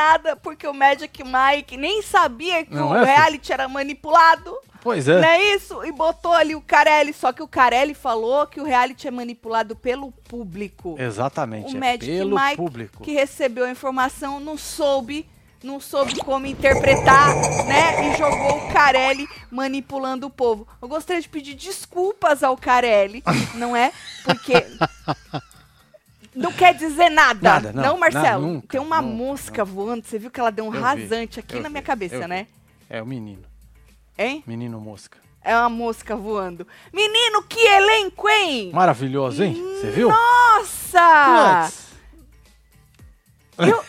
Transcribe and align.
emocionada 0.00 0.36
porque 0.36 0.66
o 0.66 0.74
Magic 0.74 1.22
Mike 1.22 1.76
nem 1.76 2.02
sabia 2.02 2.64
que 2.64 2.74
Não 2.74 2.90
o 2.90 2.96
é, 2.96 3.04
reality 3.04 3.52
era 3.52 3.68
manipulado. 3.68 4.56
Pois 4.82 5.06
é. 5.06 5.20
Não 5.20 5.28
é 5.28 5.54
isso? 5.54 5.84
E 5.84 5.92
botou 5.92 6.32
ali 6.32 6.54
o 6.54 6.62
Carelli. 6.62 7.12
Só 7.12 7.32
que 7.32 7.42
o 7.42 7.48
Carelli 7.48 7.94
falou 7.94 8.46
que 8.46 8.60
o 8.60 8.64
reality 8.64 9.06
é 9.06 9.10
manipulado 9.10 9.76
pelo 9.76 10.10
público. 10.10 10.96
Exatamente. 10.98 11.74
o 11.74 11.76
é 11.76 11.80
Magic 11.80 12.06
pelo 12.06 12.38
Mike, 12.38 12.56
público. 12.56 13.04
que 13.04 13.12
recebeu 13.12 13.64
a 13.64 13.70
informação, 13.70 14.40
não 14.40 14.56
soube, 14.56 15.28
não 15.62 15.78
soube 15.78 16.16
como 16.20 16.46
interpretar, 16.46 17.34
né? 17.66 18.10
E 18.10 18.16
jogou 18.16 18.56
o 18.56 18.72
Carelli 18.72 19.28
manipulando 19.50 20.28
o 20.28 20.30
povo. 20.30 20.66
Eu 20.80 20.88
gostaria 20.88 21.20
de 21.20 21.28
pedir 21.28 21.54
desculpas 21.54 22.42
ao 22.42 22.56
Carelli, 22.56 23.22
não 23.56 23.76
é? 23.76 23.92
Porque 24.24 24.64
não 26.34 26.52
quer 26.52 26.74
dizer 26.74 27.08
nada. 27.10 27.40
Nada, 27.42 27.72
não, 27.72 27.98
Marcelo. 27.98 28.24
nada, 28.24 28.38
nunca, 28.38 28.68
Tem 28.68 28.80
uma 28.80 29.00
nunca, 29.02 29.14
mosca 29.16 29.64
voando, 29.64 30.04
você 30.06 30.18
viu 30.18 30.30
que 30.30 30.38
ela 30.40 30.50
deu 30.50 30.64
um 30.64 30.68
Eu 30.68 30.72
vi, 30.74 30.78
rasante 30.80 31.40
aqui 31.40 31.56
eu 31.56 31.62
na 31.62 31.68
vi, 31.68 31.72
minha 31.72 31.82
cabeça, 31.82 32.20
vi. 32.20 32.26
né? 32.26 32.46
É 32.88 33.02
o 33.02 33.06
menino. 33.06 33.42
Hein? 34.18 34.42
Menino 34.46 34.80
mosca. 34.80 35.18
É 35.42 35.56
uma 35.56 35.68
mosca 35.70 36.14
voando. 36.14 36.66
Menino, 36.92 37.42
que 37.44 37.58
elenco, 37.58 38.28
hein? 38.28 38.70
Maravilhoso, 38.72 39.42
hein? 39.42 39.54
Você 39.80 39.90
viu? 39.90 40.08
Nossa! 40.10 41.70
Puts. 43.56 43.68
Eu, 43.68 43.84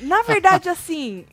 na 0.00 0.22
verdade, 0.22 0.68
assim, 0.68 1.26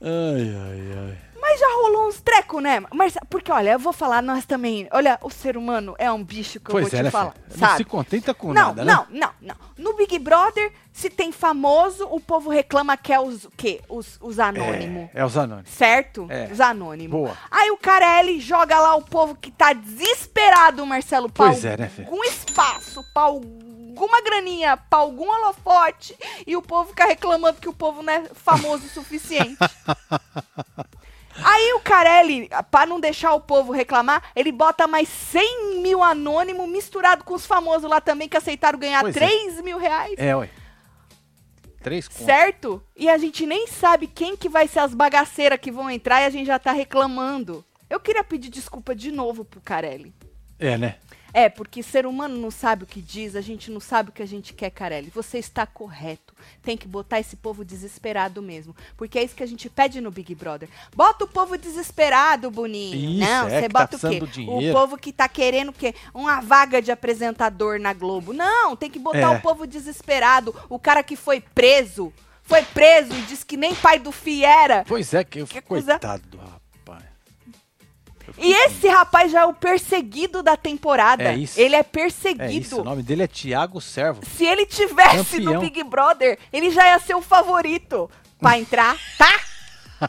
Ai, 0.00 0.54
ai, 0.54 1.08
ai. 1.08 1.18
Mas 1.40 1.60
já 1.60 1.66
rolou 1.82 2.08
uns 2.08 2.20
trecos, 2.20 2.62
né? 2.62 2.82
Mas, 2.92 3.14
porque, 3.30 3.50
olha, 3.52 3.70
eu 3.72 3.78
vou 3.78 3.92
falar, 3.92 4.22
nós 4.22 4.44
também. 4.44 4.88
Olha, 4.92 5.18
o 5.22 5.30
ser 5.30 5.56
humano 5.56 5.94
é 5.98 6.10
um 6.10 6.22
bicho 6.22 6.58
que 6.60 6.70
eu 6.70 6.72
Pois 6.72 6.82
vou 6.84 6.90
te 6.90 6.96
é, 6.96 7.02
né, 7.04 7.10
falar. 7.10 7.32
filho? 7.32 7.44
Não 7.48 7.54
se 7.54 7.58
Sabe? 7.58 7.84
contenta 7.84 8.34
com 8.34 8.48
Não, 8.52 8.66
nada, 8.74 8.84
né? 8.84 8.92
não, 8.92 9.06
não, 9.10 9.30
não. 9.40 9.56
No 9.76 9.94
Big 9.94 10.18
Brother, 10.18 10.72
se 10.92 11.08
tem 11.08 11.30
famoso, 11.32 12.06
o 12.10 12.20
povo 12.20 12.50
reclama 12.50 12.96
que 12.96 13.12
é 13.12 13.20
os 13.20 13.46
quê? 13.56 13.80
Os, 13.88 14.18
os 14.20 14.38
anônimos. 14.38 15.10
É, 15.14 15.20
é 15.20 15.24
os 15.24 15.36
anônimos. 15.36 15.70
Certo? 15.70 16.26
É. 16.28 16.48
Os 16.52 16.60
anônimos. 16.60 17.10
Boa. 17.12 17.36
Aí 17.50 17.70
o 17.70 17.76
Carelli 17.78 18.40
joga 18.40 18.78
lá 18.80 18.96
o 18.96 19.02
povo 19.02 19.34
que 19.34 19.50
tá 19.50 19.72
desesperado, 19.72 20.84
Marcelo, 20.84 21.30
pra 21.30 21.46
Pois 21.46 21.64
é, 21.64 21.76
né, 21.76 21.88
filho? 21.88 22.08
algum 22.08 22.24
espaço, 22.24 23.04
pra 23.14 23.22
alguma 23.22 24.20
graninha, 24.22 24.76
pra 24.76 24.98
algum 25.00 25.28
holofote, 25.30 26.16
e 26.46 26.56
o 26.56 26.62
povo 26.62 26.90
fica 26.90 27.04
reclamando 27.04 27.60
que 27.60 27.68
o 27.68 27.72
povo 27.72 28.02
não 28.02 28.12
é 28.12 28.24
famoso 28.34 28.84
o 28.86 28.88
suficiente. 28.88 29.56
Aí 31.44 31.72
o 31.74 31.80
Carelli, 31.80 32.48
pra 32.70 32.86
não 32.86 33.00
deixar 33.00 33.34
o 33.34 33.40
povo 33.40 33.72
reclamar, 33.72 34.22
ele 34.34 34.52
bota 34.52 34.86
mais 34.86 35.08
100 35.08 35.82
mil 35.82 36.02
anônimos 36.02 36.68
misturado 36.68 37.24
com 37.24 37.34
os 37.34 37.46
famosos 37.46 37.88
lá 37.88 38.00
também 38.00 38.28
que 38.28 38.36
aceitaram 38.36 38.78
ganhar 38.78 39.00
Pois 39.00 39.16
é. 39.16 39.20
3 39.20 39.60
mil 39.62 39.78
reais. 39.78 40.14
É, 40.16 40.34
ué. 40.36 40.50
Três. 41.82 42.08
Certo? 42.10 42.82
E 42.96 43.08
a 43.08 43.16
gente 43.16 43.46
nem 43.46 43.66
sabe 43.66 44.06
quem 44.06 44.36
que 44.36 44.48
vai 44.48 44.66
ser 44.66 44.80
as 44.80 44.92
bagaceiras 44.92 45.58
que 45.60 45.70
vão 45.70 45.88
entrar 45.88 46.22
e 46.22 46.24
a 46.24 46.30
gente 46.30 46.46
já 46.46 46.58
tá 46.58 46.72
reclamando. 46.72 47.64
Eu 47.88 48.00
queria 48.00 48.24
pedir 48.24 48.50
desculpa 48.50 48.94
de 48.94 49.10
novo 49.10 49.44
pro 49.44 49.60
Carelli. 49.60 50.12
É, 50.58 50.76
né? 50.76 50.96
É, 51.38 51.48
porque 51.48 51.84
ser 51.84 52.04
humano 52.04 52.36
não 52.36 52.50
sabe 52.50 52.82
o 52.82 52.86
que 52.86 53.00
diz, 53.00 53.36
a 53.36 53.40
gente 53.40 53.70
não 53.70 53.78
sabe 53.78 54.08
o 54.10 54.12
que 54.12 54.22
a 54.22 54.26
gente 54.26 54.52
quer, 54.52 54.70
Carelli. 54.70 55.08
Você 55.14 55.38
está 55.38 55.64
correto. 55.66 56.34
Tem 56.62 56.76
que 56.76 56.88
botar 56.88 57.20
esse 57.20 57.36
povo 57.36 57.64
desesperado 57.64 58.42
mesmo. 58.42 58.74
Porque 58.96 59.18
é 59.20 59.22
isso 59.22 59.36
que 59.36 59.42
a 59.44 59.46
gente 59.46 59.70
pede 59.70 60.00
no 60.00 60.10
Big 60.10 60.34
Brother. 60.34 60.68
Bota 60.96 61.24
o 61.26 61.28
povo 61.28 61.56
desesperado, 61.56 62.50
Boninho. 62.50 63.20
Isso, 63.22 63.30
não, 63.30 63.46
é, 63.48 63.60
você 63.60 63.68
tá 63.68 63.78
bota 63.80 63.96
o 63.96 64.00
quê? 64.10 64.20
dinheiro. 64.26 64.76
O 64.76 64.80
povo 64.80 64.98
que 64.98 65.12
tá 65.12 65.28
querendo 65.28 65.68
o 65.68 65.72
quê? 65.72 65.94
Uma 66.12 66.40
vaga 66.40 66.82
de 66.82 66.90
apresentador 66.90 67.78
na 67.78 67.92
Globo. 67.92 68.32
Não, 68.32 68.74
tem 68.74 68.90
que 68.90 68.98
botar 68.98 69.18
É. 69.18 69.28
o 69.36 69.40
povo 69.40 69.64
desesperado. 69.64 70.52
O 70.68 70.76
cara 70.78 71.04
que 71.04 71.14
foi 71.14 71.40
preso. 71.40 72.12
Foi 72.42 72.62
preso 72.62 73.12
e 73.14 73.22
disse 73.22 73.44
que 73.46 73.56
nem 73.58 73.74
pai 73.74 73.98
do 73.98 74.10
Fi 74.10 74.42
era. 74.44 74.82
Pois 74.88 75.12
é, 75.14 75.22
que, 75.22 75.44
Que 75.44 75.60
coisa- 75.60 75.92
coitado 75.92 76.22
do 76.28 76.38
rapaz. 76.38 76.57
E 78.36 78.52
esse 78.52 78.86
rapaz 78.88 79.30
já 79.32 79.42
é 79.42 79.46
o 79.46 79.54
perseguido 79.54 80.42
da 80.42 80.56
temporada. 80.56 81.24
É 81.24 81.36
isso. 81.36 81.58
Ele 81.60 81.74
é 81.76 81.78
É 81.78 81.82
perseguido. 81.82 82.50
isso, 82.52 82.80
o 82.80 82.84
nome 82.84 83.02
dele 83.02 83.22
é 83.22 83.26
Tiago 83.26 83.80
Servo. 83.80 84.20
Se 84.36 84.44
ele 84.44 84.66
tivesse 84.66 85.36
Campeão. 85.38 85.54
no 85.54 85.60
Big 85.60 85.82
Brother, 85.84 86.38
ele 86.52 86.70
já 86.70 86.86
ia 86.86 86.98
ser 86.98 87.14
o 87.14 87.22
favorito 87.22 88.10
pra 88.40 88.58
entrar, 88.58 88.96
tá? 89.16 89.40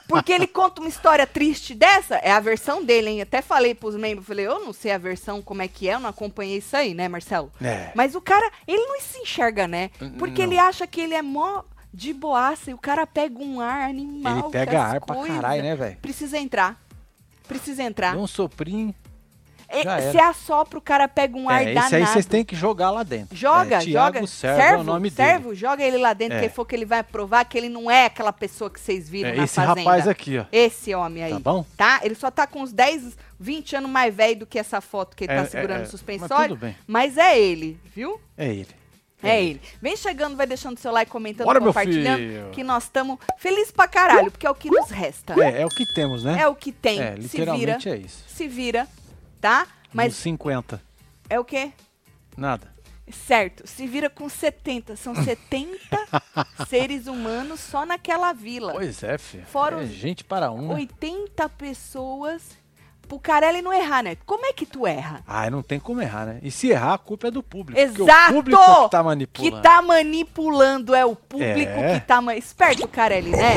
Porque 0.08 0.32
ele 0.32 0.46
conta 0.46 0.82
uma 0.82 0.90
história 0.90 1.26
triste 1.26 1.74
dessa, 1.74 2.16
é 2.18 2.32
a 2.32 2.40
versão 2.40 2.84
dele, 2.84 3.10
hein? 3.10 3.22
Até 3.22 3.42
falei 3.42 3.74
pros 3.74 3.96
membros, 3.96 4.28
falei, 4.28 4.46
eu 4.46 4.60
não 4.60 4.72
sei 4.72 4.92
a 4.92 5.00
versão 5.00 5.42
como 5.42 5.64
é 5.64 5.68
que 5.68 5.90
é, 5.90 5.96
eu 5.96 6.00
não 6.00 6.10
acompanhei 6.12 6.58
isso 6.60 6.78
aí, 6.78 6.94
né, 6.94 7.08
Marcelo? 7.08 7.52
É. 7.60 7.92
Mas 7.96 8.14
o 8.14 8.22
cara, 8.22 8.52
ele 8.68 8.86
não 8.86 9.00
se 9.02 9.18
enxerga, 9.18 9.68
né? 9.68 9.90
Porque 10.20 10.46
Não. 10.46 10.52
ele 10.52 10.60
acha 10.60 10.86
que 10.86 11.02
ele 11.02 11.16
é 11.16 11.24
mó 11.24 11.64
de 11.92 12.14
boaça 12.14 12.70
e 12.70 12.74
o 12.76 12.78
cara 12.78 13.08
pega 13.08 13.40
um 13.42 13.60
ar 13.60 13.90
animal. 13.90 14.38
Ele 14.38 14.50
pega 14.52 14.80
ar 14.80 15.02
pra 15.02 15.16
coisas. 15.16 15.36
caralho, 15.36 15.64
né, 15.64 15.76
velho? 15.76 15.98
Precisa 16.00 16.38
entrar. 16.38 16.80
Precisa 17.50 17.84
entrar. 17.84 18.14
Deu 18.14 18.22
um 18.22 18.28
soprinho. 18.28 18.96
E- 19.72 19.82
era. 19.88 20.12
Se 20.12 20.18
assopra, 20.18 20.80
o 20.80 20.82
cara 20.82 21.08
pega 21.08 21.38
um 21.38 21.48
ar 21.48 21.62
É, 21.62 21.74
danado. 21.74 21.88
esse 21.88 21.96
aí 21.98 22.06
vocês 22.08 22.26
têm 22.26 22.44
que 22.44 22.56
jogar 22.56 22.90
lá 22.90 23.04
dentro. 23.04 23.36
Joga, 23.38 23.76
é, 23.78 23.82
joga. 23.82 24.26
Servo, 24.26 24.62
é 24.62 24.78
o 24.78 24.84
nome 24.84 25.12
servo, 25.12 25.50
dele. 25.50 25.56
joga 25.60 25.84
ele 25.84 25.98
lá 25.98 26.14
dentro, 26.14 26.38
É. 26.38 26.42
que 26.42 26.50
for 26.50 26.66
que 26.66 26.76
ele 26.76 26.86
vai 26.86 27.04
provar 27.04 27.46
que 27.46 27.56
ele 27.56 27.70
não 27.70 27.90
é 27.92 28.06
aquela 28.06 28.34
pessoa 28.34 28.68
que 28.70 28.80
vocês 28.80 29.08
viram 29.08 29.30
É, 29.30 29.36
na 29.36 29.44
esse 29.44 29.54
fazenda. 29.54 29.80
rapaz 29.82 30.08
aqui, 30.08 30.40
ó. 30.40 30.46
Esse 30.52 30.96
homem 30.96 31.24
aí. 31.24 31.34
Tá 31.34 31.40
bom? 31.40 31.64
Tá? 31.78 32.00
Ele 32.02 32.16
só 32.16 32.32
tá 32.32 32.48
com 32.48 32.62
uns 32.64 32.74
10, 32.74 33.16
20 33.40 33.76
anos 33.76 33.92
mais 33.92 34.14
velho 34.16 34.40
do 34.40 34.46
que 34.48 34.58
essa 34.58 34.82
foto 34.82 35.16
que 35.16 35.26
ele 35.26 35.34
É, 35.34 35.36
tá 35.36 35.42
é, 35.44 35.46
segurando 35.46 35.78
é. 35.78 35.80
Mas 35.82 35.90
suspensório. 35.92 36.56
tudo 36.56 36.62
bem. 36.62 36.76
Mas 36.88 37.16
é 37.18 37.38
ele, 37.40 37.80
viu? 37.96 38.20
É 38.36 38.48
ele. 38.48 38.79
É 39.22 39.44
ele. 39.44 39.62
Vem 39.82 39.98
chegando, 39.98 40.36
vai 40.38 40.48
deixando 40.48 40.78
seu 40.78 40.92
like, 40.92 41.12
comentando, 41.12 41.46
Bora, 41.46 41.60
meu 41.60 41.70
compartilhando, 41.70 42.18
filho. 42.20 42.50
que 42.52 42.64
nós 42.64 42.84
estamos 42.84 43.18
felizes 43.38 43.72
pra 43.72 43.88
caralho, 43.88 44.32
porque 44.32 44.48
é 44.48 44.50
o 44.50 44.56
que 44.56 44.70
nos 44.70 44.90
resta. 44.90 45.34
É, 45.44 45.62
é 45.62 45.66
o 45.66 45.70
que 45.70 45.86
temos, 45.94 46.24
né? 46.24 46.40
É 46.42 46.48
o 46.48 46.56
que 46.56 46.72
tem. 46.72 47.02
É, 47.02 47.16
se 47.16 47.22
literalmente 47.22 47.84
vira, 47.90 47.98
é 47.98 48.00
isso. 48.00 48.24
se 48.30 48.48
vira, 48.48 48.88
tá? 49.42 49.68
Mas 49.94 50.14
Mas 50.14 50.16
50. 50.18 50.82
é 51.30 51.40
o 51.40 51.44
quê? 51.44 51.72
Nada. 52.38 52.74
Certo, 53.12 53.68
se 53.68 53.88
vira 53.88 54.10
com 54.10 54.30
70. 54.30 54.96
São 54.96 55.16
70 55.22 55.78
seres 56.70 57.08
humanos 57.08 57.60
só 57.60 57.86
naquela 57.86 58.32
vila. 58.34 58.72
Pois 58.74 59.02
é, 59.04 59.18
filho. 59.18 59.46
Fora 59.48 59.82
é 59.82 59.86
gente 59.88 60.24
para 60.24 60.52
um. 60.52 60.68
né? 60.70 60.76
80 60.76 61.50
pessoas. 61.50 62.58
Pro 63.10 63.20
Carelli 63.20 63.62
não 63.62 63.74
errar, 63.74 64.04
né? 64.04 64.16
Como 64.26 64.46
é 64.46 64.54
que 64.54 64.66
tu 64.66 64.86
erra? 64.88 65.22
Ah, 65.28 65.50
não 65.50 65.62
tem 65.64 65.80
como 65.80 66.02
errar, 66.02 66.26
né? 66.28 66.40
E 66.44 66.50
se 66.52 66.70
errar, 66.70 66.94
a 66.94 66.98
culpa 66.98 67.28
é 67.28 67.32
do 67.32 67.44
público. 67.44 67.78
Exato! 67.80 68.32
o 68.32 68.36
público 68.36 68.62
é 68.62 68.84
que 68.86 68.90
tá 68.92 69.04
manipulando. 69.04 69.56
Que 69.58 69.62
tá 69.64 69.82
manipulando, 69.82 70.96
é 70.96 71.04
o 71.06 71.16
público 71.16 71.72
É. 71.72 72.00
que 72.00 72.06
tá. 72.06 72.22
ma- 72.22 72.36
Esperto 72.36 72.86
o 72.86 72.88
Carelli, 72.88 73.32
né? 73.32 73.56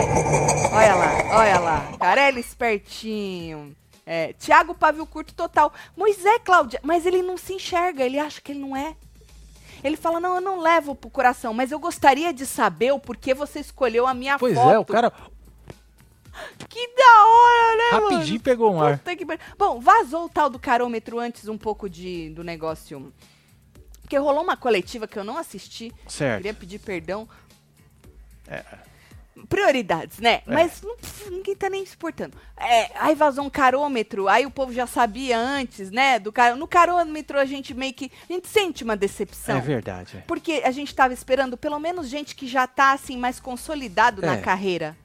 Olha 0.73 0.95
lá, 0.95 1.39
olha 1.39 1.59
lá. 1.61 1.93
Carelli 1.99 2.41
espertinho. 2.41 3.77
É, 4.05 4.33
Tiago 4.33 4.75
Pavio 4.75 5.07
Curto 5.07 5.33
total. 5.35 5.73
Moisés, 5.97 6.41
Cláudia, 6.45 6.81
mas 6.83 7.07
ele 7.07 7.23
não 7.23 7.37
se 7.37 7.53
enxerga, 7.55 8.03
ele 8.05 8.19
acha 8.19 8.41
que 8.41 8.53
ele 8.53 8.59
não 8.61 8.77
é. 8.77 8.95
Ele 9.85 9.97
fala, 9.97 10.19
não, 10.19 10.37
eu 10.37 10.41
não 10.41 10.61
levo 10.61 10.95
pro 10.95 11.11
coração, 11.11 11.53
mas 11.53 11.71
eu 11.73 11.79
gostaria 11.79 12.33
de 12.33 12.47
saber 12.47 12.93
o 12.93 12.99
porquê 12.99 13.35
você 13.35 13.61
escolheu 13.61 14.07
a 14.07 14.15
minha 14.15 14.39
Pois 14.39 14.55
foto. 14.55 14.71
é, 14.71 14.79
o 14.79 14.85
cara 14.85 15.13
Que 16.69 16.89
da 16.97 17.27
hora, 17.27 17.77
né, 17.77 17.91
mano? 18.01 18.11
rapidinho 18.17 18.41
pegou 18.41 18.73
um 18.73 18.83
ar. 18.83 18.99
Que. 18.99 19.27
Bom, 19.59 19.81
vazou 19.81 20.25
o 20.25 20.29
tal 20.29 20.49
do 20.49 20.59
carômetro 20.59 21.19
antes 21.19 21.49
um 21.49 21.59
pouco 21.59 21.89
de, 21.89 22.31
do 22.31 22.43
negócio. 22.43 23.13
Porque 24.01 24.17
rolou 24.19 24.43
uma 24.43 24.57
coletiva 24.57 25.07
que 25.07 25.19
eu 25.19 25.25
não 25.25 25.37
assisti. 25.39 25.93
Certo. 26.09 26.39
Queria 26.39 26.55
pedir 26.55 26.79
perdão. 26.79 27.29
Prioridades, 29.49 30.19
né? 30.19 30.35
É. 30.35 30.43
Mas 30.47 30.83
não- 30.83 30.95
ninguém 31.31 31.57
tá 31.57 31.69
nem 31.71 31.85
se 31.87 31.95
importando. 31.95 32.37
É, 32.57 32.91
aí 32.95 33.15
vazou 33.15 33.45
um 33.45 33.51
carômetro, 33.51 34.29
aí 34.29 34.45
o 34.45 34.51
povo 34.51 34.73
já 34.75 34.87
sabia 34.87 35.39
antes, 35.39 35.91
né? 35.91 36.19
Do 36.19 36.31
car... 36.31 36.55
No 36.55 36.69
carômetro 36.69 37.39
a 37.39 37.45
gente 37.47 37.73
meio 37.73 37.95
que. 37.95 38.13
A 38.29 38.33
gente 38.33 38.47
sente 38.47 38.85
uma 38.85 38.95
decepção. 38.97 39.57
É 39.57 39.61
verdade. 39.61 40.19
é. 40.19 40.21
Porque 40.21 40.63
a 40.65 40.71
gente 40.71 40.95
tava 40.95 41.15
esperando 41.15 41.57
pelo 41.57 41.79
menos 41.79 42.09
gente 42.09 42.37
que 42.37 42.47
já 42.47 42.67
tá 42.67 42.93
assim 42.93 43.17
mais 43.17 43.41
consolidado 43.41 44.21
na 44.21 44.35
É. 44.35 44.41
carreira, 44.41 44.97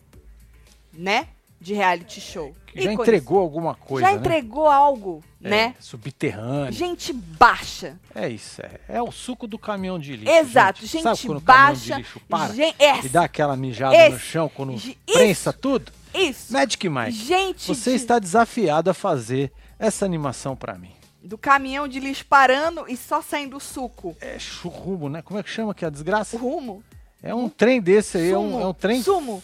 né? 0.98 1.28
De 1.60 1.74
reality 1.74 2.22
show. 2.22 2.56
Já 2.76 2.82
Ícones. 2.92 3.00
entregou 3.00 3.40
alguma 3.40 3.74
coisa, 3.74 4.06
já 4.08 4.14
né? 4.14 4.20
entregou 4.20 4.68
algo, 4.68 5.24
É, 5.44 5.50
né? 5.50 5.76
Subterrâneo. 5.80 6.72
Gente 6.72 7.12
baixa. 7.12 7.98
É 8.14 8.30
isso, 8.30 8.62
é. 8.62 8.80
É 8.88 9.02
o 9.02 9.12
suco 9.12 9.48
do 9.48 9.58
caminhão 9.58 9.98
de 9.98 10.16
lixo. 10.16 10.32
Exato, 10.32 10.82
gente. 10.82 10.92
gente, 10.92 11.04
Sabe 11.04 11.20
quando 11.26 11.38
o 11.40 11.42
caminhão 11.42 11.68
baixa. 11.68 11.94
de 11.96 12.02
lixo 12.02 12.20
para 12.30 12.54
gen- 12.54 12.76
essa, 12.78 13.06
e 13.08 13.10
dá 13.10 13.24
aquela 13.24 13.56
mijada 13.58 13.98
no 14.10 14.16
Esse. 14.16 14.20
chão 14.26 14.52
quando 14.54 14.78
Ge- 14.78 14.96
prensa 15.12 15.52
tudo? 15.52 15.92
Isso. 16.14 16.54
Magic 16.54 16.88
Mike, 16.90 17.12
Gente 17.12 17.68
você 17.68 17.90
de- 17.92 17.96
está 17.96 18.20
desafiado 18.20 18.92
a 18.92 18.94
fazer 18.94 19.52
essa 19.80 20.06
animação 20.06 20.56
pra 20.56 20.76
mim. 20.78 20.92
do 21.24 21.38
caminhão 21.40 21.88
de 21.88 22.00
lixo 22.00 22.26
parando 22.26 22.86
e 22.88 22.96
só 22.96 23.22
saindo 23.22 23.58
o 23.58 23.60
suco. 23.60 24.16
É 24.22 24.38
churrumo, 24.40 25.10
né? 25.10 25.22
Como 25.24 25.40
é 25.40 25.44
que 25.44 25.50
chama 25.50 25.74
que 25.74 25.84
é 25.84 25.88
a 25.88 25.92
desgraça? 25.92 26.38
Rumo. 26.38 26.84
É 27.22 27.34
um 27.34 27.50
trem 27.50 27.82
desse 27.82 28.18
aí, 28.20 28.32
é 28.32 28.38
um, 28.38 28.62
é 28.62 28.66
um 28.68 28.74
trem... 28.74 29.02
Sumo. 29.02 29.42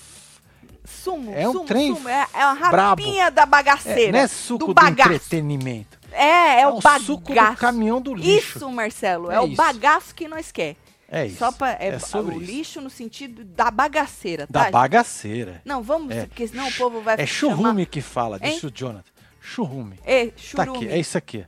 Sumo. 0.85 1.33
É 1.33 1.47
um 1.47 1.53
sumo, 1.53 1.65
trem 1.65 1.95
sumo. 1.95 2.09
É, 2.09 2.27
é 2.33 2.45
uma 2.45 2.69
brabo. 2.69 3.01
rapinha 3.01 3.31
da 3.31 3.45
bagaceira. 3.45 4.01
É, 4.01 4.11
não 4.11 4.19
é 4.19 4.27
suco 4.27 4.59
do 4.59 4.65
do, 4.67 4.73
bagaço. 4.73 5.09
entretenimento. 5.13 5.99
É, 6.11 6.61
é, 6.61 6.67
o 6.67 6.77
o 6.77 6.81
bagaço. 6.81 7.05
suco 7.05 7.33
do 7.33 7.55
caminhão 7.57 8.01
do 8.01 8.13
lixo. 8.13 8.57
Isso, 8.57 8.69
Marcelo. 8.71 9.31
É, 9.31 9.35
É 9.35 9.39
o 9.39 9.47
isso. 9.47 9.55
bagaço 9.55 10.13
que 10.13 10.27
nós 10.27 10.51
quer. 10.51 10.75
É 11.09 11.27
isso. 11.27 11.37
Só 11.37 11.51
pra, 11.51 11.71
é, 11.79 11.89
é 11.89 11.99
sobre 11.99 12.35
o 12.35 12.41
isso. 12.41 12.51
lixo 12.51 12.81
no 12.81 12.89
sentido 12.89 13.43
da 13.45 13.69
bagaceira, 13.69 14.47
Da 14.49 14.65
tá? 14.65 14.71
bagaceira. 14.71 15.61
Não, 15.63 15.81
vamos, 15.83 16.11
É. 16.15 16.25
porque 16.25 16.47
senão 16.47 16.67
o 16.67 16.73
povo 16.73 17.01
vai 17.01 17.15
É 17.19 17.25
churume 17.25 17.85
que 17.85 18.01
fala, 18.01 18.39
Hein? 18.41 18.53
disse 18.53 18.65
o 18.65 18.71
Jonathan. 18.71 19.05
Churume. 19.39 19.99
É, 20.05 20.27
Tá 20.27 20.33
churume. 20.37 20.77
aqui, 20.77 20.87
é 20.87 20.99
isso 20.99 21.17
aqui. 21.17 21.45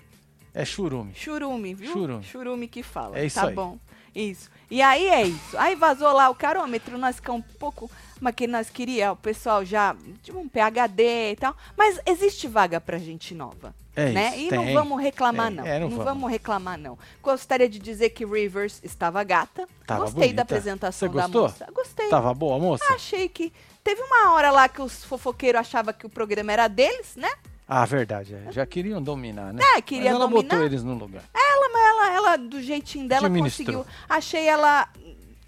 É 0.53 0.63
churume. 0.63 1.13
Churume, 1.15 1.73
viu? 1.73 1.91
Churume. 2.23 2.67
que 2.67 2.81
fala. 2.83 3.17
É 3.19 3.25
isso 3.25 3.39
tá 3.39 3.47
aí. 3.47 3.53
bom. 3.53 3.77
Isso. 4.15 4.49
E 4.71 4.81
aí 4.81 5.07
é 5.07 5.23
isso. 5.23 5.57
Aí 5.57 5.75
vazou 5.75 6.11
lá 6.13 6.29
o 6.29 6.35
carômetro, 6.35 6.97
nós 6.97 7.17
ficamos 7.17 7.41
um 7.41 7.57
pouco. 7.59 7.89
Mas 8.19 8.33
que 8.33 8.47
nós 8.47 8.69
queria, 8.69 9.11
o 9.11 9.15
pessoal 9.15 9.65
já. 9.65 9.95
Tipo 10.23 10.39
um 10.39 10.47
PHD 10.47 11.31
e 11.33 11.35
tal. 11.35 11.55
Mas 11.77 11.99
existe 12.05 12.47
vaga 12.47 12.79
pra 12.79 12.97
gente 12.97 13.35
nova. 13.35 13.75
É 13.95 14.09
né? 14.11 14.37
isso, 14.37 14.53
E 14.53 14.57
não 14.57 14.63
tem. 14.65 14.73
vamos 14.73 15.01
reclamar, 15.01 15.47
Tem. 15.47 15.55
não. 15.55 15.65
É, 15.65 15.79
não 15.79 15.89
não 15.89 15.97
vamos. 15.97 16.05
vamos 16.05 16.31
reclamar, 16.31 16.77
não. 16.77 16.97
Gostaria 17.21 17.67
de 17.69 17.77
dizer 17.79 18.09
que 18.09 18.25
Rivers 18.25 18.79
estava 18.83 19.23
gata. 19.23 19.67
Tava 19.85 20.01
Gostei 20.01 20.19
bonita. 20.21 20.35
da 20.37 20.41
apresentação 20.43 21.09
Você 21.09 21.17
da 21.17 21.27
moça. 21.27 21.67
Gostei. 21.73 22.09
Tava 22.09 22.33
boa, 22.33 22.57
moça? 22.57 22.83
Achei 22.93 23.27
que. 23.29 23.51
Teve 23.83 24.01
uma 24.01 24.31
hora 24.33 24.49
lá 24.49 24.67
que 24.67 24.81
os 24.81 25.03
fofoqueiros 25.03 25.61
achavam 25.61 25.93
que 25.93 26.05
o 26.05 26.09
programa 26.09 26.51
era 26.51 26.67
deles, 26.67 27.15
né? 27.15 27.29
Ah, 27.67 27.83
verdade. 27.85 28.35
é. 28.35 28.51
Já 28.51 28.65
queriam 28.65 29.01
dominar, 29.01 29.51
né? 29.53 29.61
É, 29.75 29.81
queria 29.81 30.11
Mas 30.11 30.19
ela 30.19 30.27
dominar. 30.27 30.41
botou 30.43 30.63
eles 30.65 30.83
no 30.83 30.93
lugar. 30.93 31.23
Ela, 31.33 31.69
mas 31.73 31.81
ela, 31.87 32.13
ela, 32.13 32.37
do 32.37 32.61
jeitinho 32.61 33.07
dela, 33.07 33.25
Administrou. 33.27 33.83
conseguiu. 33.83 33.93
Achei 34.09 34.47
ela. 34.47 34.87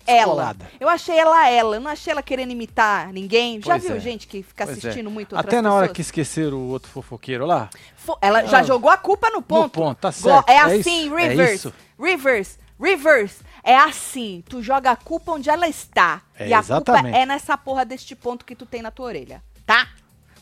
Ela. 0.05 0.55
Eu 0.79 0.87
achei 0.87 1.17
ela 1.19 1.49
ela. 1.49 1.75
Eu 1.75 1.81
não 1.81 1.91
achei 1.91 2.11
ela 2.11 2.23
querendo 2.23 2.51
imitar 2.51 3.11
ninguém. 3.11 3.59
Já 3.61 3.73
Pois 3.73 3.83
viu 3.83 3.97
é. 3.97 3.99
gente 3.99 4.25
que 4.25 4.41
fica 4.41 4.65
Pois 4.65 4.77
é. 4.77 4.79
assistindo 4.87 5.11
muito 5.11 5.35
outras 5.35 5.45
Até 5.53 5.61
na 5.61 5.73
hora 5.73 5.81
pessoas? 5.87 5.95
que 5.95 6.01
esqueceram 6.01 6.57
o 6.57 6.69
outro 6.69 6.89
fofoqueiro 6.89 7.45
lá. 7.45 7.69
Fo- 7.97 8.17
Ela 8.21 8.45
já 8.45 8.59
Ah, 8.59 8.63
jogou 8.63 8.89
a 8.89 8.95
culpa 8.97 9.29
no 9.29 9.41
ponto. 9.41 9.69
ponto, 9.69 9.97
tá 9.99 10.11
certo. 10.11 10.49
É 10.49 10.53
É 10.53 10.59
assim, 10.61 11.07
isso, 11.07 11.17
é 11.17 11.27
reverse. 11.27 11.55
isso. 11.55 11.73
Reverse. 11.99 12.57
Reverse. 12.79 13.41
É 13.61 13.75
assim. 13.75 14.43
Tu 14.47 14.63
joga 14.63 14.91
a 14.91 14.95
culpa 14.95 15.33
onde 15.33 15.49
ela 15.49 15.67
está. 15.67 16.21
É, 16.39 16.47
e 16.47 16.53
a 16.53 16.59
exatamente. 16.59 17.03
culpa 17.03 17.17
é 17.17 17.25
nessa 17.25 17.57
porra 17.57 17.83
deste 17.83 18.15
ponto 18.15 18.45
que 18.45 18.55
tu 18.55 18.65
tem 18.65 18.81
na 18.81 18.91
tua 18.91 19.07
orelha. 19.07 19.43
Tá? 19.65 19.89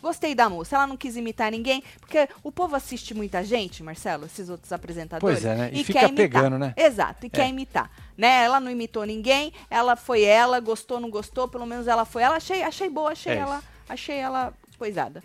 Gostei 0.06 0.36
da 0.36 0.48
moça. 0.48 0.76
Ela 0.76 0.86
não 0.86 0.96
quis 0.96 1.16
imitar 1.16 1.50
ninguém. 1.52 1.84
Porque 2.00 2.30
o 2.44 2.52
povo 2.52 2.76
assiste 2.76 3.12
muita 3.16 3.44
gente, 3.44 3.82
Marcelo, 3.82 4.28
esses 4.28 4.50
outros 4.50 4.72
apresentadores. 4.72 5.40
Pois 5.40 5.46
é, 5.52 5.56
né? 5.56 5.70
E 5.74 5.84
quer 5.84 6.02
fica 6.02 6.10
pegando, 6.14 6.60
né? 6.60 6.76
Exato. 6.78 7.26
E 7.26 7.30
quer 7.30 7.46
É. 7.46 7.50
imitar. 7.50 7.90
Né? 8.16 8.44
Ela 8.44 8.60
não 8.60 8.70
imitou 8.70 9.04
ninguém. 9.04 9.52
Ela 9.68 9.96
foi 9.96 10.22
ela. 10.22 10.60
Gostou, 10.60 11.00
não 11.00 11.10
gostou. 11.10 11.48
Pelo 11.48 11.66
menos 11.66 11.88
ela 11.88 12.06
foi 12.06 12.22
ela. 12.22 12.36
Achei, 12.36 12.62
achei 12.62 12.88
boa. 12.88 13.14
Achei 13.14 13.34
É 13.34 13.38
ela. 13.38 13.58
isso. 13.58 13.68
Achei 13.90 14.18
ela 14.18 14.54
coisada. 14.78 15.24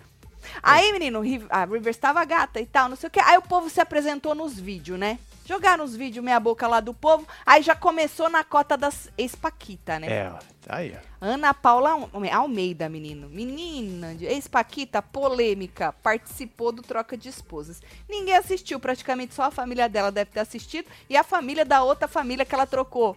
Aí, 0.62 0.90
menino, 0.92 1.20
a 1.50 1.66
Rivers 1.66 1.98
tava 1.98 2.24
gata 2.24 2.58
e 2.58 2.64
tal, 2.64 2.88
não 2.88 2.96
sei 2.96 3.08
o 3.08 3.10
que. 3.10 3.20
Aí 3.20 3.36
o 3.36 3.42
povo 3.42 3.68
se 3.68 3.82
apresentou 3.82 4.34
nos 4.34 4.58
vídeos, 4.58 4.98
né? 4.98 5.18
Jogaram 5.44 5.84
os 5.84 5.96
vídeos 5.96 6.24
meia 6.24 6.38
boca 6.38 6.68
lá 6.68 6.78
do 6.80 6.94
povo. 6.94 7.26
Aí 7.44 7.62
já 7.62 7.74
começou 7.74 8.28
na 8.28 8.44
cota 8.44 8.76
das 8.76 9.10
ex-Paquita, 9.18 9.98
né? 9.98 10.06
É. 10.08 10.30
Tá 10.62 10.76
aí, 10.76 10.96
ó. 10.96 11.10
Ana 11.20 11.52
Paula 11.52 11.90
Alme- 12.12 12.30
Almeida, 12.30 12.88
menino. 12.88 13.28
Menina, 13.28 14.14
de 14.14 14.26
ex-Paquita, 14.26 15.02
polêmica, 15.02 15.92
participou 15.92 16.70
do 16.70 16.82
troca 16.82 17.16
de 17.16 17.28
esposas. 17.28 17.82
Ninguém 18.08 18.36
assistiu, 18.36 18.78
praticamente 18.78 19.34
só 19.34 19.44
a 19.44 19.50
família 19.50 19.88
dela 19.88 20.12
deve 20.12 20.30
ter 20.30 20.40
assistido 20.40 20.88
e 21.08 21.16
a 21.16 21.24
família 21.24 21.64
da 21.64 21.82
outra 21.82 22.06
família 22.06 22.44
que 22.44 22.54
ela 22.54 22.66
trocou. 22.66 23.16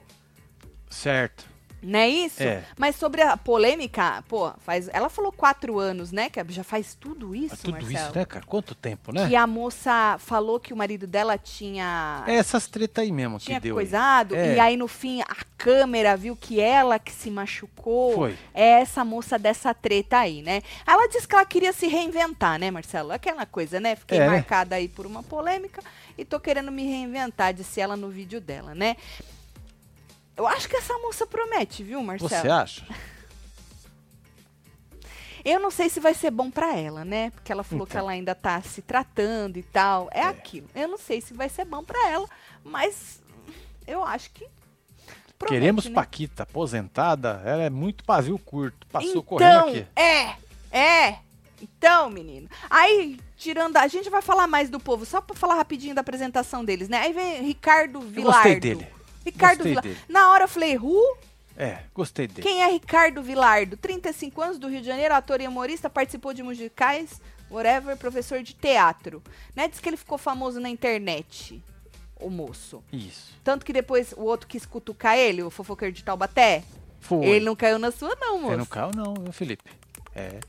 Certo. 0.90 1.53
Não 1.84 2.00
é 2.00 2.08
isso? 2.08 2.42
É. 2.42 2.64
Mas 2.78 2.96
sobre 2.96 3.22
a 3.22 3.36
polêmica, 3.36 4.24
pô, 4.28 4.52
faz, 4.60 4.90
ela 4.94 5.10
falou 5.10 5.32
quatro 5.32 5.78
anos, 5.80 6.12
né? 6.12 6.30
Que 6.30 6.44
já 6.50 6.64
faz 6.64 6.96
tudo 7.00 7.36
isso, 7.36 7.50
Mas 7.52 7.60
tudo 7.62 7.74
Marcelo. 7.74 7.94
isso, 8.08 8.18
né, 8.18 8.26
cara? 8.26 8.46
Quanto 8.46 8.74
tempo, 8.74 9.12
né? 9.12 9.28
Que 9.28 9.36
a 9.36 9.46
moça 9.46 10.16
falou 10.20 10.60
que 10.60 10.74
o 10.74 10.78
marido 10.78 11.06
dela 11.06 11.38
tinha, 11.38 12.24
É 12.28 12.36
essas 12.36 12.68
treta 12.68 13.02
aí 13.02 13.12
mesmo 13.12 13.38
tinha 13.40 13.60
que 13.60 13.68
deu. 13.68 13.76
aí. 13.78 13.84
coisado. 13.84 14.36
É. 14.36 14.56
E 14.56 14.60
aí, 14.60 14.78
no 14.78 14.88
fim, 14.88 15.22
a 15.22 15.36
câmera 15.58 16.16
viu 16.16 16.36
que 16.36 16.60
ela 16.60 16.98
que 16.98 17.12
se 17.12 17.30
machucou. 17.30 18.14
Foi. 18.16 18.38
É 18.54 18.82
essa 18.82 19.04
moça 19.04 19.38
dessa 19.38 19.74
treta 19.74 20.18
aí, 20.20 20.42
né? 20.42 20.62
Ela 20.88 21.08
disse 21.08 21.28
que 21.28 21.36
ela 21.36 21.46
queria 21.46 21.74
se 21.74 21.88
reinventar, 21.88 22.58
né, 22.60 22.72
Marcelo? 22.72 23.12
Aquela 23.12 23.46
coisa, 23.46 23.80
né? 23.80 23.96
Fiquei 23.96 24.18
É, 24.18 24.22
né? 24.22 24.28
marcada 24.36 24.76
aí 24.76 24.88
por 24.88 25.06
uma 25.06 25.22
polêmica 25.24 25.82
e 26.18 26.24
tô 26.24 26.40
querendo 26.40 26.72
me 26.72 26.84
reinventar, 26.84 27.54
disse 27.54 27.82
ela 27.82 27.96
no 27.98 28.10
vídeo 28.10 28.40
dela, 28.40 28.74
né? 28.74 28.96
Eu 30.36 30.48
acho 30.48 30.68
que 30.68 30.76
essa 30.76 30.98
moça 31.00 31.26
promete, 31.28 31.84
viu, 31.84 32.02
Marcelo? 32.02 32.30
Você 32.30 32.50
acha? 32.50 32.86
Eu 35.46 35.60
não 35.60 35.70
sei 35.70 35.90
se 35.90 36.00
vai 36.00 36.14
ser 36.14 36.32
bom 36.32 36.50
pra 36.50 36.74
ela, 36.78 37.04
né? 37.04 37.30
Porque 37.32 37.52
ela 37.52 37.64
falou 37.64 37.86
que 37.86 37.92
Então. 37.92 38.02
ela 38.04 38.12
ainda 38.14 38.34
tá 38.34 38.62
se 38.62 38.82
tratando 38.82 39.58
e 39.58 39.64
tal. 39.64 40.08
É, 40.14 40.22
É. 40.22 40.24
aquilo. 40.28 40.70
Eu 40.74 40.88
não 40.88 40.98
sei 40.98 41.20
se 41.20 41.34
vai 41.34 41.50
ser 41.50 41.66
bom 41.66 41.84
pra 41.84 42.08
ela, 42.10 42.28
mas 42.64 43.22
eu 43.86 44.02
acho 44.04 44.32
que. 44.32 44.48
promete, 45.38 45.60
Queremos 45.60 45.86
né? 45.86 45.94
Paquita 45.94 46.44
aposentada. 46.44 47.42
Ela 47.44 47.64
é 47.64 47.70
muito 47.70 48.06
pavio 48.06 48.40
curto. 48.40 48.88
Passou 48.88 49.10
então, 49.10 49.22
correndo 49.24 49.60
aqui. 49.68 49.86
É, 49.98 50.36
é. 50.72 51.20
Então, 51.62 52.10
menino. 52.10 52.48
Aí, 52.70 53.20
tirando. 53.36 53.76
A 53.76 53.88
gente 53.88 54.10
vai 54.10 54.22
falar 54.22 54.48
mais 54.48 54.70
do 54.70 54.80
povo, 54.80 55.06
só 55.06 55.20
pra 55.20 55.36
falar 55.36 55.56
rapidinho 55.56 55.94
da 55.94 56.00
apresentação 56.02 56.64
deles, 56.64 56.88
né? 56.88 57.00
Aí 57.00 57.12
vem 57.12 57.44
Ricardo 57.44 58.00
Eu 58.00 58.08
Vilardo. 58.08 58.38
gostei 58.44 58.60
dele. 58.62 58.88
Ricardo 59.26 59.64
Gostei 59.64 59.82
dele. 59.82 59.98
Na 60.08 60.32
hora 60.32 60.46
eu 60.46 60.48
falei, 60.48 60.76
Ru? 60.76 61.18
É, 61.56 61.80
gostei 61.94 62.28
dele. 62.28 62.42
Quem 62.42 62.64
é 62.64 62.68
Ricardo 62.72 63.22
Vilardo? 63.22 63.78
35 63.78 64.42
anos, 64.42 64.58
do 64.58 64.68
Rio 64.68 64.82
de 64.82 64.88
Janeiro, 64.88 65.14
ator 65.14 65.40
e 65.40 65.48
humorista, 65.48 65.90
participou 65.90 66.34
de 66.34 66.42
musicais, 66.42 67.22
whatever, 67.50 67.96
professor 67.96 68.42
de 68.42 68.54
teatro. 68.54 69.22
Né? 69.56 69.68
Diz 69.68 69.80
que 69.80 69.88
ele 69.88 69.98
ficou 69.98 70.18
famoso 70.18 70.60
na 70.60 70.70
internet, 70.70 71.62
o 72.20 72.30
moço. 72.30 72.84
Isso. 72.92 73.34
Tanto 73.44 73.66
que 73.66 73.74
depois 73.74 74.14
o 74.14 74.24
outro 74.24 74.48
quis 74.48 74.66
cutucar 74.66 75.18
ele, 75.18 75.44
o 75.44 75.50
fofoqueiro 75.50 75.94
de 75.94 76.04
Taubaté. 76.04 76.64
Foi. 77.00 77.26
Ele 77.26 77.46
não 77.46 77.56
caiu 77.56 77.78
na 77.78 77.92
sua, 77.92 78.16
não, 78.20 78.40
moço. 78.40 78.52
Ele 78.52 78.58
não 78.58 78.66
caiu, 78.66 78.92
não, 78.96 79.32
Felipe? 79.32 79.70
É. 80.16 80.40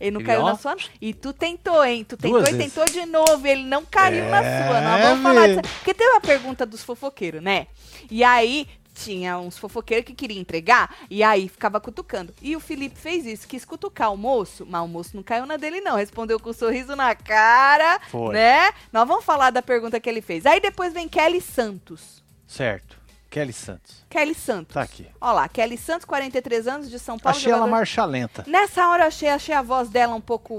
Ele 0.00 0.10
não 0.12 0.20
Ele, 0.20 0.26
caiu 0.26 0.42
ó, 0.42 0.50
na 0.50 0.56
sua. 0.56 0.76
E 1.00 1.14
tu 1.14 1.32
tentou, 1.32 1.84
hein? 1.84 2.04
Tu 2.04 2.16
tentou 2.16 2.40
e 2.40 2.44
vezes. 2.52 2.72
tentou 2.72 2.84
de 2.86 3.06
novo. 3.06 3.46
Ele 3.46 3.64
não 3.64 3.84
caiu 3.84 4.24
na 4.26 4.42
É, 4.42 4.66
sua. 4.68 4.80
Nós 4.80 5.02
vamos 5.02 5.22
falar 5.22 5.48
disso. 5.48 5.62
Porque 5.76 5.94
teve 5.94 6.16
a 6.16 6.20
pergunta 6.20 6.66
dos 6.66 6.82
fofoqueiros, 6.82 7.42
né? 7.42 7.66
E 8.10 8.22
aí 8.24 8.68
tinha 8.94 9.38
uns 9.38 9.58
fofoqueiros 9.58 10.06
que 10.06 10.14
queriam 10.14 10.40
entregar. 10.40 10.94
E 11.10 11.22
aí 11.22 11.48
ficava 11.48 11.80
cutucando. 11.80 12.32
E 12.40 12.54
o 12.54 12.60
Felipe 12.60 12.98
fez 12.98 13.26
isso, 13.26 13.48
quis 13.48 13.64
cutucar 13.64 14.12
o 14.12 14.16
moço. 14.16 14.64
Mas 14.68 14.82
o 14.82 14.88
moço 14.88 15.16
não 15.16 15.22
caiu 15.22 15.46
na 15.46 15.56
dele, 15.56 15.80
não. 15.80 15.96
Respondeu 15.96 16.38
com 16.38 16.50
um 16.50 16.54
sorriso 16.54 16.94
na 16.94 17.14
cara. 17.14 18.00
Foi. 18.08 18.32
Né? 18.34 18.70
Nós 18.92 19.06
vamos 19.06 19.24
falar 19.24 19.50
da 19.50 19.62
pergunta 19.62 19.98
que 19.98 20.08
ele 20.08 20.20
fez. 20.22 20.46
Aí 20.46 20.60
depois 20.60 20.92
vem 20.92 21.08
Kelly 21.08 21.40
Santos. 21.40 22.22
Certo. 22.46 23.03
Kelly 23.34 23.52
Santos. 23.52 24.04
Kelly 24.08 24.34
Santos. 24.34 24.74
Tá 24.74 24.82
aqui. 24.82 25.06
Ó 25.20 25.32
lá, 25.32 25.48
Kelly 25.48 25.76
Santos, 25.76 26.04
43 26.04 26.68
anos, 26.68 26.88
de 26.90 26.98
São 26.98 27.18
Paulo. 27.18 27.36
Achei 27.36 27.50
ela 27.50 27.58
jogador- 27.62 27.76
marcha 27.78 28.04
lenta. 28.04 28.44
Nessa 28.46 28.88
hora 28.88 29.02
eu 29.04 29.08
achei, 29.08 29.28
achei 29.28 29.54
a 29.54 29.60
voz 29.62 29.88
dela 29.88 30.14
um 30.14 30.20
pouco, 30.20 30.56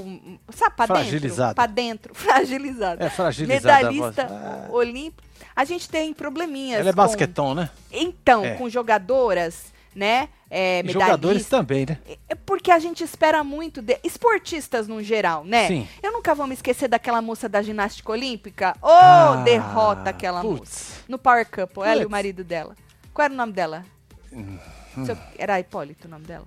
sabe, 0.53 0.75
pra 0.75 0.87
Fragilizada. 0.87 1.53
dentro? 1.53 1.55
Pra 1.55 1.65
dentro, 1.67 2.13
fragilizada. 2.15 3.05
É 3.05 3.09
fragilizada 3.09 3.87
a 3.87 3.91
Medalhista 3.91 4.27
voz. 4.27 4.41
Ah. 4.43 4.67
olímpico. 4.71 5.23
A 5.55 5.63
gente 5.63 5.87
tem 5.89 6.13
probleminhas 6.13 6.81
Ela 6.81 6.89
é 6.89 6.91
com- 6.93 6.97
basquetão, 6.97 7.55
né? 7.55 7.69
Então, 7.91 8.43
É. 8.43 8.55
com 8.55 8.69
jogadoras, 8.69 9.73
né, 9.95 10.27
é, 10.57 10.81
E 10.85 10.91
jogadores 10.91 11.45
também, 11.47 11.85
né? 11.85 11.97
É 12.29 12.35
porque 12.35 12.71
a 12.71 12.79
gente 12.79 13.03
espera 13.03 13.43
muito 13.43 13.81
de 13.81 13.97
esportistas 14.03 14.87
no 14.87 15.03
geral, 15.03 15.43
né? 15.43 15.67
Sim. 15.67 15.87
Eu 16.01 16.11
nunca 16.13 16.33
vou 16.33 16.47
me 16.47 16.53
esquecer 16.53 16.87
daquela 16.87 17.21
moça 17.21 17.49
da 17.49 17.61
ginástica 17.61 18.11
olímpica. 18.11 18.75
Ô, 18.81 18.87
Ah, 18.87 19.41
derrota 19.43 20.09
aquela 20.11 20.41
moça. 20.41 20.57
putz. 20.59 21.03
No 21.09 21.17
Power 21.19 21.45
Couple, 21.49 21.83
ela 21.83 22.01
e 22.03 22.05
o 22.05 22.09
marido 22.09 22.43
dela. 22.43 22.75
Qual 23.13 23.25
era 23.25 23.33
o 23.33 23.37
nome 23.37 23.51
dela? 23.53 23.85
Hum. 24.31 24.57
Seu- 25.05 25.17
Era 25.37 25.59
Hipólito 25.59 26.07
o 26.07 26.11
nome 26.11 26.25
dela? 26.25 26.45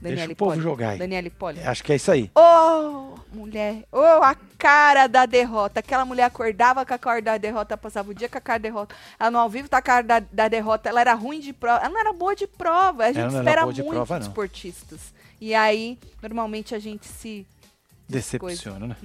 Deixa 0.00 0.30
o 0.30 0.36
povo 0.36 0.60
jogar 0.60 0.90
aí. 0.90 0.98
Daniela 0.98 1.26
Hipólito. 1.26 1.68
Acho 1.68 1.82
que 1.82 1.92
é 1.92 1.96
isso 1.96 2.10
aí. 2.10 2.30
Ô, 2.34 3.18
mulher. 3.32 3.84
Ô, 3.90 4.00
a 4.00 4.34
cara 4.56 5.06
da 5.06 5.26
derrota. 5.26 5.80
Aquela 5.80 6.04
mulher 6.04 6.24
acordava 6.24 6.86
com 6.86 6.94
a 6.94 6.98
cara 6.98 7.20
da 7.20 7.36
derrota, 7.36 7.76
passava 7.76 8.10
o 8.10 8.14
dia 8.14 8.28
com 8.28 8.38
a 8.38 8.40
cara 8.40 8.58
da 8.58 8.68
derrota. 8.68 8.94
Ela 9.18 9.30
no 9.30 9.38
ao 9.38 9.50
vivo 9.50 9.68
tá 9.68 9.82
com 9.82 9.90
a 9.90 9.94
cara 9.94 10.02
da, 10.02 10.20
da 10.20 10.48
derrota. 10.48 10.88
Ela 10.88 11.00
era 11.00 11.14
ruim 11.14 11.40
de 11.40 11.52
prova. 11.52 11.84
Ela 11.84 11.92
não 11.92 12.00
era 12.00 12.12
boa 12.12 12.34
de 12.34 12.46
prova. 12.46 13.06
A 13.06 13.12
gente 13.12 13.34
espera 13.34 13.64
muito 13.64 13.84
prova, 13.84 14.18
esportistas. 14.18 15.12
E 15.40 15.54
aí, 15.54 15.98
normalmente 16.22 16.74
a 16.74 16.78
gente 16.78 17.06
se. 17.06 17.46
Decepciona, 18.08 18.86
né? 18.86 18.96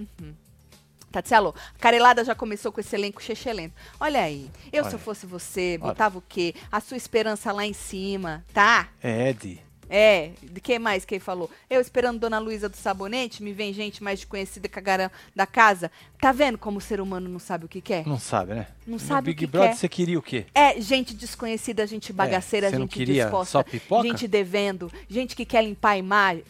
Tatielo, 1.12 1.54
a 1.76 1.80
Carelada 1.80 2.24
já 2.24 2.34
começou 2.34 2.72
com 2.72 2.80
esse 2.80 2.96
elenco 2.96 3.22
chechelento. 3.22 3.76
Olha 4.00 4.24
aí, 4.24 4.50
eu 4.72 4.84
se 4.84 4.90
Olha. 4.90 4.96
eu 4.96 5.00
fosse 5.00 5.28
você, 5.28 5.78
Olha. 5.80 5.90
botava 5.90 6.18
o 6.18 6.24
quê? 6.28 6.56
A 6.72 6.80
sua 6.80 6.98
esperança 6.98 7.52
lá 7.52 7.64
em 7.64 7.74
cima, 7.74 8.44
tá? 8.52 8.88
É, 9.02 9.30
Ed. 9.30 9.62
É, 9.96 10.32
de 10.42 10.60
que 10.60 10.80
mais 10.80 11.06
que 11.06 11.14
ele 11.14 11.24
falou? 11.24 11.52
Eu 11.70 11.80
esperando 11.80 12.18
Dona 12.20 12.40
Luísa 12.40 12.68
do 12.68 12.76
Sabonete, 12.76 13.44
me 13.44 13.54
vem 13.54 13.72
gente 13.72 14.04
mais 14.04 14.20
de 14.20 14.26
conhecida 14.26 14.68
que 14.68 14.80
a 14.80 14.82
gara 14.82 15.12
da 15.36 15.46
casa. 15.46 15.92
Tá 16.20 16.32
vendo 16.32 16.58
como 16.58 16.80
o 16.80 16.82
ser 16.82 17.00
humano 17.00 17.30
não 17.30 17.38
sabe 17.38 17.66
o 17.66 17.68
que 17.70 17.80
quer? 17.80 18.04
Não 18.08 18.18
sabe, 18.18 18.56
né? 18.56 18.68
Não 18.88 18.94
No 18.94 19.00
sabe 19.00 19.30
o 19.30 19.32
Big 19.34 19.46
que 19.46 19.52
Brother 19.52 19.70
quer. 19.70 19.76
você 19.78 19.88
queria 19.88 20.18
o 20.18 20.22
quê? 20.24 20.48
É, 20.56 20.82
gente 20.82 21.14
desconhecida, 21.14 21.86
gente 21.86 22.12
bagaceira, 22.12 22.70
você 22.72 22.76
não 22.80 22.86
gente 22.88 22.94
queria 22.96 23.24
disposta, 23.26 23.52
só 23.52 23.64
pipoca? 23.64 24.08
gente 24.08 24.28
devendo, 24.28 24.92
gente 25.08 25.36
que 25.36 25.46
quer 25.46 25.64
limpar 25.64 25.92
a 25.92 25.98
imagem. 26.00 26.44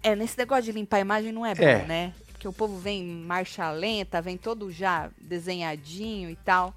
É, 0.00 0.14
nesse 0.14 0.38
negócio 0.38 0.62
de 0.64 0.70
limpar 0.72 0.98
a 0.98 1.00
imagem 1.00 1.32
não 1.32 1.44
é 1.44 1.56
bom, 1.56 1.64
É. 1.64 1.84
né? 1.86 2.12
Porque 2.30 2.46
o 2.46 2.52
povo 2.52 2.78
vem 2.78 3.02
em 3.02 3.24
marcha 3.24 3.68
lenta, 3.72 4.22
vem 4.22 4.36
todo 4.36 4.70
já 4.70 5.10
desenhadinho 5.20 6.30
e 6.30 6.36
tal. 6.36 6.72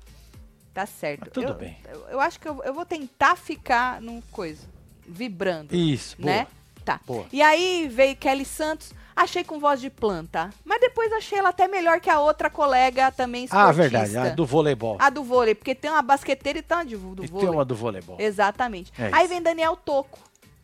Tá 0.73 0.87
certo. 0.87 1.21
Mas 1.25 1.33
tudo 1.33 1.47
eu, 1.49 1.53
bem. 1.55 1.77
Eu, 1.87 1.99
eu 2.09 2.19
acho 2.19 2.39
que 2.39 2.47
eu, 2.47 2.63
eu 2.63 2.73
vou 2.73 2.85
tentar 2.85 3.35
ficar 3.35 4.01
no 4.01 4.23
coisa, 4.31 4.61
vibrando, 5.07 5.75
Isso, 5.75 6.15
boa. 6.19 6.33
né? 6.33 6.47
Tá. 6.83 6.99
Boa. 7.05 7.25
E 7.33 7.41
aí 7.41 7.87
veio 7.91 8.15
Kelly 8.15 8.45
Santos, 8.45 8.93
achei 9.15 9.43
com 9.43 9.59
voz 9.59 9.81
de 9.81 9.89
planta, 9.89 10.49
mas 10.63 10.79
depois 10.79 11.11
achei 11.11 11.37
ela 11.37 11.49
até 11.49 11.67
melhor 11.67 11.99
que 11.99 12.09
a 12.09 12.19
outra 12.19 12.49
colega 12.49 13.11
também 13.11 13.43
esportista. 13.43 13.69
Ah, 13.69 13.73
verdade, 13.73 14.17
a 14.17 14.29
do 14.29 14.45
voleibol. 14.45 14.95
A 14.99 15.09
do 15.09 15.23
vôlei, 15.23 15.53
porque 15.53 15.75
tem 15.75 15.91
uma 15.91 16.01
basqueteira 16.01 16.59
e 16.59 16.61
tem 16.61 16.77
uma 16.77 16.85
de, 16.85 16.95
do 16.95 17.23
e 17.23 17.27
vôlei. 17.27 17.45
tem 17.47 17.49
uma 17.55 17.65
do 17.65 17.75
voleibol. 17.75 18.15
Exatamente. 18.19 18.91
É 18.97 19.09
aí 19.11 19.27
vem 19.27 19.41
Daniel 19.41 19.75
Toco. 19.75 20.19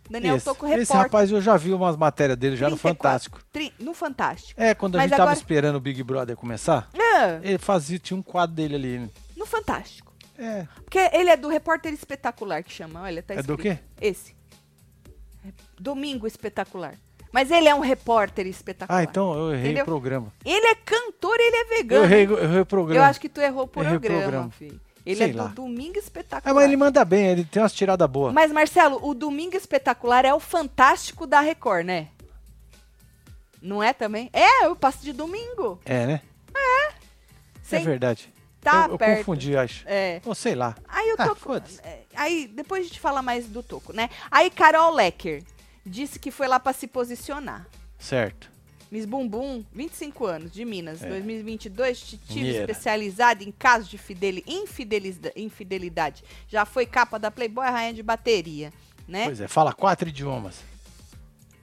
Daniel 0.09 0.35
esse, 0.35 0.45
Toco, 0.45 0.65
esse 0.67 0.75
repórter. 0.79 0.97
rapaz 1.03 1.31
eu 1.31 1.41
já 1.41 1.57
vi 1.57 1.73
umas 1.73 1.95
matérias 1.97 2.37
dele 2.37 2.55
já 2.57 2.69
no 2.69 2.77
34. 2.77 2.97
Fantástico. 2.97 3.39
Tri- 3.51 3.73
no 3.79 3.93
Fantástico. 3.93 4.61
É, 4.61 4.73
quando 4.73 4.95
a 4.95 4.97
Mas 4.99 5.03
gente 5.09 5.17
tava 5.17 5.23
agora- 5.31 5.37
esperando 5.39 5.75
o 5.77 5.79
Big 5.79 6.03
Brother 6.03 6.35
começar, 6.37 6.89
É, 6.93 7.39
ele 7.41 7.57
fazia, 7.57 7.97
tinha 7.99 8.17
um 8.17 8.21
quadro 8.21 8.53
dele 8.55 8.75
ali. 8.75 9.11
no 9.35 9.45
Fantástico. 9.45 10.12
É, 10.37 10.67
Porque 10.83 10.97
ele 11.13 11.29
é 11.29 11.37
do 11.37 11.47
Repórter 11.47 11.93
Espetacular, 11.93 12.63
que 12.63 12.71
chama. 12.71 13.01
Olha, 13.03 13.21
tá 13.21 13.33
É 13.35 13.43
do 13.43 13.53
escrito. 13.53 13.61
quê? 13.61 13.79
Esse. 14.01 14.35
Domingo 15.79 16.25
Espetacular. 16.27 16.95
Mas 17.31 17.49
ele 17.49 17.67
é 17.67 17.73
um 17.73 17.79
repórter 17.79 18.45
espetacular. 18.45 18.99
Ah, 18.99 19.03
então 19.03 19.33
eu 19.33 19.53
errei 19.53 19.65
Entendeu? 19.71 19.83
o 19.83 19.85
programa. 19.85 20.31
Ele 20.45 20.67
é 20.67 20.75
cantor, 20.75 21.35
ele 21.39 21.55
é 21.55 21.61
Eu 21.63 21.67
vegano. 21.77 22.03
errei, 22.05 22.25
eu 22.27 22.43
errei 22.43 22.59
o 22.61 22.65
programa. 22.65 22.99
Eu 22.99 23.03
acho 23.09 23.19
que 23.19 23.27
tu 23.27 23.41
errou 23.41 23.63
o 23.63 23.67
programa, 23.67 23.99
programa. 23.99 24.51
filho. 24.51 24.79
Ele 25.03 25.15
Sei 25.17 25.29
é 25.29 25.31
do 25.33 25.37
lá. 25.39 25.47
Domingo 25.47 25.97
Espetacular. 25.97 26.53
mas 26.53 26.63
ele 26.63 26.77
manda 26.77 27.03
bem, 27.03 27.25
ele 27.27 27.43
tem 27.43 27.61
umas 27.61 27.73
tiradas 27.73 28.07
boas. 28.09 28.33
Mas, 28.33 28.51
Marcelo, 28.51 28.99
o 29.03 29.13
Domingo 29.15 29.57
Espetacular 29.57 30.23
é 30.25 30.33
o 30.33 30.39
fantástico 30.39 31.25
da 31.27 31.41
Record, 31.41 31.85
né? 31.87 32.09
Não 33.61 33.81
é 33.81 33.93
também? 33.93 34.29
É, 34.31 34.65
eu 34.65 34.75
passo 34.75 35.03
de 35.03 35.11
domingo. 35.11 35.79
É, 35.85 36.05
né? 36.05 36.21
Sem 37.63 37.81
É 37.81 37.85
verdade. 37.85 38.29
Tá 38.63 38.85
eu, 38.87 38.91
eu 38.93 38.97
perto. 38.97 39.17
confundi, 39.19 39.55
acho. 39.55 39.83
É. 39.87 40.21
Ou 40.25 40.33
sei 40.35 40.55
lá. 40.55 40.75
Aí 40.87 41.09
eu 41.09 41.15
Ah, 41.19 41.27
tô. 41.35 41.53
é, 41.83 41.99
aí 42.15 42.47
depois 42.47 42.85
a 42.85 42.87
gente 42.87 42.99
fala 42.99 43.21
mais 43.21 43.45
do 43.47 43.61
Toco, 43.63 43.93
né? 43.93 44.09
Aí 44.31 44.49
Carol 44.49 44.93
Lecker 44.93 45.43
disse 45.85 46.17
que 46.19 46.31
foi 46.31 46.47
lá 46.47 46.59
pra 46.59 46.73
se 46.73 46.87
posicionar. 46.87 47.67
Certo. 47.99 48.51
Miss 48.91 49.05
Bumbum, 49.05 49.63
25 49.73 50.25
anos, 50.25 50.51
de 50.51 50.63
Minas, 50.63 51.01
É. 51.01 51.09
2022, 51.09 51.99
detetive 51.99 52.35
Mineira. 52.41 52.59
especializada 52.71 53.43
em 53.43 53.51
casos 53.51 53.89
de 53.89 53.97
fideli- 53.97 54.43
infideliza- 54.45 55.31
infidelidade. 55.35 56.23
Já 56.47 56.63
foi 56.63 56.85
capa 56.85 57.17
da 57.17 57.31
Playboy, 57.31 57.65
rainha 57.65 57.93
de 57.93 58.03
bateria, 58.03 58.71
né? 59.07 59.25
Pois 59.25 59.41
é, 59.41 59.47
fala 59.47 59.73
quatro 59.73 60.07
idiomas. 60.09 60.57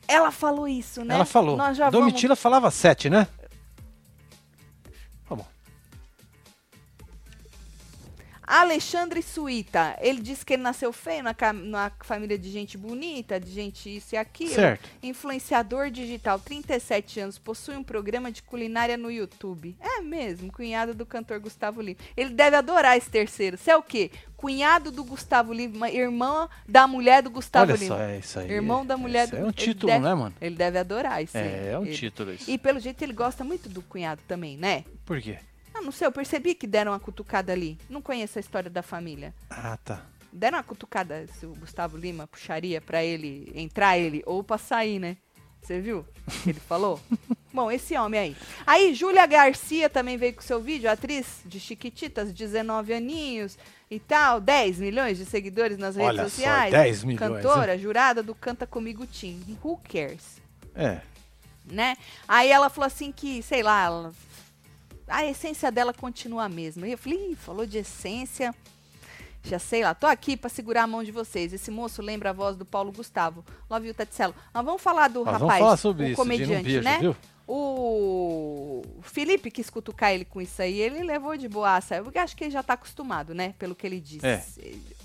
Ela 0.09 0.33
falou 0.33 0.66
isso, 0.66 1.04
né? 1.04 1.14
Ela 1.14 1.25
falou. 1.25 1.57
Domitila 1.92 2.35
falava 2.35 2.69
sete, 2.73 3.09
né? 3.09 3.28
Alexandre 8.52 9.23
Suíta, 9.23 9.97
ele 10.00 10.21
disse 10.21 10.45
que 10.45 10.54
ele 10.54 10.62
nasceu 10.62 10.92
feio 10.92 11.23
na, 11.23 11.35
na 11.52 11.92
família 12.00 12.37
de 12.37 12.50
gente 12.50 12.76
bonita, 12.76 13.38
de 13.38 13.50
gente 13.50 13.95
isso 13.97 14.14
e 14.14 14.19
aquilo. 14.19 14.54
Certo. 14.54 14.88
Influenciador 15.02 15.90
digital, 15.90 16.38
37 16.38 17.21
anos, 17.21 17.38
possui 17.38 17.76
um 17.76 17.83
programa 17.85 18.33
de 18.33 18.42
culinária 18.42 18.97
no 18.97 19.11
YouTube. 19.11 19.76
É 19.80 20.00
mesmo, 20.00 20.50
cunhado 20.52 20.95
do 20.95 21.07
cantor 21.07 21.38
Gustavo 21.38 21.80
Lima. 21.80 21.97
Ele 22.16 22.30
deve 22.30 22.57
adorar 22.57 22.97
esse 22.97 23.09
terceiro. 23.09 23.57
Você 23.57 23.71
é 23.71 23.76
o 23.76 23.83
quê? 23.83 24.11
Cunhado 24.37 24.90
do 24.90 25.04
Gustavo 25.04 25.52
Lima, 25.52 25.90
irmã 25.90 26.49
da 26.66 26.87
mulher 26.88 27.23
do 27.23 27.30
Gustavo 27.30 27.71
Olha 27.73 27.78
Lima. 27.78 27.97
só, 27.97 28.02
é 28.02 28.19
isso 28.19 28.38
aí. 28.40 28.50
Irmão 28.50 28.85
da 28.85 28.97
mulher 28.97 29.25
Isso 29.28 29.37
do 29.37 29.42
É 29.42 29.45
um 29.45 29.52
título, 29.52 29.92
deve- 29.92 30.04
né, 30.04 30.14
mano? 30.14 30.35
Ele 30.40 30.57
deve 30.57 30.78
adorar 30.78 31.23
isso 31.23 31.37
aí. 31.37 31.45
É, 31.47 31.71
é 31.73 31.78
um 31.78 31.85
Ele- 31.85 31.95
título 31.95 32.33
isso. 32.33 32.50
E 32.50 32.57
pelo 32.59 32.80
jeito 32.80 33.00
ele 33.02 33.12
gosta 33.12 33.45
muito 33.45 33.69
do 33.69 33.83
cunhado 33.83 34.23
também, 34.26 34.57
né? 34.57 34.85
Por 35.04 35.21
quê? 35.21 35.38
Ah, 35.81 35.83
não 35.83 35.91
sei, 35.93 36.07
eu 36.07 36.13
percebi 36.13 36.55
que 36.55 36.67
deram 36.67 36.93
uma 36.93 37.01
cutucada 37.01 37.53
ali. 37.53 37.79
Não 37.89 38.03
conheço 38.03 38.39
a 38.39 38.41
história 38.41 38.69
da 38.71 38.83
família. 38.83 39.35
Ah, 39.49 39.79
tá. 39.83 40.05
Deram 40.33 40.59
uma 40.59 40.65
cutucada 40.65 41.27
se 41.39 41.47
o 41.47 41.55
Gustavo 41.55 41.97
Lima 41.97 42.27
puxaria 42.27 42.81
pra 42.81 43.03
ele 43.03 43.51
entrar 43.55 43.99
ele 43.99 44.23
ou 44.27 44.45
pra 44.45 44.59
sair, 44.59 44.99
né? 44.99 45.17
Você 45.63 45.81
viu 45.81 46.07
ele 46.47 46.61
falou? 46.61 47.01
Bom, 47.53 47.71
esse 47.71 47.97
homem 47.97 48.21
aí. 48.21 48.37
Aí, 48.67 48.95
Júlia 48.95 49.27
Garcia 49.27 49.91
também 49.91 50.17
veio 50.17 50.35
com 50.35 50.41
seu 50.41 50.61
vídeo, 50.61 50.89
atriz 50.89 51.41
de 51.45 51.59
Chiquititas, 51.59 52.33
19 52.33 52.95
aninhos 52.95 53.59
e 53.91 53.99
tal, 53.99 54.41
10 54.41 54.79
milhões 54.79 55.19
de 55.19 55.25
seguidores 55.25 55.77
nas 55.77 55.97
redes 55.97 56.09
Olha 56.11 56.23
só, 56.25 56.29
sociais. 56.29 56.71
10 56.71 57.05
milhões, 57.05 57.43
Cantora, 57.43 57.77
jurada 57.77 58.23
do 58.23 58.35
Canta 58.35 58.67
Comigo 58.67 59.05
Tim. 59.07 59.43
Who 59.65 59.81
cares? 59.83 60.41
É. 60.75 61.01
né? 61.65 61.97
Aí 62.29 62.51
ela 62.51 62.71
falou 62.71 62.87
assim 62.87 63.11
que, 63.11 63.43
sei 63.43 63.63
lá, 63.63 63.85
ela- 63.85 64.13
a 65.11 65.25
essência 65.26 65.71
dela 65.71 65.93
continua 65.93 66.45
a 66.45 66.49
mesma. 66.49 66.87
E 66.88 66.93
eu 66.93 66.99
falei, 66.99 67.35
falou 67.37 67.67
de 67.67 67.79
essência. 67.79 68.55
Já 69.43 69.59
sei 69.59 69.83
lá, 69.83 69.95
tô 69.95 70.07
aqui 70.07 70.37
pra 70.37 70.50
segurar 70.50 70.83
a 70.83 70.87
mão 70.87 71.02
de 71.02 71.11
vocês. 71.11 71.52
Esse 71.52 71.71
moço 71.71 72.02
lembra 72.02 72.29
a 72.31 72.33
voz 72.33 72.57
do 72.57 72.64
Paulo 72.64 72.93
Gustavo. 72.93 73.43
Love 73.71 73.88
you, 73.88 73.95
Tatselo. 73.95 74.35
Nós 74.52 74.64
vamos 74.64 74.83
falar 74.83 75.09
do 75.09 75.25
Nós 75.25 75.40
rapaz, 75.40 75.59
falar 75.61 75.76
sobre 75.79 76.05
o 76.05 76.09
isso, 76.09 76.17
comediante, 76.17 76.61
um 76.61 76.62
beijo, 76.62 76.83
né? 76.83 76.99
viu? 76.99 77.17
O 77.52 78.83
Felipe 79.02 79.50
quis 79.50 79.69
cutucar 79.69 80.12
ele 80.12 80.25
com 80.25 80.40
isso 80.40 80.61
aí, 80.62 80.81
ele 80.81 81.02
levou 81.02 81.37
de 81.37 81.49
boaça. 81.49 81.97
Eu 81.97 82.11
acho 82.17 82.37
que 82.37 82.45
ele 82.45 82.50
já 82.50 82.62
tá 82.62 82.75
acostumado, 82.75 83.35
né? 83.35 83.55
Pelo 83.59 83.75
que 83.75 83.87
ele 83.87 83.99
disse, 84.00 84.26
É. 84.26 84.45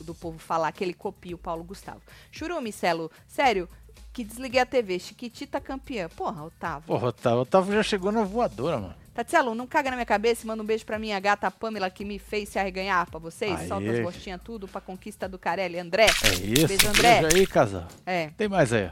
do 0.01 0.13
povo 0.13 0.37
falar 0.37 0.71
que 0.71 0.83
ele 0.83 0.93
copia 0.93 1.33
o 1.35 1.39
Paulo 1.39 1.63
Gustavo. 1.63 2.01
Churume, 2.31 2.71
Celo, 2.71 3.09
sério, 3.27 3.67
que 4.15 4.23
desliguei 4.23 4.61
a 4.61 4.65
TV, 4.65 4.97
Chiquitita 4.97 5.59
campeã. 5.59 6.07
Porra, 6.07 6.45
Otávio. 6.45 6.87
Porra, 6.87 7.09
Otávio, 7.09 7.39
Otávio 7.39 7.73
já 7.73 7.83
chegou 7.83 8.13
na 8.13 8.23
voadora, 8.23 8.79
mano. 8.79 8.95
Tatielo, 9.13 9.53
não 9.53 9.67
caga 9.67 9.89
na 9.89 9.97
minha 9.97 10.05
cabeça 10.05 10.45
e 10.45 10.47
manda 10.47 10.63
um 10.63 10.65
beijo 10.65 10.85
pra 10.85 10.97
minha 10.97 11.19
gata 11.19 11.51
Pamela 11.51 11.89
que 11.89 12.05
me 12.05 12.17
fez 12.17 12.47
se 12.47 12.57
arreganhar 12.57 13.09
pra 13.11 13.19
vocês. 13.19 13.59
Aê. 13.59 13.67
Solta 13.67 13.91
as 13.91 13.99
rostinhas 13.99 14.39
tudo 14.41 14.69
pra 14.69 14.79
conquista 14.79 15.27
do 15.27 15.37
Carelli. 15.37 15.77
André. 15.77 16.05
É 16.05 16.33
isso. 16.33 16.65
Beijo, 16.65 16.87
André. 16.87 17.21
Beijo 17.23 17.37
aí, 17.37 17.45
casal. 17.45 17.87
É. 18.05 18.29
Tem 18.37 18.47
mais 18.47 18.71
aí. 18.71 18.89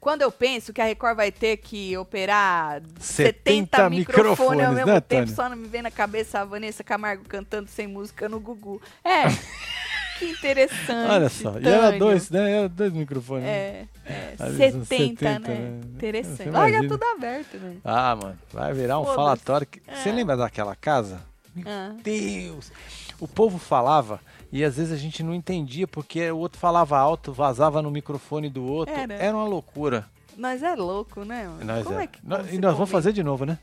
Quando 0.00 0.22
eu 0.22 0.32
penso 0.32 0.72
que 0.72 0.80
a 0.80 0.86
Record 0.86 1.16
vai 1.16 1.30
ter 1.30 1.58
que 1.58 1.94
operar 1.98 2.80
70 2.98 3.76
70 3.76 3.90
microfones 3.90 4.26
ao 4.26 4.30
microfones, 4.30 4.68
mesmo 4.70 4.86
né, 4.86 5.00
tempo, 5.00 5.22
Tânia? 5.26 5.34
só 5.34 5.48
não 5.50 5.56
me 5.56 5.68
vem 5.68 5.82
na 5.82 5.90
cabeça 5.90 6.40
a 6.40 6.44
Vanessa 6.46 6.82
Camargo 6.82 7.24
cantando 7.28 7.68
sem 7.68 7.86
música 7.86 8.26
no 8.26 8.40
Gugu. 8.40 8.80
É. 9.04 9.24
que 10.20 10.30
interessante. 10.30 11.10
Olha 11.10 11.28
só. 11.28 11.58
E 11.58 11.66
era 11.66 11.82
Tânio. 11.86 11.98
dois, 11.98 12.30
né? 12.30 12.50
Era 12.58 12.68
dois 12.68 12.92
microfones. 12.92 13.44
É, 13.46 13.86
é 14.06 14.34
Ali 14.38 14.56
70, 14.56 14.72
são 14.72 14.84
70, 14.84 15.38
né? 15.38 15.38
né? 15.48 15.80
Interessante. 15.96 16.36
Você 16.36 16.48
imagina. 16.48 16.88
tudo 16.88 17.04
aberto, 17.04 17.56
né? 17.58 17.76
Ah, 17.84 18.14
mano. 18.16 18.38
Vai 18.52 18.72
virar 18.72 19.00
um 19.00 19.04
falatório. 19.06 19.66
que- 19.66 19.80
Você 19.92 20.08
É. 20.10 20.12
lembra 20.12 20.36
daquela 20.36 20.76
casa? 20.76 21.20
Ah. 21.66 21.94
Deus! 22.04 22.70
O 23.18 23.26
povo 23.26 23.58
falava 23.58 24.20
e 24.52 24.62
às 24.64 24.76
vezes 24.76 24.92
a 24.92 24.96
gente 24.96 25.22
não 25.22 25.34
entendia 25.34 25.86
porque 25.88 26.30
o 26.30 26.38
outro 26.38 26.58
falava 26.58 26.96
alto, 26.98 27.32
vazava 27.32 27.82
no 27.82 27.90
microfone 27.90 28.48
do 28.48 28.64
outro. 28.64 28.94
Era. 28.94 29.14
Era 29.14 29.36
uma 29.36 29.46
loucura. 29.46 30.06
Nós 30.36 30.62
é 30.62 30.74
louco, 30.74 31.22
né? 31.24 31.50
nós, 31.64 31.84
Como 31.84 31.98
é. 31.98 32.04
é 32.04 32.06
que 32.06 32.18
e 32.18 32.26
nós 32.28 32.40
vamos 32.46 32.76
convive? 32.78 32.92
fazer 32.92 33.12
de 33.12 33.22
novo, 33.22 33.44
né? 33.44 33.58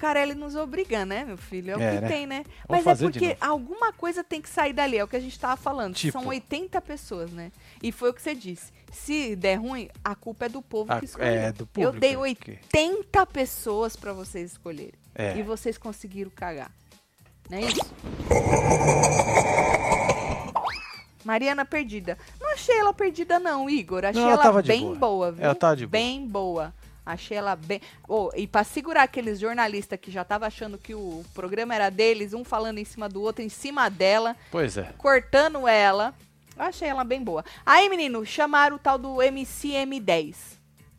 O 0.00 0.06
cara, 0.10 0.22
ele 0.22 0.32
nos 0.34 0.56
obriga, 0.56 1.04
né, 1.04 1.26
meu 1.26 1.36
filho? 1.36 1.72
É 1.72 1.76
o 1.76 1.80
É, 1.82 1.94
que 1.96 2.00
né? 2.00 2.08
tem, 2.08 2.26
né? 2.26 2.42
Vamos 2.66 2.86
Mas 2.86 3.02
é 3.02 3.04
porque 3.04 3.36
alguma 3.38 3.92
coisa 3.92 4.24
tem 4.24 4.40
que 4.40 4.48
sair 4.48 4.72
dali, 4.72 4.96
é 4.96 5.04
o 5.04 5.06
que 5.06 5.14
a 5.14 5.20
gente 5.20 5.38
tava 5.38 5.58
falando. 5.58 5.94
Tipo? 5.94 6.18
São 6.18 6.26
80 6.26 6.80
pessoas, 6.80 7.30
né? 7.30 7.52
E 7.82 7.92
foi 7.92 8.08
o 8.08 8.14
que 8.14 8.22
você 8.22 8.34
disse. 8.34 8.72
Se 8.90 9.36
der 9.36 9.56
ruim, 9.56 9.90
a 10.02 10.14
culpa 10.14 10.46
é 10.46 10.48
do 10.48 10.62
povo 10.62 10.90
A- 10.90 10.98
que 11.00 11.04
escolheu. 11.04 11.28
é, 11.30 11.52
do 11.52 11.64
Eu 11.64 11.66
público, 11.66 12.00
dei 12.00 12.12
que- 12.34 12.50
80 12.72 13.26
pessoas 13.26 13.94
pra 13.94 14.14
vocês 14.14 14.52
escolherem. 14.52 14.94
É. 15.14 15.36
E 15.36 15.42
vocês 15.42 15.76
conseguiram 15.76 16.30
cagar. 16.34 16.70
Não 17.50 17.58
é 17.58 17.60
isso? 17.60 17.94
Mariana 21.22 21.66
perdida. 21.66 22.16
Não 22.40 22.52
achei 22.54 22.78
ela 22.78 22.94
perdida, 22.94 23.38
não, 23.38 23.68
Igor. 23.68 24.04
Achei 24.06 24.22
Não, 24.22 24.30
ela 24.30 24.42
ela, 24.46 24.62
bem 24.62 24.80
boa. 24.86 24.96
boa. 24.96 25.32
viu? 25.32 25.44
Ela 25.44 25.54
tava 25.54 25.76
de 25.76 25.86
boa. 25.86 25.90
Bem 25.90 26.26
boa. 26.26 26.74
Achei 27.12 27.36
ela 27.36 27.54
bem. 27.56 27.80
Oh, 28.08 28.30
e 28.34 28.46
pra 28.46 28.64
segurar 28.64 29.02
aqueles 29.04 29.38
jornalistas 29.40 29.98
que 30.00 30.10
já 30.10 30.24
tava 30.24 30.46
achando 30.46 30.76
que 30.78 30.94
o 30.94 31.24
programa 31.34 31.74
era 31.74 31.90
deles, 31.90 32.32
um 32.34 32.44
falando 32.44 32.78
em 32.78 32.84
cima 32.84 33.08
do 33.08 33.20
outro, 33.22 33.42
em 33.44 33.48
cima 33.48 33.88
dela, 33.88 34.36
Pois 34.50 34.76
é. 34.76 34.92
cortando 34.98 35.66
ela. 35.68 36.14
Eu 36.56 36.64
achei 36.64 36.88
ela 36.88 37.04
bem 37.04 37.22
boa. 37.22 37.44
Aí, 37.64 37.88
menino, 37.88 38.24
chamaram 38.26 38.76
o 38.76 38.78
tal 38.78 38.98
do 38.98 39.16
MCM10, 39.22 40.36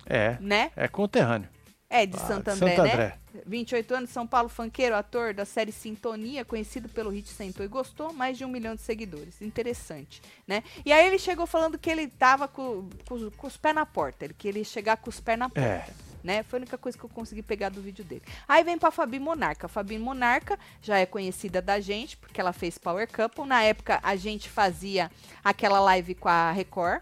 É. 0.05 0.37
né? 0.39 0.71
É 0.75 0.87
conterrâneo. 0.87 1.47
É, 1.93 2.05
de 2.05 2.15
Ah, 2.15 2.19
Santo 2.19 2.47
André, 2.49 2.69
Santo 2.75 2.83
né? 2.83 2.93
André. 2.93 3.17
28 3.45 3.93
anos, 3.95 4.09
São 4.09 4.25
Paulo, 4.25 4.47
funkeiro, 4.47 4.95
ator 4.95 5.33
da 5.33 5.43
série 5.43 5.71
Sintonia, 5.73 6.45
conhecido 6.45 6.87
pelo 6.87 7.09
hit 7.09 7.27
Sentou 7.27 7.65
e 7.65 7.67
Gostou, 7.67 8.13
mais 8.13 8.37
de 8.37 8.45
um 8.45 8.47
milhão 8.47 8.75
de 8.75 8.81
seguidores. 8.81 9.41
Interessante, 9.41 10.21
né? 10.47 10.63
E 10.85 10.93
aí 10.93 11.05
ele 11.07 11.19
chegou 11.19 11.45
falando 11.45 11.77
que 11.77 11.89
ele 11.89 12.07
tava 12.07 12.47
com, 12.47 12.89
com- 13.07 13.29
com 13.31 13.47
os 13.47 13.57
pés 13.57 13.75
na 13.75 13.85
porta, 13.85 14.23
ele 14.25 14.33
que 14.33 14.47
ele 14.47 14.59
ia 14.59 14.65
chegar 14.65 14.95
com 14.97 15.09
os 15.09 15.19
pés 15.19 15.37
na 15.37 15.49
porta. 15.49 15.67
É. 15.69 15.85
Né? 16.23 16.43
Foi 16.43 16.59
a 16.59 16.61
única 16.61 16.77
coisa 16.77 16.95
que 16.95 17.03
eu 17.03 17.09
consegui 17.09 17.41
pegar 17.41 17.69
do 17.69 17.81
vídeo 17.81 18.05
dele. 18.05 18.21
Aí 18.47 18.63
vem 18.63 18.77
pra 18.77 18.91
Fabi 18.91 19.19
Monarca. 19.19 19.65
A 19.65 19.69
Fabi 19.69 19.97
Monarca 19.97 20.57
já 20.79 20.99
é 20.99 21.05
conhecida 21.05 21.61
da 21.63 21.79
gente, 21.79 22.15
porque 22.15 22.39
ela 22.39 22.53
fez 22.53 22.77
Power 22.77 23.07
Couple. 23.11 23.43
Na 23.47 23.63
época, 23.63 23.99
a 24.03 24.15
gente 24.15 24.47
fazia 24.47 25.09
aquela 25.43 25.79
live 25.79 26.13
com 26.13 26.29
a 26.29 26.51
Record, 26.51 27.01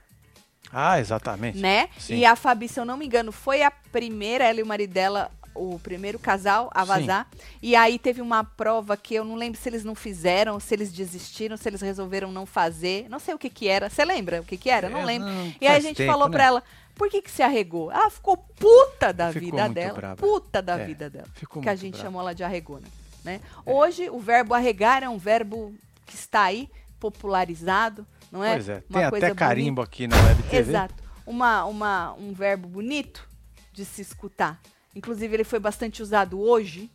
Ah, 0.71 0.99
exatamente. 0.99 1.57
né? 1.59 1.89
Sim. 1.97 2.17
E 2.17 2.25
a 2.25 2.35
Fabi, 2.35 2.67
se 2.67 2.79
eu 2.79 2.85
não 2.85 2.97
me 2.97 3.05
engano, 3.05 3.31
foi 3.31 3.63
a 3.63 3.71
primeira, 3.71 4.43
ela 4.45 4.59
e 4.59 4.63
o 4.63 4.65
marido 4.67 4.93
dela, 4.93 5.31
o 5.55 5.79
primeiro 5.79 6.19
casal 6.19 6.69
a 6.73 6.81
Sim. 6.81 6.87
vazar. 6.87 7.27
E 7.61 7.75
aí 7.75 7.97
teve 7.97 8.21
uma 8.21 8.43
prova 8.43 8.95
que 8.95 9.15
eu 9.15 9.25
não 9.25 9.35
lembro 9.35 9.59
se 9.59 9.67
eles 9.67 9.83
não 9.83 9.95
fizeram, 9.95 10.59
se 10.59 10.73
eles 10.75 10.91
desistiram, 10.91 11.57
se 11.57 11.67
eles 11.67 11.81
resolveram 11.81 12.31
não 12.31 12.45
fazer. 12.45 13.07
Não 13.09 13.17
sei 13.19 13.33
o 13.33 13.39
que 13.39 13.49
que 13.49 13.67
era. 13.67 13.89
Você 13.89 14.05
lembra 14.05 14.41
o 14.41 14.45
que 14.45 14.57
que 14.57 14.69
era? 14.69 14.89
Não 14.89 15.01
É, 15.01 15.05
lembro. 15.05 15.27
não, 15.27 15.53
E 15.59 15.67
aí 15.67 15.75
a 15.75 15.79
gente 15.79 15.97
tempo, 15.97 16.11
falou 16.11 16.27
né? 16.27 16.33
pra 16.33 16.43
ela, 16.45 16.63
por 16.95 17.09
que 17.09 17.21
que 17.21 17.31
se 17.31 17.41
arregou? 17.41 17.91
Ela 17.91 18.09
ficou 18.11 18.37
puta 18.37 19.11
da 19.11 19.33
Ficou 19.33 19.49
vida 19.51 19.69
dela. 19.69 19.93
brava. 19.93 20.15
Puta 20.17 20.61
da 20.61 20.77
É, 20.79 20.85
vida 20.85 21.09
dela. 21.09 21.27
ficou 21.33 21.63
que 21.63 21.69
a 21.69 21.75
gente 21.75 21.93
brava. 21.93 22.05
chamou 22.05 22.21
ela 22.21 22.35
de 22.35 22.43
arregona. 22.43 22.85
Né? 23.23 23.41
Hoje, 23.65 24.07
o 24.09 24.19
verbo 24.19 24.53
arregar 24.53 25.01
é 25.03 25.09
um 25.09 25.17
verbo 25.17 25.73
que 26.05 26.15
está 26.15 26.43
aí, 26.43 26.69
popularizado, 26.99 28.05
não 28.31 28.43
é? 28.43 28.53
Pois 28.53 28.69
é, 28.69 28.83
Uma 28.89 28.99
tem 28.99 29.03
até 29.03 29.19
bonita. 29.19 29.35
carimbo 29.35 29.81
aqui 29.81 30.07
na 30.07 30.15
Web 30.15 30.43
TV. 30.43 30.57
Exato. 30.57 30.95
Uma, 31.25 31.65
uma, 31.65 32.13
um 32.13 32.33
verbo 32.33 32.67
bonito 32.67 33.27
de 33.71 33.85
se 33.85 34.01
escutar. 34.01 34.59
Inclusive, 34.95 35.35
ele 35.35 35.43
foi 35.43 35.59
bastante 35.59 36.01
usado 36.01 36.39
hoje 36.39 36.89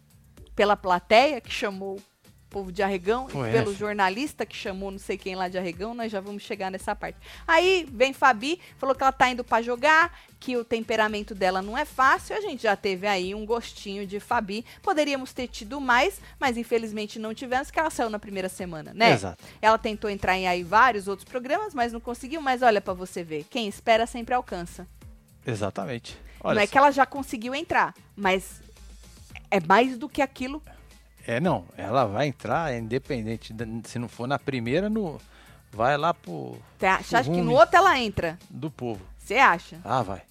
pela 0.54 0.76
plateia, 0.76 1.40
que 1.40 1.52
chamou 1.52 2.00
povo 2.54 2.70
de 2.70 2.84
arregão, 2.84 3.28
Foi, 3.28 3.48
e 3.48 3.52
pelo 3.52 3.72
é. 3.72 3.74
jornalista, 3.74 4.46
que 4.46 4.54
chamou 4.54 4.92
não 4.92 4.98
sei 4.98 5.18
quem 5.18 5.34
lá 5.34 5.48
de 5.48 5.58
arregão. 5.58 5.92
Nós 5.92 6.12
já 6.12 6.20
vamos 6.20 6.44
chegar 6.44 6.70
nessa 6.70 6.94
parte. 6.94 7.18
Aí 7.48 7.84
vem 7.90 8.12
Fabi, 8.12 8.60
falou 8.78 8.94
que 8.94 9.02
ela 9.02 9.10
tá 9.10 9.28
indo 9.28 9.42
pra 9.42 9.60
jogar, 9.60 10.16
que 10.38 10.56
o 10.56 10.64
temperamento 10.64 11.34
dela 11.34 11.60
não 11.60 11.76
é 11.76 11.84
fácil. 11.84 12.36
A 12.36 12.40
gente 12.40 12.62
já 12.62 12.76
teve 12.76 13.08
aí 13.08 13.34
um 13.34 13.44
gostinho 13.44 14.06
de 14.06 14.20
Fabi. 14.20 14.64
Poderíamos 14.80 15.32
ter 15.32 15.48
tido 15.48 15.80
mais, 15.80 16.20
mas 16.38 16.56
infelizmente 16.56 17.18
não 17.18 17.34
tivemos, 17.34 17.72
que 17.72 17.80
ela 17.80 17.90
saiu 17.90 18.08
na 18.08 18.20
primeira 18.20 18.48
semana, 18.48 18.94
né? 18.94 19.14
Exato. 19.14 19.42
Ela 19.60 19.76
tentou 19.76 20.08
entrar 20.08 20.36
em 20.36 20.46
aí 20.46 20.62
vários 20.62 21.08
outros 21.08 21.28
programas, 21.28 21.74
mas 21.74 21.92
não 21.92 22.00
conseguiu. 22.00 22.40
Mas 22.40 22.62
olha 22.62 22.80
pra 22.80 22.94
você 22.94 23.24
ver, 23.24 23.44
quem 23.50 23.66
espera 23.66 24.06
sempre 24.06 24.32
alcança. 24.32 24.86
Exatamente. 25.44 26.16
Olha 26.40 26.54
não 26.54 26.62
é 26.62 26.66
só. 26.66 26.72
que 26.72 26.78
ela 26.78 26.92
já 26.92 27.04
conseguiu 27.04 27.52
entrar, 27.52 27.94
mas 28.14 28.60
é 29.50 29.58
mais 29.58 29.98
do 29.98 30.08
que 30.08 30.22
aquilo. 30.22 30.62
É, 31.26 31.40
não. 31.40 31.64
Ela 31.76 32.04
vai 32.04 32.26
entrar, 32.26 32.72
é 32.72 32.78
independente. 32.78 33.52
da- 33.52 33.66
Se 33.88 33.98
não 33.98 34.08
for 34.08 34.26
na 34.26 34.38
primeira, 34.38 34.88
no... 34.90 35.20
vai 35.72 35.96
lá 35.96 36.12
pro... 36.12 36.56
Você 36.78 36.86
acha 36.86 37.24
que 37.24 37.40
no 37.40 37.52
outro 37.52 37.76
ela 37.76 37.98
entra? 37.98 38.38
do 38.50 38.70
povo. 38.70 39.00
Você 39.18 39.36
acha? 39.36 39.80
Ah, 39.84 40.02
vai. 40.02 40.22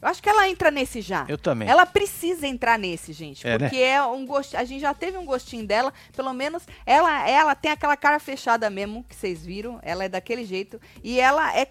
Eu 0.00 0.08
acho 0.08 0.22
que 0.22 0.28
ela 0.30 0.48
entra 0.48 0.70
nesse 0.70 1.02
já. 1.02 1.26
Eu 1.28 1.36
também. 1.36 1.68
Ela 1.68 1.84
precisa 1.84 2.46
entrar 2.46 2.78
nesse, 2.78 3.12
gente. 3.12 3.46
É, 3.46 3.58
né? 3.58 3.68
porque 3.68 3.76
é 3.82 4.02
um 4.02 4.24
gosto. 4.24 4.56
A 4.56 4.64
gente 4.64 4.80
já 4.80 4.94
teve 4.94 5.18
um 5.18 5.26
gostinho 5.26 5.66
dela. 5.66 5.92
Pelo 6.16 6.32
menos 6.32 6.62
ela, 6.86 7.28
ela 7.28 7.54
tem 7.54 7.70
aquela 7.70 7.94
cara 7.98 8.18
fechada 8.18 8.70
mesmo, 8.70 9.04
que 9.04 9.14
vocês 9.14 9.44
viram. 9.44 9.78
Ela 9.82 10.04
é 10.04 10.08
daquele 10.08 10.46
jeito. 10.46 10.80
E 11.04 11.20
ela 11.20 11.54
é. 11.54 11.68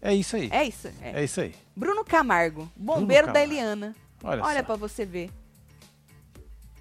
É 0.00 0.12
isso 0.12 0.34
aí. 0.34 0.48
É 0.52 0.64
isso. 0.64 0.88
é. 1.00 1.20
É 1.20 1.24
isso 1.24 1.40
aí. 1.40 1.54
Bruno 1.76 2.04
Camargo, 2.04 2.68
bombeiro 2.74 3.28
da 3.28 3.34
Camargo. 3.34 3.52
Eliana. 3.52 3.96
Olha, 4.24 4.42
Olha 4.44 4.62
pra 4.64 4.74
você 4.74 5.06
ver. 5.06 5.30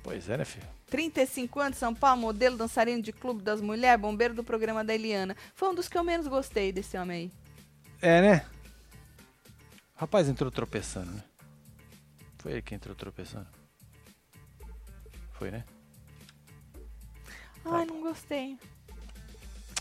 Pois 0.03 0.27
é, 0.29 0.37
né, 0.37 0.45
filho? 0.45 0.67
35 0.87 1.59
anos, 1.59 1.77
São 1.77 1.93
Paulo, 1.93 2.19
modelo, 2.21 2.57
dançarino 2.57 3.01
de 3.01 3.13
clube 3.13 3.41
das 3.43 3.61
mulheres, 3.61 4.01
bombeiro 4.01 4.33
do 4.33 4.43
programa 4.43 4.83
da 4.83 4.93
Eliana. 4.93 5.35
Foi 5.55 5.69
um 5.69 5.75
dos 5.75 5.87
que 5.87 5.97
eu 5.97 6.03
menos 6.03 6.27
gostei 6.27 6.71
desse 6.71 6.97
homem 6.97 7.17
aí. 7.17 7.31
É, 8.01 8.21
né? 8.21 8.45
O 9.95 9.99
rapaz 10.01 10.27
entrou 10.27 10.49
tropeçando, 10.51 11.11
né? 11.11 11.23
Foi 12.39 12.53
ele 12.53 12.61
que 12.61 12.73
entrou 12.73 12.95
tropeçando. 12.95 13.47
Foi, 15.33 15.51
né? 15.51 15.63
Ai, 17.63 17.85
não 17.85 18.01
gostei. 18.01 18.57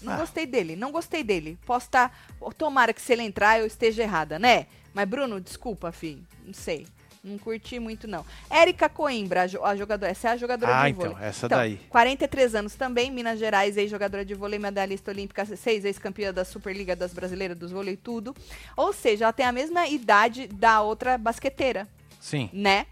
Não 0.02 0.12
Ah. 0.12 0.16
gostei 0.18 0.46
dele, 0.46 0.76
não 0.76 0.92
gostei 0.92 1.24
dele. 1.24 1.58
Posso 1.66 1.86
estar. 1.86 2.14
Tomara 2.56 2.92
que 2.92 3.00
se 3.00 3.12
ele 3.12 3.22
entrar 3.22 3.58
eu 3.58 3.66
esteja 3.66 4.02
errada, 4.02 4.38
né? 4.38 4.66
Mas, 4.92 5.08
Bruno, 5.08 5.40
desculpa, 5.40 5.90
filho. 5.92 6.26
Não 6.44 6.52
sei. 6.54 6.86
Não 7.22 7.36
curti 7.36 7.78
muito, 7.78 8.08
não. 8.08 8.24
Érica 8.48 8.88
Coimbra, 8.88 9.42
a 9.42 9.46
jo- 9.46 9.62
a 9.62 9.76
jogadora. 9.76 10.10
Essa 10.10 10.28
é 10.28 10.30
a 10.32 10.36
jogadora 10.38 10.74
Ah, 10.74 10.84
de 10.84 10.92
então, 10.96 11.10
vôlei. 11.12 11.26
essa 11.26 11.46
daí. 11.48 11.76
43 11.90 12.54
anos 12.54 12.74
também, 12.74 13.10
Minas 13.10 13.38
Gerais, 13.38 13.76
ex-jogadora 13.76 14.24
de 14.24 14.34
vôlei, 14.34 14.58
medalhista 14.58 15.10
olímpica, 15.10 15.44
seis 15.44 15.84
ex-campeã 15.84 16.32
da 16.32 16.46
Superliga 16.46 16.96
das 16.96 17.12
Brasileiras 17.12 17.58
dos 17.58 17.72
Vôlei 17.72 17.94
tudo. 17.96 18.34
Ou 18.74 18.92
seja, 18.94 19.26
ela 19.26 19.32
tem 19.34 19.44
a 19.44 19.52
mesma 19.52 19.86
idade 19.86 20.46
da 20.46 20.80
outra 20.80 21.18
basqueteira 21.18 21.86
Sim. 22.18 22.48
né? 22.54 22.86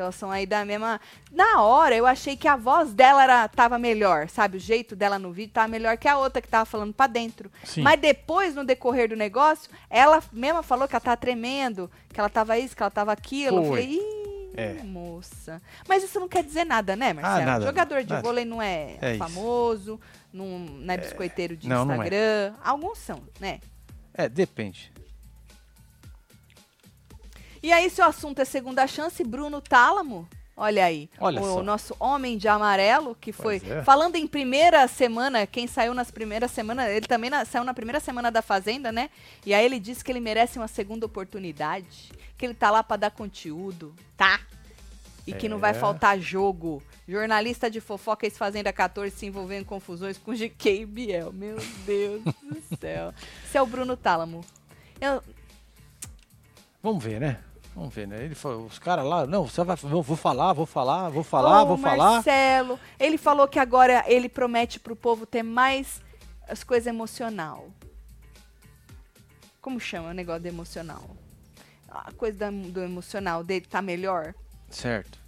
Então 0.00 0.06
elas 0.06 0.14
são 0.14 0.30
aí 0.30 0.46
da 0.46 0.64
mesma. 0.64 0.98
Na 1.30 1.60
hora 1.62 1.94
eu 1.94 2.06
achei 2.06 2.34
que 2.34 2.48
a 2.48 2.56
voz 2.56 2.94
dela 2.94 3.22
era, 3.22 3.46
tava 3.48 3.78
melhor, 3.78 4.28
sabe? 4.30 4.56
O 4.56 4.60
jeito 4.60 4.96
dela 4.96 5.18
no 5.18 5.30
vídeo 5.30 5.52
tava 5.52 5.68
melhor 5.68 5.98
que 5.98 6.08
a 6.08 6.16
outra 6.16 6.40
que 6.40 6.48
tava 6.48 6.64
falando 6.64 6.94
pra 6.94 7.06
dentro. 7.06 7.50
Sim. 7.64 7.82
Mas 7.82 8.00
depois, 8.00 8.54
no 8.54 8.64
decorrer 8.64 9.10
do 9.10 9.16
negócio, 9.16 9.70
ela 9.90 10.22
mesma 10.32 10.62
falou 10.62 10.88
que 10.88 10.94
ela 10.94 11.00
tava 11.00 11.18
tremendo, 11.18 11.90
que 12.12 12.18
ela 12.18 12.30
tava 12.30 12.58
isso, 12.58 12.74
que 12.74 12.82
ela 12.82 12.90
tava 12.90 13.12
aquilo. 13.12 13.58
Eu 13.58 13.64
Foi. 13.64 13.82
falei, 13.82 13.94
ih, 13.98 14.50
É. 14.56 14.72
moça. 14.84 15.60
Mas 15.86 16.02
isso 16.02 16.18
não 16.18 16.28
quer 16.28 16.42
dizer 16.42 16.64
nada, 16.64 16.96
né, 16.96 17.12
Marcelo? 17.12 17.44
nada, 17.44 17.66
Jogador 17.66 18.02
de 18.02 18.08
nada. 18.10 18.22
vôlei 18.22 18.46
não 18.46 18.62
é, 18.62 18.96
É 19.02 19.16
famoso, 19.18 20.00
não, 20.32 20.46
não 20.60 20.94
é 20.94 20.96
biscoiteiro 20.96 21.56
de 21.58 21.68
não, 21.68 21.84
não 21.84 21.92
é. 21.92 21.96
Instagram. 21.98 22.54
Alguns 22.64 22.98
são, 22.98 23.20
né? 23.38 23.60
É, 24.14 24.28
depende. 24.30 24.90
E 27.62 27.72
aí, 27.72 27.90
se 27.90 28.00
o 28.00 28.04
assunto 28.04 28.40
é 28.40 28.44
segunda 28.44 28.86
chance, 28.86 29.22
Bruno 29.22 29.60
Tálamo, 29.60 30.26
olha 30.56 30.84
aí. 30.84 31.10
Olha 31.18 31.40
o 31.40 31.44
só. 31.56 31.62
nosso 31.62 31.94
homem 32.00 32.38
de 32.38 32.48
amarelo, 32.48 33.14
que 33.20 33.32
foi. 33.32 33.60
É. 33.64 33.82
Falando 33.82 34.16
em 34.16 34.26
primeira 34.26 34.86
semana, 34.88 35.46
quem 35.46 35.66
saiu 35.66 35.92
nas 35.92 36.10
primeiras 36.10 36.50
semanas, 36.50 36.88
ele 36.88 37.06
também 37.06 37.28
na- 37.30 37.44
saiu 37.44 37.64
na 37.64 37.74
primeira 37.74 38.00
semana 38.00 38.30
da 38.30 38.40
Fazenda, 38.42 38.90
né? 38.90 39.10
E 39.44 39.52
aí 39.52 39.64
ele 39.64 39.78
disse 39.78 40.02
que 40.04 40.10
ele 40.10 40.20
merece 40.20 40.58
uma 40.58 40.68
segunda 40.68 41.04
oportunidade, 41.06 42.10
que 42.38 42.46
ele 42.46 42.54
tá 42.54 42.70
lá 42.70 42.82
pra 42.82 42.96
dar 42.96 43.10
conteúdo, 43.10 43.94
tá? 44.16 44.40
E 45.26 45.32
que 45.34 45.48
não 45.48 45.58
vai 45.58 45.72
É. 45.72 45.74
faltar 45.74 46.18
jogo. 46.18 46.82
Jornalista 47.06 47.70
de 47.70 47.78
fofoca 47.80 48.24
ex-Fazenda 48.24 48.72
14 48.72 49.14
se 49.14 49.26
envolveu 49.26 49.58
em 49.60 49.64
confusões 49.64 50.16
com 50.16 50.32
GK 50.34 50.80
e 50.80 50.86
Biel. 50.86 51.30
Meu 51.32 51.56
Deus 51.84 52.22
do 52.24 52.76
céu. 52.80 53.12
Esse 53.44 53.58
é 53.58 53.62
o 53.62 53.66
Bruno 53.66 53.96
Tálamo. 53.98 54.40
Eu, 55.00 55.22
Vamos 56.82 57.04
ver, 57.04 57.20
né? 57.20 57.38
Vamos 57.74 57.94
ver, 57.94 58.08
né? 58.08 58.24
Ele 58.24 58.34
falou, 58.34 58.66
os 58.66 58.78
caras 58.80 59.04
lá, 59.06 59.26
não, 59.26 59.46
você 59.46 59.62
vai, 59.62 59.76
vou, 59.76 60.02
vou 60.02 60.16
falar, 60.16 60.52
vou 60.52 60.66
falar, 60.66 61.08
vou 61.08 61.22
falar, 61.22 61.62
Ô, 61.62 61.66
vou 61.68 61.78
falar. 61.78 62.14
Marcelo, 62.14 62.78
ele 62.98 63.16
falou 63.16 63.46
que 63.46 63.58
agora 63.60 64.04
ele 64.08 64.28
promete 64.28 64.80
pro 64.80 64.96
povo 64.96 65.24
ter 65.24 65.44
mais 65.44 66.02
as 66.48 66.64
coisas 66.64 66.88
emocional. 66.88 67.68
Como 69.60 69.78
chama 69.78 70.10
o 70.10 70.12
negócio 70.12 70.42
do 70.42 70.48
emocional? 70.48 71.16
A 71.88 72.10
coisa 72.12 72.36
da- 72.38 72.50
do 72.50 72.80
emocional 72.82 73.44
dele 73.44 73.66
tá 73.66 73.80
melhor? 73.80 74.34
Certo. 74.68 75.19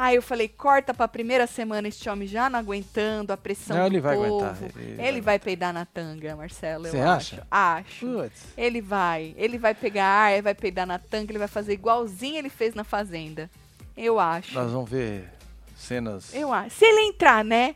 Aí 0.00 0.14
eu 0.14 0.22
falei, 0.22 0.46
corta 0.48 0.94
pra 0.94 1.08
primeira 1.08 1.44
semana 1.48 1.88
este 1.88 2.08
homem 2.08 2.28
já 2.28 2.48
não 2.48 2.60
aguentando 2.60 3.32
a 3.32 3.36
pressão 3.36 3.76
Não, 3.76 3.86
ele 3.86 4.00
vai 4.00 4.16
povo. 4.16 4.44
aguentar, 4.44 4.62
ele- 4.62 4.90
Ele, 5.02 5.12
vai, 5.20 5.20
vai 5.22 5.38
peidar 5.40 5.72
na 5.72 5.84
tanga, 5.84 6.36
Marcelo, 6.36 6.86
eu 6.86 6.92
Você 6.92 7.00
acho. 7.00 7.34
acha? 7.34 7.46
Acho. 7.50 8.30
Ele 8.56 8.80
vai. 8.80 9.34
Ele 9.36 9.58
vai 9.58 9.74
pegar 9.74 10.04
ar, 10.06 10.32
ele 10.34 10.42
vai 10.42 10.54
peidar 10.54 10.86
na 10.86 11.00
tanga, 11.00 11.32
ele 11.32 11.38
vai 11.40 11.48
fazer 11.48 11.72
igualzinho 11.72 12.36
ele 12.38 12.48
fez 12.48 12.74
na 12.76 12.84
Fazenda. 12.84 13.50
Eu 13.96 14.20
acho. 14.20 14.54
Nós 14.54 14.70
vamos 14.70 14.88
ver 14.88 15.28
cenas 15.76 16.32
Eu 16.32 16.52
acho. 16.52 16.76
Se 16.76 16.84
ele 16.84 17.00
entrar, 17.08 17.44
né? 17.44 17.74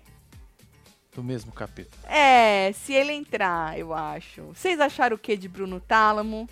do 1.14 1.22
mesmo 1.22 1.52
capítulo. 1.52 2.00
É, 2.08 2.72
se 2.72 2.92
ele 2.94 3.12
entrar, 3.12 3.78
eu 3.78 3.92
acho. 3.92 4.42
Vocês 4.44 4.80
acharam 4.80 5.14
o 5.16 5.18
que 5.18 5.36
de 5.36 5.46
Bruno 5.48 5.78
Tálamo? 5.80 6.48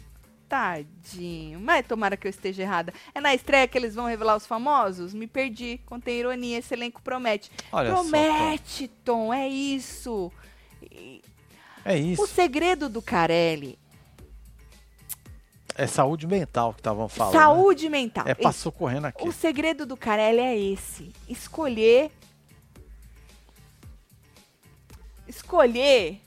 Tadinho. 0.50 1.60
Mas 1.60 1.86
tomara 1.86 2.16
que 2.16 2.26
eu 2.26 2.30
esteja 2.30 2.62
errada. 2.62 2.92
É 3.14 3.20
na 3.20 3.32
estreia 3.32 3.68
que 3.68 3.78
eles 3.78 3.94
vão 3.94 4.06
revelar 4.06 4.36
os 4.36 4.46
famosos? 4.46 5.14
Me 5.14 5.28
perdi. 5.28 5.80
Contém 5.86 6.18
ironia. 6.18 6.58
Esse 6.58 6.74
elenco 6.74 7.00
promete. 7.00 7.52
Olha 7.70 7.90
só, 7.90 7.96
Tom. 8.02 8.10
promete, 8.10 8.88
Tom. 9.04 9.32
É 9.32 9.48
isso. 9.48 10.32
É 11.84 11.94
O 11.94 11.96
isso. 11.96 12.26
segredo 12.26 12.88
do 12.88 13.00
Carelli. 13.00 13.78
É 15.76 15.86
saúde 15.86 16.26
mental 16.26 16.74
que 16.74 16.80
estavam 16.80 17.08
falando. 17.08 17.32
né? 17.32 17.38
saúde 17.40 17.88
mental. 17.88 18.26
É, 18.26 18.32
Isso. 18.32 18.42
passou 18.42 18.72
correndo 18.72 19.04
aqui. 19.06 19.26
O 19.26 19.32
segredo 19.32 19.86
do 19.86 19.96
Carelli 19.96 20.40
é 20.40 20.58
esse. 20.58 21.12
Escolher. 21.28 22.10
Escolher. 25.28 26.20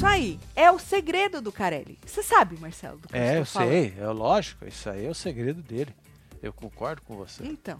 Isso 0.00 0.06
aí. 0.06 0.40
É 0.56 0.70
o 0.70 0.78
segredo 0.78 1.42
do 1.42 1.52
Carelli. 1.52 1.98
Você 2.06 2.22
sabe, 2.22 2.58
Marcelo, 2.58 2.96
do 2.96 3.08
que 3.08 3.14
É, 3.14 3.36
eu 3.38 3.44
falando? 3.44 3.68
sei, 3.68 3.94
é 3.98 4.06
lógico, 4.06 4.66
isso 4.66 4.88
aí 4.88 5.04
é 5.04 5.10
o 5.10 5.14
segredo 5.14 5.60
dele. 5.60 5.94
Eu 6.42 6.54
concordo 6.54 7.02
com 7.02 7.14
você. 7.18 7.44
Então. 7.44 7.78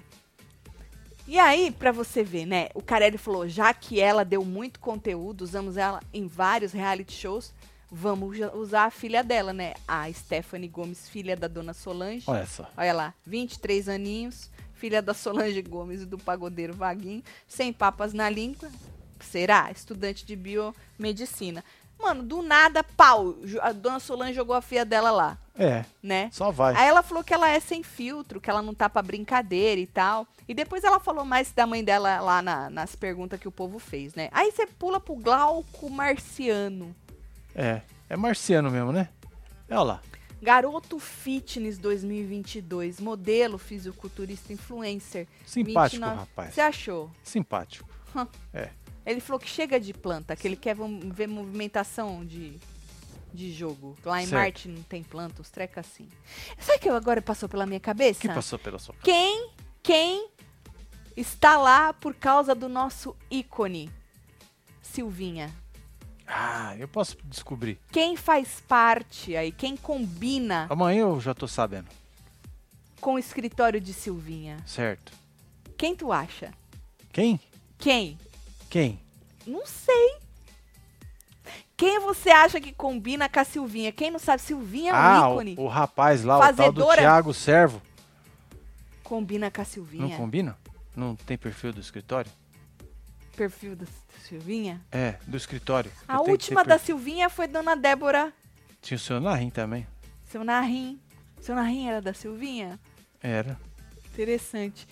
E 1.27 1.39
aí, 1.39 1.71
pra 1.71 1.91
você 1.93 2.23
ver, 2.23 2.45
né? 2.45 2.69
O 2.75 2.83
Carelli 2.83 3.17
falou, 3.17 3.49
já 3.49 3.73
que 3.73 4.01
ela 4.01 4.23
deu 4.23 4.45
muito 4.45 4.81
conteúdo, 4.81 5.41
usamos 5.41 5.79
ela 5.79 5.99
em 6.13 6.27
vários 6.27 6.73
reality 6.73 7.15
shows, 7.15 7.55
vamos 7.91 8.37
usar 8.53 8.85
a 8.85 8.91
filha 8.91 9.25
dela, 9.25 9.55
né? 9.55 9.73
A 9.89 10.13
Stephanie 10.13 10.69
Gomes, 10.69 11.09
filha 11.09 11.35
da 11.35 11.49
dona 11.49 11.73
Solange. 11.73 12.25
Olha 12.27 12.45
só. 12.45 12.71
Olha 12.77 12.93
lá, 12.93 13.15
23 13.25 13.89
aninhos, 13.89 14.51
filha 14.75 15.01
da 15.01 15.15
Solange 15.15 15.63
Gomes 15.63 16.03
e 16.03 16.07
do 16.07 16.19
pagodeiro 16.19 16.75
Vaguinho, 16.75 17.23
sem 17.49 17.73
papas 17.73 18.13
na 18.13 18.29
língua. 18.29 18.69
Será? 19.21 19.71
Estudante 19.71 20.25
de 20.25 20.35
biomedicina. 20.35 21.63
Mano, 22.01 22.23
do 22.23 22.43
nada, 22.43 22.83
pau. 22.83 23.37
A 23.61 23.73
dona 23.73 24.01
Solange 24.01 24.33
jogou 24.35 24.55
a 24.57 24.63
filha 24.63 24.85
dela 24.85 25.11
lá, 25.11 25.39
É, 25.59 25.85
né? 26.03 26.29
só 26.33 26.51
vai. 26.51 26.75
Aí 26.75 26.89
ela 26.89 27.03
falou 27.03 27.23
que 27.23 27.33
ela 27.35 27.49
é 27.49 27.61
sem 27.61 27.83
filtro, 27.83 28.41
que 28.41 28.49
ela 28.49 28.63
não 28.63 28.75
tá 28.75 28.89
pra 28.89 29.03
brincadeira 29.03 29.81
e 29.81 29.87
tal. 29.87 30.27
E 30.49 30.55
depois 30.55 30.83
ela 30.83 30.99
falou 30.99 31.25
mais 31.25 31.53
da 31.53 31.67
mãe 31.67 31.85
dela 31.85 32.21
lá 32.21 32.41
na- 32.43 32.71
nas 32.71 32.97
perguntas 32.97 33.39
que 33.39 33.47
o 33.47 33.53
povo 33.53 33.79
fez, 33.79 34.15
né? 34.15 34.29
Aí 34.33 34.51
você 34.51 34.67
pula 34.67 34.99
pro 34.99 35.15
Glauco 35.15 35.91
Marciano. 35.91 36.95
É, 37.55 37.83
é 38.09 38.17
marciano 38.17 38.71
mesmo, 38.71 38.93
né? 38.93 39.09
Olha 39.71 39.83
lá. 39.83 40.01
Garoto 40.43 40.99
Fitness 40.99 41.77
2022, 41.77 42.99
modelo, 42.99 43.59
fisiculturista, 43.59 44.53
influencer. 44.55 45.27
Simpático, 45.45 45.97
29. 46.01 46.17
rapaz. 46.21 46.55
Você 46.55 46.61
achou? 46.63 47.11
Simpático. 47.23 47.87
Ele 49.05 49.21
falou 49.21 49.41
que 49.41 49.49
chega 49.49 49.81
de 49.81 49.93
planta, 49.95 50.37
que 50.37 50.47
ele 50.47 50.57
quer 50.57 50.77
ver 51.13 51.27
movimentação 51.27 52.25
de, 52.25 52.59
de 53.33 53.53
jogo. 53.53 53.97
Lá 54.05 54.23
em 54.23 54.27
Certo. 54.27 54.35
Marte 54.41 54.69
não 54.69 54.83
tem 54.83 55.03
planta, 55.03 55.41
os 55.43 55.51
trecos 55.51 55.79
assim. 55.79 56.09
Sabe 56.59 56.79
o 56.79 56.81
que 56.83 56.89
agora 56.89 57.23
passou 57.23 57.49
pela 57.49 57.67
minha 57.67 57.81
cabeça? 57.81 58.21
Que 58.21 58.29
passou 58.29 58.59
pela 58.59 58.79
sua 58.79 58.95
cabeça? 58.95 59.05
Quem, 59.05 59.51
quem 59.83 60.29
está 61.17 61.57
lá 61.57 61.93
por 61.93 62.15
causa 62.15 62.55
do 62.55 62.69
nosso 62.69 63.17
ícone? 63.31 63.91
Silvinha. 64.83 65.51
Ah, 66.27 66.77
eu 66.79 66.87
posso 66.87 67.17
descobrir. 67.25 67.81
Quem 67.91 68.17
faz 68.17 68.61
parte 68.69 69.35
aí, 69.37 69.51
quem 69.51 69.77
combina 69.77 70.67
Amanhã 70.71 71.01
eu 71.03 71.21
já 71.21 71.35
tô 71.35 71.49
sabendo. 71.49 71.89
com 73.01 73.15
o 73.15 73.19
escritório 73.19 73.81
de 73.81 73.93
Silvinha? 73.93 74.59
Certo. 74.65 75.13
Quem 75.77 75.97
tu 75.97 76.13
acha? 76.13 76.53
Quem? 77.13 77.41
Quem? 77.79 78.17
Quem? 78.71 79.01
Não 79.45 79.67
sei. 79.67 80.17
Quem 81.77 81.99
você 81.99 82.31
acha 82.31 82.61
que 82.61 82.73
combina 82.73 83.29
com 83.29 83.41
a 83.41 83.45
Silvinha? 83.45 83.91
Quem 83.91 84.11
não 84.11 84.19
sabe, 84.21 84.41
Silvinha 84.41 84.93
é 84.93 84.95
um 84.95 84.97
ah, 84.97 85.31
ícone. 85.33 85.55
o, 85.59 85.63
o 85.63 85.67
rapaz 85.67 86.23
lá, 86.23 86.37
o 86.37 86.41
tal 86.41 86.53
do 86.53 86.57
Fazedora. 86.57 87.03
Thiago 87.03 87.35
Servo. 87.35 87.83
Combina 89.03 89.51
com 89.51 89.61
a 89.61 89.65
Não 89.65 89.71
Silvinha. 89.71 90.17
combina? 90.17 90.57
Não 90.95 91.17
tem 91.17 91.37
perfil 91.37 91.73
do 91.73 91.81
escritório? 91.81 92.31
Perfil 93.37 93.75
da 93.75 93.87
Silvinha. 94.23 94.81
É, 94.93 95.17
do 95.27 95.37
escritório. 95.37 95.91
A 96.07 96.21
última 96.21 96.63
da. 96.63 96.79
Silvinha 96.79 97.29
foi 97.29 97.49
Dona 97.49 97.75
Débora, 97.75 98.33
Tinha 98.81 98.97
o 98.97 99.01
seu 99.01 99.19
Narim 99.19 99.51
também. 99.51 99.87
seu 100.27 100.45
Narim. 100.45 101.01
Seu 101.41 101.57
Narim 101.57 101.89
era 101.89 102.01
da 102.01 102.15
Silvinha? 102.15 102.79
Era. 103.21 103.59
Interessante. 104.13 104.87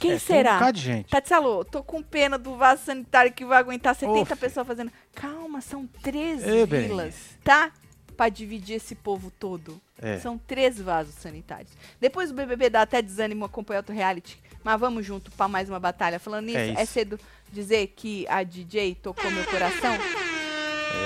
Quem 0.00 0.12
É, 0.12 0.14
tem 0.14 0.18
será? 0.20 0.52
Um 0.52 0.58
bocado 0.58 0.78
de 0.78 0.84
gente. 0.84 1.08
Tatielo, 1.10 1.64
tô 1.64 1.82
com 1.82 2.02
pena 2.02 2.38
do 2.38 2.56
vaso 2.56 2.82
sanitário 2.84 3.32
que 3.32 3.44
vai 3.44 3.58
aguentar 3.58 3.94
70 3.94 4.24
filho. 4.24 4.36
pessoas 4.38 4.66
fazendo. 4.66 4.90
Calma, 5.14 5.60
são 5.60 5.86
três 6.02 6.42
Ê, 6.42 6.64
vilas, 6.66 7.14
tá? 7.44 7.70
Pra 8.16 8.28
dividir 8.28 8.76
esse 8.76 8.94
povo 8.94 9.30
todo. 9.38 9.80
É. 10.00 10.18
São 10.18 10.36
três 10.38 10.80
vasos 10.80 11.14
sanitários. 11.14 11.72
Depois 12.00 12.30
o 12.30 12.34
BBB 12.34 12.70
dá 12.70 12.82
até 12.82 13.00
desânimo 13.02 13.44
acompanhar 13.44 13.80
outro 13.80 13.94
reality. 13.94 14.40
Mas 14.64 14.78
vamos 14.80 15.04
junto 15.06 15.30
pra 15.30 15.48
mais 15.48 15.68
uma 15.70 15.80
batalha. 15.80 16.18
Falando 16.18 16.46
nisso, 16.46 16.58
É 16.58 16.68
é, 16.70 16.82
isso. 16.82 16.92
cedo 16.92 17.20
dizer 17.52 17.86
que 17.96 18.26
a 18.28 18.42
DJ 18.42 18.94
tocou 18.94 19.30
meu 19.30 19.44
coração? 19.44 19.92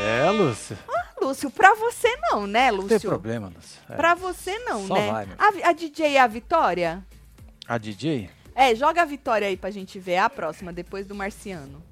É, 0.07 0.31
Lúcio. 0.31 0.77
Lúcio, 1.21 1.51
pra 1.51 1.75
você 1.75 2.15
não, 2.17 2.47
né, 2.47 2.71
Não 2.73 2.87
tem 2.87 2.95
Lúcio? 2.97 3.09
problema, 3.11 3.47
Lúcio. 3.55 3.81
É. 3.89 3.95
Pra 3.97 4.15
você 4.15 4.59
não, 4.61 4.87
Só 4.87 4.95
né? 4.95 5.11
vai, 5.11 5.29
a, 5.63 5.69
a 5.69 5.73
DJ 5.73 6.17
é 6.17 6.21
a 6.21 6.27
Vitória? 6.27 7.05
A 7.67 7.79
DJ 7.79 8.29
É, 8.55 8.75
joga 8.75 9.03
a 9.03 9.05
Vitória 9.05 9.49
aí 9.49 9.57
pra 9.57 9.71
gente 9.71 9.99
ver 9.99 10.19
a 10.19 10.31
próxima, 10.31 10.73
depois 10.73 11.07
do 11.07 11.15
Marciano. 11.15 11.83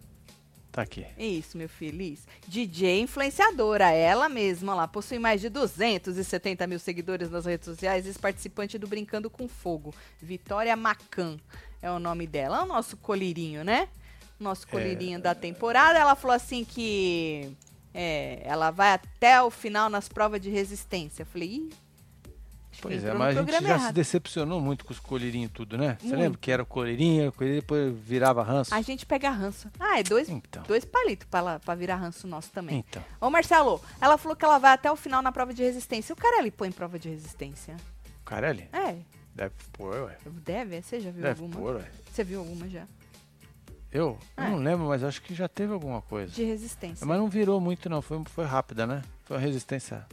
tá 0.70 0.83
aqui. 0.83 1.05
Isso, 1.18 1.59
meu 1.59 1.68
feliz. 1.68 2.27
DJ 2.46 3.01
influenciadora, 3.01 3.90
ela 3.90 4.29
mesma 4.29 4.75
lá. 4.75 4.87
Possui 4.87 5.18
mais 5.18 5.40
de 5.40 5.48
270 5.48 6.66
mil 6.66 6.79
seguidores 6.79 7.31
nas 7.31 7.44
redes 7.44 7.66
sociais. 7.66 8.07
Ex-participante 8.07 8.79
do 8.79 8.87
Brincando 8.87 9.29
com 9.29 9.48
Fogo. 9.48 9.92
Vitória 10.20 10.75
Macan 10.77 11.37
é 11.83 11.90
o 11.90 11.98
nome 11.98 12.27
dela. 12.27 12.59
É 12.59 12.62
o 12.62 12.66
nosso 12.66 12.96
colírinho, 12.96 13.64
né? 13.64 13.88
Nosso 14.38 14.66
colírinho 14.68 15.20
da 15.20 15.35
temporada. 15.35 15.98
Ela 15.98 16.14
falou 16.14 16.35
assim 16.35 16.64
que 16.64 17.53
é, 17.92 18.40
ela 18.44 18.70
vai 18.70 18.92
até 18.92 19.42
o 19.42 19.51
final 19.51 19.90
nas 19.90 20.09
provas 20.09 20.40
de 20.40 20.48
resistência. 20.48 21.22
Eu 21.22 21.27
falei, 21.27 21.48
ih. 21.48 21.70
Pois 22.83 22.95
é, 22.95 22.99
entrou 22.99 23.12
no 23.14 23.18
mas 23.21 23.37
a 23.37 23.40
gente 23.42 23.53
já 23.53 23.59
se 23.61 23.64
errado. 23.66 23.95
decepcionou 23.95 24.61
muito 24.61 24.85
com 24.85 24.92
os 24.92 24.99
colherinhos 25.01 25.51
e 25.51 25.53
tudo, 25.53 25.79
né? 25.79 25.97
Você 26.01 26.09
Muito. 26.09 26.21
lembra 26.21 26.38
que 26.40 26.51
era 26.51 26.62
o 26.62 26.66
colherinho, 26.66 27.29
o 27.29 27.33
colherinho 27.33 27.61
depois 27.62 27.95
virava 27.97 28.42
ranço? 28.42 28.75
A 28.75 28.83
gente 28.83 29.07
pega 29.07 29.31
ranço. 29.31 29.71
Ah, 29.79 29.99
é 30.01 30.03
dois, 30.03 30.29
Então, 30.29 30.62
dois 30.64 30.85
palitos 30.85 31.27
pra 31.64 31.75
virar 31.75 31.97
ranço 31.97 32.27
nosso 32.27 32.51
também. 32.51 32.85
então. 32.88 33.03
Ô, 33.21 33.31
Marcelo, 33.31 33.81
ela 34.01 34.18
falou 34.18 34.35
que 34.37 34.45
ela 34.45 34.59
vai 34.59 34.73
até 34.73 34.90
o 34.90 34.97
final 34.97 35.23
na 35.23 35.31
prova 35.33 35.55
de 35.55 35.62
resistência. 35.62 36.12
O 36.12 36.16
cara 36.16 36.38
ele 36.40 36.51
põe 36.51 36.71
prova 36.73 36.99
de 36.99 37.09
resistência? 37.09 37.77
Carelli? 38.25 38.68
É, 38.73 38.97
Deve 39.35 39.55
pôr, 39.73 39.95
ué. 40.05 40.18
deve. 40.45 40.83
Você 40.83 41.01
já 41.01 41.11
viu 41.11 41.23
Deve 41.23 41.40
alguma? 41.42 41.61
pôr, 41.61 41.77
ué. 41.77 41.90
Você 42.12 42.23
viu 42.25 42.40
alguma 42.40 42.68
já? 42.68 42.85
Eu? 43.90 44.18
Eu 44.37 44.45
É. 44.45 44.49
não 44.51 44.57
lembro, 44.59 44.87
mas 44.88 45.05
acho 45.05 45.21
que 45.23 45.35
já 45.35 45.49
teve 45.49 45.73
alguma 45.73 46.01
coisa. 46.03 46.33
De 46.33 46.42
resistência. 46.45 47.07
Mas 47.07 47.18
não 47.18 47.29
virou 47.29 47.61
muito, 47.61 47.88
não. 47.90 48.01
Foi, 48.03 48.23
foi 48.27 48.45
rápida, 48.45 48.87
né? 48.87 49.03
Foi 49.25 49.37
uma 49.37 49.42
resistência. 49.42 50.07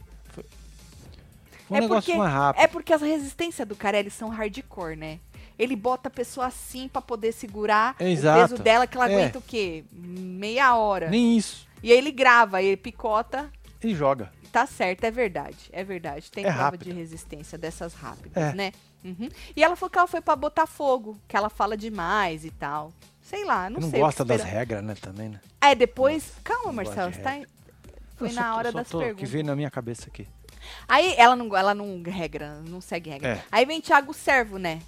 Foi, 1.70 1.76
um 1.76 1.78
É 1.78 1.80
negócio 1.82 2.02
porque- 2.12 2.18
mais 2.18 2.32
rápido. 2.32 2.62
É 2.62 2.66
porque 2.66 2.92
as 2.92 3.00
resistências 3.00 3.66
do 3.66 3.76
Carelli 3.76 4.10
são 4.10 4.28
hardcore, 4.28 4.96
né? 4.96 5.20
Ele 5.58 5.76
bota 5.76 6.08
a 6.08 6.10
pessoa 6.10 6.46
assim 6.46 6.88
pra 6.88 7.00
poder 7.00 7.32
segurar 7.32 7.94
Exato. 8.00 8.38
o 8.38 8.48
peso 8.48 8.62
dela, 8.62 8.86
que 8.86 8.96
ela 8.96 9.08
É. 9.10 9.14
aguenta 9.14 9.38
o 9.38 9.42
quê? 9.42 9.84
Meia 9.92 10.74
hora. 10.74 11.08
Nem 11.08 11.36
isso. 11.36 11.66
E 11.82 11.92
aí 11.92 11.98
ele 11.98 12.10
grava, 12.10 12.60
ele 12.62 12.76
picota. 12.76 13.50
E 13.82 13.94
joga. 13.94 14.32
Tá 14.50 14.66
certo, 14.66 15.04
é 15.04 15.10
verdade. 15.10 15.56
É 15.72 15.84
verdade. 15.84 16.30
Tem 16.30 16.44
É 16.44 16.48
prova 16.48 16.62
rápido. 16.64 16.84
de 16.84 16.92
resistência 16.92 17.56
dessas 17.56 17.94
rápidas, 17.94 18.42
É. 18.42 18.52
né? 18.52 18.72
Uhum. 19.04 19.28
E 19.54 19.62
ela 19.62 19.76
falou 19.76 19.90
que 19.90 19.98
ela 19.98 20.08
foi 20.08 20.20
pra 20.20 20.34
Botafogo, 20.34 21.16
que 21.28 21.36
ela 21.36 21.48
fala 21.48 21.76
demais 21.76 22.44
e 22.44 22.50
tal. 22.50 22.92
Sei 23.22 23.44
lá, 23.44 23.70
não, 23.70 23.80
Não, 23.80 23.82
sei. 23.82 23.88
o 23.90 23.92
que 23.92 23.98
gosta 24.00 24.24
das 24.24 24.42
regras, 24.42 24.82
né? 24.82 24.94
Também, 25.00 25.28
né? 25.28 25.40
É, 25.60 25.74
depois. 25.74 26.32
Calma, 26.42 26.66
Não 26.66 26.72
Marcelo, 26.72 27.12
você 27.14 27.20
tá. 27.20 27.38
Foi 28.16 28.32
na 28.32 28.56
hora 28.56 28.72
das 28.72 28.88
tô- 28.88 28.98
perguntas. 28.98 29.20
Que 29.20 29.30
veio 29.32 29.44
na 29.44 29.54
minha 29.56 29.70
cabeça 29.70 30.08
aqui. 30.08 30.26
Aí 30.88 31.14
ela 31.16 31.36
não, 31.36 31.56
ela 31.56 31.74
não 31.74 32.02
regra, 32.02 32.60
não 32.66 32.80
segue 32.80 33.10
regra. 33.10 33.28
É. 33.28 33.44
Aí 33.50 33.64
vem 33.64 33.80
Thiago 33.80 34.12
Servo, 34.14 34.58
né? 34.58 34.80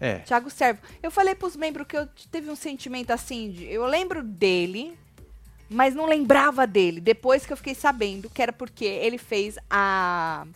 É. 0.00 0.18
Thiago 0.20 0.48
Servo. 0.50 0.80
Eu 1.02 1.10
falei 1.10 1.34
pros 1.34 1.56
membros 1.56 1.86
que 1.86 1.96
eu 1.96 2.08
teve 2.30 2.50
um 2.50 2.56
sentimento 2.56 3.10
assim, 3.10 3.50
de, 3.50 3.64
eu 3.64 3.84
lembro 3.86 4.22
dele, 4.22 4.96
mas 5.68 5.94
não 5.94 6.06
lembrava 6.06 6.66
dele. 6.66 7.00
Depois 7.00 7.44
que 7.44 7.52
eu 7.52 7.56
fiquei 7.56 7.74
sabendo 7.74 8.30
que 8.30 8.40
era 8.40 8.52
porque 8.52 8.84
ele 8.84 9.18
fez 9.18 9.58
a 9.68 10.46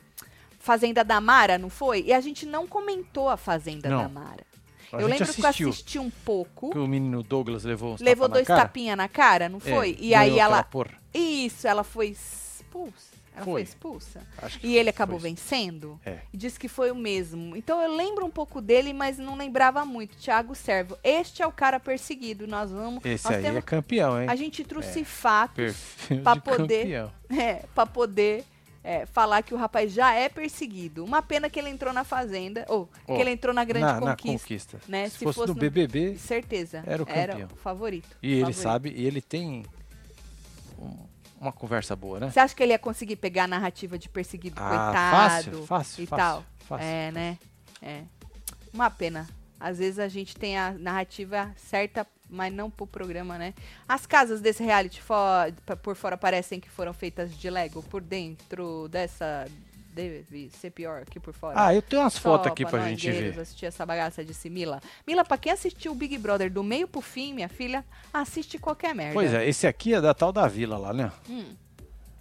Fazenda 0.61 1.03
da 1.03 1.21
Mara, 1.21 1.59
não 1.59 1.69
foi? 1.69 2.05
E 2.07 2.13
a 2.13 2.21
gente 2.21 2.47
não 2.47 2.69
comentou 2.69 3.29
a 3.29 3.37
Fazenda 3.37 3.89
Não. 3.89 4.03
da 4.03 4.09
Mara. 4.09 4.45
A 4.93 5.01
eu 5.01 5.09
lembro 5.09 5.25
assistiu. 5.25 5.53
que 5.53 5.65
eu 5.65 5.69
assisti 5.71 5.99
um 5.99 6.11
pouco. 6.11 6.71
Que 6.71 6.79
o 6.79 6.87
menino 6.87 7.23
Douglas 7.23 7.65
levou 7.65 7.95
uns 7.95 8.01
Levou 8.01 8.29
tapa 8.29 8.35
dois 8.35 8.47
tapinhas 8.47 8.97
na 8.97 9.09
cara, 9.09 9.49
não 9.49 9.59
É, 9.59 9.71
foi? 9.71 9.91
e 9.99 10.11
ganhou 10.11 10.19
aí 10.21 10.39
ela. 10.39 10.63
Porra. 10.63 10.93
Isso, 11.13 11.67
ela 11.67 11.83
foi 11.83 12.09
expulsa. 12.09 13.12
Ela 13.35 13.45
foi, 13.45 13.53
Foi. 13.55 13.63
expulsa. 13.63 14.21
Acho 14.39 14.61
que 14.61 14.67
E 14.67 14.77
ele 14.77 14.91
acabou 14.91 15.19
vencendo. 15.19 15.99
É. 16.05 16.19
E 16.33 16.37
disse 16.37 16.59
que 16.61 16.69
foi 16.69 16.91
o 16.91 16.95
mesmo. 16.95 17.57
Então 17.57 17.81
eu 17.81 17.97
lembro 17.97 18.27
um 18.27 18.31
pouco 18.31 18.61
dele, 18.61 18.93
mas 18.93 19.17
não 19.19 19.37
lembrava 19.37 19.85
muito. 19.87 20.17
Thiago 20.17 20.55
Servo. 20.55 20.99
Este 21.03 21.43
é 21.43 21.47
o 21.47 21.53
cara 21.53 21.81
perseguido. 21.81 22.47
Nós 22.47 22.71
vamos. 22.71 23.03
Esse 23.05 23.25
nós 23.25 23.37
aí 23.37 23.43
temos, 23.43 23.59
é 23.59 23.63
campeão, 23.63 24.21
hein? 24.21 24.29
A 24.29 24.37
gente 24.37 24.63
trouxe 24.65 25.03
fatos 25.05 25.55
Perfil 25.57 26.23
pra 26.23 26.35
de 26.35 26.41
poder- 26.43 27.11
é, 27.31 27.55
pra 27.75 27.87
poder 27.87 28.45
é, 28.85 29.07
falar 29.07 29.41
que 29.43 29.55
o 29.55 29.57
rapaz 29.57 29.91
já 29.93 30.13
é 30.13 30.29
perseguido. 30.29 31.03
Uma 31.03 31.23
pena 31.23 31.49
que 31.49 31.59
ele 31.59 31.71
entrou 31.71 31.93
na 31.93 32.05
Fazenda. 32.05 32.67
Ou 32.69 32.87
Ó, 33.09 33.15
que 33.15 33.21
ele 33.21 33.31
entrou 33.31 33.55
na 33.55 33.65
Grande 33.65 33.87
na, 33.87 33.95
na 33.95 34.17
Conquista. 34.17 34.33
conquista. 34.77 34.81
né? 34.87 35.09
Se, 35.09 35.19
Se 35.19 35.25
fosse, 35.25 35.39
fosse 35.39 35.55
no- 35.55 35.59
BBB, 35.59 36.17
Certeza. 36.19 36.83
Era 36.87 37.03
o 37.03 37.07
campeão. 37.07 37.49
o 37.51 37.57
favorito. 37.57 38.09
e 38.23 38.31
ele 38.33 38.41
favorito. 38.41 38.61
sabe, 38.61 38.93
e 38.95 39.07
ele 39.07 39.23
tem 39.23 39.63
um- 40.79 41.12
uma 41.43 41.53
conversa 41.53 41.95
boa, 41.97 42.21
né? 42.21 42.31
Você 42.31 42.41
acha 42.41 42.55
que 42.55 42.63
ele 42.63 42.73
ia 42.73 42.79
conseguir 42.79 43.17
pegar 43.17 43.45
a 43.45 43.49
narrativa 43.49 43.99
de 43.99 44.09
perseguido, 44.09 44.57
Ah, 44.59 44.69
coitado? 44.69 45.17
fácil, 45.17 45.67
fácil, 45.67 46.05
e 46.05 46.07
fácil, 46.07 46.25
tal? 46.25 46.45
fácil. 46.67 46.87
É, 46.87 47.11
né? 47.13 47.39
É. 47.83 48.03
Uma 48.73 48.91
pena. 48.91 49.29
Às 49.59 49.79
vezes 49.79 49.99
a 49.99 50.09
gente 50.09 50.35
tem 50.37 50.57
a 50.59 50.73
narrativa 50.73 51.53
certa, 51.57 52.07
mas 52.29 52.53
não 52.53 52.69
pro 52.71 52.87
programa, 52.87 53.39
né? 53.39 53.55
As 53.89 54.07
casas 54.07 54.41
desse 54.41 54.63
reality 54.63 55.01
fo- 55.03 55.15
pa- 55.67 55.77
por 55.77 55.95
fora 55.95 56.17
parecem 56.17 56.59
que 56.59 56.69
foram 56.71 56.93
feitas 56.93 57.37
de 57.37 57.49
Lego. 57.51 57.83
Por 57.85 58.01
dentro 58.01 58.89
dessa 58.89 59.47
deve 59.93 60.49
ser 60.51 60.71
pior 60.71 61.05
que 61.05 61.21
por 61.21 61.33
fora. 61.35 61.55
Ah, 61.67 61.75
eu 61.75 61.83
tenho 61.83 62.03
umas 62.03 62.17
fotos 62.17 62.47
aqui 62.51 62.65
pra 62.65 62.89
gente 62.89 63.11
ver. 63.11 63.39
assistir 63.39 63.67
essa 63.67 63.85
bagaça, 63.85 64.25
disse 64.25 64.49
Mila. 64.49 64.81
Mila, 65.07 65.25
pra 65.25 65.37
quem 65.37 65.53
assistiu 65.53 65.93
o 65.93 65.95
Big 65.95 66.17
Brother 66.19 66.51
do 66.51 66.63
meio 66.63 66.89
pro 66.89 67.01
fim, 67.01 67.35
minha 67.35 67.49
filha, 67.49 67.85
assiste 68.13 68.59
qualquer 68.59 68.95
merda. 68.95 69.15
Pois 69.15 69.33
é, 69.33 69.47
esse 69.49 69.67
aqui 69.67 69.95
é 69.95 70.01
da 70.01 70.15
tal 70.15 70.33
da 70.33 70.47
vila 70.49 70.79
lá, 70.79 70.93
né? 70.93 71.13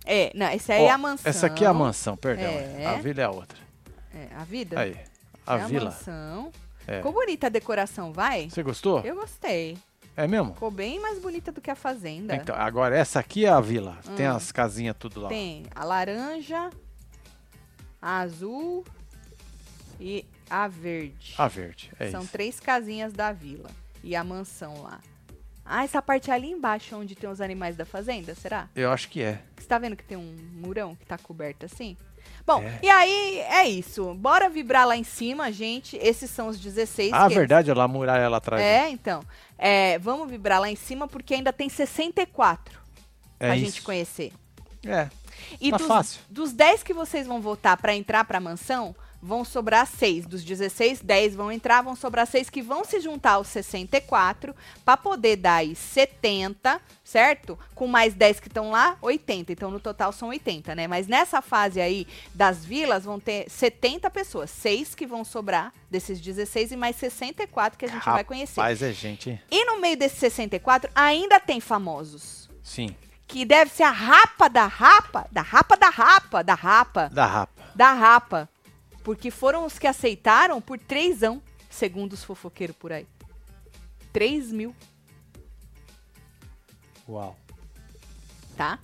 É, 0.05 0.31
não, 0.35 0.49
esse 0.51 0.71
aí 0.71 0.81
Ó, 0.81 0.87
é 0.87 0.89
a 0.89 0.97
mansão. 0.97 1.29
Essa 1.29 1.47
aqui 1.47 1.63
é 1.63 1.67
a 1.67 1.73
mansão, 1.73 2.17
perdão. 2.17 2.45
É. 2.45 2.85
A 2.87 2.95
vila 2.97 3.21
é 3.21 3.23
a 3.23 3.29
outra. 3.31 3.57
É, 4.13 4.27
a 4.35 4.43
vida? 4.43 4.79
Aí, 4.79 4.97
a 5.45 5.57
é 5.57 5.65
vila. 5.65 5.85
mansão. 5.91 6.51
É. 6.87 6.97
Ficou 6.97 7.13
bonita 7.13 7.47
a 7.47 7.49
decoração, 7.49 8.11
vai? 8.11 8.49
Você 8.49 8.63
gostou? 8.63 9.01
Eu 9.01 9.15
gostei. 9.15 9.77
É 10.17 10.27
mesmo? 10.27 10.53
Ficou 10.53 10.69
bem 10.71 10.99
mais 10.99 11.19
bonita 11.19 11.51
do 11.51 11.61
que 11.61 11.71
a 11.71 11.75
fazenda. 11.75 12.35
Então, 12.35 12.53
agora, 12.55 12.97
essa 12.97 13.19
aqui 13.19 13.45
é 13.45 13.49
a 13.49 13.61
vila. 13.61 13.97
Tem 14.17 14.27
Hum. 14.27 14.35
as 14.35 14.51
casinhas 14.51 14.95
tudo 14.99 15.21
lá. 15.21 15.29
Tem 15.29 15.63
a 15.73 15.85
laranja, 15.85 16.69
a 18.01 18.19
azul 18.19 18.83
e 19.99 20.25
a 20.49 20.67
verde. 20.67 21.33
A 21.37 21.47
verde, 21.47 21.91
é 21.99 22.09
São 22.09 22.21
isso. 22.23 22.31
três 22.31 22.59
casinhas 22.59 23.13
da 23.13 23.31
vila. 23.31 23.69
E 24.03 24.15
a 24.15 24.23
mansão 24.23 24.81
lá. 24.81 24.99
Ah, 25.63 25.83
essa 25.83 26.01
parte 26.01 26.31
ali 26.31 26.49
embaixo, 26.49 26.95
onde 26.97 27.15
tem 27.15 27.29
os 27.29 27.39
animais 27.39 27.75
da 27.75 27.85
fazenda, 27.85 28.33
será? 28.35 28.67
Eu 28.75 28.91
acho 28.91 29.07
que 29.09 29.21
é. 29.21 29.41
Você 29.57 29.67
tá 29.67 29.77
vendo 29.77 29.95
que 29.95 30.03
tem 30.03 30.17
um 30.17 30.35
murão 30.53 30.95
que 30.95 31.05
tá 31.05 31.17
coberto 31.17 31.65
assim? 31.65 31.95
Bom, 32.45 32.63
É. 32.63 32.79
e 32.81 32.89
aí 32.89 33.37
é 33.41 33.67
isso. 33.69 34.13
Bora 34.15 34.49
vibrar 34.49 34.87
lá 34.87 34.97
em 34.97 35.03
cima, 35.03 35.51
gente. 35.51 35.95
Esses 35.97 36.31
são 36.31 36.47
os 36.47 36.59
16. 36.59 37.13
Ah, 37.13 37.27
verdade, 37.27 37.69
olha 37.69 37.77
lá 37.77 37.83
a 37.83 37.87
muralha 37.87 38.27
lá 38.27 38.37
atrás. 38.37 38.61
É, 38.61 38.89
então. 38.89 39.23
É, 39.57 39.99
vamos 39.99 40.29
vibrar 40.29 40.59
lá 40.59 40.69
em 40.69 40.75
cima 40.75 41.07
porque 41.07 41.35
ainda 41.35 41.53
tem 41.53 41.69
64 41.69 42.79
é 43.39 43.45
pra 43.47 43.55
isso. 43.55 43.65
gente 43.65 43.81
conhecer. 43.83 44.33
É. 44.85 45.07
E 45.59 45.71
Tá 45.71 45.77
dos, 45.77 45.87
fácil. 45.87 46.21
dos 46.29 46.51
10 46.53 46.83
que 46.83 46.93
vocês 46.93 47.27
vão 47.27 47.41
votar 47.41 47.77
pra 47.77 47.95
entrar 47.95 48.23
pra 48.25 48.39
mansão, 48.39 48.95
vão 49.21 49.45
sobrar 49.45 49.85
6. 49.85 50.25
Dos 50.25 50.43
16, 50.43 51.01
10 51.01 51.35
vão 51.35 51.51
entrar, 51.51 51.81
vão 51.83 51.95
sobrar 51.95 52.25
6 52.25 52.49
que 52.49 52.61
vão 52.61 52.83
se 52.83 52.99
juntar 52.99 53.33
aos 53.33 53.47
64 53.47 54.55
pra 54.83 54.97
poder 54.97 55.35
dar 55.35 55.57
aí 55.57 55.75
70, 55.75 56.81
certo? 57.03 57.57
Com 57.75 57.85
mais 57.87 58.13
10 58.15 58.39
que 58.39 58.47
estão 58.47 58.71
lá, 58.71 58.97
80. 59.01 59.51
Então 59.51 59.69
no 59.69 59.79
total 59.79 60.11
são 60.11 60.29
80, 60.29 60.73
né? 60.73 60.87
Mas 60.87 61.07
nessa 61.07 61.39
fase 61.41 61.79
aí 61.79 62.07
das 62.33 62.65
vilas 62.65 63.03
vão 63.03 63.19
ter 63.19 63.47
70 63.49 64.09
pessoas, 64.09 64.49
6 64.49 64.95
que 64.95 65.05
vão 65.05 65.23
sobrar 65.23 65.71
desses 65.89 66.19
16 66.19 66.71
e 66.71 66.75
mais 66.75 66.95
64 66.95 67.77
que 67.77 67.85
a 67.85 67.89
gente 67.89 68.05
vai 68.05 68.23
conhecer. 68.23 68.59
Rapaz, 68.59 68.81
é 68.81 68.91
gente? 68.91 69.39
E 69.51 69.65
no 69.65 69.79
meio 69.79 69.97
desses 69.97 70.17
64 70.17 70.89
ainda 70.95 71.39
tem 71.39 71.59
famosos. 71.59 72.49
Sim. 72.63 72.95
Que 73.31 73.45
deve 73.45 73.71
ser 73.71 73.83
a 73.83 73.91
rapa 73.91 74.49
da 74.49 74.67
rapa, 74.67 75.25
da 75.31 75.41
rapa 75.41 75.77
da 75.77 75.89
rapa, 75.89 76.43
da 76.43 76.53
rapa, 76.53 77.09
Da 77.09 77.25
rapa. 77.25 77.63
da 77.73 77.93
rapa. 77.93 78.49
Porque 79.03 79.31
foram 79.31 79.65
os 79.65 79.79
que 79.79 79.87
aceitaram 79.87 80.59
por 80.61 80.77
trêsão, 80.77 81.41
segundo 81.69 82.13
os 82.13 82.23
fofoqueiros 82.23 82.75
por 82.75 82.91
aí. 82.91 83.07
3 84.11 84.51
mil, 84.51 84.75
Uau. 87.07 87.35
tá? 88.57 88.77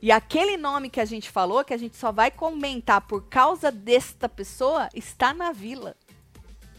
E 0.00 0.10
aquele 0.10 0.56
nome 0.56 0.88
que 0.88 1.00
a 1.00 1.04
gente 1.04 1.30
falou, 1.30 1.62
que 1.64 1.74
a 1.74 1.76
gente 1.76 1.96
só 1.96 2.10
vai 2.10 2.30
comentar 2.30 3.02
por 3.02 3.24
causa 3.28 3.70
desta 3.70 4.28
pessoa, 4.28 4.88
está 4.94 5.34
na 5.34 5.52
vila. 5.52 5.94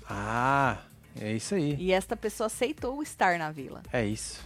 Ah, 0.09 0.77
é 1.19 1.31
isso 1.33 1.53
aí. 1.53 1.75
E 1.75 1.91
esta 1.91 2.17
pessoa 2.17 2.47
aceitou 2.47 3.03
estar 3.03 3.37
na 3.37 3.51
vila. 3.51 3.83
É 3.93 4.03
isso. 4.05 4.41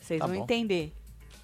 Vocês 0.00 0.18
Tá 0.20 0.26
vão 0.26 0.36
bom. 0.38 0.42
entender. 0.42 0.92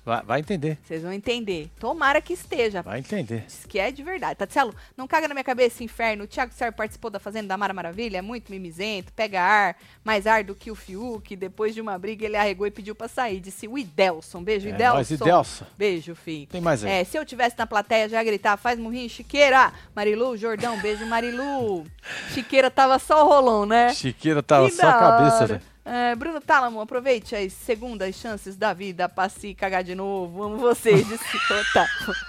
Vai, 0.09 0.23
vai 0.23 0.41
entender. 0.41 0.79
Vocês 0.83 1.03
vão 1.03 1.13
entender. 1.13 1.71
Tomara 1.79 2.23
que 2.23 2.33
esteja. 2.33 2.81
Vai 2.81 2.99
entender. 3.01 3.45
Diz 3.47 3.67
que 3.69 3.79
é 3.79 3.91
de 3.93 4.03
verdade. 4.03 4.37
Tatielo, 4.37 4.75
não 4.97 5.07
caga 5.07 5.29
na 5.29 5.35
minha 5.35 5.45
cabeça, 5.45 5.85
inferno. 5.85 6.25
O 6.25 6.27
Thiago 6.27 6.51
Serra 6.55 6.73
participou 6.73 7.11
da 7.11 7.21
Fazenda 7.21 7.49
da 7.49 7.59
Mara 7.59 7.75
Maravilha, 7.75 8.17
é 8.17 8.23
muito 8.23 8.51
mimizento, 8.51 9.13
pega 9.13 9.43
ar, 9.43 9.77
mais 10.03 10.27
ar 10.27 10.43
do 10.43 10.55
que 10.55 10.71
o 10.71 10.75
Fiuk. 10.75 11.37
Depois 11.37 11.75
de 11.75 11.83
uma 11.83 11.99
briga, 11.99 12.25
ele 12.25 12.39
arregou 12.39 12.67
e 12.67 12.71
pediu 12.71 12.95
pra 12.95 13.07
sair. 13.07 13.39
Disse 13.39 13.69
o 13.69 13.77
Idelson. 13.77 14.43
Beijo, 14.43 14.67
É, 14.69 14.71
Idelson. 14.71 14.97
nós, 14.97 15.11
Idelson. 15.11 15.67
Beijo, 15.77 16.15
filho. 16.15 16.47
Tem 16.47 16.61
mais 16.63 16.83
aí. 16.83 16.91
É, 16.91 17.05
se 17.05 17.19
eu 17.19 17.27
tivesse 17.27 17.59
na 17.59 17.67
plateia, 17.67 18.09
já 18.09 18.17
ia 18.17 18.25
gritar, 18.25 18.57
faz 18.57 18.79
murrinho, 18.79 19.11
Chiqueira. 19.11 19.71
Marilu, 19.95 20.39
Jordão, 20.39 20.79
beijo, 20.81 21.05
Marilu. 21.05 21.85
Chiqueira 22.33 22.71
tava 22.71 22.99
só 22.99 23.27
o 23.27 23.29
rolão, 23.29 23.67
né? 23.67 23.93
Chiqueira 23.93 24.43
tava 24.43 24.71
Que 24.71 24.77
só 24.77 24.89
a 24.89 24.93
cabeça, 24.99 25.47
velho. 25.47 25.61
É, 25.91 26.15
Bruno 26.15 26.39
Tálamo, 26.39 26.83
aproveite 26.83 27.35
as 27.35 27.51
segundas 27.55 28.15
chances 28.15 28.57
da 28.57 28.75
vida 28.75 29.09
pra 29.09 29.29
se 29.31 29.55
cagar 29.55 29.83
de 29.83 29.95
novo. 29.95 30.43
Amo 30.43 30.59
vocês, 30.59 31.07
disse 31.09 31.25
total. 31.49 31.87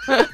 né? 0.08 0.28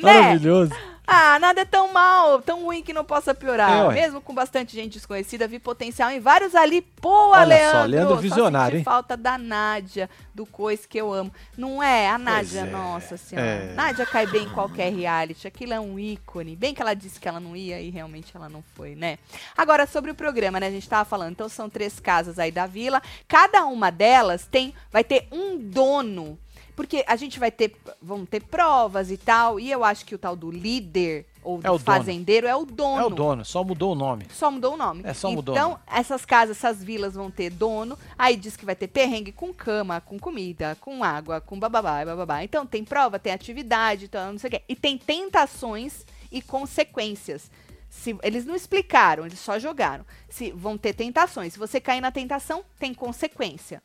Maravilhoso. 0.00 0.72
Ah, 1.10 1.38
nada 1.38 1.62
é 1.62 1.64
tão 1.64 1.90
mal, 1.90 2.42
tão 2.42 2.64
ruim 2.64 2.82
que 2.82 2.92
não 2.92 3.02
possa 3.02 3.34
piorar. 3.34 3.90
É. 3.90 3.94
Mesmo 3.94 4.20
com 4.20 4.34
bastante 4.34 4.74
gente 4.74 4.92
desconhecida, 4.92 5.48
vi 5.48 5.58
potencial 5.58 6.10
em 6.10 6.20
vários 6.20 6.54
ali. 6.54 6.82
Pô, 6.82 7.30
Olha 7.30 7.46
Leandro! 7.46 7.78
só, 7.78 7.84
Leandro 7.86 8.14
só 8.16 8.20
visionário, 8.20 8.66
senti 8.66 8.76
hein? 8.80 8.84
falta 8.84 9.16
da 9.16 9.38
Nádia, 9.38 10.10
do 10.34 10.44
Cois 10.44 10.84
que 10.84 10.98
eu 10.98 11.10
amo. 11.10 11.32
Não 11.56 11.82
é? 11.82 12.10
A 12.10 12.18
Nádia, 12.18 12.60
é, 12.60 12.64
nossa 12.64 13.16
senhora. 13.16 13.46
é. 13.48 13.72
Nádia 13.74 14.04
cai 14.04 14.26
bem 14.26 14.42
em 14.44 14.50
qualquer 14.50 14.92
reality. 14.92 15.48
Aquilo 15.48 15.72
é 15.72 15.80
um 15.80 15.98
ícone. 15.98 16.54
Bem 16.54 16.74
que 16.74 16.82
ela 16.82 16.92
disse 16.92 17.18
que 17.18 17.26
ela 17.26 17.40
não 17.40 17.56
ia 17.56 17.80
e 17.80 17.88
realmente 17.88 18.36
ela 18.36 18.50
não 18.50 18.62
foi, 18.74 18.94
né? 18.94 19.18
Agora, 19.56 19.86
sobre 19.86 20.10
o 20.10 20.14
programa, 20.14 20.60
né? 20.60 20.66
A 20.66 20.70
gente 20.70 20.86
tava 20.86 21.06
falando. 21.06 21.30
Então, 21.30 21.48
são 21.48 21.70
três 21.70 21.98
casas 21.98 22.38
aí 22.38 22.52
da 22.52 22.66
vila. 22.66 23.00
Cada 23.26 23.64
uma 23.64 23.90
delas 23.90 24.46
tem, 24.46 24.74
vai 24.92 25.02
ter 25.02 25.26
um 25.32 25.56
dono. 25.56 26.38
Porque 26.78 27.02
a 27.08 27.16
gente 27.16 27.40
vai 27.40 27.50
ter, 27.50 27.74
vão 28.00 28.24
ter 28.24 28.40
provas 28.40 29.10
e 29.10 29.16
tal. 29.16 29.58
E 29.58 29.68
eu 29.68 29.82
acho 29.82 30.04
que 30.06 30.14
o 30.14 30.18
tal 30.18 30.36
do 30.36 30.48
líder 30.48 31.26
ou 31.42 31.58
É 31.58 31.62
do 31.62 31.72
o 31.72 31.72
dono. 31.72 31.80
fazendeiro 31.80 32.46
é 32.46 32.54
o 32.54 32.64
dono. 32.64 33.00
É 33.02 33.04
o 33.04 33.10
dono, 33.10 33.44
só 33.44 33.64
mudou 33.64 33.90
o 33.90 33.94
nome. 33.96 34.26
Só 34.30 34.48
mudou 34.48 34.74
o 34.74 34.76
nome. 34.76 35.02
É, 35.04 35.12
só 35.12 35.28
mudou 35.28 35.56
Então, 35.56 35.70
nome. 35.70 35.82
essas 35.88 36.24
casas, 36.24 36.56
essas 36.56 36.80
vilas 36.80 37.14
vão 37.14 37.32
ter 37.32 37.50
dono. 37.50 37.98
Aí 38.16 38.36
diz 38.36 38.56
que 38.56 38.64
vai 38.64 38.76
ter 38.76 38.86
perrengue 38.86 39.32
com 39.32 39.52
cama, 39.52 40.00
com 40.00 40.20
comida, 40.20 40.76
com 40.80 41.02
água, 41.02 41.40
com 41.40 41.58
bababá, 41.58 42.04
bababá. 42.04 42.44
Então, 42.44 42.64
tem 42.64 42.84
prova, 42.84 43.18
tem 43.18 43.32
atividade, 43.32 44.04
então, 44.04 44.30
não 44.30 44.38
sei 44.38 44.46
o 44.46 44.50
quê. 44.52 44.62
E 44.68 44.76
tem 44.76 44.96
tentações 44.96 46.06
e 46.30 46.40
consequências. 46.40 47.50
Se, 47.90 48.16
eles 48.22 48.44
não 48.44 48.54
explicaram, 48.54 49.26
eles 49.26 49.40
só 49.40 49.58
jogaram. 49.58 50.06
Se 50.28 50.52
vão 50.52 50.78
ter 50.78 50.92
tentações. 50.92 51.54
Se 51.54 51.58
você 51.58 51.80
cair 51.80 52.00
na 52.00 52.12
tentação, 52.12 52.62
tem 52.78 52.94
consequência. 52.94 53.82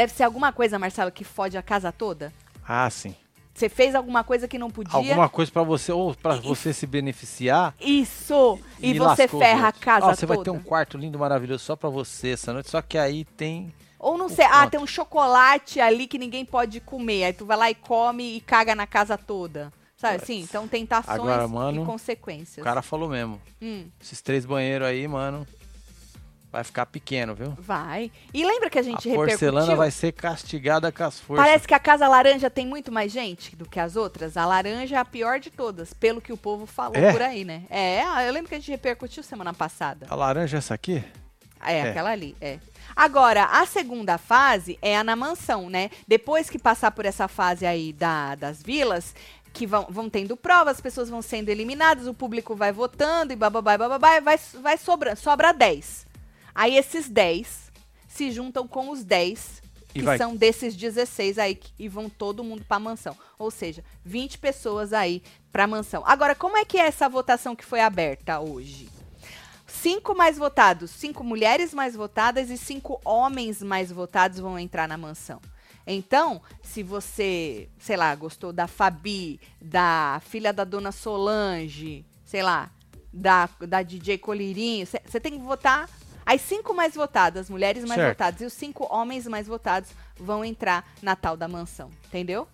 Deve 0.00 0.14
ser 0.14 0.22
alguma 0.22 0.50
coisa, 0.50 0.78
Marcelo, 0.78 1.12
que 1.12 1.24
fode 1.24 1.58
a 1.58 1.62
casa 1.62 1.92
toda? 1.92 2.32
Ah, 2.66 2.88
sim. 2.88 3.14
Você 3.52 3.68
fez 3.68 3.94
alguma 3.94 4.24
coisa 4.24 4.48
que 4.48 4.56
não 4.56 4.70
podia. 4.70 4.96
Alguma 4.96 5.28
coisa 5.28 5.52
pra 5.52 5.62
você, 5.62 5.92
ou 5.92 6.14
pra 6.14 6.36
você 6.36 6.72
se 6.72 6.86
beneficiar. 6.86 7.74
Isso! 7.78 8.58
E, 8.78 8.94
você 8.94 8.98
lascou 8.98 9.40
os 9.40 9.46
ferra 9.46 9.68
a 9.68 9.72
casa 9.72 10.06
você 10.06 10.26
toda. 10.26 10.36
vai 10.36 10.44
ter 10.44 10.50
um 10.52 10.58
quarto 10.58 10.96
lindo, 10.96 11.18
maravilhoso 11.18 11.62
só 11.64 11.76
pra 11.76 11.90
você 11.90 12.28
essa 12.28 12.50
noite. 12.50 12.70
Só 12.70 12.80
que 12.80 12.96
aí 12.96 13.26
tem. 13.26 13.74
Ou 13.98 14.16
não 14.16 14.30
sei, 14.30 14.46
ah, 14.46 14.66
tem 14.70 14.80
um 14.80 14.86
chocolate 14.86 15.78
ali 15.82 16.06
que 16.06 16.16
ninguém 16.16 16.46
pode 16.46 16.80
comer. 16.80 17.24
Aí 17.24 17.32
tu 17.34 17.44
vai 17.44 17.58
lá 17.58 17.70
e 17.70 17.74
come 17.74 18.36
e 18.36 18.40
caga 18.40 18.74
na 18.74 18.86
casa 18.86 19.18
toda. 19.18 19.70
Sabe 19.98 20.16
assim? 20.16 20.40
Então 20.40 20.66
tentações 20.66 21.20
Agora, 21.20 21.46
mano, 21.46 21.82
e 21.82 21.84
consequências. 21.84 22.62
O 22.62 22.64
cara 22.64 22.80
falou 22.80 23.10
mesmo. 23.10 23.38
Hum, 23.60 23.84
Esses 24.00 24.22
três 24.22 24.46
banheiros 24.46 24.88
aí, 24.88 25.06
mano. 25.06 25.46
Vai 26.52 26.64
ficar 26.64 26.84
pequeno, 26.86 27.34
viu? 27.34 27.54
vai. 27.60 28.10
E 28.34 28.44
lembra 28.44 28.68
que 28.68 28.78
a 28.78 28.82
gente 28.82 29.08
a 29.08 29.14
porcelana 29.14 29.60
repercutiu? 29.60 29.76
vai 29.76 29.90
ser 29.90 30.12
castigada 30.12 30.90
com 30.90 31.04
as 31.04 31.20
forças. 31.20 31.44
Parece 31.46 31.68
que 31.68 31.74
a 31.74 31.78
casa 31.78 32.08
laranja 32.08 32.50
tem 32.50 32.66
muito 32.66 32.90
mais 32.90 33.12
gente 33.12 33.54
do 33.54 33.68
que 33.68 33.78
as 33.78 33.94
outras. 33.94 34.36
A 34.36 34.44
laranja 34.44 34.96
é 34.96 34.98
a 34.98 35.04
pior 35.04 35.38
de 35.38 35.48
todas, 35.50 35.92
pelo 35.94 36.20
que 36.20 36.32
o 36.32 36.36
povo 36.36 36.66
falou 36.66 36.96
É? 36.96 37.12
por 37.12 37.22
aí, 37.22 37.44
né? 37.44 37.62
É, 37.70 38.02
ah, 38.02 38.24
eu 38.24 38.32
lembro 38.32 38.48
que 38.48 38.54
a 38.56 38.58
gente 38.58 38.70
repercutiu 38.70 39.22
semana 39.22 39.54
passada. 39.54 40.06
A 40.10 40.14
laranja 40.16 40.56
é 40.56 40.58
essa 40.58 40.74
aqui? 40.74 41.04
É, 41.62 41.78
É. 41.78 41.90
aquela 41.90 42.10
ali, 42.10 42.34
é. 42.40 42.58
Agora, 42.96 43.44
a 43.44 43.64
segunda 43.64 44.18
fase 44.18 44.76
é 44.82 44.96
a 44.96 45.04
na 45.04 45.14
mansão, 45.14 45.70
né? 45.70 45.88
Depois 46.08 46.50
que 46.50 46.58
passar 46.58 46.90
por 46.90 47.06
essa 47.06 47.28
fase 47.28 47.64
aí 47.64 47.92
da, 47.92 48.34
das 48.34 48.60
vilas, 48.60 49.14
que 49.52 49.66
vão, 49.66 49.86
vão 49.88 50.10
tendo 50.10 50.36
provas, 50.36 50.76
as 50.76 50.80
pessoas 50.80 51.08
vão 51.08 51.22
sendo 51.22 51.48
eliminadas, 51.48 52.08
o 52.08 52.14
público 52.14 52.56
vai 52.56 52.72
votando 52.72 53.32
e 53.32 53.36
bababá, 53.36 53.78
bababá, 53.78 54.18
vai, 54.18 54.38
vai 54.60 54.76
sobra, 54.76 55.14
sobra 55.14 55.52
10. 55.52 56.09
Aí 56.54 56.76
esses 56.76 57.08
10 57.08 57.70
se 58.08 58.30
juntam 58.30 58.66
com 58.66 58.90
os 58.90 59.04
10 59.04 59.62
E 59.94 60.00
que 60.00 60.02
vai- 60.02 60.18
são 60.18 60.36
desses 60.36 60.74
16 60.76 61.38
aí 61.38 61.54
que- 61.54 61.72
e 61.78 61.88
vão 61.88 62.08
todo 62.08 62.44
mundo 62.44 62.64
pra 62.66 62.78
mansão. 62.78 63.16
Ou 63.38 63.50
seja, 63.50 63.84
20 64.04 64.38
pessoas 64.38 64.92
aí 64.92 65.22
pra 65.52 65.66
mansão. 65.66 66.02
Agora, 66.06 66.34
como 66.34 66.56
é 66.56 66.64
que 66.64 66.78
é 66.78 66.86
essa 66.86 67.08
votação 67.08 67.56
que 67.56 67.64
foi 67.64 67.80
aberta 67.80 68.40
hoje? 68.40 68.88
Cinco 69.66 70.14
mais 70.16 70.36
votados, 70.36 70.90
cinco 70.90 71.22
mulheres 71.24 71.72
mais 71.72 71.94
votadas 71.94 72.50
e 72.50 72.58
cinco 72.58 73.00
homens 73.04 73.62
mais 73.62 73.90
votados 73.90 74.38
vão 74.40 74.58
entrar 74.58 74.86
na 74.88 74.98
mansão. 74.98 75.40
Então, 75.86 76.42
se 76.62 76.82
você, 76.82 77.68
sei 77.78 77.96
lá, 77.96 78.14
gostou 78.14 78.52
da 78.52 78.66
Fabi, 78.66 79.40
da 79.60 80.20
filha 80.26 80.52
da 80.52 80.64
dona 80.64 80.92
Solange, 80.92 82.04
sei 82.24 82.42
lá, 82.42 82.70
da, 83.12 83.48
da 83.60 83.82
DJ 83.82 84.18
Colirinho, 84.18 84.86
você 84.86 85.18
tem 85.20 85.32
que 85.32 85.38
votar. 85.44 85.88
As 86.24 86.40
cinco 86.40 86.72
mais 86.74 86.94
votadas, 86.94 87.50
mulheres 87.50 87.84
mais 87.84 88.00
Certo. 88.00 88.16
votadas, 88.16 88.40
e 88.40 88.44
os 88.44 88.52
cinco 88.52 88.86
homens 88.94 89.26
mais 89.26 89.46
votados 89.46 89.90
vão 90.18 90.44
entrar 90.44 90.84
na 91.02 91.16
tal 91.16 91.36
da 91.36 91.48
mansão. 91.48 91.90
Entendeu? 92.06 92.46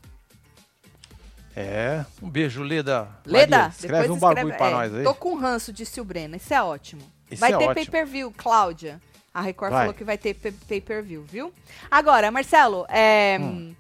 É. 1.55 2.05
Um 2.23 2.29
beijo, 2.29 2.63
Leda. 2.63 3.09
Leda, 3.25 3.59
Maria, 3.59 3.73
escreve 3.73 4.03
depois 4.03 4.11
um 4.11 4.19
bagulho 4.21 4.51
escreve- 4.51 4.59
pra 4.59 4.67
é, 4.69 4.71
nós 4.73 4.95
aí. 4.95 5.05
Tô 5.05 5.15
com 5.15 5.35
ranço, 5.37 5.73
disse 5.73 6.01
o 6.01 6.05
Breno. 6.05 6.37
Isso 6.37 6.53
é 6.53 6.63
ótimo. 6.63 7.03
Isso 7.31 7.41
vai 7.41 7.53
é 7.53 7.57
ter 7.59 7.75
pay-per-view, 7.75 8.33
Cláudia. 8.37 9.01
A 9.33 9.41
Record 9.41 9.71
Vai. 9.73 9.81
falou 9.83 9.95
que 9.95 10.05
vai 10.05 10.17
ter 10.17 10.35
pay- 10.35 10.53
pay-per-view, 10.53 11.23
viu? 11.25 11.53
Agora, 11.91 12.31
Marcelo, 12.31 12.87
é, 12.89 13.39
Hum. 13.41 13.75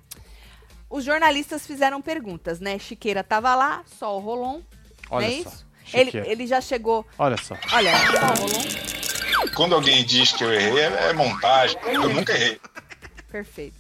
os 0.90 1.02
jornalistas 1.04 1.66
fizeram 1.66 2.02
perguntas, 2.02 2.60
né? 2.60 2.78
Chiqueira 2.78 3.22
tava 3.24 3.54
lá, 3.54 3.82
só 3.86 4.16
o 4.16 4.20
Rolon, 4.20 4.60
Olha 5.10 5.26
não 5.28 5.34
é 5.34 5.42
só. 5.42 5.48
isso? 5.50 5.66
Ele, 5.94 6.18
ele 6.28 6.46
já 6.46 6.60
chegou. 6.60 7.06
Olha 7.18 7.36
só. 7.38 7.54
Olha, 7.72 7.92
só 7.98 8.04
o 8.04 8.46
Rolon. 8.46 9.05
Quando 9.54 9.74
alguém 9.74 10.04
diz 10.04 10.32
que 10.32 10.44
eu 10.44 10.52
errei, 10.52 10.78
é, 10.80 11.10
é 11.10 11.12
montagem. 11.12 11.76
Eu 11.84 12.08
nunca 12.08 12.32
errei. 12.32 12.60
Perfeito. 13.30 13.74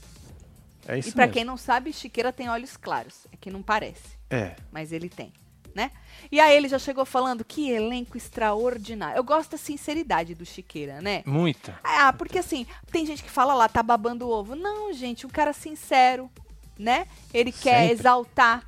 É 0.88 0.98
isso 0.98 1.08
E 1.08 1.12
pra 1.12 1.22
mesmo. 1.22 1.34
quem 1.34 1.44
não 1.44 1.56
sabe, 1.56 1.92
Chiqueira 1.92 2.32
tem 2.32 2.48
olhos 2.48 2.76
claros. 2.76 3.26
É 3.32 3.36
que 3.36 3.50
não 3.50 3.62
parece, 3.62 4.16
É. 4.30 4.54
mas 4.70 4.92
ele 4.92 5.08
tem, 5.08 5.32
né? 5.74 5.90
E 6.30 6.38
aí 6.40 6.56
ele 6.56 6.68
já 6.68 6.78
chegou 6.78 7.04
falando 7.04 7.44
que 7.44 7.70
elenco 7.70 8.16
extraordinário. 8.16 9.16
Eu 9.16 9.24
gosto 9.24 9.52
da 9.52 9.58
sinceridade 9.58 10.34
do 10.34 10.44
Chiqueira, 10.46 11.00
né? 11.00 11.22
Muita. 11.26 11.78
Ah, 11.82 12.12
porque 12.12 12.38
assim, 12.38 12.66
tem 12.90 13.04
gente 13.04 13.22
que 13.22 13.30
fala 13.30 13.54
lá, 13.54 13.68
tá 13.68 13.82
babando 13.82 14.26
o 14.26 14.30
ovo. 14.30 14.54
Não, 14.54 14.92
gente, 14.92 15.26
um 15.26 15.30
cara 15.30 15.52
sincero, 15.52 16.30
né? 16.78 17.06
Ele 17.34 17.50
quer 17.50 17.80
Sempre. 17.88 17.92
exaltar 17.94 18.64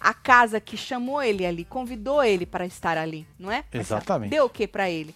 a 0.00 0.12
casa 0.12 0.60
que 0.60 0.76
chamou 0.76 1.22
ele 1.22 1.46
ali, 1.46 1.64
convidou 1.64 2.22
ele 2.22 2.44
para 2.44 2.66
estar 2.66 2.98
ali, 2.98 3.26
não 3.38 3.50
é? 3.50 3.64
Exatamente. 3.72 4.30
Deu 4.30 4.44
o 4.46 4.50
que 4.50 4.66
pra 4.66 4.90
ele? 4.90 5.14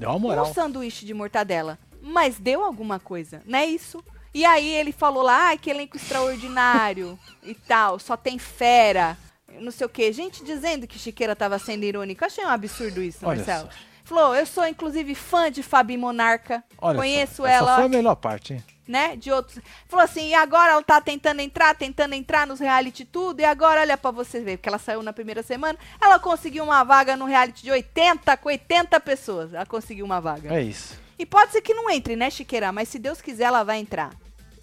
Deu 0.00 0.08
uma 0.08 0.18
moral. 0.18 0.48
Um 0.48 0.54
sanduíche 0.54 1.04
de 1.04 1.12
mortadela. 1.12 1.78
Mas 2.00 2.38
deu 2.38 2.64
alguma 2.64 2.98
coisa, 2.98 3.42
não 3.44 3.58
é 3.58 3.66
isso? 3.66 4.02
E 4.32 4.46
aí 4.46 4.66
ele 4.66 4.92
falou 4.92 5.22
lá, 5.22 5.48
ai, 5.48 5.58
que 5.58 5.68
elenco 5.68 5.98
extraordinário 5.98 7.18
e 7.42 7.54
tal, 7.54 7.98
só 7.98 8.16
tem 8.16 8.38
fera, 8.38 9.18
não 9.60 9.70
sei 9.70 9.86
o 9.86 9.90
quê. 9.90 10.10
Gente 10.10 10.42
dizendo 10.42 10.86
que 10.86 10.98
Chiqueira 10.98 11.36
tava 11.36 11.58
sendo 11.58 11.84
irônico. 11.84 12.24
Eu 12.24 12.26
achei 12.26 12.44
um 12.44 12.48
absurdo 12.48 13.02
isso, 13.02 13.18
Olha 13.26 13.36
Marcelo. 13.44 13.68
só. 13.70 13.78
Falou, 14.10 14.34
eu 14.34 14.44
sou 14.44 14.66
inclusive 14.66 15.14
fã 15.14 15.52
de 15.52 15.62
Fabi 15.62 15.96
Monarca. 15.96 16.64
Olha 16.78 16.98
conheço 16.98 17.36
só. 17.36 17.46
Essa 17.46 17.56
ela, 17.58 17.76
foi 17.76 17.84
a 17.84 17.88
melhor 17.88 18.16
parte, 18.16 18.54
hein? 18.54 18.64
né? 18.88 19.14
De 19.14 19.30
outros. 19.30 19.60
Falou 19.86 20.04
assim, 20.04 20.30
e 20.30 20.34
agora 20.34 20.72
ela 20.72 20.82
tá 20.82 21.00
tentando 21.00 21.38
entrar, 21.38 21.76
tentando 21.76 22.14
entrar 22.14 22.44
nos 22.44 22.58
reality 22.58 23.04
tudo, 23.04 23.38
e 23.38 23.44
agora 23.44 23.82
olha 23.82 23.96
pra 23.96 24.10
você 24.10 24.40
ver, 24.40 24.56
porque 24.56 24.68
ela 24.68 24.78
saiu 24.78 25.00
na 25.00 25.12
primeira 25.12 25.44
semana, 25.44 25.78
ela 26.02 26.18
conseguiu 26.18 26.64
uma 26.64 26.82
vaga 26.82 27.16
no 27.16 27.24
reality 27.24 27.62
de 27.62 27.70
80 27.70 28.36
com 28.36 28.48
80 28.48 28.98
pessoas. 28.98 29.54
Ela 29.54 29.64
conseguiu 29.64 30.04
uma 30.04 30.20
vaga. 30.20 30.52
É 30.52 30.60
isso. 30.60 30.98
E 31.16 31.24
pode 31.24 31.52
ser 31.52 31.60
que 31.60 31.72
não 31.72 31.88
entre, 31.88 32.16
né, 32.16 32.30
Chiqueira? 32.30 32.72
Mas 32.72 32.88
se 32.88 32.98
Deus 32.98 33.22
quiser, 33.22 33.44
ela 33.44 33.62
vai 33.62 33.78
entrar. 33.78 34.10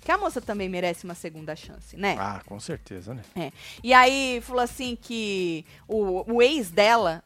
Que 0.04 0.12
a 0.12 0.18
moça 0.18 0.42
também 0.42 0.68
merece 0.68 1.06
uma 1.06 1.16
segunda 1.16 1.56
chance, 1.56 1.96
né? 1.96 2.18
Ah, 2.20 2.42
com 2.46 2.60
certeza, 2.60 3.14
né? 3.14 3.22
É. 3.34 3.52
E 3.82 3.94
aí 3.94 4.42
falou 4.42 4.62
assim 4.62 4.98
que 5.02 5.66
o, 5.88 6.34
o 6.34 6.42
ex 6.42 6.70
dela, 6.70 7.24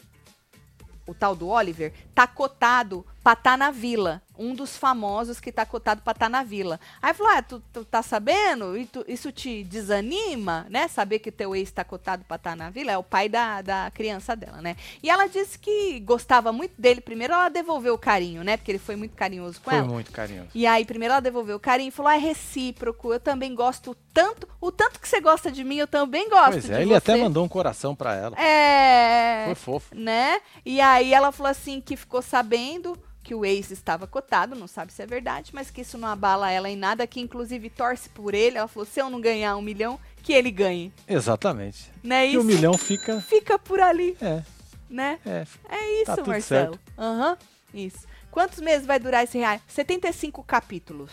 o 1.12 1.14
tal 1.14 1.36
do 1.36 1.48
Oliver, 1.48 1.94
tá 2.16 2.26
cotado 2.26 3.06
pra 3.24 3.36
tá 3.36 3.56
na 3.58 3.72
vila. 3.72 4.22
Um 4.38 4.56
dos 4.56 4.76
famosos 4.76 5.40
que 5.40 5.52
tá 5.52 5.64
cotado 5.68 6.02
pra 6.02 6.16
tá 6.16 6.28
na 6.28 6.42
vila. 6.44 6.80
Aí 7.00 7.14
falou: 7.14 7.32
Ah, 7.34 7.44
tu, 7.44 7.62
tu 7.72 7.86
tá 7.86 8.02
sabendo? 8.02 8.76
E 8.76 8.86
tu- 8.88 9.06
isso 9.08 9.32
te 9.32 9.64
desanima, 9.64 10.66
né? 10.68 10.88
Saber 10.88 11.20
que 11.20 11.32
teu 11.32 11.56
ex 11.56 11.70
tá 11.72 11.84
cotado 11.84 12.24
pra 12.28 12.40
tá 12.40 12.56
na 12.56 12.72
vila? 12.72 12.92
É 12.92 12.98
o 12.98 13.04
pai 13.04 13.30
da, 13.30 13.62
da 13.62 13.92
criança 13.94 14.36
dela, 14.36 14.60
né? 14.60 14.76
E 15.04 15.10
ela 15.12 15.28
disse 15.28 15.60
que 15.60 16.00
gostava 16.00 16.52
muito 16.52 16.74
dele. 16.82 17.02
Primeiro 17.02 17.34
ela 17.34 17.50
devolveu 17.50 17.94
o 17.94 17.98
carinho, 18.00 18.44
né? 18.44 18.58
Porque 18.58 18.72
ele 18.72 18.80
foi 18.80 18.96
muito 18.96 19.16
carinhoso 19.16 19.62
com 19.62 19.70
Foi 19.70 19.78
ela. 19.80 19.88
muito 19.88 20.12
carinhoso. 20.12 20.50
E 20.56 20.66
aí, 20.66 20.84
primeiro 20.86 21.14
ela 21.14 21.22
devolveu 21.22 21.58
o 21.58 21.60
carinho 21.60 21.90
e 21.90 21.92
falou: 21.92 22.10
ah, 22.12 22.16
é 22.16 22.20
recíproco, 22.20 23.14
eu 23.14 23.20
também 23.20 23.54
gosto 23.54 23.96
tanto. 24.12 24.48
O 24.60 24.72
tanto 24.72 25.00
que 25.00 25.08
você 25.08 25.22
gosta 25.22 25.52
de 25.52 25.64
mim, 25.64 25.76
eu 25.76 25.88
também 25.88 26.28
gosto 26.30 26.52
Pois 26.54 26.64
de 26.66 26.72
é, 26.72 26.76
você. 26.78 26.82
ele 26.82 26.96
até 26.96 27.16
mandou 27.16 27.46
um 27.46 27.50
coração 27.50 27.96
pra 27.96 28.16
ela. 28.16 28.36
É. 28.40 29.44
Foi 29.46 29.56
fofo. 29.56 29.96
Né? 29.96 30.42
E 30.66 30.82
aí 30.82 31.14
ela 31.14 31.32
falou 31.32 31.52
assim 31.52 31.80
que 31.80 31.96
ficou 31.96 32.24
sabendo 32.24 32.98
que 33.24 33.36
o 33.36 33.46
ex 33.46 33.70
estava 33.72 34.08
cotado, 34.08 34.56
não 34.56 34.68
sabe 34.68 34.92
se 34.92 35.02
é 35.02 35.06
verdade, 35.06 35.52
mas 35.54 35.70
que 35.70 35.82
isso 35.82 35.98
não 35.98 36.08
abala 36.08 36.50
ela 36.52 36.70
em 36.70 36.76
nada, 36.76 37.06
que 37.06 37.20
inclusive 37.20 37.70
torce 37.70 38.10
por 38.10 38.34
ele. 38.34 38.58
Ela 38.58 38.68
falou: 38.68 38.86
se 38.86 39.00
eu 39.00 39.10
não 39.10 39.22
ganhar 39.22 39.56
um 39.56 39.62
milhão, 39.62 40.00
que 40.24 40.34
ele 40.34 40.52
ganhe. 40.52 40.92
Exatamente. 41.08 41.92
Não 42.04 42.16
é 42.16 42.30
E 42.30 42.38
o 42.38 42.44
milhão 42.44 42.78
fica. 42.78 43.22
Fica 43.22 43.58
por 43.60 43.80
ali, 43.80 44.18
É, 44.22 44.44
né? 44.90 45.20
é. 45.26 45.46
É 45.70 46.02
isso, 46.02 46.16
Tá 46.16 46.24
Marcelo. 46.26 46.80
Aham, 46.98 47.38
isso. 47.74 48.08
Quantos 48.32 48.60
meses 48.60 48.86
vai 48.88 49.00
durar 49.00 49.24
esse 49.24 49.38
real? 49.38 49.60
75 49.68 50.44
capítulos. 50.44 51.12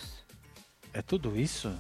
É 0.93 1.03
tudo 1.03 1.37
isso? 1.39 1.73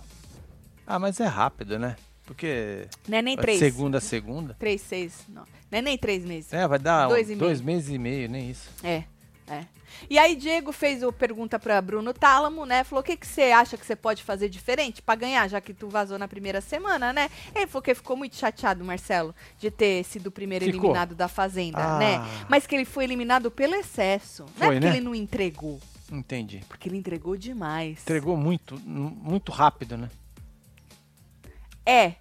Ah, 0.86 0.98
mas 0.98 1.20
é 1.20 1.26
rápido, 1.26 1.78
né? 1.78 1.96
Porque. 2.24 2.86
Não 3.08 3.18
é 3.18 3.22
nem 3.22 3.36
três. 3.36 3.58
Segunda 3.58 3.98
a 3.98 4.00
segunda. 4.00 4.54
Três, 4.58 4.80
seis, 4.82 5.20
não. 5.28 5.44
Não 5.70 5.78
é 5.78 5.82
nem 5.82 5.96
três 5.96 6.24
meses. 6.24 6.52
É, 6.52 6.66
vai 6.66 6.78
dar 6.78 7.08
Dois 7.08 7.26
dois, 7.28 7.30
e 7.30 7.40
dois 7.40 7.60
meses 7.60 7.88
e 7.88 7.98
meio, 7.98 8.28
nem 8.28 8.50
isso. 8.50 8.68
É, 8.82 9.04
é. 9.50 9.64
E 10.08 10.18
aí 10.18 10.36
Diego 10.36 10.70
fez 10.70 11.02
o 11.02 11.12
pergunta 11.12 11.58
pra 11.58 11.80
Bruno 11.80 12.12
Tálamo, 12.14 12.64
né? 12.66 12.84
Falou: 12.84 13.00
"O 13.00 13.04
que 13.04 13.16
que 13.16 13.26
você 13.26 13.44
acha 13.50 13.76
que 13.76 13.84
você 13.86 13.96
pode 13.96 14.22
fazer 14.22 14.48
diferente 14.48 15.00
pra 15.02 15.14
ganhar, 15.14 15.48
já 15.48 15.60
que 15.60 15.72
tu 15.74 15.88
vazou 15.88 16.18
na 16.18 16.28
primeira 16.28 16.60
semana, 16.60 17.12
né?" 17.12 17.28
Ele 17.54 17.66
falou 17.66 17.82
que 17.82 17.94
ficou 17.94 18.16
muito 18.16 18.36
chateado, 18.36 18.84
Marcelo, 18.84 19.34
de 19.58 19.70
ter 19.70 20.04
sido 20.04 20.28
o 20.28 20.30
primeiro 20.30 20.64
Ficou? 20.64 20.80
eliminado 20.80 21.14
da 21.14 21.26
fazenda, 21.26 21.82
Ah. 21.82 21.98
né? 21.98 22.18
Mas 22.48 22.66
que 22.66 22.74
ele 22.76 22.84
foi 22.84 23.04
eliminado 23.04 23.50
pelo 23.50 23.74
excesso. 23.74 24.44
não 24.44 24.48
é 24.48 24.66
Foi, 24.66 24.74
porque 24.76 24.86
né? 24.88 24.96
ele 24.96 25.04
não 25.04 25.14
entregou, 25.14 25.80
Entendi. 26.12 26.62
porque 26.68 26.88
ele 26.88 26.96
entregou 26.98 27.36
demais. 27.36 28.00
Entregou 28.02 28.36
muito, 28.36 28.78
muito 28.86 29.50
rápido, 29.50 29.96
né? 29.96 30.08
É, 31.84 32.14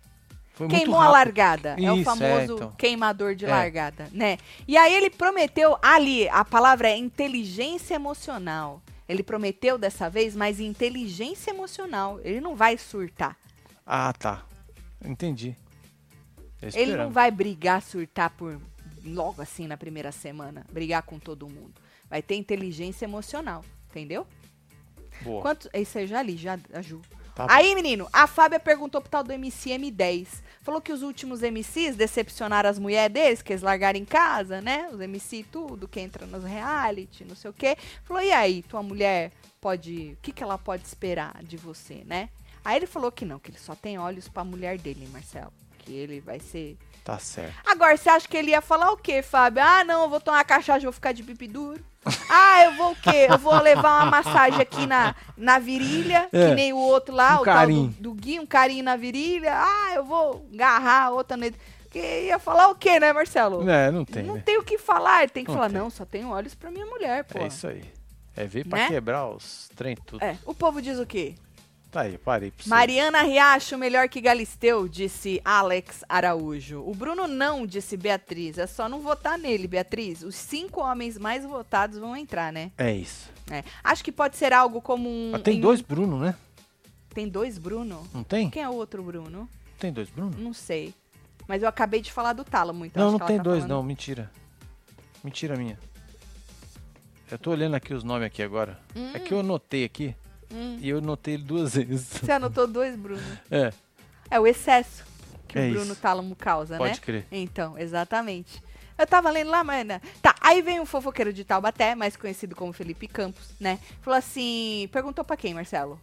Foi 0.58 0.68
queimou 0.68 1.00
a 1.00 1.10
largada. 1.10 1.76
é 1.80 1.92
o 1.92 1.98
Isso, 1.98 2.02
é, 2.02 2.04
famoso 2.04 2.56
então. 2.56 2.72
queimador 2.72 3.36
de 3.36 3.46
É. 3.46 3.48
largada, 3.48 4.10
né? 4.12 4.40
E 4.68 4.76
aí 4.76 4.92
ele 4.96 5.12
prometeu 5.12 5.78
ali, 5.84 6.28
a 6.30 6.44
palavra 6.44 6.90
é 6.90 6.98
inteligência 6.98 7.94
emocional. 7.94 8.82
Ele 9.08 9.22
prometeu 9.22 9.78
dessa 9.78 10.10
vez, 10.10 10.36
mas 10.36 10.60
inteligência 10.60 11.52
emocional. 11.52 12.20
Ele 12.24 12.42
não 12.42 12.56
vai 12.56 12.76
surtar. 12.78 13.38
Ah, 13.86 14.12
tá. 14.12 14.44
Entendi. 15.06 15.56
Ele 16.74 16.98
não 16.98 17.12
vai 17.12 17.30
brigar, 17.30 17.82
surtar 17.84 18.32
por 18.32 18.60
logo 19.06 19.42
assim 19.44 19.68
na 19.68 19.78
primeira 19.78 20.12
semana, 20.12 20.66
brigar 20.72 21.04
com 21.04 21.20
todo 21.20 21.48
mundo. 21.48 21.76
Vai 22.10 22.22
ter 22.24 22.36
inteligência 22.36 23.06
emocional, 23.06 23.64
entendeu? 23.92 24.26
Boa. 25.22 25.42
Quanto, 25.42 25.70
isso 25.74 25.98
aí 26.00 26.08
já 26.08 26.22
li, 26.22 26.36
já, 26.36 26.58
a 26.74 26.82
Ju. 26.82 27.00
Tá 27.38 27.46
Aí, 27.52 27.76
menino, 27.76 28.10
a 28.12 28.26
Fábia 28.26 28.60
perguntou 28.60 29.00
pro 29.00 29.12
tal 29.12 29.24
do 29.24 29.32
MC 29.32 29.70
M10. 29.70 30.42
Falou 30.64 30.82
que 30.82 30.92
os 30.92 31.04
últimos 31.04 31.42
MCs 31.42 31.96
decepcionaram 31.96 32.68
as 32.68 32.80
mulheres 32.80 33.14
deles, 33.14 33.42
que 33.44 33.54
eles 33.54 33.62
largaram 33.62 34.00
em 34.00 34.06
casa, 34.06 34.60
né? 34.60 34.90
Os 34.92 35.00
MC 35.00 35.46
tudo, 35.52 35.88
que 35.88 36.00
entra 36.00 36.26
nos 36.26 36.44
reality, 36.44 37.24
não 37.24 37.36
sei 37.36 37.52
o 37.52 37.54
quê. 37.54 37.78
Falou, 38.04 38.24
e 38.24 38.32
aí, 38.32 38.64
tua 38.64 38.82
mulher 38.82 39.32
pode... 39.62 40.14
O 40.14 40.18
que, 40.24 40.32
que 40.32 40.42
ela 40.42 40.58
pode 40.58 40.84
esperar 40.88 41.44
de 41.44 41.58
você, 41.58 42.04
né? 42.08 42.30
Aí 42.66 42.76
ele 42.76 42.88
falou 42.88 43.12
que 43.12 43.24
não, 43.24 43.38
que 43.38 43.52
ele 43.52 43.60
só 43.60 43.76
tem 43.76 44.00
olhos 44.00 44.28
pra 44.28 44.44
mulher 44.44 44.80
dele, 44.80 45.08
Marcelo. 45.14 45.54
Que 45.78 45.94
ele 45.94 46.20
vai 46.20 46.40
ser... 46.40 46.76
Tá 47.08 47.18
certo. 47.20 47.56
Agora, 47.66 47.96
você 47.96 48.10
acha 48.10 48.28
que 48.28 48.36
ele 48.36 48.52
ia 48.52 48.60
falar 48.60 48.92
o 48.92 48.98
quê, 48.98 49.22
Fábio? 49.22 49.64
Ah, 49.64 49.82
não, 49.82 50.04
eu 50.04 50.10
vou 50.10 50.20
tomar 50.20 50.44
cachaça, 50.44 50.82
vou 50.82 50.92
ficar 50.92 51.14
de 51.14 51.24
pipi 51.24 51.48
duro. 51.48 51.82
Ah, 52.30 52.66
eu 52.66 52.74
vou 52.76 52.92
o 52.92 52.96
quê? 52.98 53.28
Eu 53.30 53.38
vou 53.38 53.58
levar 53.62 54.02
uma 54.04 54.12
massagem 54.12 54.60
aqui 54.60 54.86
na, 54.86 55.16
na 55.38 55.58
virilha, 55.58 56.28
É, 56.34 56.50
que 56.50 56.56
nem 56.56 56.74
o 56.74 56.78
outro 56.78 57.16
lá, 57.16 57.38
um 57.38 57.42
o 57.44 57.46
tal 57.46 57.56
carinho. 57.56 57.88
do, 57.98 58.12
do 58.12 58.14
Gui, 58.14 58.42
um 58.42 58.46
carinho 58.46 58.84
na 58.84 58.98
virilha. 58.98 59.54
Ah, 59.56 59.94
eu 59.96 60.04
vou 60.04 60.46
agarrar 60.54 61.04
a 61.06 61.10
outra 61.12 61.38
nele. 61.38 61.56
Que 61.90 62.26
ia 62.26 62.38
falar 62.40 62.68
o 62.68 62.76
quê, 62.76 63.00
né, 63.00 63.14
Marcelo? 63.14 63.70
É, 63.70 63.90
não 63.90 64.04
tem, 64.04 64.24
não 64.24 64.36
né? 64.36 64.44
tem 64.46 64.58
o 64.58 64.64
que 64.64 64.78
falar. 64.78 65.22
Ele 65.24 65.32
tem 65.32 65.46
que 65.46 65.50
Não 65.50 65.56
falar, 65.56 65.70
tem. 65.70 65.80
não, 65.80 65.90
só 65.90 66.04
tenho 66.04 66.30
olhos 66.32 66.54
pra 66.56 66.70
minha 66.70 66.86
mulher, 66.86 67.24
pô. 67.24 67.40
É 67.40 67.48
isso 67.48 67.66
aí. 67.68 67.86
É 68.36 68.44
ver 68.46 68.68
pra 68.68 68.80
Né? 68.80 68.88
quebrar 68.90 69.28
os 69.30 69.70
trem 69.78 69.96
tudo. 69.96 70.22
É, 70.22 70.38
o 70.46 70.54
povo 70.54 70.82
diz 70.82 71.00
o 71.00 71.06
quê? 71.06 71.36
Aí, 71.98 72.18
parei. 72.18 72.54
Mariana 72.68 73.24
Riacho, 73.24 73.78
melhor 73.78 74.08
que 74.08 74.22
Galisteu, 74.22 74.88
disse 74.88 75.42
Alex 75.44 76.04
Araújo. 76.08 76.84
O 76.86 76.94
Bruno 76.94 77.28
não, 77.28 77.66
disse 77.66 77.98
Beatriz. 77.98 78.58
É 78.60 78.68
só 78.68 78.88
não 78.88 79.00
votar 79.02 79.38
nele, 79.38 79.68
Beatriz. 79.68 80.22
Os 80.22 80.36
cinco 80.36 80.80
homens 80.82 81.18
mais 81.18 81.44
votados 81.44 81.98
vão 81.98 82.16
entrar, 82.16 82.54
né? 82.54 82.72
É 82.78 82.92
isso. 82.94 83.32
É. 83.50 83.64
Acho 83.84 84.04
que 84.04 84.12
pode 84.12 84.38
ser 84.38 84.54
algo 84.54 84.80
como 84.82 85.10
um. 85.10 85.32
Mas 85.32 85.42
tem 85.42 85.58
em- 85.58 85.62
dois 85.62 85.82
Bruno, 85.82 86.20
né? 86.20 86.36
Tem 87.14 87.28
dois 87.28 87.58
Bruno? 87.58 88.08
Não 88.14 88.24
tem? 88.24 88.48
Quem 88.50 88.62
é 88.62 88.70
o 88.70 88.74
outro 88.76 89.02
Bruno? 89.02 89.50
Tem 89.80 89.92
dois 89.92 90.08
Bruno? 90.10 90.38
Não 90.38 90.54
sei. 90.54 90.94
Mas 91.48 91.64
eu 91.64 91.70
acabei 91.70 92.00
de 92.02 92.12
falar 92.12 92.34
do 92.34 92.44
Tálamo, 92.44 92.86
então. 92.86 93.06
não, 93.12 93.18
não 93.18 93.26
tem 93.26 93.38
tá 93.38 93.44
dois, 93.44 93.64
falando- 93.64 93.72
não. 93.78 93.82
Mentira. 93.84 94.30
Mentira 95.24 95.56
minha. 95.56 95.80
Eu 97.32 97.40
tô 97.40 97.52
olhando 97.52 97.76
aqui 97.76 97.94
os 97.94 98.04
nomes 98.04 98.28
aqui 98.28 98.44
agora. 98.44 98.80
É 99.14 99.20
que 99.20 99.34
eu 99.34 99.40
anotei 99.40 99.84
aqui 99.84 100.16
Hum. 100.52 100.78
e 100.82 100.90
eu 100.90 101.00
anotei 101.00 101.34
ele 101.36 101.44
duas 101.44 101.76
vezes. 101.76 102.08
Você 102.08 102.32
anotou 102.32 102.68
dois 102.68 102.96
Bruno? 102.96 103.22
É, 103.52 103.72
É 104.30 104.40
o 104.40 104.48
excesso 104.48 105.04
que 105.48 105.58
É 105.60 105.68
o 105.68 105.72
Bruno 105.72 105.92
isso. 105.94 106.02
Tálamo 106.02 106.36
causa, 106.36 106.74
né? 106.74 106.88
pode 106.88 107.02
crer. 107.02 107.26
Então, 107.32 107.78
exatamente. 107.78 108.62
Eu 108.98 109.06
tava 109.06 109.30
lendo 109.30 109.52
lá, 109.52 109.64
mas... 109.64 109.86
né? 109.86 110.02
Tá, 110.22 110.36
aí 110.42 110.62
vem 110.62 110.80
um 110.80 110.86
fofoqueiro 110.86 111.32
de 111.32 111.44
Taubaté, 111.44 111.94
mais 111.96 112.18
conhecido 112.18 112.56
como 112.56 112.74
Felipe 112.74 113.08
Campos, 113.08 113.54
né? 113.60 113.80
Falou 114.02 114.18
assim... 114.18 114.90
Perguntou 114.92 115.24
pra 115.24 115.38
quem, 115.38 115.54
Marcelo? 115.54 116.00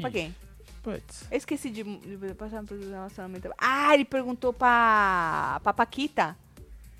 Pra 0.00 0.08
Ih, 0.08 0.12
quem? 0.12 0.34
Putz. 0.82 1.24
Eu 1.30 1.36
esqueci 1.36 1.68
de... 1.68 1.82
de 1.84 2.34
passar 2.34 2.64
por 2.64 2.78
relacionamento. 2.78 3.50
Ah, 3.58 3.92
ele 3.92 4.04
perguntou 4.06 4.52
pra... 4.52 5.60
Pra 5.62 5.72
Paquita. 5.74 6.36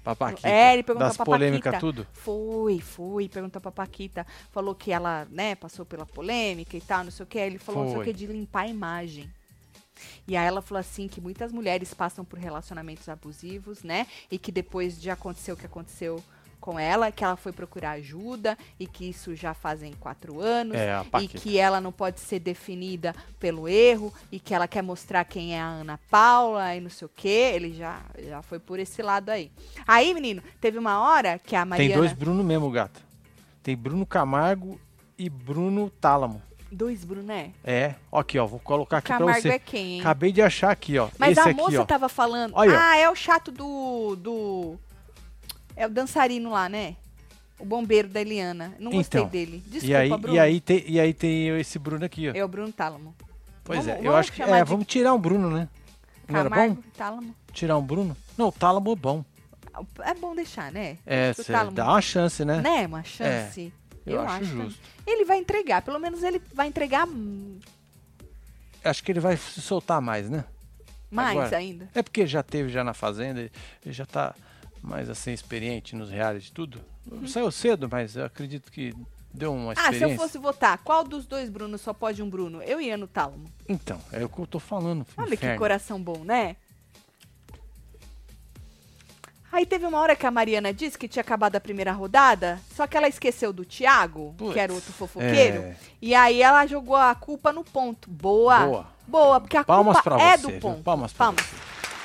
Papaquita. 0.03 0.49
É, 0.49 0.73
ele 0.73 0.83
perguntou 0.83 1.09
Das 1.09 1.17
pra 1.17 1.27
polêmicas 1.27 1.73
Paquita. 1.73 1.81
tudo? 1.81 2.07
Foi, 2.13 2.81
foi. 2.81 3.29
Perguntou 3.29 3.61
pra 3.61 3.71
Paquita. 3.71 4.27
Falou 4.51 4.75
que 4.75 4.91
ela, 4.91 5.27
né, 5.31 5.55
passou 5.55 5.85
pela 5.85 6.07
polêmica 6.07 6.77
e 6.77 6.81
tal, 6.81 7.05
não 7.05 7.11
sei 7.11 7.25
o 7.25 7.27
que. 7.27 7.39
Ele 7.39 7.59
falou 7.59 7.83
não 7.85 7.91
sei 7.91 8.01
o 8.01 8.05
Foi. 8.05 8.13
que 8.13 8.19
de 8.19 8.27
limpar 8.27 8.63
a 8.63 8.69
imagem. 8.69 9.31
E 10.27 10.35
aí 10.37 10.47
ela 10.47 10.63
falou 10.63 10.81
assim 10.81 11.07
que 11.09 11.21
muitas 11.21 11.53
mulheres 11.53 11.93
passam 11.93 12.25
por 12.25 12.39
relacionamentos 12.39 13.09
abusivos, 13.09 13.83
né? 13.83 14.07
E 14.31 14.39
que 14.39 14.51
depois 14.51 14.99
de 15.01 15.11
acontecer 15.11 15.53
o 15.53 15.57
que 15.57 15.67
aconteceu 15.67 16.23
com 16.61 16.79
ela, 16.79 17.11
que 17.11 17.25
ela 17.25 17.37
foi 17.37 17.53
procurar 17.53 17.93
ajuda 17.93 18.57
e 18.79 18.87
que 18.87 19.09
isso 19.09 19.35
já 19.35 19.55
fazem 19.55 19.93
quatro 19.95 20.41
anos. 20.41 20.77
É, 20.77 21.03
E 21.21 21.27
que 21.29 21.59
ela 21.59 21.81
não 21.81 21.91
pode 21.91 22.21
ser 22.21 22.39
definida 22.39 23.15
pelo 23.39 23.67
erro 23.69 24.13
e 24.31 24.39
que 24.39 24.55
ela 24.55 24.69
quer 24.69 24.83
mostrar 24.83 25.25
quem 25.25 25.57
é 25.57 25.61
a 25.61 25.67
Ana 25.67 25.99
Paula 26.11 26.75
e 26.75 26.81
não 26.81 26.91
sei 26.91 27.07
o 27.07 27.11
quê. 27.15 27.53
Ele 27.55 27.73
já, 27.73 28.01
já 28.19 28.43
foi 28.43 28.59
por 28.59 28.79
esse 28.79 29.03
lado 29.03 29.31
aí. 29.31 29.51
Aí, 29.87 30.13
menino, 30.15 30.43
teve 30.61 30.79
uma 30.79 31.01
hora 31.01 31.39
que 31.39 31.57
a 31.57 31.61
Tem 31.63 31.69
Mariana... 31.69 31.97
dois 31.97 32.13
Bruno 32.13 32.45
mesmo, 32.45 32.71
gato. 32.71 33.01
Tem 33.63 33.77
Bruno 33.77 34.05
Camargo 34.07 34.81
e 35.19 35.29
Bruno 35.29 35.91
Tálamo. 36.01 36.43
Dois 36.73 37.05
Bruné? 37.05 37.51
É, 37.65 37.97
ó 38.13 38.21
aqui, 38.21 38.39
ó, 38.39 38.47
vou 38.47 38.61
colocar 38.61 38.99
aqui 38.99 39.09
pra 39.09 39.19
Camargo 39.19 39.43
você. 39.43 39.49
é 39.49 39.59
quem, 39.59 39.95
hein? 39.95 40.01
Acabei 40.01 40.31
de 40.31 40.41
achar 40.41 40.71
aqui, 40.71 40.97
ó. 40.99 41.09
Mas 41.19 41.33
Esse 41.33 41.41
a 41.41 41.51
aqui, 41.51 41.55
moça 41.55 41.83
ó. 41.83 41.85
tava 41.85 42.09
falando. 42.09 42.53
Olha, 42.55 42.79
ah, 42.81 42.97
é 42.97 43.11
o 43.11 43.15
chato 43.17 43.51
do. 43.51 44.15
do. 44.17 44.79
É 45.77 45.87
o 45.87 45.91
dançarino 45.91 46.51
lá, 46.51 46.68
né? 46.68 46.97
O 47.59 47.64
bombeiro 47.64 48.09
da 48.09 48.21
Eliana. 48.21 48.75
Não 48.79 48.91
gostei 48.91 49.21
Então, 49.21 49.31
dele. 49.31 49.62
Desculpa, 49.66 49.87
e 49.87 49.95
aí, 49.95 50.09
Bruno. 50.09 50.35
e 50.35 50.39
aí 50.39 50.61
tem 50.61 50.85
e 50.87 51.01
aí 51.01 51.12
tem 51.14 51.49
esse 51.61 51.79
Bruno 51.79 52.05
aqui, 52.05 52.29
ó. 52.31 52.33
É 52.35 52.45
o 52.45 52.49
Bruno 52.49 52.73
Tálamo. 52.73 53.14
Pois 53.64 53.85
vamos- 53.85 54.03
é, 54.03 54.07
eu 54.07 54.16
acho 54.16 54.33
que 54.33 54.43
é, 54.43 54.47
de 54.47 54.64
vamos 54.64 54.87
tirar 54.87 55.12
um 55.14 55.18
Bruno, 55.18 55.51
né? 55.51 55.68
Não 56.29 56.41
era 56.41 56.49
bom? 56.49 56.55
Camargo 56.57 56.85
Tálamo. 56.97 57.37
Tirar 57.53 57.77
um 57.77 57.83
Bruno? 57.83 58.16
Não, 58.39 58.49
o 58.49 58.53
Tálamo 58.53 58.93
é 58.93 58.97
bom. 58.97 59.25
É 60.03 60.14
bom 60.14 60.35
deixar, 60.35 60.73
né? 60.73 60.97
É, 61.07 61.33
que 61.35 61.45
Tálamo- 61.45 61.73
dá 61.77 61.87
uma 61.89 62.01
chance, 62.01 62.45
né? 62.45 62.61
Né? 62.61 62.87
Uma 62.87 63.03
chance. 63.05 63.73
Eu, 64.07 64.14
Eu 64.16 64.21
acho, 64.23 64.35
acho 64.37 64.45
justo. 64.47 64.81
Ele 65.07 65.25
vai 65.25 65.39
entregar. 65.39 65.83
Pelo 65.83 65.99
menos 65.99 66.23
ele 66.23 66.41
vai 66.55 66.66
entregar 66.66 67.07
Acho 68.83 69.03
que 69.05 69.12
ele 69.12 69.21
vai 69.21 69.37
se 69.37 69.61
soltar 69.61 70.01
mais, 70.01 70.29
né? 70.31 70.45
mais 71.11 71.37
Agora. 71.37 71.57
ainda. 71.57 71.89
É 71.95 72.03
porque 72.03 72.27
já 72.27 72.43
teve 72.43 72.68
já 72.71 72.83
na 72.85 72.95
fazenda, 72.95 73.41
ele 73.41 73.51
já 73.87 74.07
tá 74.07 74.35
mais 74.83 75.09
assim 75.11 75.33
experiente 75.33 75.95
nos 75.97 76.11
reality 76.11 76.49
e 76.49 76.53
tudo. 76.53 76.81
Saiu 77.26 77.51
cedo, 77.51 77.89
mas 77.91 78.16
eu 78.16 78.24
acredito 78.24 78.70
que 78.70 78.95
deu 79.33 79.53
uma 79.53 79.72
Ah, 79.72 79.74
se 79.76 79.81
experiência. 79.83 80.14
eu 80.14 80.18
fosse 80.18 80.39
votar, 80.39 80.78
qual 80.78 81.05
dos 81.05 81.26
dois 81.26 81.49
Bruno 81.49 81.76
só 81.78 81.93
pode 81.93 82.22
um 82.22 82.28
Bruno? 82.31 82.62
Eu 82.62 82.81
ia 82.81 82.97
no 82.97 83.07
Tálamo. 83.07 83.45
Então, 83.68 84.01
é 84.12 84.24
o 84.24 84.28
que 84.28 84.39
eu 84.39 84.47
tô 84.47 84.59
falando. 84.59 85.07
Olha 85.16 85.28
que 85.28 85.35
inferno. 85.37 85.59
coração 85.59 86.01
bom, 86.03 86.24
né? 86.24 86.57
Aí 89.53 89.66
teve 89.66 89.85
uma 89.85 89.99
hora 89.99 90.14
que 90.14 90.24
a 90.24 90.31
Mariana 90.31 90.72
disse 90.72 90.97
que 90.97 91.09
tinha 91.09 91.22
acabado 91.22 91.57
a 91.57 91.61
primeira 91.61 91.91
rodada, 91.91 92.61
só 92.76 92.87
que 92.87 92.97
ela 92.97 93.09
esqueceu 93.09 93.53
do 93.53 93.64
Thiago, 93.64 94.33
que 94.53 94.59
era 94.61 94.72
outro 94.72 94.93
fofoqueiro, 94.93 95.62
é. 95.62 95.76
e 96.01 96.14
aí 96.14 96.41
ela 96.41 96.64
jogou 96.66 96.95
a 96.95 97.12
culpa 97.16 97.53
no 97.53 97.64
ponto. 97.64 98.09
Boa. 98.09 98.61
Boa. 98.64 98.87
Boa, 99.09 99.41
porque 99.41 99.57
a 99.57 99.64
Palmas 99.64 100.01
culpa 100.01 100.22
é 100.22 100.37
você, 100.37 100.43
do 100.43 100.49
viu? 100.51 100.61
ponto. 100.61 100.83
Palmas 100.85 101.12
pra 101.12 101.33
você. 101.33 101.43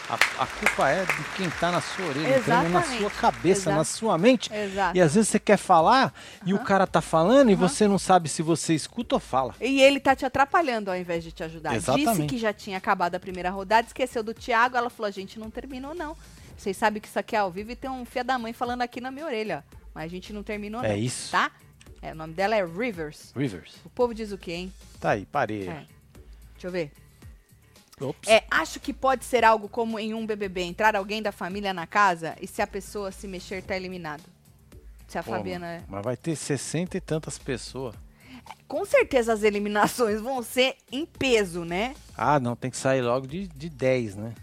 A, 0.08 0.43
a 0.43 0.45
culpa 0.45 0.88
é 0.89 1.03
de 1.03 1.24
quem 1.36 1.49
tá 1.49 1.72
na 1.72 1.82
sua 1.82 2.06
orelha, 2.06 2.38
entrando 2.38 2.70
na 2.70 2.84
sua 2.84 3.10
cabeça, 3.10 3.62
Exato. 3.62 3.78
na 3.78 3.84
sua 3.84 4.18
mente. 4.20 4.53
Exato. 4.53 4.95
E 4.95 5.01
às 5.01 5.16
vezes 5.16 5.30
você 5.30 5.39
quer 5.39 5.58
falar 5.58 6.14
e 6.45 6.53
o 6.53 6.60
cara 6.60 6.86
tá 6.86 7.01
falando 7.01 7.49
e 7.49 7.56
você 7.56 7.88
não 7.88 7.97
sabe 7.97 8.30
se 8.30 8.43
você 8.43 8.76
escuta 8.76 9.16
ou 9.16 9.20
fala. 9.20 9.56
E 9.60 9.82
ele 9.82 9.99
tá 9.99 10.16
te 10.16 10.24
atrapalhando 10.24 10.91
ao 10.91 10.97
invés 10.97 11.24
de 11.24 11.32
te 11.32 11.43
ajudar. 11.43 11.72
Disse 11.72 11.89
Exatamente. 11.89 12.30
que 12.30 12.38
já 12.38 12.53
tinha 12.53 12.78
acabado 12.78 13.16
a 13.16 13.20
primeira 13.20 13.49
rodada, 13.49 13.88
esqueceu 13.88 14.22
do 14.22 14.34
Thiago, 14.34 14.78
ela 14.78 14.91
falou, 14.91 15.08
a 15.08 15.12
gente 15.12 15.39
não 15.39 15.49
terminou 15.49 15.95
não. 15.95 16.16
Vocês 16.56 16.78
sabem 16.78 17.01
que 17.01 17.08
isso 17.08 17.18
aqui 17.18 17.36
é 17.36 17.39
ao 17.39 17.49
vivo 17.49 17.72
e 17.72 17.76
tem 17.76 17.89
um 17.89 18.06
fia 18.06 18.24
da 18.24 18.38
mãe 18.38 18.53
falando 18.53 18.84
aqui 18.84 19.01
na 19.01 19.10
minha 19.10 19.26
orelha. 19.26 19.66
Mas 19.93 20.06
a 20.06 20.08
gente 20.08 20.32
não 20.32 20.43
terminou 20.43 20.84
É 20.84 20.89
não, 20.89 20.97
isso. 20.97 21.32
tá? 21.32 21.49
É, 22.01 22.12
o 22.12 22.16
nome 22.16 22.34
dela 22.34 22.56
é 22.56 22.64
Rivers. 22.64 23.32
Rivers. 23.36 23.74
O 23.84 23.89
povo 23.89 24.14
diz 24.14 24.32
o 24.32 24.38
quê, 24.38 24.51
hein? 24.51 24.74
Tá 24.99 25.12
aí, 25.12 25.26
parei. 25.26 25.68
É. 25.68 25.84
Deixa 26.53 26.68
eu 26.68 26.72
ver. 26.72 26.91
Ops. 28.02 28.28
É, 28.28 28.43
acho 28.52 28.80
que 28.80 28.93
pode 28.93 29.24
ser 29.24 29.43
algo 29.43 29.70
como 29.70 29.98
em 29.98 30.14
um 30.14 30.26
BBB, 30.26 30.64
entrar 30.64 30.96
alguém 30.96 31.22
da 31.22 31.32
família 31.32 31.74
na 31.74 31.88
casa 31.88 32.36
e 32.41 32.48
se 32.48 32.62
a 32.62 32.68
pessoa 32.68 33.12
se 33.12 33.28
mexer 33.28 33.64
tá 33.64 33.76
eliminado. 33.76 34.24
Se 35.08 35.18
a 35.18 35.24
Pô, 35.24 35.32
Fabiana... 35.32 35.68
é. 35.68 35.84
Mas 35.88 36.04
vai 36.04 36.18
ter 36.18 36.36
60 36.36 36.98
e 36.98 37.02
tantas 37.02 37.38
pessoas. 37.38 37.96
Com 38.68 38.86
certeza 38.86 39.34
as 39.34 39.43
eliminações 39.43 40.20
vão 40.22 40.43
ser 40.43 40.76
em 40.91 41.06
peso, 41.06 41.64
né? 41.64 41.96
Ah, 42.18 42.39
não, 42.39 42.56
tem 42.56 42.70
que 42.70 42.78
sair 42.78 43.02
logo 43.02 43.28
de, 43.28 43.48
de 43.48 43.70
10, 43.70 44.16
né? 44.16 44.34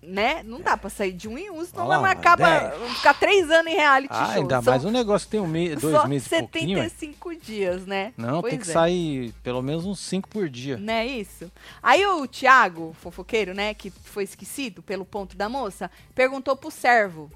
Né? 0.00 0.42
Não 0.44 0.60
dá 0.60 0.76
pra 0.76 0.88
sair 0.88 1.12
de 1.12 1.26
um 1.28 1.36
em 1.36 1.50
um, 1.50 1.64
senão 1.64 1.88
Olha 1.88 1.98
lá, 1.98 2.10
acaba, 2.12 2.68
vamos 2.78 2.96
ficar 2.98 3.14
três 3.14 3.50
anos 3.50 3.72
em 3.72 3.74
reality 3.74 4.08
Ah, 4.12 4.26
show. 4.26 4.34
ainda 4.42 4.62
São 4.62 4.72
mais 4.72 4.84
um 4.84 4.90
negócio 4.92 5.26
que 5.26 5.32
tem 5.32 5.40
um 5.40 5.46
mês, 5.48 5.80
dois 5.80 5.96
só 5.96 6.06
meses 6.06 6.30
e 6.30 6.38
pouquinho. 6.38 6.78
ué. 6.78 6.88
75 6.88 7.34
dias, 7.34 7.84
né? 7.84 8.12
Não, 8.16 8.40
Pois 8.40 8.52
tem 8.52 8.60
que 8.60 8.70
é. 8.70 8.72
sair 8.72 9.32
pelo 9.42 9.60
menos 9.60 9.84
uns 9.84 9.98
5 9.98 10.28
por 10.28 10.48
dia. 10.48 10.76
Não 10.76 10.92
é 10.94 11.04
isso? 11.04 11.50
Aí 11.82 12.06
o 12.06 12.26
Thiago, 12.28 12.94
fofoqueiro, 13.00 13.52
né, 13.54 13.74
que 13.74 13.90
foi 13.90 14.22
esquecido 14.22 14.82
pelo 14.84 15.04
ponto 15.04 15.36
da 15.36 15.48
moça, 15.48 15.90
perguntou 16.14 16.54
pro 16.56 16.70
servo, 16.70 17.28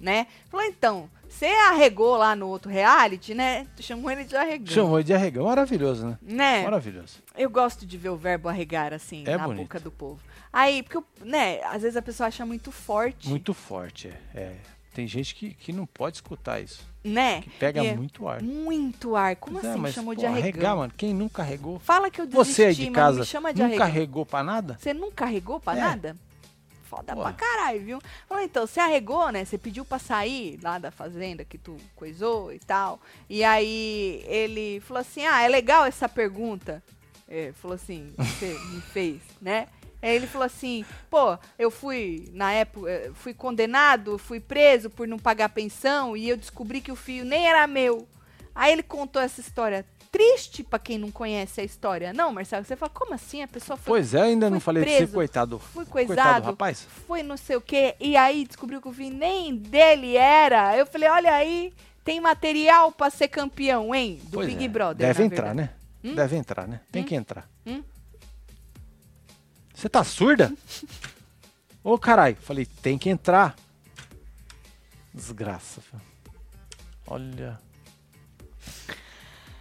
né? 0.00 0.26
Falou, 0.50 0.64
então, 0.66 1.10
você 1.28 1.46
arregou 1.46 2.16
lá 2.16 2.34
no 2.34 2.48
outro 2.48 2.70
reality, 2.70 3.34
né? 3.34 3.66
Chamou 3.80 4.10
ele 4.10 4.24
de 4.24 4.34
arregão. 4.34 4.74
Chamou 4.74 5.02
de 5.02 5.12
arregão. 5.12 5.44
Maravilhoso, 5.44 6.06
né? 6.06 6.18
Né? 6.22 6.62
Maravilhoso. 6.64 7.18
Eu 7.36 7.50
gosto 7.50 7.84
de 7.84 7.98
ver 7.98 8.08
o 8.08 8.16
verbo 8.16 8.48
arregar, 8.48 8.94
assim, 8.94 9.24
É 9.26 9.36
na 9.36 9.44
bonito. 9.44 9.62
boca 9.62 9.78
do 9.78 9.90
povo. 9.90 10.20
Aí, 10.52 10.82
porque, 10.82 11.02
né, 11.20 11.62
às 11.64 11.82
vezes 11.82 11.96
a 11.96 12.02
pessoa 12.02 12.28
acha 12.28 12.44
muito 12.46 12.70
forte, 12.72 13.28
Muito 13.28 13.52
forte, 13.52 14.08
é. 14.08 14.20
É. 14.34 14.56
Tem 14.94 15.06
gente 15.06 15.34
que, 15.34 15.52
que 15.52 15.72
não 15.74 15.84
pode 15.84 16.16
escutar 16.16 16.58
isso. 16.58 16.82
né? 17.04 17.42
Que 17.42 17.50
pega 17.50 17.84
é 17.84 17.94
muito 17.94 18.26
ar. 18.26 18.42
Muito 18.42 19.14
ar. 19.14 19.36
Como 19.36 19.56
Pois 19.56 19.66
é, 19.66 19.70
assim 19.72 19.80
mas, 19.80 19.94
chamou 19.94 20.14
pô, 20.14 20.20
de 20.20 20.24
arregão? 20.26 20.42
arregar, 20.48 20.76
mano. 20.76 20.92
Quem 20.96 21.12
nunca 21.12 21.42
arregou? 21.42 21.78
Fala 21.80 22.10
que 22.10 22.18
eu 22.20 22.26
desisti, 22.26 22.54
Você 22.54 22.64
aí 22.64 22.74
de 22.74 22.90
casa 22.90 23.12
não 23.18 23.20
me 23.20 23.26
chama 23.26 23.52
de 23.52 23.60
nunca 23.62 23.74
arregão. 23.74 23.86
arregou 23.86 24.24
pra 24.26 24.42
nada? 24.42 24.76
Você 24.80 24.94
nunca 24.94 25.24
arregou 25.26 25.60
pra 25.60 25.76
É. 25.76 25.80
nada? 25.82 26.16
Foda 26.84 27.14
Pô. 27.14 27.20
pra 27.22 27.32
caralho, 27.34 27.80
viu? 27.84 27.98
Falou, 28.28 28.42
então, 28.42 28.66
você 28.66 28.80
arregou, 28.80 29.30
né? 29.30 29.44
Você 29.44 29.58
pediu 29.58 29.84
pra 29.84 29.98
sair 29.98 30.58
lá 30.62 30.78
da 30.78 30.90
fazenda 30.90 31.44
que 31.44 31.58
tu 31.58 31.76
coisou 31.94 32.50
e 32.52 32.58
tal. 32.60 32.98
E 33.28 33.44
aí 33.44 34.24
ele 34.26 34.80
falou 34.80 35.00
assim: 35.02 35.26
ah, 35.26 35.42
é 35.42 35.48
legal 35.48 35.84
essa 35.84 36.08
pergunta. 36.08 36.82
É, 37.28 37.52
falou 37.60 37.74
assim, 37.74 38.14
você 38.16 38.56
me 38.70 38.80
fez, 38.80 39.20
né? 39.42 39.66
Aí 40.06 40.16
ele 40.16 40.26
falou 40.26 40.46
assim, 40.46 40.84
pô, 41.10 41.36
eu 41.58 41.70
fui, 41.70 42.28
na 42.32 42.52
época, 42.52 42.88
eh, 42.90 43.10
fui 43.14 43.34
condenado, 43.34 44.18
fui 44.18 44.38
preso 44.40 44.88
por 44.90 45.06
não 45.08 45.18
pagar 45.18 45.48
pensão 45.48 46.16
e 46.16 46.28
eu 46.28 46.36
descobri 46.36 46.80
que 46.80 46.92
o 46.92 46.96
filho 46.96 47.24
nem 47.24 47.46
era 47.48 47.66
meu. 47.66 48.06
Aí 48.54 48.72
ele 48.72 48.82
contou 48.82 49.20
essa 49.20 49.40
história 49.40 49.84
triste 50.10 50.62
pra 50.62 50.78
quem 50.78 50.96
não 50.96 51.10
conhece 51.10 51.60
a 51.60 51.64
história. 51.64 52.12
Não, 52.12 52.32
Marcelo, 52.32 52.64
você 52.64 52.74
fala, 52.76 52.88
como 52.88 53.12
assim? 53.12 53.42
A 53.42 53.48
pessoa 53.48 53.76
foi 53.76 53.84
Pois 53.98 54.14
é, 54.14 54.22
ainda 54.22 54.48
não 54.48 54.60
falei 54.60 54.82
pra 54.82 54.90
você, 54.92 54.96
preso, 54.98 55.12
coitado. 55.12 55.58
fui 55.58 55.84
Coitado 55.84 56.06
coisado, 56.16 56.42
do 56.42 56.46
rapaz. 56.52 56.86
foi 57.06 57.22
não 57.22 57.36
sei 57.36 57.56
o 57.56 57.60
quê, 57.60 57.94
e 58.00 58.16
aí 58.16 58.46
descobriu 58.46 58.80
que 58.80 58.88
o 58.88 58.92
fim 58.92 59.10
nem 59.10 59.54
dele 59.56 60.16
era. 60.16 60.74
Eu 60.76 60.86
falei, 60.86 61.08
olha 61.10 61.34
aí, 61.34 61.74
tem 62.02 62.18
material 62.20 62.92
pra 62.92 63.10
ser 63.10 63.28
campeão, 63.28 63.94
hein? 63.94 64.18
Do 64.24 64.38
Pois 64.38 64.46
Big 64.48 64.64
é. 64.64 64.68
Brother. 64.68 65.06
Deve 65.06 65.24
entrar, 65.24 65.46
verdade. 65.54 65.56
né? 65.58 65.70
Hum? 66.10 66.14
Deve 66.14 66.36
entrar, 66.36 66.66
né? 66.68 66.80
Tem 66.90 67.02
Hum? 67.02 67.04
que 67.04 67.14
entrar. 67.14 67.50
Hum? 67.66 67.82
Você 69.76 69.90
tá 69.90 70.02
surda? 70.02 70.50
Ô, 71.84 71.98
caralho. 71.98 72.36
Falei, 72.40 72.64
tem 72.64 72.96
que 72.96 73.10
entrar. 73.10 73.54
Desgraça. 75.12 75.82
filho. 75.82 76.02
Olha. 77.06 77.60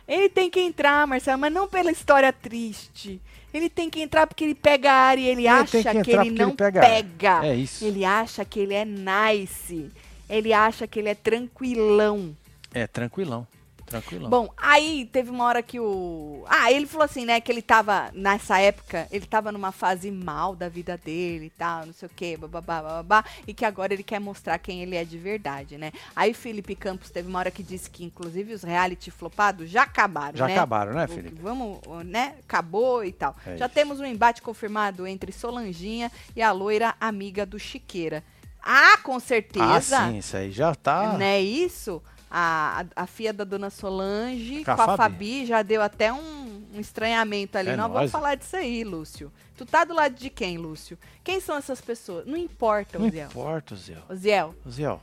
Ele 0.08 0.30
tem 0.30 0.50
que 0.50 0.60
entrar, 0.60 1.06
Marcelo, 1.06 1.40
mas 1.40 1.52
não 1.52 1.68
pela 1.68 1.92
história 1.92 2.32
triste. 2.32 3.22
Ele 3.54 3.70
tem 3.70 3.90
que 3.90 4.02
entrar 4.02 4.26
porque 4.26 4.46
ele 4.46 4.56
pega 4.56 4.92
a 4.92 4.96
área 4.96 5.22
e 5.22 5.28
ele, 5.28 5.48
acha 5.48 5.72
tem 5.72 5.84
que, 5.84 5.92
que 5.92 5.98
ele 6.12 6.18
porque 6.18 6.30
ele 6.30 6.40
não 6.40 6.56
pega 6.56 6.82
pega. 6.82 7.46
É 7.46 7.56
isso. 7.56 7.84
Ele 7.84 8.06
acha 8.06 8.46
que 8.46 8.60
ele 8.60 8.74
é 8.74 8.86
nice. 8.86 9.92
Ele 10.30 10.54
acha 10.54 10.88
que 10.88 11.00
ele 11.00 11.10
é 11.10 11.16
tranquilão. 11.16 12.36
É, 12.74 12.88
tranquilão. 12.88 13.48
Tranquilão. 13.86 14.30
Bom, 14.30 14.50
aí 14.58 15.08
teve 15.12 15.30
uma 15.30 15.46
hora 15.46 15.62
que 15.62 15.80
o. 15.80 16.44
Ah, 16.48 16.72
ele 16.72 16.88
falou 16.88 17.06
assim, 17.06 17.24
né? 17.24 17.40
Que 17.40 17.52
ele 17.52 17.62
tava, 17.62 18.10
nessa 18.14 18.60
época, 18.60 19.08
ele 19.12 19.26
tava 19.28 19.52
numa 19.52 19.72
fase 19.72 20.10
mal 20.10 20.56
da 20.56 20.68
vida 20.68 20.98
dele 20.98 21.46
e 21.46 21.50
tal, 21.52 21.86
não 21.86 21.94
sei 21.94 22.08
o 22.08 22.12
quê, 22.14 22.36
bababá, 22.36 22.82
bababá, 22.82 23.24
e 23.48 23.54
que 23.54 23.64
agora 23.64 23.94
ele 23.94 24.04
quer 24.04 24.20
mostrar 24.20 24.58
quem 24.58 24.82
ele 24.82 24.96
é 24.96 25.04
de 25.04 25.18
verdade, 25.18 25.78
né? 25.78 25.92
Aí 26.16 26.34
Felipe 26.34 26.76
Campos 26.76 27.12
teve 27.12 27.30
uma 27.30 27.38
hora 27.40 27.52
que 27.52 27.62
disse 27.62 27.90
que, 27.90 28.04
inclusive, 28.04 28.54
os 28.54 28.64
reality 28.64 29.12
flopados 29.12 29.70
já 29.70 29.84
acabaram, 29.84 30.38
Já 30.38 30.48
né? 30.48 30.54
acabaram, 30.54 30.94
né, 30.94 31.08
Felipe? 31.08 31.40
Vamos, 31.40 31.80
né? 32.06 32.36
Acabou 32.48 33.04
e 33.04 33.12
tal. 33.12 33.36
É 33.46 33.58
já 33.58 33.66
isso. 33.66 33.76
temos 33.76 34.00
um 34.00 34.06
embate 34.06 34.42
confirmado 34.42 35.06
entre 35.06 35.32
Solanginha 35.32 36.12
e 36.36 36.42
a 36.42 36.52
loira 36.52 36.96
amiga 37.00 37.46
do 37.46 37.60
Chiqueira. 37.60 38.24
Ah, 38.64 38.98
com 39.04 39.20
certeza. 39.20 40.00
Ah, 40.00 40.10
sim, 40.10 40.18
isso 40.18 40.36
aí 40.36 40.52
já 40.52 40.74
tá. 40.74 41.14
Não 41.14 41.22
é 41.22 41.40
isso? 41.40 42.02
A, 42.30 42.86
a, 42.96 43.04
a 43.04 43.08
filha 43.08 43.32
da 43.32 43.44
dona 43.44 43.70
Solange 43.70 44.64
Com 44.66 44.76
com 44.76 44.82
a 44.82 44.94
a, 44.94 44.98
Fabi. 44.98 44.98
Fabi. 44.98 45.46
já 45.46 45.62
deu 45.62 45.82
até 45.82 46.12
um, 46.12 46.68
um 46.74 46.80
estranhamento 46.80 47.58
ali. 47.58 47.70
É 47.70 47.76
Nós 47.76 47.88
nóis. 47.88 47.94
vamos 47.94 48.12
falar 48.12 48.36
disso 48.36 48.56
aí, 48.56 48.84
Lúcio. 48.84 49.32
Tu 49.56 49.66
tá 49.66 49.86
do 49.86 49.94
lado 49.94 50.16
de 50.16 50.30
quem, 50.30 50.58
Lúcio? 50.58 50.98
Quem 51.24 51.40
são 51.40 51.56
essas 51.56 51.80
pessoas? 51.80 52.26
Não 52.26 52.36
importa, 52.38 53.00
Não 53.00 53.08
Oziel. 53.08 53.28
importa, 53.30 53.76
Zé. 53.76 53.98
Oziel, 54.10 54.56
Zé, 54.70 55.00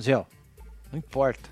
Zé, 0.00 0.26
não 0.92 0.98
importa. 0.98 1.48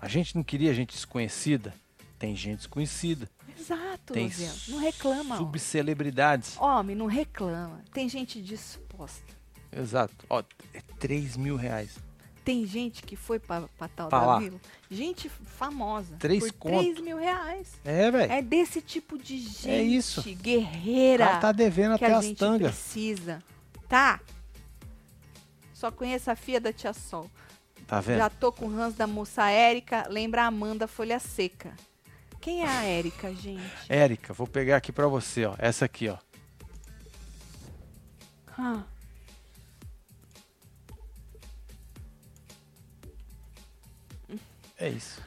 A 0.00 0.08
gente 0.08 0.34
não 0.36 0.42
queria 0.42 0.72
gente 0.72 0.94
desconhecida. 0.94 1.74
Tem 2.18 2.34
gente 2.34 2.58
desconhecida. 2.58 3.28
exato, 3.58 4.12
Tem 4.14 4.26
Oziel. 4.26 4.54
Não 4.68 4.78
reclama. 4.78 5.36
subcelebridades. 5.36 6.56
Homem, 6.58 6.96
não 6.96 7.06
reclama. 7.06 7.82
Tem 7.92 8.08
gente 8.08 8.40
disposta. 8.40 9.36
Exato. 9.70 10.14
Ó, 10.30 10.42
é 10.72 10.80
3 10.98 11.36
mil 11.36 11.56
reais. 11.56 11.98
Tem 12.48 12.64
gente 12.66 13.02
que 13.02 13.14
foi 13.14 13.38
pra, 13.38 13.68
pra 13.76 13.88
tal 13.88 14.08
Pra 14.08 14.20
da 14.20 14.26
lá. 14.26 14.38
vila. 14.38 14.58
Gente 14.90 15.28
famosa. 15.28 16.16
Três 16.18 16.44
por 16.44 16.52
conto. 16.54 16.78
3 16.82 17.00
mil 17.00 17.18
reais. 17.18 17.74
É, 17.84 18.10
velho. 18.10 18.32
É 18.32 18.40
desse 18.40 18.80
tipo 18.80 19.18
de 19.18 19.36
gente 19.38 19.68
É 19.68 19.82
isso. 19.82 20.22
Guerreira 20.36 21.26
cara 21.26 21.40
tá 21.40 21.52
devendo 21.52 21.96
até 21.96 22.10
as 22.10 22.30
tangas. 22.30 22.70
precisa. 22.74 23.42
Tá? 23.86 24.18
Só 25.74 25.90
conheço 25.90 26.30
a 26.30 26.34
filha 26.36 26.58
da 26.58 26.72
tia 26.72 26.94
Sol. 26.94 27.30
Tá 27.86 28.00
vendo? 28.00 28.16
Já 28.16 28.30
tô 28.30 28.50
com 28.50 28.64
o 28.66 28.80
Hans 28.80 28.94
da 28.94 29.06
moça 29.06 29.50
Érica. 29.50 30.06
Lembra 30.08 30.44
a 30.44 30.46
Amanda 30.46 30.88
Folha 30.88 31.18
Seca. 31.18 31.74
Quem 32.40 32.62
é 32.62 32.66
a 32.66 32.82
Érica, 32.82 33.30
gente? 33.34 33.60
Érica, 33.90 34.32
vou 34.32 34.46
pegar 34.46 34.76
aqui 34.78 34.90
pra 34.90 35.06
você, 35.06 35.44
ó. 35.44 35.54
Essa 35.58 35.84
aqui, 35.84 36.08
ó. 36.08 36.16
Ah. 38.56 38.84
É 44.78 44.88
isso. 44.88 45.20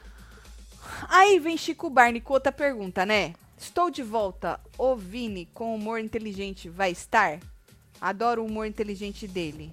Aí 1.08 1.38
vem 1.38 1.56
Chico 1.56 1.88
Barney 1.90 2.20
com 2.20 2.32
outra 2.34 2.52
pergunta, 2.52 3.04
né? 3.06 3.34
Estou 3.58 3.90
de 3.90 4.02
volta. 4.02 4.58
O 4.78 4.96
Vini 4.96 5.46
com 5.54 5.74
humor 5.74 6.00
inteligente 6.00 6.68
vai 6.68 6.90
estar? 6.90 7.38
Adoro 8.00 8.42
o 8.42 8.46
humor 8.46 8.66
inteligente 8.66 9.28
dele. 9.28 9.72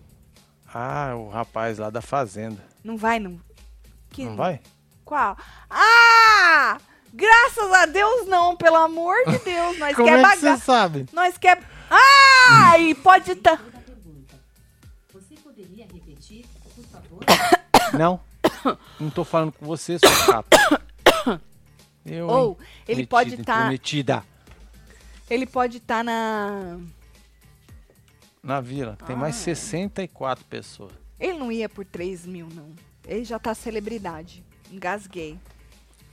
Ah, 0.71 1.15
o 1.15 1.29
rapaz 1.29 1.79
lá 1.79 1.89
da 1.89 2.01
fazenda. 2.01 2.63
Não 2.83 2.95
vai, 2.97 3.19
não. 3.19 3.39
Que- 4.11 4.25
Não 4.25 4.35
vai? 4.35 4.59
Qual? 5.03 5.35
Ah! 5.69 6.77
Graças 7.11 7.71
a 7.73 7.87
Deus 7.87 8.27
não, 8.27 8.55
pelo 8.55 8.75
amor 8.75 9.15
de 9.25 9.39
Deus. 9.39 9.79
Nós 9.79 9.95
Como 9.95 10.07
quer 10.07 10.19
é 10.19 10.29
que 10.29 10.37
você 10.37 10.57
sabe? 10.57 11.05
Nós 11.11 11.37
quer. 11.39 11.63
Ah! 11.89 12.77
E 12.77 12.93
pode 12.93 13.33
tá. 13.37 13.59
Você 15.11 15.33
poderia 15.37 15.87
repetir, 15.91 16.45
por 16.75 16.85
favor? 16.85 17.19
Não. 17.97 18.21
Não 18.99 19.09
tô 19.09 19.23
falando 19.23 19.51
com 19.51 19.65
você, 19.65 19.97
sua 19.99 20.09
chata. 20.25 20.57
Eu, 22.05 22.25
hein? 22.27 22.31
Ou 22.33 22.57
ele 22.87 23.05
pode 23.05 23.35
estar. 23.35 23.57
intrometida. 23.57 24.23
Ele 25.29 25.45
pode 25.45 25.77
estar 25.77 26.03
na. 26.03 26.79
Na 28.41 28.61
vila. 28.61 28.97
Tem 29.05 29.15
mais 29.15 29.35
Ah. 29.35 29.39
64 29.43 30.45
pessoas. 30.45 30.91
Ele 31.19 31.37
não 31.37 31.51
ia 31.51 31.67
por 31.69 31.85
3 31.85 32.25
mil, 32.25 32.47
não. 32.53 32.73
Ele 33.05 33.23
já 33.25 33.37
tá 33.37 33.53
celebridade. 33.53 34.43
Engasguei. 34.71 35.37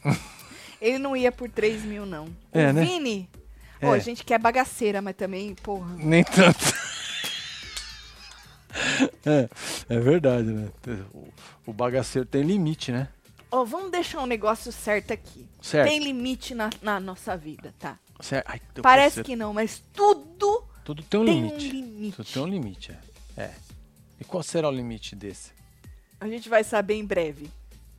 Ele 0.81 0.99
não 0.99 1.17
ia 1.17 1.33
por 1.33 1.49
3 1.49 1.83
mil, 1.85 2.05
não. 2.05 2.29
É, 2.53 2.69
o 2.69 2.73
né? 2.75 2.85
Vini. 2.85 3.31
É. 3.81 3.89
a 3.89 3.99
gente 3.99 4.25
quer 4.25 4.39
bagaceira, 4.39 5.01
mas 5.01 5.15
também, 5.17 5.55
porra. 5.55 5.95
Nem 5.97 6.25
tanto. 6.25 6.59
É, 9.27 9.49
é 9.89 9.99
verdade, 9.99 10.49
né? 10.49 10.69
O, 11.67 11.73
bagaceiro 11.73 12.27
tem 12.27 12.43
limite, 12.43 12.93
né? 12.93 13.09
Ó, 13.51 13.65
vamos 13.65 13.91
deixar 13.91 14.21
um 14.23 14.27
negócio 14.27 14.73
certo 14.73 15.13
aqui. 15.13 15.49
Certo. 15.61 15.89
Tem 15.89 15.99
limite 15.99 16.55
na, 16.55 16.71
na 16.81 17.01
nossa 17.01 17.37
vida, 17.37 17.75
tá? 17.79 17.99
Certo. 18.21 18.49
Ai, 18.49 18.61
Parece 18.83 19.23
que 19.23 19.37
não, 19.37 19.53
mas 19.53 19.83
tudo 19.93 20.65
Tudo 20.85 21.03
tem 21.03 21.21
um 21.21 21.25
tem 21.25 21.35
um 21.35 21.47
limite. 21.47 21.69
limite. 21.69 22.17
Tudo 22.17 22.29
tem 22.33 22.43
um 22.43 22.47
limite, 22.47 22.93
é. 23.37 23.43
é. 23.43 23.51
E 24.21 24.25
qual 24.25 24.43
será 24.43 24.69
o 24.69 24.73
limite 24.73 25.15
desse? 25.15 25.53
A 26.21 26.27
gente 26.27 26.49
vai 26.49 26.65
saber 26.65 26.95
em 26.95 27.05
breve. 27.05 27.51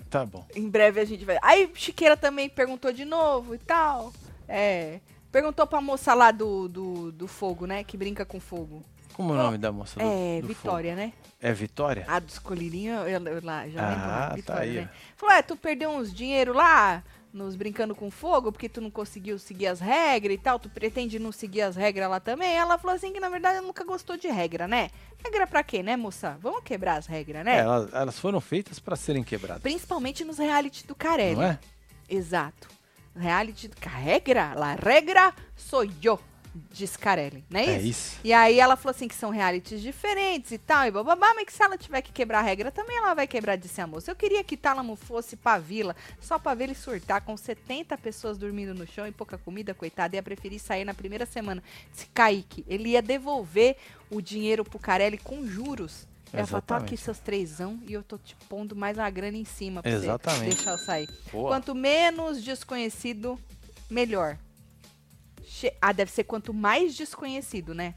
Tá 0.09 0.25
bom. 0.25 0.45
Em 0.55 0.69
breve 0.69 0.99
a 0.99 1.05
gente 1.05 1.23
vai. 1.25 1.37
Aí 1.41 1.69
Chiqueira 1.75 2.17
também 2.17 2.49
perguntou 2.49 2.91
de 2.91 3.05
novo 3.05 3.53
e 3.53 3.57
tal. 3.57 4.13
É. 4.47 4.99
Perguntou 5.31 5.67
pra 5.67 5.81
moça 5.81 6.13
lá 6.13 6.31
do, 6.31 6.67
do, 6.67 7.11
do 7.11 7.27
fogo, 7.27 7.65
né? 7.65 7.83
Que 7.83 7.97
brinca 7.97 8.25
com 8.25 8.39
fogo. 8.39 8.83
Como 9.17 9.33
é 9.33 9.35
o 9.35 9.43
nome 9.43 9.57
da 9.57 9.71
moça 9.71 9.99
do, 9.99 10.05
é, 10.05 10.41
do 10.41 10.47
Vitória, 10.47 10.95
né? 10.95 11.11
fogo? 11.11 11.33
É 11.41 11.51
Vitória? 11.51 12.05
A 12.07 12.19
dos 12.19 12.37
colírios, 12.37 12.99
eu, 13.09 13.25
eu 13.25 13.43
lá 13.43 13.67
já 13.67 13.89
lembro. 13.89 14.03
Ah, 14.03 14.07
lá, 14.07 14.29
tá 14.29 14.35
Vitória, 14.35 14.61
aí, 14.61 14.75
né? 14.75 14.89
Falou, 15.15 15.35
é, 15.35 15.41
tu 15.41 15.55
perdeu 15.55 15.89
uns 15.89 16.13
dinheiro 16.13 16.53
lá 16.53 17.03
nos 17.33 17.55
brincando 17.55 17.95
com 17.95 18.11
fogo 18.11 18.51
porque 18.51 18.69
tu 18.69 18.79
não 18.79 18.91
conseguiu 18.91 19.39
seguir 19.39 19.65
as 19.65 19.79
regras 19.79 20.35
e 20.35 20.37
tal, 20.37 20.59
tu 20.59 20.69
pretende 20.69 21.17
não 21.17 21.31
seguir 21.31 21.63
as 21.63 21.75
regras 21.75 22.07
lá 22.07 22.19
também? 22.19 22.55
Ela 22.55 22.77
falou 22.77 22.95
assim 22.95 23.11
que 23.11 23.19
na 23.19 23.27
verdade 23.27 23.57
ela 23.57 23.65
nunca 23.65 23.83
gostou 23.83 24.15
de 24.17 24.27
regra, 24.27 24.67
né? 24.67 24.91
Regra 25.23 25.47
pra 25.47 25.63
quê, 25.63 25.81
né, 25.81 25.97
moça? 25.97 26.37
Vamos 26.39 26.61
quebrar 26.63 26.97
as 26.97 27.07
regras, 27.07 27.43
né? 27.43 27.55
É, 27.55 27.59
elas, 27.61 27.93
elas 27.93 28.19
foram 28.19 28.39
feitas 28.39 28.77
para 28.77 28.95
serem 28.95 29.23
quebradas. 29.23 29.63
Principalmente 29.63 30.23
nos 30.23 30.37
reality 30.37 30.85
do 30.85 30.93
Carelli. 30.93 31.37
Não 31.37 31.43
é? 31.43 31.59
Exato. 32.07 32.67
Reality 33.15 33.67
do 33.67 33.75
regra, 33.83 34.53
la 34.55 34.75
regra 34.75 35.33
sou 35.55 35.83
eu, 36.03 36.19
diz 36.71 36.97
Carelli, 36.97 37.43
não 37.49 37.59
é 37.59 37.63
isso? 37.63 37.71
É 37.71 37.81
isso. 37.81 38.19
E 38.23 38.33
aí 38.33 38.59
ela 38.59 38.75
falou 38.75 38.95
assim 38.95 39.07
que 39.07 39.15
são 39.15 39.29
realities 39.29 39.81
diferentes 39.81 40.51
e 40.51 40.57
tal, 40.57 40.85
e 40.85 40.91
bababá, 40.91 41.33
mas 41.33 41.45
que 41.45 41.53
se 41.53 41.63
ela 41.63 41.77
tiver 41.77 42.01
que 42.01 42.11
quebrar 42.11 42.39
a 42.39 42.41
regra, 42.41 42.71
também 42.71 42.97
ela 42.97 43.13
vai 43.13 43.27
quebrar, 43.27 43.55
disse 43.55 43.79
a 43.81 43.87
moça. 43.87 44.11
Eu 44.11 44.15
queria 44.15 44.43
que 44.43 44.57
Tálamo 44.57 44.95
fosse 44.95 45.35
pra 45.35 45.57
vila, 45.57 45.95
só 46.19 46.37
pra 46.37 46.53
ver 46.53 46.65
ele 46.65 46.75
surtar, 46.75 47.21
com 47.21 47.35
70 47.35 47.97
pessoas 47.97 48.37
dormindo 48.37 48.73
no 48.73 48.87
chão 48.87 49.07
e 49.07 49.11
pouca 49.11 49.37
comida, 49.37 49.73
coitada, 49.73 50.15
ia 50.15 50.23
preferir 50.23 50.59
sair 50.59 50.85
na 50.85 50.93
primeira 50.93 51.25
semana. 51.25 51.63
Disse 51.91 52.07
Kaique, 52.13 52.65
ele 52.67 52.89
ia 52.89 53.01
devolver 53.01 53.77
o 54.09 54.21
dinheiro 54.21 54.63
pro 54.63 54.79
Carelli 54.79 55.17
com 55.17 55.45
juros. 55.45 56.07
Ela 56.33 56.45
falou, 56.45 56.61
tá 56.61 56.77
aqui 56.77 56.97
seus 56.97 57.19
trêsão 57.19 57.79
e 57.87 57.93
eu 57.93 58.03
tô 58.03 58.17
te 58.17 58.35
pondo 58.49 58.75
mais 58.75 58.97
uma 58.97 59.09
grana 59.09 59.37
em 59.37 59.45
cima 59.45 59.81
pra 59.81 59.91
Exatamente. 59.91 60.39
você 60.39 60.55
deixar 60.55 60.71
eu 60.71 60.77
sair. 60.77 61.09
Boa. 61.31 61.49
Quanto 61.49 61.73
menos 61.73 62.43
desconhecido, 62.43 63.39
melhor. 63.89 64.37
Che- 65.59 65.75
ah, 65.81 65.91
deve 65.91 66.11
ser 66.11 66.23
quanto 66.23 66.53
mais 66.53 66.95
desconhecido, 66.95 67.73
né? 67.73 67.95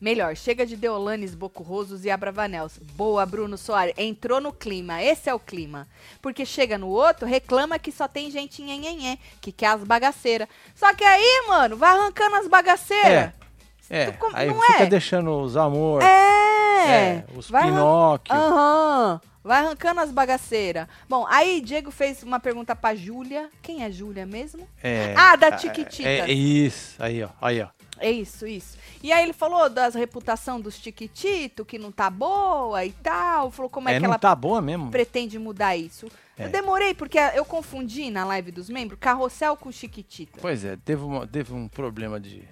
Melhor. 0.00 0.36
Chega 0.36 0.66
de 0.66 0.76
Deolanes, 0.76 1.34
Bocurrosos 1.34 2.04
e 2.04 2.10
Abravanels. 2.10 2.76
Boa, 2.96 3.24
Bruno 3.24 3.56
Soares. 3.56 3.94
Entrou 3.96 4.40
no 4.40 4.52
clima. 4.52 5.00
Esse 5.02 5.30
é 5.30 5.34
o 5.34 5.38
clima. 5.38 5.86
Porque 6.20 6.44
chega 6.44 6.76
no 6.76 6.88
outro, 6.88 7.26
reclama 7.26 7.78
que 7.78 7.92
só 7.92 8.08
tem 8.08 8.30
gente 8.30 8.60
nhenhenhé, 8.62 9.16
que 9.40 9.52
quer 9.52 9.68
as 9.68 9.84
bagaceiras. 9.84 10.48
Só 10.74 10.92
que 10.92 11.04
aí, 11.04 11.44
mano, 11.48 11.76
vai 11.76 11.96
arrancando 11.96 12.34
as 12.36 12.48
bagaceiras. 12.48 13.32
É, 13.88 14.10
Tu 14.10 14.18
com- 14.18 14.30
aí 14.36 14.48
não 14.48 14.60
fica 14.60 14.82
é? 14.82 14.86
deixando 14.86 15.40
os 15.40 15.56
amor, 15.56 16.02
É. 16.02 17.16
é, 17.18 17.24
os 17.36 17.46
Pinóquio. 17.50 18.34
Aham. 18.34 19.20
Vai 19.44 19.58
arrancando 19.60 20.00
as 20.00 20.10
bagaceiras. 20.12 20.86
Bom, 21.08 21.26
aí 21.28 21.60
Diego 21.60 21.90
fez 21.90 22.22
uma 22.22 22.38
pergunta 22.38 22.76
pra 22.76 22.94
Júlia. 22.94 23.50
Quem 23.60 23.82
é 23.84 23.90
Júlia 23.90 24.24
mesmo? 24.24 24.68
É, 24.82 25.14
Ah, 25.16 25.34
da 25.36 25.48
é, 25.48 25.52
Tiquititas. 25.56 26.06
É, 26.06 26.30
isso, 26.32 27.02
aí 27.02 27.22
ó, 27.24 27.28
aí 27.40 27.60
ó. 27.60 27.68
É 27.98 28.10
isso, 28.10 28.46
isso. 28.46 28.76
E 29.02 29.12
aí 29.12 29.22
ele 29.22 29.32
falou 29.32 29.68
das 29.68 29.94
reputação 29.94 30.60
dos 30.60 30.78
Tiquitito, 30.78 31.64
que 31.64 31.78
não 31.78 31.92
tá 31.92 32.08
boa 32.10 32.84
e 32.84 32.90
tal. 32.92 33.50
Falou 33.50 33.70
como 33.70 33.88
é, 33.88 33.92
É, 33.92 33.94
que 33.96 34.00
não 34.02 34.10
ela 34.10 34.18
tá 34.18 34.34
boa 34.34 34.60
mesmo? 34.62 34.90
pretende 34.90 35.38
mudar 35.38 35.76
isso. 35.76 36.06
É. 36.36 36.46
Eu 36.46 36.48
demorei, 36.50 36.94
porque 36.94 37.18
eu 37.18 37.44
confundi 37.44 38.10
na 38.10 38.24
live 38.24 38.50
dos 38.50 38.68
membros 38.70 38.98
carrossel 38.98 39.56
com 39.56 39.70
Chiquitita. 39.70 40.38
Pois 40.40 40.64
é, 40.64 40.76
teve, 40.76 41.02
uma- 41.02 41.26
teve 41.26 41.52
um 41.52 41.68
problema 41.68 42.18
de 42.18 42.42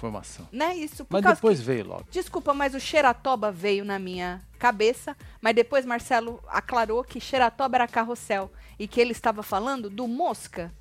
formação. 0.00 0.48
Né? 0.50 0.74
Isso 0.76 1.06
Mas 1.10 1.22
depois 1.22 1.58
que- 1.58 1.64
veio 1.66 1.86
logo. 1.86 2.06
Desculpa, 2.10 2.54
mas 2.54 2.74
o 2.74 2.80
Xeratoba 2.80 3.52
veio 3.52 3.84
na 3.84 3.98
minha 3.98 4.40
cabeça, 4.58 5.14
mas 5.42 5.54
depois 5.54 5.84
Marcelo 5.84 6.42
aclarou 6.48 7.04
que 7.04 7.20
Xeratoba 7.20 7.76
era 7.76 7.86
carrossel 7.86 8.50
e 8.78 8.88
que 8.88 8.98
ele 9.00 9.12
estava 9.12 9.42
falando 9.42 9.90
do 9.90 10.08
Mosca, 10.08 10.72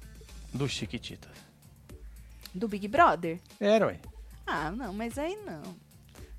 Do 0.53 0.67
Chiquititas. 0.69 1.31
do 2.55 2.67
Big 2.67 2.87
Brother. 2.87 3.39
Era, 3.59 3.87
ué. 3.87 3.99
Ah, 4.47 4.71
não, 4.71 4.93
mas 4.93 5.17
aí 5.17 5.37
não. 5.45 5.61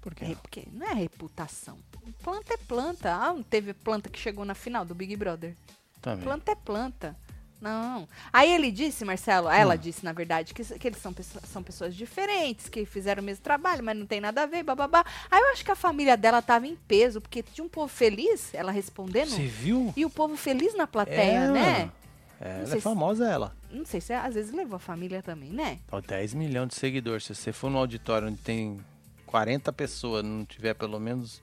Por 0.01 0.14
quê? 0.14 0.24
É, 0.24 0.35
porque 0.35 0.64
não 0.72 0.87
é 0.87 0.95
reputação. 0.95 1.78
Planta 2.22 2.55
é 2.55 2.57
planta. 2.57 3.12
Ah, 3.14 3.33
não 3.35 3.43
teve 3.43 3.74
planta 3.74 4.09
que 4.09 4.18
chegou 4.18 4.45
na 4.47 4.55
final 4.55 4.85
do 4.85 4.95
Big 4.95 5.14
Brother. 5.16 5.55
Também. 6.01 6.24
Planta 6.24 6.53
é 6.53 6.55
planta. 6.55 7.14
Não. 7.61 8.08
Aí 8.32 8.50
ele 8.52 8.70
disse, 8.70 9.04
Marcelo, 9.04 9.48
ela 9.50 9.74
Hum. 9.74 9.78
disse, 9.78 10.04
na 10.04 10.12
verdade, 10.12 10.54
que, 10.54 10.64
que 10.78 10.88
eles 10.88 10.98
são, 10.98 11.14
são 11.44 11.62
pessoas 11.62 11.94
diferentes, 11.94 12.68
que 12.68 12.84
fizeram 12.86 13.22
o 13.22 13.24
mesmo 13.26 13.42
trabalho, 13.44 13.84
mas 13.84 13.96
não 13.96 14.06
tem 14.06 14.20
nada 14.20 14.42
a 14.42 14.46
ver, 14.46 14.62
bababá. 14.62 15.04
Aí 15.30 15.40
eu 15.40 15.52
acho 15.52 15.64
que 15.64 15.70
a 15.70 15.76
família 15.76 16.16
dela 16.16 16.40
tava 16.40 16.66
em 16.66 16.74
peso, 16.76 17.20
porque 17.20 17.42
tinha 17.42 17.64
um 17.64 17.68
povo 17.68 17.88
feliz, 17.88 18.54
ela 18.54 18.72
respondendo, 18.72 19.28
Você 19.30 19.46
viu? 19.46 19.92
e 19.96 20.04
o 20.06 20.11
povo 20.11 20.36
feliz 20.36 20.74
na 20.74 20.86
plateia, 20.86 21.40
É, 21.44 21.48
né? 21.48 21.92
É, 22.40 22.54
ela 22.54 22.62
é 22.62 22.66
se- 22.66 22.80
famosa, 22.80 23.28
ela. 23.30 23.54
Não 23.70 23.84
sei 23.84 24.00
se 24.00 24.14
às 24.14 24.34
vezes 24.34 24.52
levou 24.52 24.76
a 24.76 24.80
família 24.80 25.22
também, 25.22 25.50
né? 25.50 25.78
Ó, 25.92 26.00
10 26.00 26.32
milhões 26.32 26.68
de 26.70 26.76
seguidores. 26.76 27.24
Se 27.26 27.34
você 27.34 27.52
for 27.52 27.70
num 27.70 27.76
auditório 27.78 28.28
onde 28.28 28.38
tem 28.38 28.80
40 29.26 29.70
pessoas, 29.72 30.24
não 30.24 30.44
tiver 30.46 30.72
pelo 30.74 30.98
menos. 30.98 31.42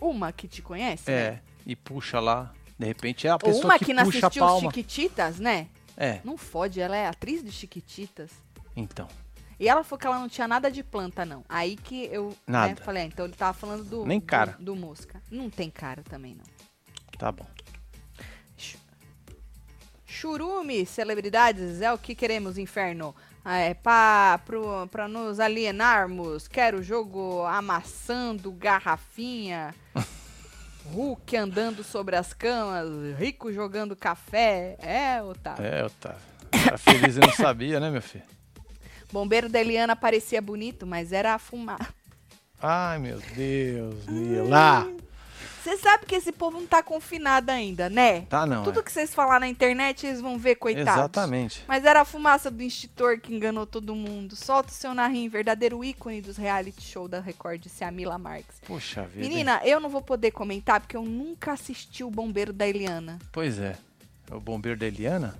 Uma 0.00 0.32
que 0.32 0.48
te 0.48 0.62
conhece, 0.62 1.10
É, 1.10 1.32
né? 1.32 1.40
e 1.66 1.76
puxa 1.76 2.18
lá. 2.18 2.54
De 2.80 2.86
repente 2.86 3.26
é 3.26 3.30
a 3.30 3.38
pessoa 3.38 3.64
uma 3.66 3.78
que, 3.78 3.84
que, 3.84 3.92
não 3.92 4.04
puxa 4.04 4.18
a 4.24 4.28
assistiu 4.28 4.42
os 4.42 4.50
palma. 4.50 4.70
Chiquititas, 4.70 5.38
né? 5.38 5.68
É, 5.98 6.20
Não 6.24 6.38
fode, 6.38 6.80
ela 6.80 6.96
é 6.96 7.06
atriz 7.06 7.44
de 7.44 7.52
Chiquititas. 7.52 8.30
então. 8.74 9.06
E 9.58 9.68
ela 9.68 9.84
falou 9.84 10.00
que 10.00 10.06
ela 10.06 10.18
não 10.18 10.30
tinha 10.30 10.48
nada 10.48 10.70
de 10.70 10.82
planta, 10.82 11.26
não. 11.26 11.44
Aí 11.46 11.76
que 11.76 12.06
eu 12.10 12.28
né, 12.30 12.34
Nada. 12.46 12.76
falei, 12.76 13.02
ah, 13.02 13.06
então 13.06 13.26
ele 13.26 13.34
tava 13.34 13.52
falando 13.52 13.84
do. 13.84 14.06
Nem 14.06 14.18
do- 14.18 14.24
cara. 14.24 14.56
Do, 14.58 14.74
mosca. 14.74 15.20
Não 15.30 15.50
tem 15.50 15.68
cara 15.68 16.02
também, 16.02 16.34
não. 16.34 16.44
Tá 17.18 17.30
bom. 17.30 17.44
Chu- 18.56 18.78
Churume, 20.06 20.86
celebridades, 20.86 21.82
é 21.82 21.92
o 21.92 21.98
que 21.98 22.14
queremos, 22.14 22.56
inferno. 22.56 23.14
Ah, 23.44 23.58
É 23.58 23.74
pra 23.74 25.06
nos 25.06 25.38
alienarmos. 25.38 26.48
Quero 26.48 26.78
o 26.78 26.82
jogo 26.82 27.44
amassando 27.44 28.50
garrafinha. 28.52 29.74
Hulk 30.86 31.36
andando 31.36 31.84
sobre 31.84 32.16
as 32.16 32.32
camas, 32.32 32.88
rico 33.18 33.52
jogando 33.52 33.94
café. 33.94 34.76
É, 34.80 35.22
Otávio. 35.22 35.64
É, 35.64 35.84
Otávio. 35.84 36.20
Era 36.52 36.78
feliz 36.78 37.16
e 37.16 37.20
não 37.20 37.32
sabia, 37.32 37.78
né, 37.78 37.90
meu 37.90 38.02
filho? 38.02 38.24
Bombeiro 39.12 39.48
da 39.48 39.60
Eliana 39.60 39.94
parecia 39.96 40.40
bonito, 40.40 40.86
mas 40.86 41.12
era 41.12 41.34
a 41.34 41.38
fumar. 41.38 41.92
Ai, 42.62 42.98
meu 42.98 43.18
Deus, 43.34 44.06
Mila. 44.06 44.86
Você 45.62 45.76
sabe 45.76 46.06
que 46.06 46.14
esse 46.14 46.32
povo 46.32 46.58
não 46.58 46.66
tá 46.66 46.82
confinado 46.82 47.50
ainda, 47.50 47.90
né? 47.90 48.22
Tá 48.22 48.46
não, 48.46 48.62
Tudo 48.64 48.80
é. 48.80 48.82
que 48.82 48.90
vocês 48.90 49.14
falar 49.14 49.38
na 49.38 49.46
internet, 49.48 50.06
eles 50.06 50.20
vão 50.20 50.38
ver, 50.38 50.54
coitados. 50.56 50.92
Exatamente. 50.94 51.64
Mas 51.68 51.84
era 51.84 52.00
a 52.00 52.04
fumaça 52.04 52.50
do 52.50 52.62
extintor 52.62 53.18
que 53.20 53.34
enganou 53.34 53.66
todo 53.66 53.94
mundo. 53.94 54.34
Solta 54.36 54.70
o 54.70 54.74
seu 54.74 54.94
narrim, 54.94 55.28
verdadeiro 55.28 55.84
ícone 55.84 56.20
dos 56.22 56.36
reality 56.36 56.82
show 56.82 57.06
da 57.06 57.20
Record, 57.20 57.60
disse 57.60 57.84
a 57.84 57.90
Mila 57.90 58.18
Marques. 58.18 58.60
Puxa 58.66 59.02
vida. 59.02 59.22
hein? 59.22 59.28
Menina, 59.28 59.60
eu 59.64 59.80
não 59.80 59.90
vou 59.90 60.02
poder 60.02 60.30
comentar 60.30 60.80
porque 60.80 60.96
eu 60.96 61.04
nunca 61.04 61.52
assisti 61.52 62.02
o 62.02 62.10
Bombeiro 62.10 62.52
da 62.52 62.66
Eliana. 62.66 63.18
Pois 63.30 63.58
é. 63.58 63.76
O 64.30 64.38
bombeiro 64.40 64.78
da 64.78 64.86
Eliana? 64.86 65.34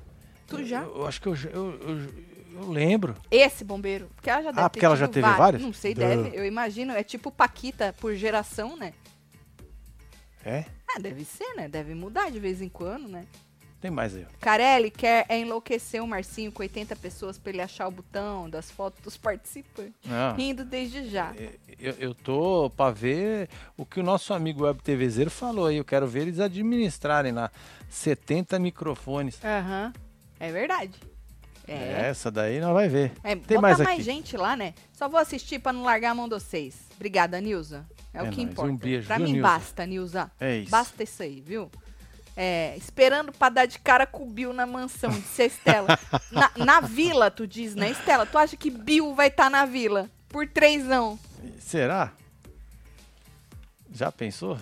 Tu 0.49 0.65
já? 0.65 0.83
Eu, 0.83 0.97
eu 0.97 1.07
acho 1.07 1.21
que 1.21 1.29
eu, 1.29 1.35
eu, 1.35 1.81
eu, 1.81 2.15
eu 2.55 2.71
lembro. 2.71 3.15
Esse 3.31 3.63
bombeiro. 3.65 4.11
Porque 4.17 4.29
ela 4.29 4.43
já 4.43 4.51
deve 4.51 4.67
Ah, 4.67 4.69
porque 4.69 4.85
ela 4.85 4.97
já 4.97 5.07
teve 5.07 5.29
vários? 5.29 5.63
Não 5.63 5.73
sei, 5.73 5.95
deve. 5.95 6.37
Eu 6.37 6.45
imagino. 6.45 6.93
É 6.93 7.05
tipo 7.05 7.31
Paquita 7.31 7.95
por 8.01 8.15
geração, 8.17 8.77
né? 8.77 8.93
É? 10.45 10.65
Ah, 10.89 10.99
deve 10.99 11.25
ser, 11.25 11.55
né? 11.55 11.69
Deve 11.69 11.95
mudar 11.95 12.31
de 12.31 12.39
vez 12.41 12.61
em 12.61 12.69
quando, 12.69 13.09
né? 13.09 13.27
Tem 13.81 13.91
mais 13.91 14.15
aí. 14.15 14.27
Carelli 14.41 14.91
quer 14.91 15.25
é 15.27 15.39
enlouquecer 15.39 16.03
o 16.03 16.07
Marcinho 16.07 16.53
com 16.53 16.63
80 16.63 16.95
pessoas 16.97 17.39
pra 17.39 17.51
ele 17.51 17.63
achar 17.63 17.89
o 17.89 17.91
botão 17.91 18.49
das 18.49 18.71
fotos 18.71 19.03
dos 19.03 19.17
participantes. 19.17 19.95
Não. 20.05 20.37
Rindo 20.37 20.67
desde 20.67 21.09
já. 21.09 21.33
Eu, 21.79 21.95
eu 21.99 22.15
tô 22.15 22.71
pra 22.77 22.91
ver 22.91 23.49
o 23.79 23.87
que 23.87 23.99
o 23.99 24.03
nosso 24.03 24.35
amigo 24.35 24.65
Web 24.65 24.83
TVzeiro 24.83 25.31
falou 25.31 25.67
aí. 25.67 25.79
Eu 25.79 25.85
quero 25.85 26.07
ver 26.07 26.23
eles 26.23 26.41
administrarem 26.41 27.33
lá 27.33 27.51
70 27.89 28.59
microfones. 28.59 29.43
Aham. 29.43 29.95
É 30.39 30.53
verdade. 30.53 31.01
É. 31.67 32.09
Essa 32.09 32.31
daí 32.31 32.61
nós 32.61 32.75
vai 32.75 32.89
ver. 32.89 33.13
É, 33.25 33.35
Tem 33.35 33.59
mais 33.59 33.79
mais, 33.79 33.89
aqui. 33.91 34.03
gente 34.03 34.37
lá, 34.37 34.57
né? 34.57 34.75
Só 34.93 35.09
vou 35.09 35.19
assistir 35.21 35.59
pra 35.59 35.73
não 35.73 35.85
largar 35.85 36.11
a 36.11 36.15
mão 36.15 36.29
de 36.29 36.35
vocês. 36.35 36.77
Obrigada, 36.97 37.41
Nilza. 37.41 37.87
É, 38.13 38.19
É 38.19 38.23
o 38.23 38.31
que 38.31 38.39
nóis. 38.39 38.51
importa. 38.53 38.73
Um 38.73 38.77
beijo, 38.77 39.07
pra 39.07 39.17
viu, 39.17 39.27
mim 39.27 39.33
Nilza? 39.35 39.49
basta, 39.49 39.87
Nilza. 39.87 40.31
É 40.41 40.57
isso. 40.59 40.71
Basta 40.71 41.03
isso 41.03 41.23
aí, 41.23 41.41
viu? 41.41 41.71
É, 42.37 42.75
esperando 42.77 43.33
pra 43.33 43.49
dar 43.49 43.67
de 43.67 43.79
cara 43.79 44.07
com 44.07 44.23
o 44.25 44.31
Bill 44.31 44.53
na 44.53 44.65
mansão, 44.67 45.11
disse 45.11 45.43
a 45.43 45.47
Estela. 45.47 45.99
na, 46.33 46.51
na 46.57 46.81
vila, 46.81 47.31
tu 47.31 47.47
diz, 47.47 47.75
né, 47.75 47.91
Estela? 47.91 48.25
Tu 48.25 48.39
acha 48.39 48.57
que 48.57 48.71
Bill 48.71 49.15
vai 49.15 49.29
estar 49.29 49.51
na 49.51 49.67
vila? 49.67 50.09
Por 50.29 50.47
trêsão. 50.49 51.19
Será? 51.59 52.13
Já 53.93 54.11
pensou? 54.13 54.59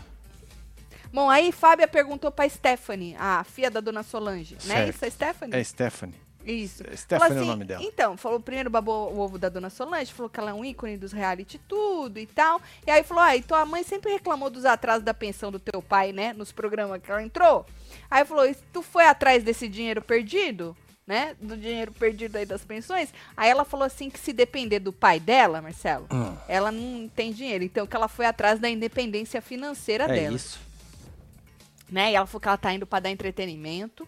Bom, 1.12 1.28
aí 1.30 1.53
Fábia 1.53 1.86
perguntou 1.88 2.30
pra 2.30 2.49
Stephanie, 2.49 3.14
a 3.18 3.44
filha 3.44 3.70
da 3.70 3.80
dona 3.80 4.03
Solange, 4.03 4.55
né? 4.55 4.61
Certo. 4.61 4.94
Isso 4.94 5.05
é 5.05 5.11
Stephanie? 5.11 5.57
É 5.57 5.64
Stephanie. 5.64 6.14
Isso. 6.51 6.82
É 6.90 6.96
Stephanie 6.96 7.32
é 7.34 7.34
o 7.36 7.38
assim, 7.40 7.46
nome 7.51 7.64
dela. 7.64 7.82
Então, 7.84 8.16
falou 8.16 8.40
primeiro 8.40 8.70
babou 8.70 9.12
o 9.12 9.18
ovo 9.20 9.38
da 9.38 9.49
dona 9.49 9.68
Solange, 9.68 10.12
falou 10.12 10.30
que 10.30 10.40
ela 10.40 10.51
é 10.51 10.55
um 10.55 10.64
ícone 10.64 10.96
dos 10.96 11.12
reality 11.12 11.59
tudo 11.68 12.18
e 12.18 12.26
tal. 12.26 12.61
E 12.86 12.90
aí 12.90 13.03
falou: 13.03 13.22
ah, 13.22 13.36
e 13.36 13.42
tua 13.42 13.64
mãe 13.66 13.82
sempre 13.82 14.11
reclamou 14.12 14.49
dos 14.49 14.64
atrasos 14.64 15.05
da 15.05 15.12
pensão 15.12 15.53
do 15.53 15.59
teu 15.59 15.82
pai, 15.82 16.12
né? 16.12 16.32
Nos 16.32 16.51
programas 16.51 17.03
que 17.03 17.11
ela 17.11 17.22
entrou. 17.22 17.66
Aí 18.11 18.24
falou: 18.24 18.46
e 18.46 18.55
tu 18.72 18.80
foi 18.82 19.05
atrás 19.05 19.44
desse 19.44 19.68
dinheiro 19.68 20.01
perdido? 20.01 20.76
Né? 21.07 21.34
Do 21.40 21.57
dinheiro 21.57 21.90
perdido 21.90 22.36
aí 22.36 22.44
das 22.44 22.62
pensões. 22.62 23.12
Aí 23.34 23.49
ela 23.49 23.64
falou 23.64 23.86
assim 23.86 24.11
que 24.11 24.18
se 24.20 24.30
depender 24.30 24.78
do 24.78 24.92
pai 24.92 25.18
dela, 25.18 25.62
Marcelo, 25.62 26.07
Hum. 26.12 26.36
ela 26.46 26.70
não 26.70 27.09
tem 27.09 27.32
dinheiro. 27.32 27.64
Então 27.64 27.86
que 27.86 27.96
ela 27.96 28.09
foi 28.09 28.26
atrás 28.26 28.59
da 28.59 28.68
independência 28.68 29.40
financeira 29.40 30.05
É 30.05 30.09
dela 30.09 30.36
isso. 30.36 30.61
né? 31.90 32.12
E 32.12 32.14
ela 32.14 32.26
falou 32.26 32.40
que 32.42 32.49
ela 32.49 32.59
tá 32.59 32.72
indo 32.74 32.86
pra 32.86 33.01
dar 33.01 33.09
entretenimento, 33.11 34.07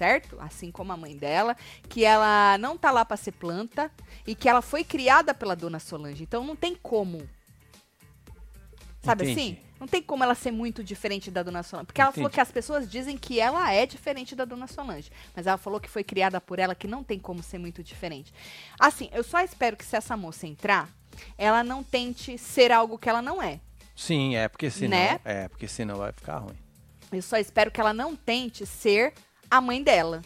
certo? 0.00 0.38
Assim 0.40 0.70
como 0.72 0.92
a 0.94 0.96
mãe 0.96 1.14
dela, 1.14 1.54
que 1.86 2.06
ela 2.06 2.56
não 2.56 2.74
tá 2.78 2.90
lá 2.90 3.04
pra 3.04 3.18
ser 3.18 3.32
planta 3.32 3.90
e 4.26 4.34
que 4.34 4.48
ela 4.48 4.62
foi 4.62 4.82
criada 4.82 5.34
pela 5.34 5.54
dona 5.54 5.78
Solange. 5.78 6.22
Então 6.22 6.42
não 6.42 6.56
tem 6.56 6.74
como. 6.74 7.28
Sabe 9.02 9.24
Entendi. 9.24 9.40
assim? 9.40 9.58
Não 9.78 9.86
tem 9.86 10.02
como 10.02 10.24
ela 10.24 10.34
ser 10.34 10.50
muito 10.50 10.82
diferente 10.82 11.30
da 11.30 11.42
dona 11.42 11.62
Solange. 11.62 11.86
Porque 11.86 12.00
ela 12.00 12.12
falou 12.12 12.28
Entendi. 12.28 12.34
que 12.34 12.40
as 12.40 12.50
pessoas 12.50 12.90
dizem 12.90 13.18
que 13.18 13.38
ela 13.38 13.70
é 13.74 13.84
diferente 13.84 14.34
da 14.34 14.46
dona 14.46 14.66
Solange. 14.66 15.10
Mas 15.36 15.46
ela 15.46 15.58
falou 15.58 15.78
que 15.78 15.88
foi 15.88 16.02
criada 16.02 16.40
por 16.40 16.58
ela, 16.58 16.74
que 16.74 16.86
não 16.88 17.04
tem 17.04 17.18
como 17.18 17.42
ser 17.42 17.58
muito 17.58 17.82
diferente. 17.82 18.32
Assim, 18.78 19.10
eu 19.12 19.22
só 19.22 19.40
espero 19.40 19.76
que 19.76 19.84
se 19.84 19.96
essa 19.96 20.16
moça 20.16 20.46
entrar, 20.46 20.88
ela 21.36 21.62
não 21.62 21.82
tente 21.84 22.38
ser 22.38 22.72
algo 22.72 22.96
que 22.98 23.08
ela 23.08 23.20
não 23.20 23.42
é. 23.42 23.60
Sim, 23.94 24.34
é 24.34 24.48
porque 24.48 24.70
senão, 24.70 24.96
Né? 24.96 25.20
é 25.26 25.46
porque 25.48 25.68
senão 25.68 25.96
vai 25.98 26.10
ficar 26.12 26.38
ruim. 26.38 26.56
Eu 27.12 27.20
só 27.20 27.36
espero 27.36 27.70
que 27.70 27.78
ela 27.80 27.92
não 27.92 28.16
tente 28.16 28.64
ser 28.64 29.12
a 29.50 29.60
mãe 29.60 29.82
dela. 29.82 30.22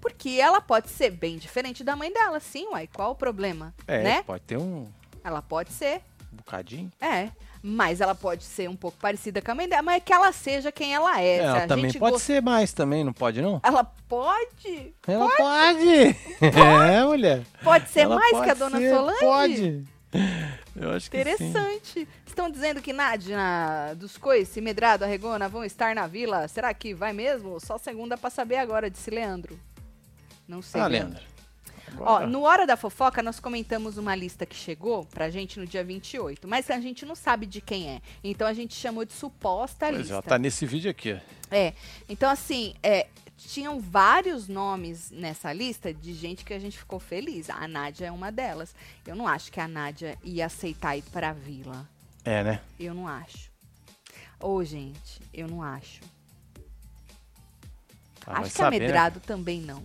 Porque 0.00 0.30
ela 0.40 0.60
pode 0.60 0.88
ser 0.88 1.10
bem 1.10 1.36
diferente 1.36 1.84
da 1.84 1.94
mãe 1.94 2.12
dela, 2.12 2.40
sim, 2.40 2.66
uai. 2.68 2.88
Qual 2.92 3.12
o 3.12 3.14
problema? 3.14 3.74
É, 3.86 4.02
né? 4.02 4.22
pode 4.22 4.42
ter 4.44 4.56
um 4.56 4.86
Ela 5.22 5.42
pode 5.42 5.72
ser, 5.72 6.00
bocadinho. 6.32 6.90
é. 7.00 7.28
Mas 7.62 8.00
ela 8.00 8.14
pode 8.14 8.42
ser 8.42 8.70
um 8.70 8.74
pouco 8.74 8.96
parecida 8.96 9.42
com 9.42 9.50
a 9.50 9.54
mãe 9.54 9.68
dela, 9.68 9.82
mas 9.82 9.96
é 9.96 10.00
que 10.00 10.14
ela 10.14 10.32
seja 10.32 10.72
quem 10.72 10.94
ela 10.94 11.20
é. 11.20 11.36
Se 11.36 11.44
ela 11.44 11.66
também 11.66 11.92
pode 11.92 12.12
gost- 12.12 12.24
ser 12.24 12.40
mais 12.40 12.72
também, 12.72 13.04
não 13.04 13.12
pode 13.12 13.42
não? 13.42 13.60
Ela 13.62 13.84
pode? 14.08 14.94
Ela 15.06 15.28
pode. 15.36 16.16
É, 16.40 17.04
mulher. 17.04 17.42
Pode 17.62 17.90
ser 17.90 18.00
Ela 18.00 18.14
mais 18.16 18.30
pode 18.30 18.44
que 18.44 18.50
a 18.50 18.54
dona 18.54 18.78
ser, 18.78 18.94
Solange? 18.94 19.20
Pode. 19.20 19.84
Eu 20.74 20.90
acho 20.90 21.10
que 21.10 21.16
sim. 21.16 21.20
Interessante. 21.20 22.08
Estão 22.26 22.50
dizendo 22.50 22.82
que 22.82 22.92
Nádia 22.92 23.38
dos 23.96 24.16
Coice, 24.16 24.60
Medrado, 24.60 25.04
Arregona 25.04 25.48
vão 25.48 25.64
estar 25.64 25.94
na 25.94 26.06
vila. 26.06 26.48
Será 26.48 26.72
que 26.74 26.92
vai 26.94 27.12
mesmo? 27.12 27.58
Só 27.60 27.78
segunda 27.78 28.16
pra 28.16 28.30
saber 28.30 28.56
agora, 28.56 28.90
disse 28.90 29.10
Leandro. 29.10 29.58
Não 30.48 30.60
sei. 30.62 30.80
Ah, 30.80 30.86
Leandro. 30.86 31.12
Leandro. 31.14 31.30
Ó, 31.98 32.26
no 32.26 32.42
Hora 32.42 32.66
da 32.66 32.76
Fofoca, 32.76 33.22
nós 33.22 33.40
comentamos 33.40 33.98
uma 33.98 34.14
lista 34.14 34.46
que 34.46 34.54
chegou 34.54 35.04
pra 35.06 35.28
gente 35.28 35.58
no 35.58 35.66
dia 35.66 35.82
28, 35.82 36.46
mas 36.46 36.70
a 36.70 36.80
gente 36.80 37.04
não 37.04 37.14
sabe 37.14 37.46
de 37.46 37.60
quem 37.60 37.90
é. 37.90 38.00
Então 38.22 38.46
a 38.46 38.52
gente 38.52 38.74
chamou 38.74 39.04
de 39.04 39.12
suposta 39.12 39.86
Pois 39.86 39.94
é, 39.94 39.98
lista. 39.98 40.12
ela 40.14 40.22
tá 40.22 40.38
nesse 40.38 40.64
vídeo 40.66 40.90
aqui, 40.90 41.12
ó. 41.14 41.18
É. 41.50 41.74
Então, 42.08 42.30
assim, 42.30 42.74
é, 42.82 43.08
tinham 43.48 43.80
vários 43.80 44.48
nomes 44.48 45.10
nessa 45.10 45.52
lista 45.52 45.92
de 45.92 46.12
gente 46.12 46.44
que 46.44 46.52
a 46.52 46.58
gente 46.58 46.78
ficou 46.78 47.00
feliz. 47.00 47.48
A 47.50 47.66
Nádia 47.66 48.06
é 48.06 48.12
uma 48.12 48.30
delas. 48.30 48.74
Eu 49.06 49.16
não 49.16 49.26
acho 49.26 49.50
que 49.50 49.60
a 49.60 49.68
Nádia 49.68 50.18
ia 50.22 50.46
aceitar 50.46 50.96
ir 50.96 51.02
pra 51.10 51.32
vila. 51.32 51.88
É, 52.24 52.44
né? 52.44 52.60
Eu 52.78 52.94
não 52.94 53.08
acho. 53.08 53.50
Ô, 54.38 54.62
gente, 54.64 55.20
eu 55.32 55.48
não 55.48 55.62
acho. 55.62 56.00
Ah, 58.26 58.40
acho 58.40 58.50
que 58.50 58.56
saber, 58.56 58.76
a 58.76 58.78
né? 58.78 58.86
Medrado 58.86 59.20
também 59.20 59.60
não. 59.60 59.82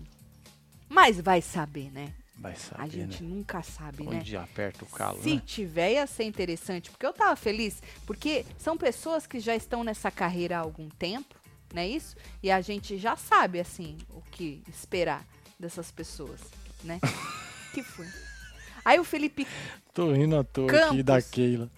Mas 0.87 1.19
vai 1.19 1.41
saber, 1.41 1.91
né? 1.91 2.13
Vai 2.37 2.55
saber, 2.55 2.83
A 2.83 2.87
gente 2.87 3.23
né? 3.23 3.29
nunca 3.29 3.63
sabe, 3.63 4.03
né? 4.03 4.17
Onde 4.17 4.35
aperta 4.35 4.83
o 4.83 4.87
calo, 4.87 5.21
Se 5.23 5.35
né? 5.35 5.41
tiver, 5.45 5.93
ia 5.93 6.05
ser 6.05 6.25
interessante, 6.25 6.91
porque 6.91 7.05
eu 7.05 7.13
tava 7.13 7.35
feliz, 7.35 7.81
porque 8.05 8.45
são 8.57 8.77
pessoas 8.77 9.25
que 9.25 9.39
já 9.39 9.55
estão 9.55 9.83
nessa 9.83 10.11
carreira 10.11 10.57
há 10.57 10.59
algum 10.59 10.89
tempo, 10.89 11.33
não 11.75 11.81
é 11.81 11.87
isso? 11.87 12.15
E 12.41 12.49
a 12.49 12.61
gente 12.61 12.97
já 12.97 13.15
sabe, 13.15 13.59
assim, 13.59 13.97
o 14.09 14.21
que 14.31 14.63
esperar 14.67 15.23
dessas 15.59 15.91
pessoas, 15.91 16.39
né? 16.83 16.99
que 17.73 17.83
foi? 17.83 18.07
Aí 18.83 18.99
o 18.99 19.03
Felipe, 19.03 19.45
Tô 19.93 20.11
rindo 20.11 20.37
à 20.37 20.43
toa 20.43 20.67
Campos. 20.67 20.89
aqui 20.89 21.03
da 21.03 21.21
Keila. 21.21 21.69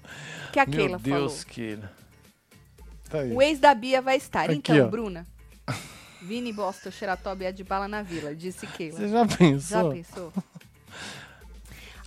que 0.53 0.59
a 0.59 0.65
Meu 0.65 0.77
Keila 0.79 0.99
Deus, 0.99 1.41
falou, 1.43 1.53
Keila. 1.53 1.91
Tá 3.09 3.19
aí. 3.19 3.31
o 3.33 3.41
ex 3.41 3.59
da 3.59 3.73
Bia 3.73 4.01
vai 4.01 4.17
estar. 4.17 4.43
Aqui, 4.49 4.53
então, 4.55 4.85
ó. 4.85 4.89
Bruna, 4.89 5.25
Vini 6.21 6.51
Bosta, 6.51 6.91
Xeratob 6.91 7.43
e 7.43 7.47
Adbala 7.47 7.87
na 7.87 8.01
vila, 8.01 8.35
disse 8.35 8.67
Keila. 8.67 8.97
Você 8.97 9.07
já 9.07 9.25
Já 9.57 9.89
pensou? 9.89 10.33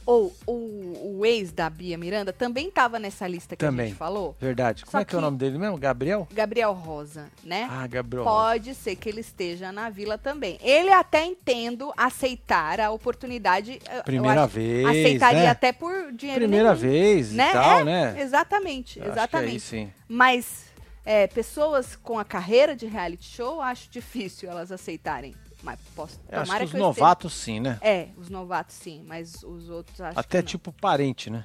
Ou 0.06 0.34
o, 0.46 1.18
o 1.18 1.26
ex 1.26 1.52
da 1.52 1.68
Bia 1.70 1.96
Miranda 1.96 2.32
também 2.32 2.70
tava 2.70 2.98
nessa 2.98 3.28
lista 3.28 3.54
que 3.54 3.64
a 3.64 3.68
Também. 3.68 3.88
gente 3.88 3.96
falou. 3.98 4.34
Verdade. 4.40 4.84
Como 4.84 4.92
Só 4.92 4.98
é 5.00 5.04
que 5.04 5.14
é 5.14 5.18
o 5.18 5.20
que- 5.20 5.24
nome 5.24 5.36
dele 5.38 5.58
mesmo? 5.58 5.76
Gabriel? 5.78 6.26
Gabriel 6.32 6.72
Rosa, 6.72 7.28
né? 7.44 7.68
Ah, 7.70 7.86
Gabriel. 7.86 8.24
Pode 8.24 8.74
ser 8.74 8.96
que 8.96 9.08
ele 9.08 9.20
esteja 9.20 9.70
na 9.70 9.88
vila 9.90 10.18
também. 10.18 10.58
Ele 10.62 10.90
até 10.90 11.24
entendo 11.24 11.92
aceitar 11.96 12.80
a 12.80 12.90
oportunidade. 12.90 13.78
eu 13.94 14.02
Primeira 14.02 14.44
acho- 14.44 14.54
vez, 14.54 14.86
Aceitaria 14.88 15.40
né? 15.42 15.48
até 15.48 15.72
por 15.72 16.12
dinheiro 16.12 16.40
Primeira 16.42 16.74
nenhum, 16.74 16.80
vez 16.80 17.32
né? 17.32 17.50
e 17.50 17.52
tal, 17.52 17.80
É, 17.80 17.84
né? 17.84 18.20
Exatamente, 18.20 18.98
que 19.00 19.06
exatamente. 19.08 19.52
aí 19.52 19.60
sim. 19.60 19.92
Mas 20.08 20.64
é, 21.04 21.26
pessoas 21.26 21.94
com 21.96 22.18
a 22.18 22.24
carreira 22.24 22.74
de 22.74 22.86
reality 22.86 23.24
show, 23.24 23.60
acho 23.60 23.88
difícil 23.90 24.50
elas 24.50 24.72
aceitarem. 24.72 25.34
Mas 25.62 25.78
posso, 25.94 26.18
Eu 26.28 26.40
acho 26.40 26.50
que 26.50 26.56
os 26.56 26.62
esteja- 26.64 26.78
novatos 26.78 27.32
sim, 27.34 27.60
né? 27.60 27.78
É, 27.82 28.08
os 28.16 28.30
novatos 28.30 28.76
sim, 28.76 29.04
mas 29.06 29.42
os 29.42 29.68
outros 29.68 30.00
acho 30.00 30.18
Até 30.18 30.40
que 30.42 30.48
tipo 30.48 30.72
parente, 30.72 31.28
né? 31.28 31.44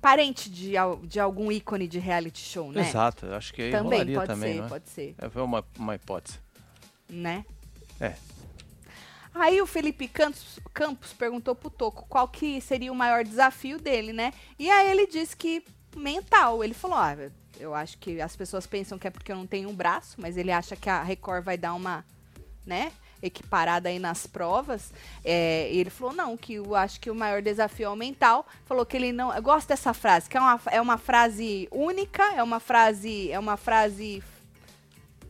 Parente 0.00 0.48
de, 0.50 0.72
de 1.04 1.18
algum 1.18 1.50
ícone 1.50 1.88
de 1.88 1.98
reality 1.98 2.38
show, 2.40 2.70
né? 2.70 2.82
Exato. 2.88 3.26
Acho 3.32 3.52
que 3.52 3.62
aí 3.62 3.70
Também, 3.72 3.92
rolaria 3.92 4.18
pode 4.18 4.26
também, 4.28 4.52
ser, 4.52 4.58
não 4.58 4.66
é? 4.66 4.68
pode 4.68 4.90
ser. 4.90 5.14
É, 5.18 5.40
uma, 5.40 5.64
uma 5.78 5.94
hipótese. 5.94 6.38
né? 7.08 7.44
É. 8.00 8.14
Aí 9.34 9.60
o 9.60 9.66
Felipe 9.66 10.06
Campos, 10.08 10.58
Campos 10.72 11.12
perguntou 11.12 11.54
pro 11.54 11.68
Toco 11.70 12.06
qual 12.08 12.28
que 12.28 12.60
seria 12.60 12.92
o 12.92 12.94
maior 12.94 13.24
desafio 13.24 13.78
dele, 13.78 14.12
né? 14.12 14.32
E 14.58 14.70
aí 14.70 14.90
ele 14.90 15.06
disse 15.06 15.36
que 15.36 15.62
mental. 15.98 16.62
Ele 16.62 16.74
falou: 16.74 16.96
ah, 16.96 17.16
eu 17.58 17.74
acho 17.74 17.98
que 17.98 18.20
as 18.20 18.36
pessoas 18.36 18.66
pensam 18.66 18.98
que 18.98 19.06
é 19.06 19.10
porque 19.10 19.32
eu 19.32 19.36
não 19.36 19.46
tenho 19.46 19.68
um 19.68 19.74
braço, 19.74 20.16
mas 20.18 20.36
ele 20.36 20.52
acha 20.52 20.76
que 20.76 20.88
a 20.88 21.02
Record 21.02 21.44
vai 21.44 21.56
dar 21.56 21.74
uma, 21.74 22.04
né? 22.64 22.92
Equiparada 23.22 23.88
aí 23.88 23.98
nas 23.98 24.26
provas. 24.26 24.92
É, 25.24 25.68
ele 25.72 25.90
falou: 25.90 26.14
não, 26.14 26.36
que 26.36 26.54
eu 26.54 26.74
acho 26.74 27.00
que 27.00 27.10
o 27.10 27.14
maior 27.14 27.40
desafio 27.42 27.86
é 27.86 27.90
o 27.90 27.96
mental. 27.96 28.46
Falou 28.64 28.84
que 28.84 28.96
ele 28.96 29.12
não. 29.12 29.34
Eu 29.34 29.42
gosto 29.42 29.68
dessa 29.68 29.94
frase, 29.94 30.28
que 30.28 30.36
é 30.36 30.40
uma, 30.40 30.60
é 30.70 30.80
uma 30.80 30.98
frase 30.98 31.68
única, 31.72 32.22
é 32.34 32.42
uma 32.42 32.60
frase. 32.60 33.30
É 33.30 33.38
uma 33.38 33.56
frase 33.56 34.22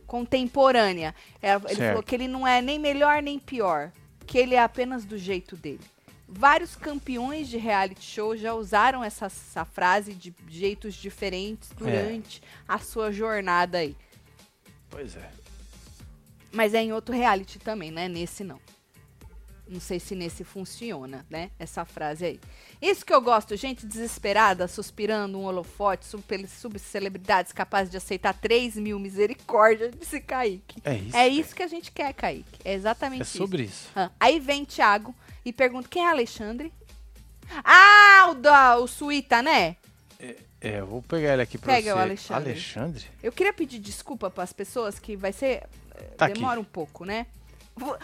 contemporânea. 0.07 1.13
É, 1.41 1.53
ele 1.53 1.67
Certo. 1.67 1.87
falou 1.89 2.03
que 2.03 2.15
ele 2.15 2.27
não 2.27 2.47
é 2.47 2.61
nem 2.61 2.79
melhor 2.79 3.21
nem 3.21 3.37
pior, 3.37 3.91
que 4.25 4.37
ele 4.37 4.55
é 4.55 4.61
apenas 4.61 5.05
do 5.05 5.17
jeito 5.17 5.55
dele. 5.55 5.81
Vários 6.27 6.75
campeões 6.75 7.47
de 7.47 7.57
reality 7.57 8.03
show 8.03 8.35
já 8.35 8.53
usaram 8.53 9.01
essa, 9.03 9.27
essa 9.27 9.63
frase 9.63 10.13
de 10.13 10.33
jeitos 10.49 10.93
diferentes 10.93 11.69
durante 11.77 12.41
a 12.67 12.77
sua 12.79 13.11
jornada 13.13 13.77
aí. 13.77 13.95
Pois 14.89 15.15
é. 15.15 15.29
Mas 16.51 16.73
é 16.73 16.81
em 16.81 16.91
outro 16.91 17.15
reality 17.15 17.59
também, 17.59 17.91
né? 17.91 18.07
Nesse 18.09 18.43
não. 18.43 18.59
Não 19.69 19.81
sei 19.81 19.99
se 19.99 20.15
nesse 20.15 20.45
funciona, 20.45 21.25
né? 21.29 21.51
Essa 21.59 21.83
frase 21.83 22.25
aí. 22.25 22.39
Isso 22.81 23.05
que 23.05 23.13
eu 23.13 23.21
gosto, 23.21 23.53
gente 23.57 23.85
desesperada, 23.85 24.65
suspirando 24.67 25.37
um 25.37 25.43
holofote, 25.43 26.05
sub- 26.05 26.23
subcelebridades 26.47 27.51
capazes 27.51 27.91
de 27.91 27.97
aceitar 27.97 28.33
3 28.33 28.77
mil 28.77 28.97
misericórdia, 28.97 29.91
disse 29.91 30.21
Kaique. 30.21 30.81
É 30.85 30.95
isso. 30.95 31.15
É 31.17 31.27
isso 31.27 31.55
que 31.55 31.63
a 31.63 31.67
gente 31.67 31.91
quer, 31.91 32.13
Kaique. 32.13 32.59
É 32.63 32.73
exatamente 32.73 33.21
É 33.21 33.23
isso. 33.23 33.37
sobre 33.37 33.63
isso. 33.63 33.89
Ah, 33.93 34.09
aí 34.19 34.39
vem 34.39 34.63
Thiago 34.63 35.13
e 35.45 35.51
pergunta 35.53 35.87
quem 35.89 36.05
é 36.05 36.09
Alexandre? 36.09 36.71
Ah, 37.63 38.27
o, 38.31 38.33
da, 38.35 38.77
o 38.77 38.87
Suíta, 38.87 39.41
né? 39.41 39.77
É, 40.59 40.79
eu 40.79 40.85
vou 40.87 41.01
pegar 41.01 41.33
ele 41.33 41.41
aqui 41.43 41.57
pra 41.57 41.73
Pega 41.75 41.91
você. 41.93 41.97
o 41.97 42.01
Alexandre. 42.01 42.51
Alexandre? 42.51 43.05
Eu 43.21 43.31
queria 43.31 43.53
pedir 43.53 43.79
desculpa 43.79 44.29
para 44.29 44.43
as 44.43 44.51
pessoas 44.51 44.99
que 44.99 45.15
vai 45.15 45.31
ser. 45.31 45.63
eh, 45.95 46.03
Tá 46.17 46.25
aqui. 46.25 46.35
demora 46.35 46.59
um 46.59 46.63
pouco, 46.63 47.05
né? 47.05 47.27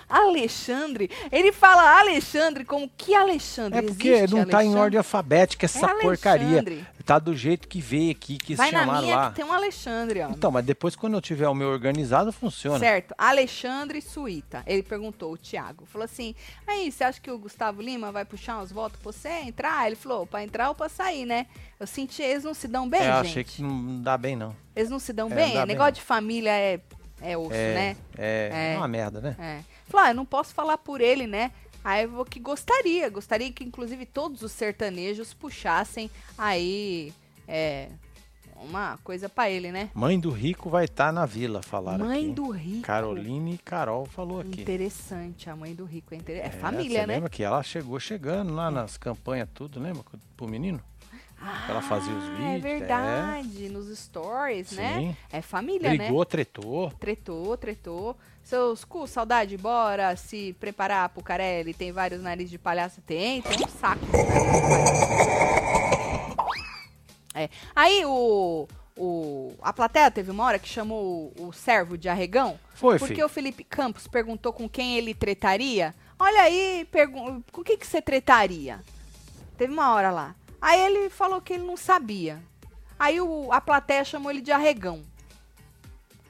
Alexandre, 0.10 1.10
ele 1.32 1.52
fala 1.52 2.00
Alexandre 2.00 2.64
como 2.66 2.90
que 2.98 3.14
Alexandre? 3.16 3.80
É 3.80 3.82
porque 3.82 4.08
Existe 4.10 4.36
não 4.36 4.46
tá 4.46 4.58
em 4.64 4.68
Alexandre? 4.68 4.80
ordem 4.82 4.98
alfabética 4.98 5.66
essa 5.66 5.86
É 5.92 5.96
porcaria. 6.02 6.48
Alexandre. 6.60 6.88
Tá 7.06 7.20
do 7.20 7.36
jeito 7.36 7.68
que 7.68 7.82
veio 7.82 8.12
aqui, 8.12 8.38
que 8.38 8.56
Vai 8.56 8.70
se 8.70 8.76
minha 8.78 9.16
lá. 9.18 9.30
que 9.30 9.36
tem 9.36 9.44
um 9.44 9.52
Alexandre, 9.52 10.22
ó. 10.22 10.30
Então, 10.30 10.50
mas 10.50 10.64
depois 10.64 10.96
quando 10.96 11.16
eu 11.16 11.22
tiver 11.22 11.50
o 11.50 11.54
meu 11.54 11.68
organizado, 11.68 12.32
funciona. 12.32 12.80
Certo, 12.80 13.14
Alexandre 13.18 14.02
Suíta. 14.02 14.64
Ele 14.66 14.82
perguntou, 14.82 15.34
o 15.34 15.38
Thiago. 15.38 15.86
Falou 15.86 16.06
assim: 16.06 16.34
aí, 16.66 16.90
você 16.90 17.04
acha 17.04 17.20
que 17.20 17.30
o 17.30 17.38
Gustavo 17.38 17.82
Lima 17.82 18.10
vai 18.14 18.24
puxar 18.24 18.60
uns 18.62 18.72
votos 18.72 18.98
pra 19.02 19.12
você 19.12 19.28
entrar? 19.42 19.86
Ele 19.86 19.98
falou: 19.98 20.26
pra 20.26 20.46
entrar 20.46 20.70
ou 20.70 20.76
pra 20.76 20.88
sair, 20.88 21.26
né? 21.26 21.46
Eu 21.78 21.86
senti, 21.86 22.22
eles 22.22 22.46
não 22.46 22.54
se 22.54 22.70
dão 22.70 22.88
bem, 22.88 23.02
É, 23.02 23.10
eu 23.10 23.16
gente. 23.16 23.26
achei 23.32 23.44
que 23.44 23.62
não 23.62 24.02
dá 24.02 24.18
bem, 24.18 24.38
não. 24.38 24.56
Eles 24.74 24.90
não 24.90 25.00
se 25.00 25.12
dão 25.12 25.30
É, 25.30 25.36
bem? 25.36 25.56
não 25.56 25.66
Negócio 25.66 25.92
bem, 25.92 26.00
de 26.00 26.08
família 26.08 26.52
é, 26.52 26.80
é 27.24 27.38
osso, 27.38 27.54
É, 27.54 27.74
né? 27.74 27.98
é, 28.18 28.50
É. 28.54 28.74
é 28.74 28.78
uma 28.78 28.88
merda, 28.88 29.20
né? 29.22 29.36
É. 29.40 29.60
Falou, 29.88 30.06
ah, 30.06 30.10
eu 30.12 30.16
não 30.16 30.26
posso 30.26 30.54
falar 30.54 30.78
por 30.78 31.02
ele, 31.02 31.26
né? 31.28 31.52
Aí 31.84 32.04
eu 32.04 32.10
vou 32.12 32.24
que 32.26 32.40
gostaria, 32.40 33.10
gostaria 33.10 33.52
que 33.52 33.64
inclusive 33.64 34.06
todos 34.06 34.42
os 34.42 34.52
sertanejos 34.52 35.34
puxassem 35.34 36.10
aí 36.38 37.12
é, 37.48 37.90
uma 38.56 38.98
coisa 39.04 39.28
pra 39.28 39.50
ele, 39.50 39.70
né? 39.72 39.90
Mãe 39.94 40.18
do 40.18 40.30
Rico 40.32 40.70
vai 40.70 40.86
estar 40.86 41.12
na 41.12 41.26
vila, 41.26 41.62
falaram 41.62 42.06
Mãe 42.06 42.26
aqui. 42.28 42.32
do 42.32 42.50
Rico. 42.52 42.82
Caroline 42.84 43.56
e 43.56 43.58
Carol 43.58 44.06
falou 44.06 44.40
aqui. 44.40 44.62
Interessante, 44.62 45.50
a 45.50 45.56
mãe 45.58 45.76
do 45.76 45.84
Rico 45.84 46.14
é, 46.14 46.18
inter... 46.18 46.38
é 46.38 46.46
É, 46.46 46.50
família, 46.52 47.02
você 47.02 47.08
né? 47.08 47.14
lembra 47.16 47.30
que 47.30 47.44
ela 47.44 47.62
chegou 47.64 48.00
chegando 48.00 48.54
lá 48.54 48.72
nas 48.72 48.96
campanhas, 48.98 49.50
tudo, 49.54 49.80
lembra? 49.82 50.04
Pro 50.38 50.48
menino? 50.48 50.80
Ela 51.68 51.82
fazia 51.82 52.14
os 52.14 52.24
Ah, 52.24 52.30
vídeos, 52.30 52.46
É 52.46 52.56
é. 52.56 52.60
verdade, 52.60 53.70
nos 53.70 53.98
stories, 53.98 54.72
né? 54.72 54.98
Sim. 55.00 55.18
É 55.32 55.42
família, 55.42 55.90
né? 55.90 55.98
Brigou, 55.98 56.26
tretou. 56.26 56.92
Tretou, 57.00 57.58
tretou. 57.58 58.18
Seus 58.44 58.84
cu, 58.84 59.08
saudade, 59.08 59.58
bora 59.58 60.16
se 60.16 60.54
preparar 60.60 61.10
pro 61.10 61.24
Carelli. 61.24 61.74
Tem 61.74 61.92
vários 61.92 62.22
narizes 62.22 62.52
de 62.52 62.58
palhaço. 62.58 63.02
Tem, 63.02 63.42
tem 63.42 63.66
um 63.66 63.70
saco 63.70 64.06
nariz. 64.06 65.34
É. 67.36 67.50
Aí 67.76 68.06
o, 68.06 68.68
o. 68.98 69.54
A 69.62 69.74
plateia 69.74 70.12
teve 70.12 70.30
uma 70.30 70.44
hora 70.44 70.60
que 70.60 70.68
chamou 70.68 71.34
o, 71.40 71.48
o 71.48 71.54
servo 71.54 71.98
de 71.98 72.08
arregão. 72.10 72.60
Foi, 72.76 73.00
Porque 73.00 73.16
filho. 73.16 73.26
o 73.26 73.30
Felipe 73.30 73.64
Campos 73.64 74.08
perguntou 74.08 74.54
com 74.54 74.68
quem 74.70 74.98
ele 74.98 75.14
tretaria. 75.14 75.96
Olha 76.20 76.42
aí, 76.44 76.88
com 77.52 77.64
que, 77.64 77.78
que 77.78 77.88
você 77.88 78.02
tretaria? 78.02 78.80
Teve 79.58 79.74
uma 79.74 79.94
hora 79.94 80.12
lá. 80.12 80.36
Aí 80.66 80.80
ele 80.80 81.10
falou 81.10 81.42
que 81.42 81.52
ele 81.52 81.64
não 81.66 81.76
sabia. 81.76 82.42
Aí 82.98 83.20
o- 83.20 83.52
a 83.52 83.60
plateia 83.60 84.06
chamou 84.06 84.32
ele 84.32 84.40
de 84.40 84.50
arregão. 84.54 85.04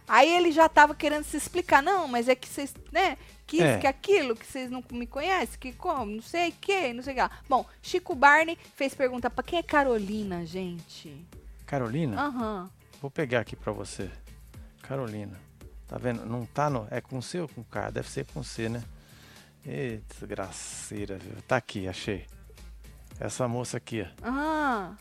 Aí 0.07 0.27
ele 0.33 0.51
já 0.51 0.67
tava 0.67 0.95
querendo 0.95 1.23
se 1.23 1.37
explicar. 1.37 1.83
Não, 1.83 2.07
mas 2.07 2.27
é 2.27 2.33
que 2.33 2.47
vocês, 2.47 2.73
né? 2.91 3.15
Que 3.45 3.57
isso, 3.57 3.65
É. 3.65 3.77
que 3.77 3.85
aquilo, 3.85 4.35
que 4.35 4.45
vocês 4.47 4.71
não 4.71 4.83
me 4.91 5.05
conhecem, 5.05 5.59
que 5.59 5.71
como, 5.73 6.07
não 6.15 6.21
sei 6.23 6.49
o 6.49 6.53
que, 6.53 6.93
não 6.93 7.03
sei 7.03 7.13
o 7.13 7.15
que 7.15 7.21
lá. 7.21 7.31
Bom, 7.47 7.63
Chico 7.79 8.15
Barney 8.15 8.57
fez 8.75 8.95
pergunta 8.95 9.29
pra 9.29 9.43
quem 9.43 9.59
é 9.59 9.63
Carolina, 9.63 10.43
gente? 10.47 11.15
Carolina, 11.67 12.19
Aham. 12.19 12.71
vou 12.99 13.11
pegar 13.11 13.41
aqui 13.41 13.55
pra 13.55 13.71
você. 13.71 14.09
Carolina. 14.81 15.39
Tá 15.87 15.99
vendo? 15.99 16.25
Não 16.25 16.43
tá 16.43 16.71
no. 16.71 16.87
É 16.89 16.99
com 17.01 17.21
C 17.21 17.39
ou 17.39 17.47
com 17.47 17.63
K? 17.63 17.91
Deve 17.91 18.09
ser 18.09 18.25
com 18.33 18.41
C, 18.41 18.67
né? 18.67 18.83
Eita, 19.63 20.15
desgraceira, 20.19 21.17
viu? 21.17 21.33
Tá 21.47 21.57
aqui, 21.57 21.87
achei. 21.87 22.25
Essa 23.19 23.47
moça 23.47 23.77
aqui. 23.77 24.05
Ah. 24.21 24.93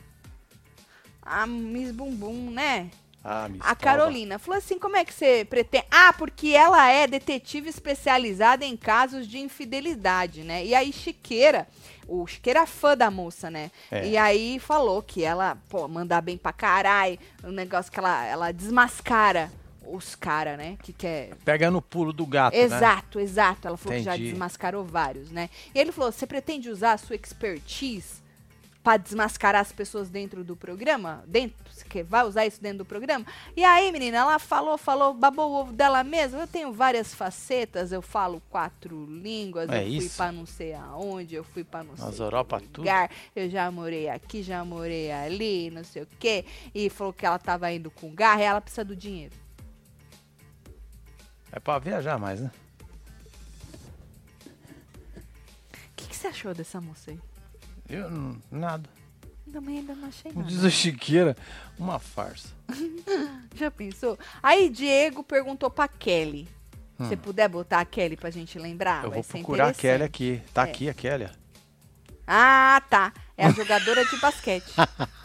A 1.22 1.46
Miss 1.46 1.92
Bumbum, 1.92 2.50
né? 2.50 2.90
Ah, 3.24 3.48
me 3.48 3.58
A 3.60 3.74
Carolina 3.76 4.38
falou 4.38 4.58
assim: 4.58 4.78
como 4.78 4.96
é 4.96 5.04
que 5.04 5.14
você 5.14 5.44
pretende. 5.48 5.86
Ah, 5.90 6.12
porque 6.12 6.48
ela 6.48 6.90
é 6.90 7.06
detetive 7.06 7.68
especializada 7.68 8.64
em 8.64 8.76
casos 8.76 9.28
de 9.28 9.38
infidelidade, 9.38 10.42
né? 10.42 10.64
E 10.64 10.74
aí, 10.74 10.92
Chiqueira, 10.92 11.68
o 12.08 12.26
Chiqueira 12.26 12.60
é 12.60 12.66
fã 12.66 12.96
da 12.96 13.10
moça, 13.10 13.50
né? 13.50 13.70
É. 13.90 14.08
E 14.08 14.16
aí 14.16 14.58
falou 14.58 15.02
que 15.02 15.22
ela, 15.22 15.56
pô, 15.68 15.86
mandar 15.86 16.20
bem 16.20 16.36
pra 16.36 16.52
caralho, 16.52 17.18
um 17.44 17.52
negócio 17.52 17.92
que 17.92 17.98
ela, 17.98 18.26
ela 18.26 18.52
desmascara 18.52 19.50
os 19.94 20.14
caras, 20.14 20.56
né? 20.56 20.76
Que 20.82 20.92
quer. 20.92 21.34
Pega 21.44 21.70
no 21.70 21.82
pulo 21.82 22.12
do 22.12 22.24
gato, 22.26 22.54
né? 22.54 22.60
Exato, 22.62 23.20
exato. 23.20 23.68
Ela 23.68 23.76
falou 23.76 23.98
que 23.98 24.04
já 24.04 24.14
Entendi. 24.14 24.30
desmascarou 24.30 24.84
vários, 24.84 25.30
né? 25.30 25.50
E 25.74 25.78
ele 25.78 25.92
falou: 25.92 26.10
você 26.10 26.26
pretende 26.26 26.68
usar 26.70 26.92
a 26.92 26.98
sua 26.98 27.14
expertise 27.16 28.22
pra 28.82 28.96
desmascarar 28.96 29.60
as 29.60 29.70
pessoas 29.70 30.08
dentro 30.10 30.42
do 30.42 30.56
programa? 30.56 31.22
Dentro, 31.28 31.54
você 31.72 31.84
quer- 31.84 32.02
vai 32.02 32.26
usar 32.26 32.44
isso 32.46 32.60
dentro 32.60 32.78
do 32.78 32.84
programa? 32.84 33.24
E 33.56 33.62
aí, 33.62 33.92
menina, 33.92 34.16
ela 34.18 34.38
falou, 34.40 34.76
falou, 34.76 35.14
babou 35.14 35.50
o 35.52 35.54
ovo 35.60 35.72
dela 35.72 36.02
mesma. 36.02 36.40
Eu 36.40 36.46
tenho 36.48 36.72
várias 36.72 37.14
facetas, 37.14 37.92
eu 37.92 38.02
falo 38.02 38.42
quatro 38.50 39.06
línguas, 39.06 39.70
É 39.70 39.82
eu 39.82 39.86
fui 39.86 39.96
isso. 39.98 40.16
pra 40.16 40.32
não 40.32 40.44
sei 40.44 40.74
aonde, 40.74 41.36
eu 41.36 41.44
fui 41.44 41.62
pra 41.62 41.84
não 41.84 41.94
Nas 41.96 42.12
sei 42.16 42.24
Europa, 42.26 42.58
que 42.60 42.66
tudo. 42.66 42.78
lugar, 42.78 43.08
eu 43.36 43.48
já 43.48 43.70
morei 43.70 44.08
aqui, 44.08 44.42
já 44.42 44.64
morei 44.64 45.12
ali, 45.12 45.70
não 45.70 45.84
sei 45.84 46.02
o 46.02 46.08
quê. 46.18 46.44
E 46.74 46.90
falou 46.90 47.12
que 47.12 47.24
ela 47.24 47.38
tava 47.38 47.70
indo 47.70 47.88
com 47.88 48.12
garra 48.12 48.40
e 48.40 48.44
ela 48.44 48.60
precisa 48.60 48.84
do 48.84 48.96
dinheiro. 48.96 49.41
É 51.52 51.60
pra 51.60 51.78
viajar 51.78 52.18
mais, 52.18 52.40
né? 52.40 52.50
O 54.44 55.94
que, 55.96 56.08
que 56.08 56.16
você 56.16 56.26
achou 56.28 56.54
dessa 56.54 56.80
moça 56.80 57.10
aí? 57.10 57.20
Eu 57.88 58.10
não. 58.10 58.36
Nada. 58.50 58.88
Também 59.52 59.78
ainda 59.78 59.94
não 59.94 60.08
achei 60.08 60.32
Como 60.32 60.44
nada. 60.44 60.54
diz 60.54 60.64
o 60.64 60.70
Chiqueira, 60.70 61.36
uma 61.78 61.98
farsa. 61.98 62.48
Já 63.54 63.70
pensou? 63.70 64.18
Aí 64.42 64.70
Diego 64.70 65.22
perguntou 65.22 65.70
pra 65.70 65.86
Kelly. 65.86 66.48
Hum. 66.98 67.08
Se 67.08 67.16
puder 67.16 67.48
botar 67.48 67.80
a 67.80 67.84
Kelly 67.84 68.16
pra 68.16 68.30
gente 68.30 68.58
lembrar, 68.58 69.04
eu 69.04 69.10
vai 69.10 69.16
vou 69.16 69.22
ser 69.22 69.32
procurar 69.32 69.68
a 69.68 69.74
Kelly 69.74 70.04
interessante. 70.04 70.38
aqui. 70.40 70.52
Tá 70.54 70.66
É. 70.66 70.70
aqui 70.70 70.88
a 70.88 70.94
Kelly. 70.94 71.24
ó. 71.26 71.42
Ah, 72.26 72.82
tá. 72.88 73.12
É 73.36 73.44
a 73.46 73.50
jogadora 73.50 74.04
de 74.06 74.16
basquete. 74.18 74.72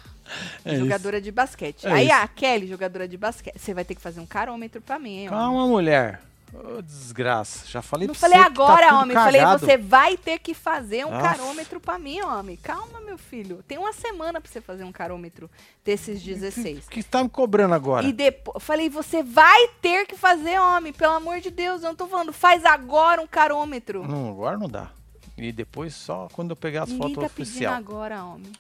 É 0.66 0.72
isso. 0.74 0.80
jogadora 0.82 1.22
de 1.22 1.32
basquete. 1.32 1.86
É 1.88 1.92
Aí 1.92 2.08
isso. 2.08 2.16
a 2.16 2.28
Kelly, 2.28 2.68
jogadora 2.68 3.08
de 3.08 3.18
basquete. 3.18 3.58
Você 3.58 3.74
vai 3.74 3.86
ter 3.86 3.96
que 3.96 4.02
fazer 4.02 4.20
um 4.20 4.26
carômetro 4.26 4.82
pra 4.82 4.98
mim, 5.00 5.18
hein, 5.20 5.28
homem? 5.30 5.40
Calma, 5.40 5.68
mulher. 5.68 6.22
Ô, 6.54 6.82
desgraça. 6.82 7.68
Já 7.68 7.82
falei 7.82 8.08
Não 8.08 8.14
pra 8.14 8.22
falei 8.22 8.38
você 8.38 8.50
que 8.50 8.56
tá 8.56 8.64
agora, 8.64 8.88
tudo 8.88 9.00
homem. 9.02 9.18
Falei, 9.18 9.42
você 9.46 9.78
vai 9.78 10.16
ter 10.18 10.40
que 10.40 10.54
fazer 10.54 11.06
um 11.06 11.14
Aff. 11.14 11.22
carômetro 11.38 11.80
pra 11.80 12.00
mim, 12.00 12.22
homem. 12.22 12.56
Calma, 12.56 13.02
meu 13.02 13.18
filho. 13.18 13.62
Tem 13.68 13.78
uma 13.78 13.92
semana 13.92 14.40
pra 14.40 14.50
você 14.50 14.62
fazer 14.62 14.86
um 14.86 14.92
carômetro 14.92 15.50
desses 15.84 16.22
16. 16.24 16.86
O 16.88 16.90
que 16.90 17.02
você 17.04 17.08
tá 17.10 17.22
me 17.22 17.30
cobrando 17.30 17.74
agora? 17.74 18.06
E 18.08 18.14
depois, 18.14 18.64
falei, 18.64 18.90
você 18.90 19.22
vai 19.22 19.68
ter 19.82 20.06
que 20.08 20.16
fazer, 20.16 20.58
homem, 20.58 20.94
pelo 20.94 21.14
amor 21.16 21.42
de 21.42 21.52
Deus, 21.52 21.84
eu 21.84 21.90
não 21.90 21.96
tô 21.96 22.08
falando, 22.08 22.32
faz 22.32 22.64
agora 22.64 23.22
um 23.22 23.28
carômetro. 23.28 24.08
Não, 24.08 24.30
agora 24.30 24.58
não 24.58 24.70
dá. 24.70 24.90
E 25.38 25.52
depois 25.52 25.94
só 25.94 26.30
quando 26.32 26.52
eu 26.52 26.56
pegar 26.56 26.84
as 26.84 26.90
Ninguém 26.90 27.14
fotos 27.14 27.24
tá 27.24 27.30
pedindo 27.36 27.52
oficial. 27.52 27.74
agora, 27.76 28.24
homem. 28.24 28.52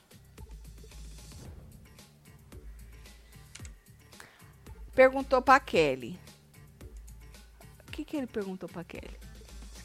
Perguntou 4.97 5.43
pra 5.43 5.59
Kelly. 5.59 6.19
O 7.87 7.91
que 7.91 8.03
que 8.03 8.17
ele 8.17 8.25
perguntou 8.25 8.67
pra 8.67 8.83
Kelly? 8.83 9.15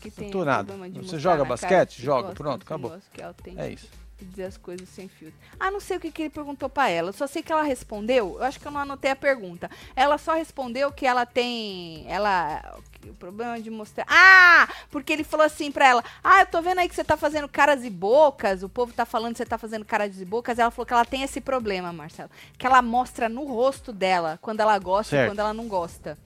Que 0.01 0.11
tem 0.11 0.31
tô 0.31 0.43
nada. 0.43 0.75
Você 1.03 1.19
joga 1.19 1.45
basquete? 1.45 2.03
gosta 2.03 2.23
gosta 2.23 2.35
Pronto, 2.35 2.63
acabou. 2.63 2.99
tem. 3.43 3.61
É 3.61 3.71
isso. 3.71 3.91
dizer 4.19 4.45
as 4.45 4.57
coisas 4.57 4.89
sem 4.89 5.09
filtro. 5.09 5.39
Ah, 5.61 5.71
não 5.71 5.81
sei 5.81 5.99
o 5.99 6.01
que, 6.01 6.11
que 6.11 6.23
ele 6.23 6.31
perguntou 6.31 6.67
pra 6.71 6.89
ela. 6.89 7.11
Eu 7.11 7.13
só 7.13 7.27
sei 7.27 7.43
que 7.43 7.53
ela 7.53 7.63
respondeu. 7.63 8.37
Eu 8.39 8.43
acho 8.43 8.59
que 8.59 8.67
eu 8.67 8.73
não 8.73 8.81
anotei 8.81 9.11
a 9.11 9.17
pergunta. 9.17 9.71
Ela 9.95 10.17
só 10.17 10.33
respondeu 10.33 10.91
que 10.91 11.07
ela 11.07 11.27
tem. 11.27 12.07
Ela. 12.09 12.81
O 13.11 13.15
problema 13.15 13.61
de 13.61 13.71
mostrar. 13.71 14.07
Ah! 14.09 14.69
Porque 14.91 15.13
ele 15.13 15.25
falou 15.25 15.47
assim 15.47 15.71
pra 15.71 15.89
ela: 15.89 16.05
Ah, 16.23 16.41
eu 16.41 16.47
tô 16.47 16.61
vendo 16.63 16.79
aí 16.79 16.89
que 16.89 16.95
você 16.95 17.05
tá 17.05 17.17
fazendo 17.17 17.49
caras 17.49 17.85
e 17.85 17.91
bocas. 17.91 18.63
O 18.63 18.69
povo 18.69 18.93
tá 18.93 19.05
falando 19.05 19.33
que 19.33 19.39
você 19.39 19.47
tá 19.47 19.59
fazendo 19.59 19.85
caras 19.85 20.21
e 20.21 20.25
bocas. 20.25 20.59
Ela 20.59 20.71
falou 20.71 20.87
que 20.87 20.93
ela 20.93 21.05
tem 21.05 21.23
esse 21.23 21.41
problema, 21.41 21.93
Marcelo. 21.93 22.31
Que 22.57 22.67
ela 22.67 22.83
mostra 22.83 23.29
no 23.29 23.45
rosto 23.45 23.93
dela 23.93 24.39
quando 24.41 24.61
ela 24.61 24.79
gosta 24.79 25.11
Certo. 25.11 25.27
e 25.27 25.31
quando 25.31 25.39
ela 25.41 25.55
não 25.55 25.69
gosta. 25.69 26.19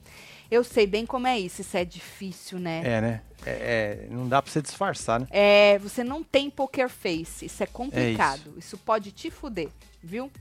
Eu 0.49 0.63
sei 0.63 0.87
bem 0.87 1.05
como 1.05 1.27
é 1.27 1.37
isso. 1.37 1.61
Isso 1.61 1.75
é 1.75 1.83
difícil, 1.83 2.59
né? 2.59 2.81
É, 2.85 3.01
né? 3.01 3.21
É, 3.45 3.51
é, 3.51 4.07
não 4.09 4.27
dá 4.27 4.41
pra 4.41 4.51
você 4.51 4.61
disfarçar, 4.61 5.19
né? 5.19 5.27
É, 5.29 5.77
você 5.79 6.03
não 6.03 6.23
tem 6.23 6.49
poker 6.49 6.89
face. 6.89 7.45
Isso 7.45 7.63
é 7.63 7.65
complicado. 7.65 8.53
isso. 8.57 8.77
pode 8.77 9.11
te 9.11 9.29
fuder, 9.29 9.69
viu? 10.01 10.31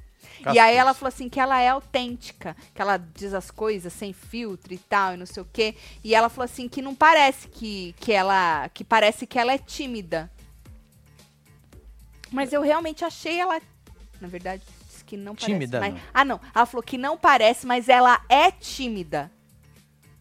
E 0.40 0.44
Cascudo. 0.44 0.60
aí 0.64 0.76
ela 0.76 0.94
falou 0.94 1.08
assim 1.08 1.28
que 1.28 1.40
ela 1.40 1.60
é 1.60 1.68
autêntica, 1.68 2.56
que 2.74 2.80
ela 2.82 2.96
diz 2.96 3.32
as 3.34 3.50
coisas 3.50 3.92
sem 3.92 4.12
filtro 4.12 4.72
e 4.72 4.78
tal, 4.78 5.14
e 5.14 5.16
não 5.16 5.26
sei 5.26 5.42
o 5.42 5.48
quê. 5.52 5.74
E 6.04 6.14
ela 6.14 6.28
falou 6.28 6.44
assim 6.44 6.68
que 6.68 6.80
não 6.82 6.94
parece 6.94 7.48
que, 7.48 7.94
que 7.98 8.12
ela. 8.12 8.68
que 8.72 8.84
parece 8.84 9.26
que 9.26 9.38
ela 9.38 9.52
é 9.52 9.58
tímida. 9.58 10.30
Mas 12.30 12.52
eu 12.52 12.60
realmente 12.62 13.04
achei 13.04 13.38
ela. 13.40 13.60
Na 14.20 14.28
verdade, 14.28 14.62
disse 14.88 15.04
que 15.04 15.16
não 15.16 15.34
parece. 15.34 15.52
Tímida, 15.52 15.80
mas- 15.80 15.94
não. 15.94 16.00
Ah, 16.12 16.24
não. 16.24 16.40
Ela 16.54 16.66
falou 16.66 16.82
que 16.82 16.98
não 16.98 17.16
parece, 17.16 17.66
mas 17.66 17.88
ela 17.88 18.20
é 18.28 18.50
tímida. 18.50 19.30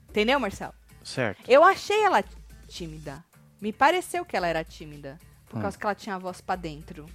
Entendeu, 0.09 0.39
Marcelo? 0.39 0.73
Certo. 1.03 1.49
Eu 1.49 1.63
achei 1.63 2.03
ela 2.03 2.23
tímida. 2.67 3.23
Me 3.59 3.71
pareceu 3.73 4.23
que 4.25 4.35
ela 4.35 4.47
era 4.47 4.63
tímida. 4.63 5.19
Por 5.49 5.57
Hum. 5.59 5.61
causa 5.61 5.77
que 5.77 5.85
ela 5.85 5.95
tinha 5.95 6.15
a 6.15 6.19
voz 6.19 6.41
pra 6.41 6.55
dentro. 6.55 7.05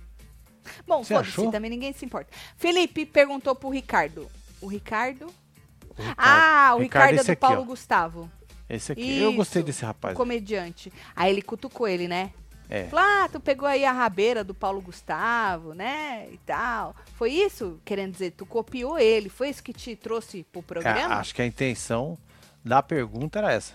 Bom, 0.86 1.02
foda-se, 1.04 1.50
também 1.50 1.70
ninguém 1.70 1.92
se 1.92 2.04
importa. 2.04 2.30
Felipe 2.56 3.04
perguntou 3.06 3.54
pro 3.54 3.68
Ricardo. 3.70 4.28
O 4.60 4.66
Ricardo? 4.66 5.26
O 5.96 6.02
Ricardo- 6.02 6.14
Ah, 6.18 6.72
o 6.76 6.80
Ricardo, 6.80 7.12
é 7.12 7.16
esse 7.16 7.26
do 7.26 7.32
aqui, 7.32 7.40
Paulo 7.40 7.62
ó. 7.62 7.64
Gustavo. 7.64 8.30
Esse 8.68 8.92
aqui. 8.92 9.18
Eu 9.18 9.32
gostei 9.32 9.60
Isso, 9.60 9.66
desse 9.66 9.84
O 9.84 9.86
rapaz. 9.86 10.16
comediante. 10.16 10.92
Aí 11.16 11.32
ele 11.32 11.42
cutucou 11.42 11.88
ele, 11.88 12.06
né? 12.06 12.32
É. 12.68 12.84
Falou, 12.84 13.04
ah, 13.04 13.28
tu 13.28 13.40
pegou 13.40 13.66
aí 13.68 13.84
a 13.84 13.90
rabeira 13.92 14.44
do 14.44 14.54
Paulo 14.54 14.80
Gustavo, 14.80 15.74
né? 15.74 16.28
E 16.30 16.38
tal. 16.38 16.94
Foi 17.16 17.32
isso? 17.32 17.80
Querendo 17.84 18.12
dizer, 18.12 18.30
tu 18.30 18.46
copiou 18.46 18.96
ele. 18.96 19.28
Foi 19.28 19.48
isso 19.48 19.60
que 19.62 19.72
te 19.72 19.96
trouxe 19.96 20.44
pro 20.44 20.60
É, 20.60 20.64
programa? 20.64 21.14
acho 21.16 21.34
que 21.34 21.42
a 21.42 21.46
intenção 21.46 22.16
da 22.64 22.80
pergunta 22.80 23.40
era 23.40 23.52
essa. 23.52 23.72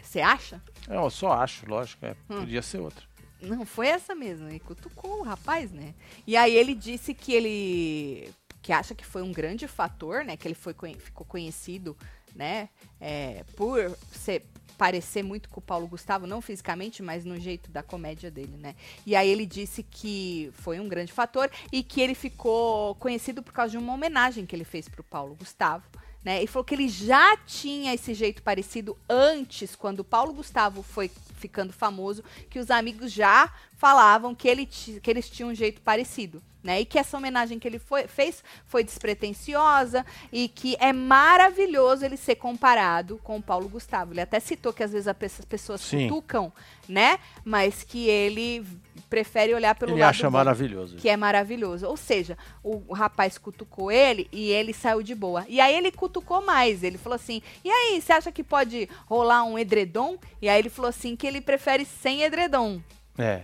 Você 0.00 0.20
acha? 0.20 0.60
Eu 0.88 1.08
só 1.10 1.32
acho, 1.32 1.68
lógico. 1.68 2.04
É, 2.06 2.10
Hum. 2.30 2.40
Podia 2.40 2.62
ser 2.62 2.78
outra. 2.78 3.04
Não, 3.42 3.66
foi 3.66 3.88
essa 3.88 4.14
mesmo. 4.14 4.48
Ele 4.48 4.60
cutucou 4.60 5.20
o 5.20 5.22
rapaz, 5.22 5.70
né? 5.70 5.94
E 6.26 6.36
aí 6.36 6.54
ele 6.54 6.74
disse 6.74 7.12
que 7.12 7.32
ele. 7.32 8.32
que 8.62 8.72
acha 8.72 8.94
que 8.94 9.04
foi 9.04 9.22
um 9.22 9.32
grande 9.32 9.66
fator, 9.66 10.24
né? 10.24 10.36
Que 10.36 10.48
ele 10.48 10.54
foi, 10.54 10.74
ficou 10.98 11.26
conhecido, 11.26 11.96
né? 12.34 12.68
é, 13.02 13.44
por 13.56 13.98
ser, 14.12 14.46
parecer 14.78 15.24
muito 15.24 15.48
com 15.48 15.58
o 15.58 15.62
Paulo 15.62 15.88
Gustavo, 15.88 16.24
não 16.24 16.40
fisicamente, 16.40 17.02
mas 17.02 17.24
no 17.24 17.38
jeito 17.38 17.70
da 17.70 17.82
comédia 17.82 18.30
dele, 18.30 18.56
né? 18.56 18.76
E 19.04 19.16
aí 19.16 19.28
ele 19.28 19.44
disse 19.44 19.82
que 19.82 20.50
foi 20.54 20.78
um 20.78 20.88
grande 20.88 21.12
fator 21.12 21.50
e 21.72 21.82
que 21.82 22.00
ele 22.00 22.14
ficou 22.14 22.94
conhecido 22.94 23.42
por 23.42 23.52
causa 23.52 23.72
de 23.72 23.78
uma 23.78 23.92
homenagem 23.92 24.46
que 24.46 24.54
ele 24.54 24.64
fez 24.64 24.88
pro 24.88 25.02
Paulo 25.02 25.34
Gustavo. 25.34 25.84
Né, 26.24 26.40
e 26.40 26.46
falou 26.46 26.64
que 26.64 26.72
ele 26.72 26.88
já 26.88 27.36
tinha 27.38 27.92
esse 27.92 28.14
jeito 28.14 28.44
parecido 28.44 28.96
antes, 29.08 29.74
quando 29.74 29.98
o 29.98 30.04
Paulo 30.04 30.32
Gustavo 30.32 30.80
foi 30.80 31.10
ficando 31.42 31.72
famoso, 31.72 32.22
que 32.48 32.58
os 32.60 32.70
amigos 32.70 33.10
já 33.12 33.52
falavam 33.76 34.34
que, 34.34 34.46
ele 34.48 34.64
que 34.66 35.10
eles 35.10 35.28
tinham 35.28 35.50
um 35.50 35.54
jeito 35.54 35.80
parecido. 35.82 36.40
Né? 36.62 36.82
E 36.82 36.84
que 36.84 36.96
essa 36.96 37.16
homenagem 37.16 37.58
que 37.58 37.66
ele 37.66 37.80
foi- 37.80 38.06
fez 38.06 38.44
foi 38.66 38.84
despretensiosa 38.84 40.06
e 40.32 40.46
que 40.48 40.76
é 40.78 40.92
maravilhoso 40.92 42.04
ele 42.04 42.16
ser 42.16 42.36
comparado 42.36 43.18
com 43.24 43.36
o 43.38 43.42
Paulo 43.42 43.68
Gustavo. 43.68 44.12
Ele 44.12 44.20
até 44.20 44.38
citou 44.38 44.72
que 44.72 44.84
às 44.84 44.92
vezes 44.92 45.08
as 45.08 45.16
pessoas 45.48 45.80
Sim. 45.80 46.08
cutucam, 46.08 46.52
né? 46.88 47.18
Mas 47.44 47.82
que 47.82 48.08
ele 48.08 48.64
prefere 49.12 49.52
olhar 49.54 49.74
pelo 49.74 49.92
Ele 49.92 50.00
lado 50.00 50.08
acha 50.08 50.30
bom 50.30 50.38
maravilhoso. 50.38 50.96
que 50.96 51.06
é 51.06 51.18
maravilhoso. 51.18 51.86
Ou 51.86 51.98
seja, 51.98 52.38
o, 52.64 52.82
o 52.88 52.94
rapaz 52.94 53.36
cutucou 53.36 53.92
ele 53.92 54.26
e 54.32 54.48
ele 54.50 54.72
saiu 54.72 55.02
de 55.02 55.14
boa. 55.14 55.44
E 55.50 55.60
aí 55.60 55.74
ele 55.74 55.92
cutucou 55.92 56.40
mais. 56.40 56.82
Ele 56.82 56.96
falou 56.96 57.16
assim: 57.16 57.42
e 57.62 57.70
aí, 57.70 58.00
você 58.00 58.10
acha 58.14 58.32
que 58.32 58.42
pode 58.42 58.88
rolar 59.06 59.44
um 59.44 59.58
edredom? 59.58 60.16
E 60.40 60.48
aí 60.48 60.58
ele 60.58 60.70
falou 60.70 60.88
assim 60.88 61.14
que 61.14 61.26
ele 61.26 61.42
prefere 61.42 61.84
sem 61.84 62.22
edredom. 62.22 62.80
É. 63.18 63.42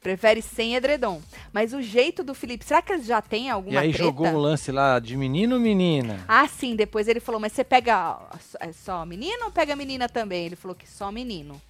Prefere 0.00 0.42
sem 0.42 0.74
edredom. 0.74 1.22
Mas 1.52 1.72
o 1.72 1.80
jeito 1.80 2.24
do 2.24 2.34
Felipe, 2.34 2.64
será 2.64 2.82
que 2.82 2.92
ele 2.92 3.02
já 3.04 3.22
tem 3.22 3.48
alguma 3.48 3.74
E 3.74 3.78
aí 3.78 3.90
treta? 3.92 4.04
jogou 4.04 4.26
um 4.26 4.38
lance 4.38 4.72
lá 4.72 4.98
de 4.98 5.16
menino 5.16 5.54
ou 5.54 5.60
menina? 5.60 6.18
Ah, 6.26 6.48
sim, 6.48 6.74
depois 6.74 7.06
ele 7.06 7.20
falou, 7.20 7.40
mas 7.40 7.52
você 7.52 7.62
pega 7.62 8.18
é 8.58 8.72
só 8.72 9.06
menino 9.06 9.44
ou 9.44 9.50
pega 9.52 9.76
menina 9.76 10.08
também? 10.08 10.46
Ele 10.46 10.56
falou 10.56 10.74
que 10.74 10.88
só 10.88 11.12
menino. 11.12 11.60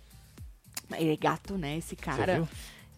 Ele 0.97 1.13
é 1.13 1.17
gato, 1.17 1.59
né, 1.59 1.77
esse 1.77 1.91
Você 1.91 1.97
cara. 1.97 2.35
viu? 2.37 2.49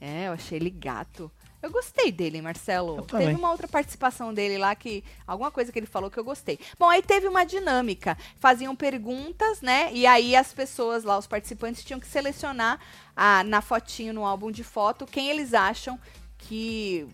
É, 0.04 0.26
eu 0.26 0.32
achei 0.32 0.58
ele 0.58 0.68
gato. 0.68 1.30
Eu 1.62 1.70
gostei 1.70 2.10
dele, 2.10 2.42
Marcelo. 2.42 3.02
Teve 3.02 3.34
uma 3.34 3.52
outra 3.52 3.68
participação 3.68 4.34
dele 4.34 4.58
lá 4.58 4.74
que. 4.74 5.04
Alguma 5.24 5.48
coisa 5.48 5.70
que 5.70 5.78
ele 5.78 5.86
falou 5.86 6.10
que 6.10 6.18
eu 6.18 6.24
gostei. 6.24 6.58
Bom, 6.76 6.88
aí 6.88 7.00
teve 7.00 7.28
uma 7.28 7.44
dinâmica. 7.44 8.18
Faziam 8.40 8.74
perguntas, 8.74 9.60
né? 9.60 9.92
E 9.92 10.04
aí 10.04 10.34
as 10.34 10.52
pessoas 10.52 11.04
lá, 11.04 11.16
os 11.16 11.28
participantes, 11.28 11.84
tinham 11.84 12.00
que 12.00 12.06
selecionar 12.08 12.80
ah, 13.14 13.44
na 13.44 13.62
fotinho, 13.62 14.12
no 14.12 14.26
álbum 14.26 14.50
de 14.50 14.64
foto, 14.64 15.06
quem 15.06 15.30
eles 15.30 15.54
acham 15.54 15.96
que 16.36 17.06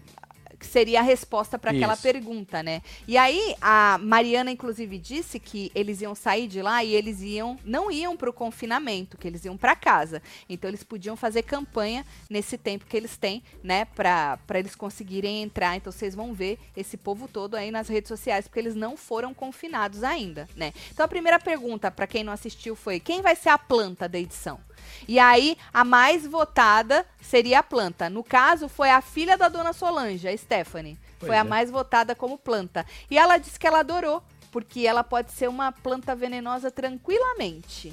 que 0.59 0.67
seria 0.67 1.01
a 1.01 1.03
resposta 1.03 1.59
para 1.59 1.71
aquela 1.71 1.97
pergunta, 1.97 2.63
né? 2.63 2.83
E 3.07 3.17
aí 3.17 3.55
a 3.61 3.99
Mariana 3.99 4.51
inclusive 4.51 4.99
disse 4.99 5.39
que 5.39 5.71
eles 5.75 6.01
iam 6.01 6.15
sair 6.15 6.49
de 6.49 6.61
lá 6.61 6.83
e 6.83 6.95
eles 6.95 7.21
iam 7.23 7.59
não 7.65 7.91
iam 7.91 8.17
para 8.17 8.31
o 8.31 8.33
confinamento, 8.33 9.17
que 9.17 9.29
eles 9.29 9.45
iam 9.45 9.57
para 9.57 9.77
casa. 9.77 10.23
Então 10.49 10.69
eles 10.69 10.83
podiam 10.83 11.17
fazer 11.17 11.43
campanha 11.43 12.05
nesse 12.29 12.59
tempo 12.59 12.87
que 12.87 12.97
eles 12.97 13.17
têm, 13.17 13.43
né, 13.63 13.85
para 13.85 14.39
para 14.47 14.59
eles 14.59 14.75
conseguirem 14.75 15.43
entrar. 15.43 15.77
Então 15.77 15.93
vocês 15.93 16.15
vão 16.15 16.35
ver 16.35 16.59
esse 16.77 16.97
povo 16.97 17.29
todo 17.29 17.55
aí 17.55 17.71
nas 17.71 17.89
redes 17.89 18.09
sociais 18.09 18.47
porque 18.47 18.59
eles 18.59 18.75
não 18.75 18.97
foram 18.97 19.33
confinados 19.33 20.03
ainda, 20.03 20.49
né? 20.57 20.73
Então 20.93 21.05
a 21.05 21.09
primeira 21.09 21.39
pergunta 21.39 21.91
para 21.91 22.07
quem 22.07 22.25
não 22.25 22.33
assistiu 22.33 22.75
foi: 22.75 22.99
quem 22.99 23.23
vai 23.23 23.37
ser 23.37 23.51
a 23.51 23.59
planta 23.59 24.09
da 24.09 24.19
edição? 24.19 24.61
E 25.07 25.19
aí, 25.19 25.57
a 25.73 25.85
mais 25.85 26.27
votada 26.27 27.05
seria 27.21 27.61
a 27.61 27.63
planta. 27.63 28.11
No 28.11 28.23
caso, 28.23 28.69
foi 28.69 28.91
a 28.91 29.01
filha 29.01 29.37
da 29.37 29.49
dona 29.49 29.73
Solange, 29.73 30.29
a 30.29 30.33
Stephanie. 30.49 30.99
Pois 31.19 31.29
foi 31.29 31.37
a 31.37 31.41
é. 31.41 31.45
mais 31.45 31.71
votada 31.71 32.15
como 32.15 32.39
planta. 32.39 32.87
E 33.11 33.19
ela 33.19 33.37
disse 33.37 33.61
que 33.61 33.67
ela 33.67 33.81
adorou, 33.81 34.23
porque 34.51 34.87
ela 34.87 35.05
pode 35.05 35.31
ser 35.33 35.49
uma 35.49 35.71
planta 35.71 36.17
venenosa 36.17 36.71
tranquilamente. 36.71 37.93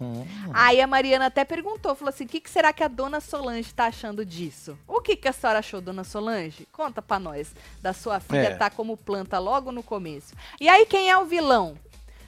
Hum. 0.00 0.26
Aí 0.52 0.80
a 0.80 0.86
Mariana 0.86 1.26
até 1.26 1.44
perguntou, 1.44 1.94
falou 1.94 2.08
assim, 2.08 2.24
o 2.24 2.28
que, 2.28 2.40
que 2.40 2.50
será 2.50 2.72
que 2.72 2.82
a 2.82 2.88
dona 2.88 3.20
Solange 3.20 3.72
tá 3.72 3.86
achando 3.86 4.24
disso? 4.24 4.76
O 4.88 5.00
que, 5.00 5.14
que 5.14 5.28
a 5.28 5.32
senhora 5.32 5.60
achou, 5.60 5.80
dona 5.80 6.02
Solange? 6.02 6.66
Conta 6.72 7.00
pra 7.02 7.20
nós, 7.20 7.54
da 7.80 7.92
sua 7.92 8.18
filha 8.18 8.48
É. 8.48 8.56
tá 8.56 8.68
como 8.70 8.96
planta 8.96 9.38
logo 9.38 9.70
no 9.70 9.82
começo. 9.82 10.34
E 10.60 10.68
aí, 10.68 10.86
quem 10.86 11.10
é 11.10 11.16
o 11.16 11.26
vilão? 11.26 11.76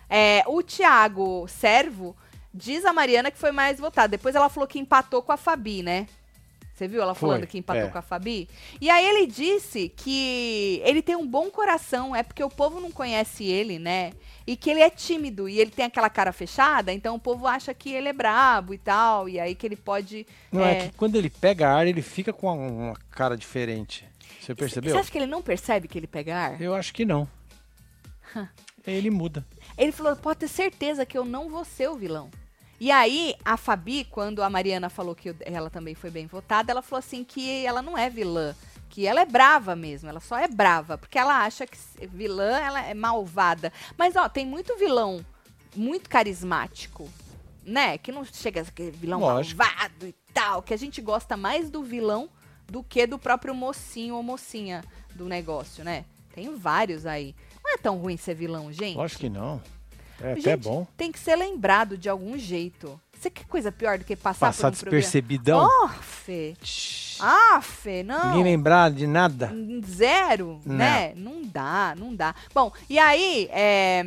É, 0.08 0.44
o 0.46 0.62
Tiago 0.62 1.48
Servo 1.48 2.14
diz 2.52 2.84
a 2.84 2.92
Mariana 2.92 3.30
que 3.30 3.38
foi 3.38 3.50
mais 3.50 3.80
votado. 3.80 4.12
Depois 4.12 4.36
ela 4.36 4.48
falou 4.48 4.68
que 4.68 4.78
empatou 4.78 5.22
com 5.22 5.32
a 5.32 5.36
Fabi, 5.36 5.82
né? 5.82 6.06
Você 6.74 6.88
viu 6.88 7.00
ela 7.00 7.14
Foi, 7.14 7.28
falando 7.28 7.46
que 7.46 7.56
empatou 7.56 7.84
é. 7.84 7.88
com 7.88 7.98
a 7.98 8.02
Fabi? 8.02 8.48
E 8.80 8.90
aí 8.90 9.06
ele 9.06 9.26
disse 9.28 9.88
que 9.90 10.82
ele 10.84 11.02
tem 11.02 11.14
um 11.14 11.26
bom 11.26 11.48
coração, 11.48 12.16
é 12.16 12.22
porque 12.24 12.42
o 12.42 12.50
povo 12.50 12.80
não 12.80 12.90
conhece 12.90 13.44
ele, 13.44 13.78
né? 13.78 14.12
E 14.44 14.56
que 14.56 14.70
ele 14.70 14.80
é 14.80 14.90
tímido 14.90 15.48
e 15.48 15.60
ele 15.60 15.70
tem 15.70 15.84
aquela 15.84 16.10
cara 16.10 16.32
fechada, 16.32 16.92
então 16.92 17.14
o 17.14 17.20
povo 17.20 17.46
acha 17.46 17.72
que 17.72 17.92
ele 17.92 18.08
é 18.08 18.12
brabo 18.12 18.74
e 18.74 18.78
tal, 18.78 19.28
e 19.28 19.38
aí 19.38 19.54
que 19.54 19.64
ele 19.64 19.76
pode. 19.76 20.26
Não, 20.50 20.64
é. 20.64 20.78
é, 20.78 20.88
que 20.88 20.96
quando 20.96 21.14
ele 21.14 21.30
pega 21.30 21.68
ar, 21.68 21.86
ele 21.86 22.02
fica 22.02 22.32
com 22.32 22.48
uma, 22.48 22.66
uma 22.66 22.94
cara 23.08 23.36
diferente. 23.36 24.04
Você 24.40 24.52
percebeu? 24.52 24.92
Você 24.92 24.98
acha 24.98 25.10
que 25.12 25.18
ele 25.18 25.26
não 25.26 25.42
percebe 25.42 25.86
que 25.86 25.96
ele 25.96 26.08
pega 26.08 26.36
ar? 26.36 26.60
Eu 26.60 26.74
acho 26.74 26.92
que 26.92 27.04
não. 27.04 27.28
ele 28.84 29.10
muda. 29.10 29.46
Ele 29.78 29.92
falou: 29.92 30.16
pode 30.16 30.40
ter 30.40 30.48
certeza 30.48 31.06
que 31.06 31.16
eu 31.16 31.24
não 31.24 31.48
vou 31.48 31.64
ser 31.64 31.88
o 31.88 31.94
vilão. 31.94 32.30
E 32.84 32.90
aí, 32.90 33.34
a 33.42 33.56
Fabi, 33.56 34.04
quando 34.04 34.42
a 34.42 34.50
Mariana 34.50 34.90
falou 34.90 35.14
que 35.14 35.34
ela 35.40 35.70
também 35.70 35.94
foi 35.94 36.10
bem 36.10 36.26
votada, 36.26 36.70
ela 36.70 36.82
falou 36.82 36.98
assim 36.98 37.24
que 37.24 37.64
ela 37.64 37.80
não 37.80 37.96
é 37.96 38.10
vilã. 38.10 38.54
Que 38.90 39.06
ela 39.06 39.22
é 39.22 39.24
brava 39.24 39.74
mesmo, 39.74 40.10
ela 40.10 40.20
só 40.20 40.36
é 40.36 40.46
brava, 40.46 40.98
porque 40.98 41.18
ela 41.18 41.46
acha 41.46 41.66
que 41.66 41.78
vilã 42.06 42.58
ela 42.58 42.84
é 42.84 42.92
malvada. 42.92 43.72
Mas, 43.96 44.16
ó, 44.16 44.28
tem 44.28 44.44
muito 44.44 44.76
vilão 44.76 45.24
muito 45.74 46.10
carismático, 46.10 47.08
né? 47.64 47.96
Que 47.96 48.12
não 48.12 48.22
chega 48.22 48.60
a 48.60 48.64
ser 48.66 48.90
vilão 48.90 49.20
Lógico. 49.20 49.62
malvado 49.64 50.06
e 50.06 50.12
tal, 50.34 50.60
que 50.60 50.74
a 50.74 50.76
gente 50.76 51.00
gosta 51.00 51.38
mais 51.38 51.70
do 51.70 51.82
vilão 51.82 52.28
do 52.66 52.82
que 52.82 53.06
do 53.06 53.18
próprio 53.18 53.54
mocinho 53.54 54.14
ou 54.14 54.22
mocinha 54.22 54.84
do 55.14 55.24
negócio, 55.24 55.82
né? 55.82 56.04
Tem 56.34 56.54
vários 56.54 57.06
aí. 57.06 57.34
Não 57.64 57.72
é 57.72 57.78
tão 57.78 57.96
ruim 57.96 58.18
ser 58.18 58.34
vilão, 58.34 58.70
gente. 58.70 58.98
Lógico 58.98 59.22
que 59.22 59.30
não. 59.30 59.62
É 60.24 60.32
até 60.32 60.40
Gente, 60.52 60.62
bom. 60.64 60.86
Tem 60.96 61.12
que 61.12 61.18
ser 61.18 61.36
lembrado 61.36 61.98
de 61.98 62.08
algum 62.08 62.38
jeito. 62.38 62.98
Você 63.18 63.28
quer 63.30 63.44
coisa 63.46 63.70
pior 63.70 63.98
do 63.98 64.04
que 64.04 64.16
passar, 64.16 64.46
Passar 64.46 64.70
por 64.70 64.76
um 64.76 64.80
programa? 64.80 65.00
despercebidão. 65.00 65.68
Oh, 65.70 65.88
Fê. 65.88 66.54
Ah, 67.20 67.60
Fê, 67.62 68.02
não. 68.02 68.28
Ninguém 68.28 68.44
lembrar 68.44 68.90
de 68.90 69.06
nada. 69.06 69.52
Zero, 69.86 70.60
Não. 70.64 70.76
né? 70.76 71.12
Não 71.14 71.42
dá, 71.42 71.94
não 71.96 72.14
dá. 72.14 72.34
Bom, 72.54 72.72
e 72.88 72.98
aí, 72.98 73.48
é, 73.52 74.04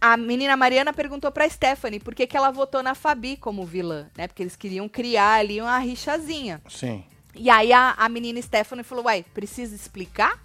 a 0.00 0.16
menina 0.16 0.56
Mariana 0.56 0.92
perguntou 0.92 1.30
pra 1.32 1.48
Stephanie 1.48 2.00
por 2.00 2.14
que, 2.14 2.26
que 2.26 2.36
ela 2.36 2.50
votou 2.50 2.82
na 2.82 2.94
Fabi 2.94 3.36
como 3.36 3.64
vilã, 3.64 4.08
né? 4.16 4.26
Porque 4.28 4.42
eles 4.42 4.56
queriam 4.56 4.88
criar 4.88 5.34
ali 5.40 5.60
uma 5.60 5.78
rixazinha. 5.78 6.60
Sim. 6.68 7.04
E 7.34 7.48
aí 7.48 7.72
a, 7.72 7.94
a 7.96 8.08
menina 8.08 8.40
Stephanie 8.42 8.84
falou, 8.84 9.04
uai, 9.06 9.24
precisa 9.34 9.74
explicar? 9.74 10.38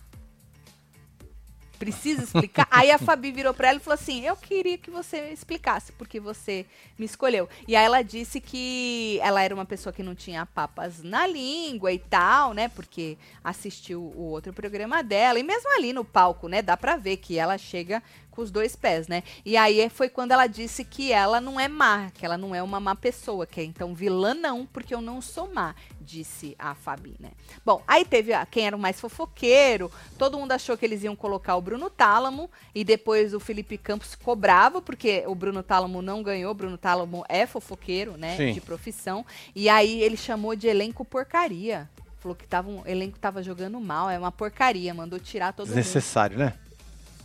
Precisa 1.78 2.24
explicar? 2.24 2.68
aí 2.72 2.92
a 2.92 2.98
Fabi 2.98 3.32
virou 3.32 3.54
pra 3.54 3.70
ela 3.70 3.78
e 3.78 3.82
falou 3.82 3.96
assim, 3.96 4.26
eu 4.26 4.36
queria 4.36 4.78
que 4.78 4.90
você 4.90 5.30
explicasse 5.32 5.92
porque 5.94 6.20
você 6.20 6.66
me 6.98 7.06
escolheu. 7.06 7.48
E 7.68 7.76
aí 7.76 7.86
ela 7.86 8.02
disse 8.02 8.42
que 8.42 9.20
ela 9.22 9.42
era 9.42 9.54
uma 9.54 9.66
pessoa 9.66 9.94
que 9.94 10.04
não 10.04 10.16
tinha 10.16 10.46
papas 10.46 11.04
na 11.04 11.28
língua 11.28 11.92
e 11.92 12.00
tal, 12.00 12.54
né? 12.54 12.68
Porque 12.70 13.18
assistiu 13.44 14.02
o 14.02 14.24
outro 14.24 14.54
programa 14.54 15.04
dela. 15.04 15.40
E 15.40 15.44
mesmo 15.44 15.70
ali 15.76 15.94
no 15.94 16.04
palco, 16.04 16.48
né? 16.48 16.62
Dá 16.62 16.76
pra 16.76 16.96
ver 16.96 17.18
que 17.18 17.38
ela 17.38 17.58
chega 17.58 18.02
com 18.38 18.44
os 18.44 18.52
dois 18.52 18.76
pés, 18.76 19.08
né? 19.08 19.24
E 19.44 19.58
aí 19.58 19.90
foi 19.90 20.10
quando 20.10 20.32
ela 20.32 20.46
disse 20.46 20.86
que 20.86 21.12
ela 21.12 21.42
não 21.42 21.60
é 21.60 21.68
má, 21.68 22.12
que 22.14 22.24
ela 22.24 22.38
não 22.38 22.54
é 22.54 22.62
uma 22.62 22.80
má 22.80 22.96
pessoa, 22.96 23.48
que 23.48 23.60
é 23.60 23.64
então 23.64 23.96
vilã 23.96 24.36
não, 24.36 24.64
porque 24.68 24.94
eu 24.94 25.02
não 25.02 25.20
sou 25.24 25.52
má, 25.52 25.74
disse 26.00 26.56
a 26.60 26.76
Fabi, 26.76 27.16
né? 27.20 27.32
Bom, 27.66 27.82
aí 27.88 28.06
teve 28.06 28.34
a- 28.34 28.46
quem 28.46 28.68
era 28.68 28.76
o 28.76 28.80
mais 28.80 29.00
fofoqueiro, 29.02 29.92
todo 30.20 30.38
mundo 30.38 30.52
achou 30.52 30.78
que 30.78 30.86
eles 30.86 31.02
iam 31.04 31.16
colocar 31.16 31.56
o 31.56 31.62
Bruno 31.62 31.90
Tálamo, 31.90 32.48
e 32.76 32.84
depois 32.84 33.34
o 33.34 33.40
Felipe 33.40 33.76
Campos 33.76 34.12
ficou 34.12 34.36
bravo, 34.36 34.84
porque 34.84 35.24
o 35.26 35.34
Bruno 35.34 35.64
Tálamo 35.64 36.04
não 36.04 36.22
ganhou, 36.22 36.52
o 36.52 36.56
Bruno 36.56 36.78
Tálamo 36.78 37.26
é 37.28 37.48
fofoqueiro, 37.48 38.18
né, 38.18 38.38
Sim. 38.38 38.54
de 38.54 38.62
profissão, 38.62 39.26
e 39.56 39.68
aí 39.68 40.00
ele 40.04 40.16
chamou 40.16 40.56
de 40.56 40.68
elenco 40.68 41.04
porcaria. 41.04 41.90
Falou 42.20 42.36
que 42.36 42.48
tava 42.48 42.70
um, 42.70 42.82
o 42.82 42.88
elenco 42.88 43.18
tava 43.18 43.42
jogando 43.42 43.80
mal, 43.80 44.12
é 44.12 44.20
uma 44.20 44.32
porcaria, 44.32 44.94
mandou 44.94 45.18
tirar 45.20 45.54
todo 45.54 45.66
mundo. 45.68 45.76
Desnecessário, 45.76 46.38
né? 46.38 46.54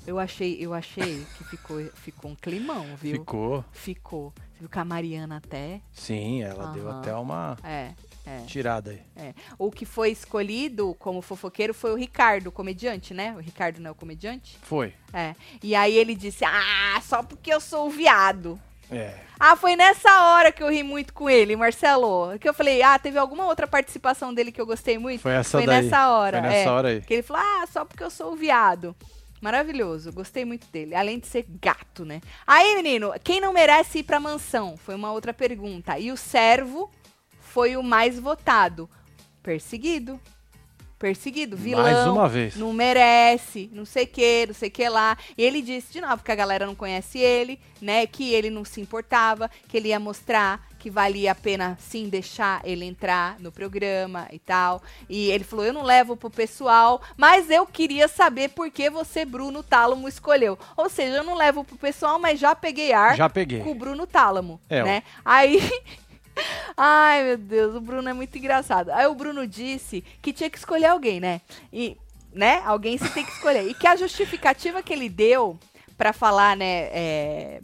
Eu 0.07 0.19
achei, 0.19 0.57
eu 0.61 0.75
achei 0.75 1.25
que 1.37 1.45
ficou, 1.45 1.81
ficou 1.95 2.31
um 2.33 2.35
climão, 2.35 2.85
viu? 2.97 3.13
Ficou. 3.19 3.65
Ficou. 3.73 4.33
Você 4.37 4.61
viu 4.61 4.69
que 4.69 4.79
a 4.79 4.85
Mariana 4.85 5.37
até. 5.37 5.81
Sim, 5.93 6.43
ela 6.43 6.73
deu 6.73 6.89
Aham. 6.89 6.99
até 6.99 7.15
uma 7.15 7.57
É, 7.63 7.93
é, 8.27 8.41
tirada 8.47 8.91
aí. 8.91 9.01
é. 9.17 9.33
O 9.57 9.71
que 9.71 9.85
foi 9.85 10.11
escolhido 10.11 10.95
como 10.99 11.23
fofoqueiro 11.23 11.73
foi 11.73 11.93
o 11.93 11.97
Ricardo, 11.97 12.49
o 12.49 12.53
comediante, 12.53 13.15
né? 13.15 13.33
O 13.37 13.41
Ricardo 13.41 13.79
não 13.81 13.89
é 13.89 13.93
o 13.93 13.95
comediante? 13.95 14.59
Foi. 14.63 14.93
É. 15.13 15.35
E 15.63 15.75
aí 15.75 15.97
ele 15.97 16.15
disse: 16.17 16.45
Ah, 16.45 17.01
só 17.03 17.23
porque 17.23 17.53
eu 17.53 17.61
sou 17.61 17.89
viado. 17.89 18.61
É. 18.91 19.15
Ah, 19.39 19.57
foi 19.57 19.75
nessa 19.75 20.11
hora 20.35 20.53
que 20.53 20.63
eu 20.63 20.71
ri 20.71 20.83
muito 20.83 21.15
com 21.15 21.31
ele, 21.31 21.57
Marcelo. 21.57 22.39
Que 22.39 22.49
eu 22.49 22.53
falei, 22.53 22.83
ah, 22.83 22.99
teve 22.99 23.19
alguma 23.19 23.47
outra 23.47 23.67
participação 23.67 24.35
dele 24.35 24.53
que 24.53 24.61
eu 24.61 24.67
gostei 24.67 24.99
muito? 24.99 25.23
Foi 25.23 25.33
essa 25.33 25.59
Foi 25.59 25.67
daí. 25.67 25.83
nessa 25.85 26.11
hora. 26.11 26.41
Foi 26.41 26.49
nessa 26.49 26.69
é. 26.69 26.71
hora 26.71 26.89
aí. 26.89 27.01
Que 27.01 27.15
ele 27.15 27.23
falou, 27.23 27.43
ah, 27.43 27.67
só 27.73 27.85
porque 27.85 28.05
eu 28.05 28.11
sou 28.11 28.37
viado. 28.37 28.95
Maravilhoso, 29.43 30.13
gostei 30.13 30.45
muito 30.45 30.69
dele. 30.69 30.95
Além 30.95 31.19
de 31.19 31.27
ser 31.27 31.45
gato, 31.61 32.05
né? 32.05 32.21
Aí, 32.47 32.77
menino, 32.77 33.13
quem 33.25 33.41
não 33.41 33.53
merece 33.53 33.99
ir 33.99 34.05
pra 34.05 34.21
mansão? 34.21 34.77
Foi 34.77 34.95
uma 34.95 35.11
outra 35.11 35.35
pergunta. 35.35 35.99
E 35.99 36.13
o 36.13 36.17
servo 36.17 36.89
foi 37.41 37.77
o 37.77 37.83
mais 37.83 38.21
votado. 38.21 38.89
Perseguido. 39.43 40.21
Perseguido, 40.97 41.57
vilão. 41.57 41.83
Mais 41.83 42.07
uma 42.07 42.29
vez. 42.29 42.55
Não 42.55 42.73
merece, 42.73 43.69
não 43.73 43.85
sei 43.85 44.05
o 44.05 44.07
que, 44.07 44.47
não 44.47 44.55
sei 44.55 44.69
o 44.69 44.71
que 44.71 44.89
lá. 44.89 45.19
E 45.37 45.43
ele 45.43 45.61
disse 45.61 45.93
de 45.93 46.01
novo 46.01 46.23
que 46.23 46.31
a 46.31 46.37
galera 46.37 46.65
não 46.65 46.77
conhece 46.77 47.19
ele, 47.19 47.59
né? 47.81 48.07
Que 48.07 48.33
ele 48.33 48.49
não 48.49 48.65
se 48.65 48.81
importava, 48.81 49.51
que 49.67 49.77
ele 49.77 49.89
ia 49.89 49.99
mostrar 49.99 50.65
que 50.83 50.91
valia 50.91 51.31
a 51.31 51.35
pena 51.35 51.79
sim 51.81 52.09
deixar 52.09 52.61
ele 52.65 52.85
entrar 52.85 53.39
no 53.39 53.53
programa 53.53 54.27
e 54.33 54.39
tal. 54.41 54.83
E 55.09 55.31
ele 55.31 55.45
falou: 55.45 55.65
Eu 55.65 55.73
não 55.73 55.85
levo 55.85 56.17
pro 56.17 56.29
pessoal, 56.29 57.01
mas 57.17 57.49
eu 57.51 57.65
queria 57.65 58.09
saber 58.09 58.49
por 58.49 58.69
que 58.69 58.91
você, 58.91 59.25
Bruno 59.25 59.63
Tálamo, 59.63 60.09
escolheu. 60.09 60.59
Ou 60.77 60.91
seja, 60.91 61.19
eu 61.19 61.23
não 61.23 61.35
levo 61.37 61.63
pro 61.63 61.77
pessoal, 61.79 62.19
mas 62.19 62.41
já 62.41 62.53
peguei 62.57 62.93
ar 62.93 63.17
Já 63.17 63.31
peguei. 63.31 63.61
com 63.61 63.71
o 63.71 63.75
Bruno 63.77 64.09
Tálamo, 64.09 64.61
É, 64.69 64.83
ó. 64.83 64.85
né? 64.85 65.03
Aí. 65.25 65.61
Ai, 66.77 67.23
meu 67.25 67.37
Deus, 67.39 67.75
o 67.77 67.81
Bruno 67.81 68.09
é 68.09 68.13
muito 68.13 68.37
engraçado. 68.37 68.91
Aí 68.91 69.07
o 69.07 69.15
Bruno 69.15 69.47
disse 69.47 70.03
que 70.21 70.33
tinha 70.33 70.51
que 70.51 70.59
escolher 70.59 70.87
alguém, 70.87 71.21
né? 71.21 71.41
E, 71.73 71.97
né? 72.33 72.61
Alguém 72.65 72.97
você 72.99 73.09
tem 73.11 73.25
que 73.25 73.31
escolher. 73.33 73.69
E 73.69 73.75
que 73.75 73.87
a 73.87 73.95
justificativa 73.95 74.83
que 74.83 74.93
ele 74.93 75.09
deu 75.09 75.59
pra 75.97 76.13
falar, 76.13 76.57
né, 76.57 76.89
é, 76.91 77.61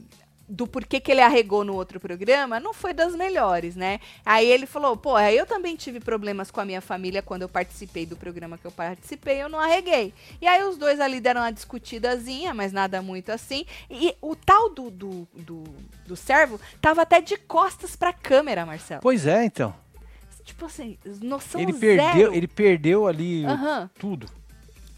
do 0.48 0.66
porquê 0.66 0.98
que 0.98 1.12
ele 1.12 1.20
arregou 1.20 1.62
no 1.62 1.74
outro 1.74 2.00
programa 2.00 2.58
não 2.58 2.72
foi 2.72 2.94
das 2.94 3.14
melhores, 3.14 3.76
né? 3.76 4.00
Aí 4.24 4.46
ele 4.50 4.64
falou, 4.64 4.96
pô, 4.96 5.18
eu 5.18 5.44
também 5.44 5.76
tive 5.76 6.00
problemas 6.00 6.50
com 6.50 6.60
a 6.60 6.64
minha 6.64 6.80
família 6.80 7.20
quando 7.20 7.42
eu 7.42 7.48
participei 7.48 8.06
do 8.06 8.16
programa 8.16 8.56
que 8.56 8.64
eu 8.64 8.70
participei, 8.72 9.42
eu 9.42 9.48
não 9.48 9.60
arreguei. 9.60 10.14
E 10.40 10.46
aí 10.46 10.62
os 10.64 10.78
dois 10.78 11.00
ali 11.00 11.20
deram 11.20 11.42
uma 11.42 11.52
discutidazinha, 11.52 12.54
mas 12.54 12.72
nada 12.72 13.02
muito 13.02 13.30
assim. 13.30 13.66
E 13.90 14.14
o 14.22 14.34
tal 14.34 14.70
do, 14.70 14.90
do, 14.90 15.28
do, 15.34 15.64
do 16.06 16.16
servo 16.16 16.58
tava 16.80 17.02
até 17.02 17.20
de 17.20 17.36
costas 17.36 17.94
pra 17.94 18.12
câmera, 18.12 18.64
Marcelo. 18.64 19.02
Pois 19.02 19.26
é, 19.26 19.44
então. 19.44 19.74
Tipo 20.44 20.64
assim, 20.64 20.96
noção 21.20 21.60
ele 21.60 21.72
zero. 21.74 21.80
perdeu, 22.02 22.32
ele 22.32 22.48
perdeu 22.48 23.06
ali 23.06 23.44
Aham, 23.44 23.90
tudo. 23.98 24.26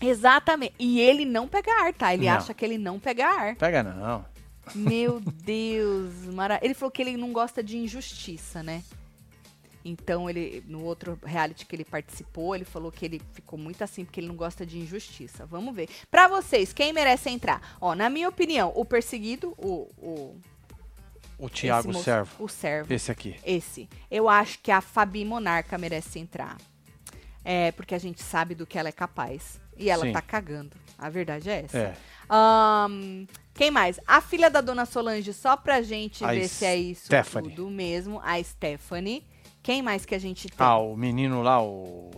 exatamente. 0.01 0.75
E 0.79 1.01
ele 1.01 1.25
não 1.25 1.49
pega 1.49 1.73
ar, 1.83 1.93
tá? 1.93 2.15
Ele 2.15 2.27
Não. 2.27 2.35
acha 2.35 2.55
que 2.55 2.65
ele 2.65 2.79
não 2.79 2.99
pega 3.01 3.27
ar. 3.27 3.57
Pega 3.57 3.83
não. 3.83 4.25
Meu 4.75 5.21
Deus, 5.21 6.13
mara... 6.35 6.59
ele 6.63 6.75
falou 6.75 6.91
que 6.91 7.03
ele 7.03 7.17
não 7.17 7.33
gosta 7.33 7.63
de 7.63 7.77
injustiça, 7.79 8.63
né? 8.63 8.83
Então 9.85 10.29
ele 10.29 10.63
no 10.69 10.85
outro 10.85 11.19
reality 11.25 11.65
que 11.65 11.75
ele 11.75 11.85
participou, 11.87 12.55
ele 12.55 12.67
falou 12.67 12.93
que 12.93 13.05
ele 13.05 13.23
ficou 13.33 13.59
muito 13.59 13.83
assim 13.83 14.05
porque 14.05 14.21
ele 14.21 14.29
não 14.29 14.37
gosta 14.37 14.65
de 14.67 14.79
injustiça. 14.79 15.47
Vamos 15.47 15.75
ver. 15.75 15.89
Pra 16.11 16.29
vocês, 16.29 16.73
quem 16.73 16.93
merece 16.93 17.31
entrar? 17.31 17.77
Ó, 17.81 17.95
na 17.95 18.11
minha 18.11 18.29
opinião, 18.29 18.73
o 18.77 18.85
perseguido, 18.85 19.55
o 19.57 19.89
o 19.99 20.37
O 21.39 21.49
Thiago 21.49 21.89
moço- 21.89 22.05
Servo. 22.05 22.45
o 22.45 22.49
servo, 22.49 22.93
Esse 22.93 23.11
aqui. 23.11 23.37
esse. 23.45 23.89
Eu 24.11 24.29
acho 24.29 24.59
que 24.59 24.71
a 24.71 24.83
Fabi 24.83 25.25
Monarca 25.25 25.79
merece 25.79 26.19
entrar. 26.19 26.59
É, 27.43 27.73
porque 27.73 27.95
a 27.95 27.99
gente 27.99 28.23
sabe 28.23 28.55
do 28.55 28.67
que 28.67 28.79
ela 28.79 28.91
é 28.91 28.93
capaz. 28.93 29.59
E 29.79 29.89
ela 29.89 30.05
Sim. 30.05 30.13
tá 30.13 30.21
cagando. 30.21 30.77
A 30.99 31.09
verdade 31.09 31.49
é 31.49 31.63
essa. 31.65 31.79
É. 31.79 31.97
Ahn, 32.29 33.25
quem 33.61 33.71
mais? 33.71 34.01
A 34.07 34.23
filha 34.23 34.49
da 34.49 34.63
dona 34.63 34.87
Solange, 34.87 35.35
só 35.35 35.55
pra 35.55 35.83
gente 35.83 36.25
A 36.25 36.29
ver 36.33 36.49
se 36.49 36.65
é 36.65 36.75
isso 36.77 37.05
Stephanie. 37.05 37.51
tudo 37.55 37.69
mesmo. 37.71 38.19
A 38.25 38.43
Stephanie. 38.43 39.23
Quem 39.63 39.83
mais 39.83 40.07
que 40.07 40.15
a 40.15 40.19
gente 40.19 40.49
tem? 40.49 40.57
Ah, 40.67 40.79
o 40.79 40.97
menino 40.97 41.43
lá, 41.43 41.63
o. 41.63 42.11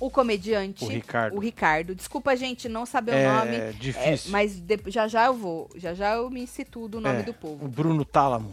O 0.00 0.10
comediante. 0.10 0.84
O 0.84 0.88
Ricardo. 0.88 1.36
O 1.36 1.38
Ricardo. 1.38 1.94
Desculpa, 1.94 2.34
gente, 2.34 2.68
não 2.68 2.84
saber 2.84 3.12
é 3.14 3.30
o 3.30 3.34
nome. 3.36 3.54
É, 3.56 3.70
difícil. 3.70 4.32
mas 4.32 4.58
de- 4.58 4.80
já 4.88 5.06
já 5.06 5.26
eu 5.26 5.34
vou. 5.34 5.70
Já 5.76 5.94
já 5.94 6.14
eu 6.14 6.28
me 6.28 6.44
situo 6.44 6.88
do 6.88 7.00
nome 7.00 7.20
É, 7.20 7.22
do 7.22 7.34
povo. 7.34 7.64
O 7.64 7.68
Bruno 7.68 8.04
Tálamo. 8.04 8.50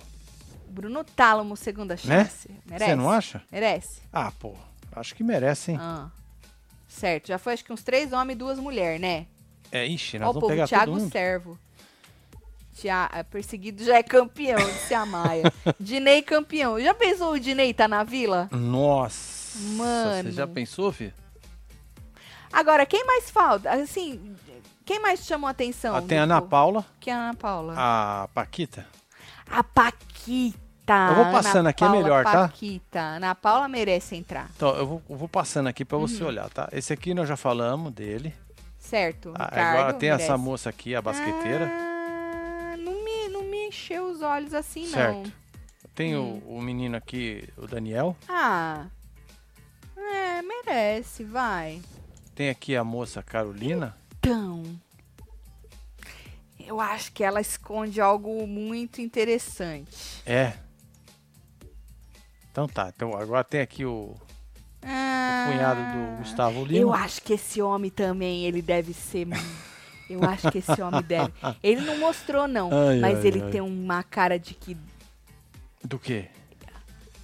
Bruno 0.69 1.03
Tálamo, 1.03 1.57
segunda 1.57 1.95
Né? 1.95 1.97
chance. 2.25 2.47
Merece? 2.67 2.85
Você 2.91 2.95
não 2.95 3.09
acha? 3.09 3.41
Merece. 3.51 4.01
Ah, 4.13 4.31
pô. 4.38 4.53
Acho 4.91 5.15
que 5.15 5.23
merece, 5.23 5.71
hein? 5.71 5.77
Ah. 5.81 6.11
Certo. 6.88 7.29
Já 7.29 7.39
foi 7.39 7.53
acho 7.53 7.65
que 7.65 7.73
uns 7.73 7.81
três 7.81 8.13
homens 8.13 8.35
e 8.35 8.38
duas 8.38 8.59
mulheres, 8.59 9.01
né? 9.01 9.25
É, 9.71 9.88
ixi, 9.88 10.17
Ó 10.17 10.19
nós 10.19 10.29
o 10.29 10.33
vamos 10.33 10.41
povo, 10.41 10.53
pegar 10.53 10.67
Thiago 10.67 10.91
todo 10.91 11.01
mundo. 11.01 11.11
Servo. 11.11 11.57
Tia, 12.80 13.09
é, 13.11 13.23
perseguido 13.23 13.84
já 13.84 13.95
é 13.97 14.03
campeão, 14.03 14.57
disse 14.59 14.93
a 14.93 15.05
Maia. 15.05 15.51
Dinei 15.80 16.21
campeão. 16.21 16.80
Já 16.80 16.93
pensou 16.93 17.34
o 17.34 17.39
Dinei 17.39 17.73
tá 17.73 17.88
na 17.88 18.03
vila? 18.03 18.47
Nossa. 18.51 19.57
Mano. 19.75 20.30
Você 20.30 20.32
já 20.36 20.45
pensou, 20.47 20.91
filho? 20.91 21.13
Agora, 22.53 22.86
quem 22.86 23.03
mais 23.05 23.30
falta? 23.30 23.71
Assim, 23.71 24.36
quem 24.86 24.99
mais 24.99 25.25
chamou 25.25 25.47
a 25.47 25.51
atenção? 25.51 25.95
Ah, 25.95 26.01
tem 26.01 26.17
a 26.19 26.23
Ana? 26.23 26.41
Paula, 26.41 26.86
Quem 26.99 27.11
é 27.11 27.15
a 27.15 27.19
Ana 27.19 27.34
Paula? 27.34 27.73
a 27.75 28.28
Paquita. 28.34 28.86
A 29.49 29.63
Paquita. 29.63 30.57
Eu 31.09 31.15
vou 31.15 31.25
passando 31.32 31.57
Ana 31.61 31.69
aqui, 31.71 31.84
é 31.84 31.88
Paula 31.88 32.01
melhor, 32.01 32.23
tá? 32.23 32.47
Paquita. 32.47 32.99
Ana 32.99 33.36
Paula 33.36 33.67
merece 33.67 34.15
entrar. 34.15 34.49
Então, 34.55 34.69
eu 34.75 34.86
vou, 34.88 35.01
eu 35.09 35.15
vou 35.17 35.28
passando 35.28 35.67
aqui 35.67 35.84
pra 35.84 35.97
Uhum. 35.97 36.07
você 36.07 36.23
olhar, 36.23 36.49
tá? 36.49 36.69
Esse 36.71 36.93
aqui 36.93 37.13
nós 37.13 37.28
já 37.28 37.36
falamos 37.36 37.91
dele. 37.91 38.34
Certo. 38.80 39.34
Ah, 39.36 39.49
agora 39.71 39.93
tem 39.93 40.09
essa 40.09 40.28
merece. 40.34 40.43
moça 40.43 40.69
aqui, 40.69 40.95
a 40.95 41.01
basqueteira. 41.01 41.65
Ah, 41.69 41.96
os 44.18 44.22
olhos 44.24 44.53
assim, 44.53 44.84
não. 44.84 44.89
certo. 44.89 45.34
Tem 45.95 46.15
Hum. 46.18 46.41
o, 46.45 46.57
o 46.57 46.61
menino 46.61 46.95
aqui, 46.97 47.47
o 47.57 47.65
Daniel. 47.68 48.15
Ah. 48.28 48.86
É, 49.95 50.41
merece, 50.41 51.24
vai. 51.24 51.82
Tem 52.36 52.49
aqui 52.49 52.76
a 52.76 52.84
moça 52.84 53.24
Carolina. 53.24 53.95
Então. 54.20 54.63
Eu 56.59 56.80
acho 56.82 57.11
que 57.13 57.24
ela 57.24 57.39
esconde 57.41 58.01
algo 58.01 58.45
muito 58.45 59.01
interessante. 59.01 60.22
É. 60.26 60.53
Então 62.51 62.68
tá. 62.68 62.91
Então 62.95 63.15
agora 63.15 63.43
tem 63.43 63.61
aqui 63.61 63.86
o, 63.86 63.91
o 64.13 64.18
Ah, 64.84 65.47
cunhado 65.51 65.80
do 65.82 66.18
Gustavo 66.18 66.65
Lima. 66.65 66.80
Eu 66.80 66.93
acho 66.93 67.22
que 67.22 67.34
esse 67.34 67.61
homem 67.61 67.89
também, 67.89 68.45
ele 68.45 68.61
deve 68.61 68.93
ser. 68.93 69.28
Eu 70.10 70.24
acho 70.24 70.51
que 70.51 70.60
esse 70.60 70.82
homem 70.82 71.01
deve. 71.03 71.32
Ele 71.62 71.82
não 71.82 71.97
mostrou, 71.99 72.47
não. 72.47 72.70
Ai, 72.72 72.99
mas 72.99 73.20
ai, 73.20 73.28
ele 73.28 73.41
ai. 73.43 73.49
tem 73.51 73.62
uma 73.62 74.03
cara 74.03 74.38
de 74.39 74.53
que 74.53 74.76
Do 75.84 75.99
quê? 75.99 76.28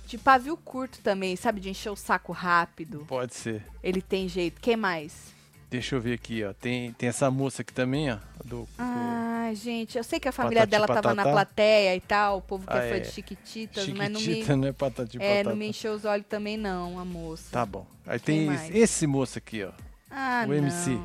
De 0.08 0.18
pavio 0.18 0.56
curto 0.58 1.00
também, 1.02 1.36
sabe? 1.36 1.60
De 1.60 1.70
encher 1.70 1.90
o 1.90 1.96
saco 1.96 2.32
rápido. 2.32 3.06
Pode 3.08 3.34
ser. 3.34 3.64
Ele 3.82 4.02
tem 4.02 4.28
jeito. 4.30 4.62
Quem 4.62 4.76
mais? 4.78 5.34
Deixa 5.72 5.96
eu 5.96 6.02
ver 6.02 6.14
aqui, 6.14 6.44
ó. 6.44 6.54
Tem, 6.54 6.94
tem 6.94 7.10
essa 7.10 7.32
moça 7.32 7.64
aqui 7.64 7.74
também, 7.74 8.12
ó. 8.12 8.18
Do, 8.46 8.60
do- 8.62 8.68
Ah, 8.78 9.50
gente, 9.56 9.98
eu 9.98 10.04
sei 10.04 10.20
que 10.20 10.28
a 10.28 10.32
família 10.32 10.68
Patati 10.68 10.72
dela 10.72 11.02
tava 11.02 11.16
na 11.16 11.24
plateia 11.24 11.96
e 11.96 12.00
tal, 12.00 12.38
o 12.38 12.42
povo 12.44 12.68
que 12.68 12.74
Ah, 12.78 12.84
é 12.84 12.90
fã 12.90 12.96
é. 12.98 13.00
de 13.00 13.08
Chiquititas, 13.12 13.88
mas 13.88 14.12
não 14.12 14.20
me, 14.20 14.26
Chiquitita, 14.26 14.56
né? 14.56 14.72
Patati 14.72 15.18
é, 15.20 15.38
patata. 15.38 15.50
não 15.50 15.56
me 15.56 15.68
encheu 15.68 15.94
os 15.94 16.06
olhos 16.06 16.28
também 16.30 16.58
não, 16.58 17.00
a 17.00 17.04
moça. 17.06 17.46
Tá 17.52 17.66
bom. 17.66 17.88
Aí 18.06 18.20
Quem 18.20 18.38
tem 18.40 18.46
mais? 18.46 18.70
esse, 18.70 18.78
esse 18.78 19.08
moço 19.08 19.40
aqui, 19.40 19.64
ó. 19.64 19.72
Ah, 20.12 20.44
o 20.46 20.50
não. 20.50 20.56
MC. 20.56 21.00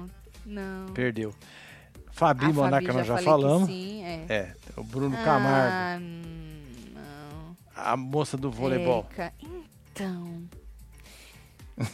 Não. 0.45 0.87
Perdeu. 0.93 1.35
Fabi 2.19 2.47
A 2.47 2.49
Monaca, 2.53 2.87
Fabi 2.87 2.99
nós 2.99 3.07
já 3.07 3.19
que 3.19 3.25
falamos. 3.25 3.69
Sim, 3.69 4.03
é. 4.05 4.27
É, 4.29 4.55
o 4.77 4.83
Bruno 4.83 5.17
Camargo. 5.17 5.71
Ah, 5.73 5.99
não. 6.01 7.57
A 7.77 7.97
moça 7.97 8.37
do 8.37 8.51
voleibol. 8.51 9.07
Érica, 9.11 9.33
Então, 9.93 10.43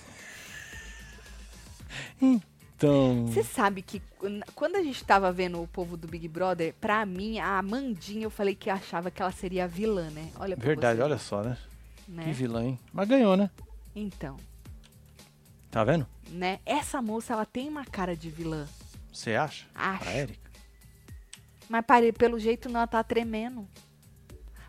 Então. 2.21 3.27
você 3.27 3.43
sabe 3.45 3.83
que 3.83 4.01
quan- 4.19 4.41
quando 4.55 4.77
a 4.77 4.83
gente 4.83 5.05
tava 5.05 5.31
vendo 5.33 5.61
o 5.63 5.67
povo 5.69 5.97
do 5.97 6.09
Big 6.09 6.27
Brother, 6.29 6.75
pra 6.81 7.05
mim, 7.07 7.39
a 7.39 7.59
Amandinha, 7.59 8.25
eu 8.25 8.31
falei 8.31 8.55
que 8.55 8.69
eu 8.71 8.75
achava 8.75 9.11
que 9.11 9.21
ela 9.23 9.33
seria 9.33 9.65
a 9.65 9.67
vilã, 9.67 10.11
né? 10.11 10.31
Olha 10.39 10.57
Verdade, 10.57 10.99
você, 10.99 11.03
olha 11.05 11.19
só, 11.19 11.43
né? 11.43 11.57
né? 12.09 12.25
Que 12.25 12.33
vilã, 12.33 12.63
hein? 12.65 12.79
Mas 12.93 13.09
ganhou, 13.09 13.37
né? 13.37 13.51
Então, 13.95 14.37
Tá 15.71 15.85
vendo? 15.85 16.07
né? 16.31 16.59
Essa 16.65 17.01
moça, 17.03 17.33
ela 17.33 17.45
tem 17.45 17.69
uma 17.69 17.85
cara 17.85 18.17
de 18.17 18.31
vilã. 18.31 18.67
Você 19.15 19.35
acha? 19.35 19.65
Acho. 19.75 20.09
A 20.09 20.13
Érica? 20.13 20.51
Mas 21.69 21.85
pare- 21.87 22.13
pelo 22.13 22.39
jeito 22.39 22.69
não, 22.69 22.81
ela 22.81 22.87
tá 22.87 23.03
tremendo. 23.03 23.67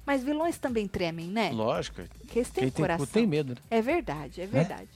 Mas 0.06 0.24
vilões 0.24 0.58
também 0.58 0.88
tremem, 0.88 1.28
né? 1.28 1.50
Lógico. 1.52 2.02
Porque 2.20 2.40
eles 2.40 2.50
têm 2.52 2.64
Quem 2.66 2.72
tem 2.72 2.84
coração. 2.84 3.06
cu 3.08 3.12
tem 3.12 3.26
medo, 3.26 3.56
né? 3.56 3.62
É 3.72 3.82
verdade, 3.82 4.40
é 4.42 4.46
verdade. 4.46 4.90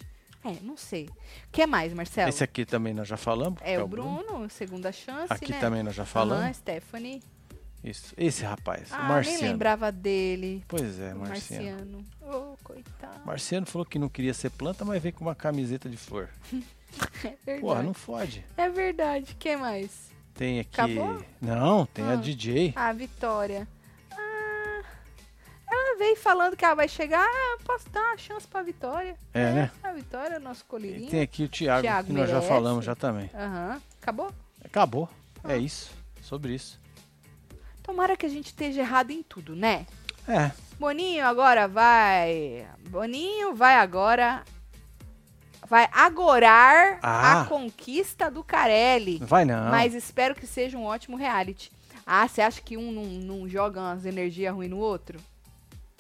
É, 0.46 0.56
não 0.62 0.78
sei. 0.78 1.06
O 1.08 1.52
que 1.52 1.66
mais, 1.66 1.92
Marcelo? 1.94 2.30
Esse 2.30 2.44
aqui 2.44 2.64
também 2.66 2.94
nós 2.94 3.08
já 3.08 3.18
falamos. 3.18 3.60
é 3.62 3.76
que 3.76 3.82
o 3.82 3.88
Bruno, 3.88 4.50
segunda 4.50 4.92
chance, 4.92 5.34
Aqui 5.34 5.52
né? 5.52 5.60
também 5.60 5.84
nós 5.84 5.96
já 5.96 6.06
falamos. 6.06 6.44
Aham, 6.44 6.54
Stephanie. 6.54 7.22
Isso. 7.84 8.14
Esse 8.18 8.44
rapaz, 8.44 8.92
o 8.92 8.96
Ah, 8.96 8.98
nem 9.00 9.08
Marciano. 9.08 9.42
lembrava 9.44 9.92
dele. 9.92 10.64
Pois 10.68 11.00
é, 11.00 11.14
o 11.14 11.20
Marciano. 11.20 11.64
Marciano. 11.64 12.06
Ô, 12.54 12.58
coitado. 12.64 13.22
Marciano 13.26 13.66
falou 13.66 13.86
que 13.86 13.98
não 13.98 14.10
queria 14.10 14.34
ser 14.34 14.50
planta, 14.50 14.84
mas 14.84 15.02
veio 15.02 15.14
com 15.14 15.24
uma 15.24 15.36
camiseta 15.36 15.90
de 15.90 15.98
flor. 15.98 16.30
É 17.24 17.30
verdade. 17.46 17.62
Porra, 17.62 17.84
não 17.84 17.94
fode. 17.94 18.44
É 18.58 18.68
verdade. 18.68 19.36
Quem 19.38 19.56
mais? 19.56 20.10
Tem 20.34 20.60
aqui. 20.60 20.70
Acabou? 20.82 21.24
Não, 21.40 21.86
tem 21.86 22.04
a 22.04 22.14
Ah. 22.14 22.16
DJ. 22.16 22.74
Ah, 22.76 22.92
Vitória. 22.92 23.68
Ah, 24.12 24.82
ela 25.70 25.98
veio 26.00 26.16
falando 26.16 26.58
que 26.58 26.66
ela 26.66 26.74
vai 26.74 26.88
chegar. 26.88 27.24
Ah, 27.24 27.58
posso 27.64 27.88
dar 27.92 28.02
uma 28.02 28.18
chance 28.18 28.48
pra 28.48 28.64
Vitória. 28.64 29.16
É, 29.36 29.54
né? 29.54 29.72
A 29.84 29.92
Vitória, 29.92 30.36
é 30.38 30.40
nosso 30.40 30.64
E 30.64 30.66
colírio. 30.66 31.08
tem 31.12 31.22
aqui 31.22 31.44
o 31.44 31.48
Thiago, 31.48 31.84
Thiago 31.84 32.08
que 32.08 32.14
nós 32.14 32.28
já 32.28 32.34
merece. 32.36 32.48
falamos 32.52 32.84
já 32.86 32.96
também. 32.96 33.30
Aham. 33.36 33.80
Acabou? 34.02 34.32
Acabou. 34.66 35.10
É 35.44 35.54
Ah. 35.54 35.58
isso. 35.58 35.92
Sobre 36.24 36.56
isso. 36.56 36.80
Tomara 37.90 38.16
que 38.16 38.26
a 38.28 38.30
gente 38.30 38.46
esteja 38.46 38.82
errado 38.82 39.10
em 39.10 39.24
tudo, 39.24 39.56
né? 39.56 39.88
É. 40.28 40.52
Boninho 40.80 41.26
agora 41.26 41.68
vai. 41.68 42.68
Boninho 42.88 43.56
vai 43.56 43.78
agora. 43.78 44.44
Vai 45.68 45.90
agorar 45.92 47.00
Ah. 47.02 47.42
a 47.42 47.46
conquista 47.46 48.30
do 48.30 48.44
Carelli. 48.44 49.18
Vai 49.18 49.44
não. 49.44 49.72
Mas 49.72 49.96
espero 49.96 50.36
que 50.36 50.46
seja 50.46 50.78
um 50.78 50.84
ótimo 50.86 51.18
reality. 51.18 51.72
Ah, 52.06 52.28
você 52.28 52.42
acha 52.44 52.62
que 52.62 52.78
um 52.78 52.92
não, 52.92 53.06
não 53.06 53.50
joga 53.50 53.80
umas 53.82 54.06
energias 54.06 54.54
ruins 54.54 54.70
no 54.70 54.78
outro? 54.78 55.20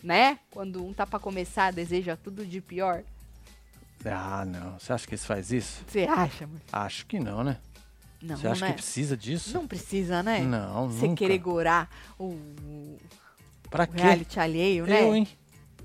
Né? 0.03 0.37
Quando 0.51 0.85
um 0.85 0.93
tá 0.93 1.07
pra 1.07 1.17
começar, 1.17 1.73
deseja 1.73 2.15
tudo 2.15 2.45
de 2.45 2.61
pior. 2.61 3.01
Ah, 4.05 4.45
não. 4.45 4.77
Você 4.77 4.93
acha 4.93 5.07
que 5.07 5.15
eles 5.15 5.25
faz 5.25 5.51
isso? 5.51 5.83
Você 5.87 6.03
acha, 6.03 6.45
mano? 6.45 6.61
Acho 6.71 7.07
que 7.07 7.19
não, 7.19 7.43
né? 7.43 7.57
Não, 8.21 8.35
Você 8.35 8.47
acha 8.47 8.65
né? 8.65 8.71
que 8.71 8.77
precisa 8.77 9.15
disso? 9.15 9.53
Não 9.53 9.67
precisa, 9.67 10.21
né? 10.21 10.41
Não, 10.41 10.89
Você 10.89 11.07
nunca. 11.07 11.17
querer 11.19 11.37
gorar 11.37 11.89
o, 12.19 12.37
Pra 13.69 13.83
o 13.85 13.87
quê? 13.87 14.01
reality 14.01 14.39
alheio, 14.39 14.85
né? 14.85 15.03
Eu, 15.03 15.15
hein? 15.15 15.27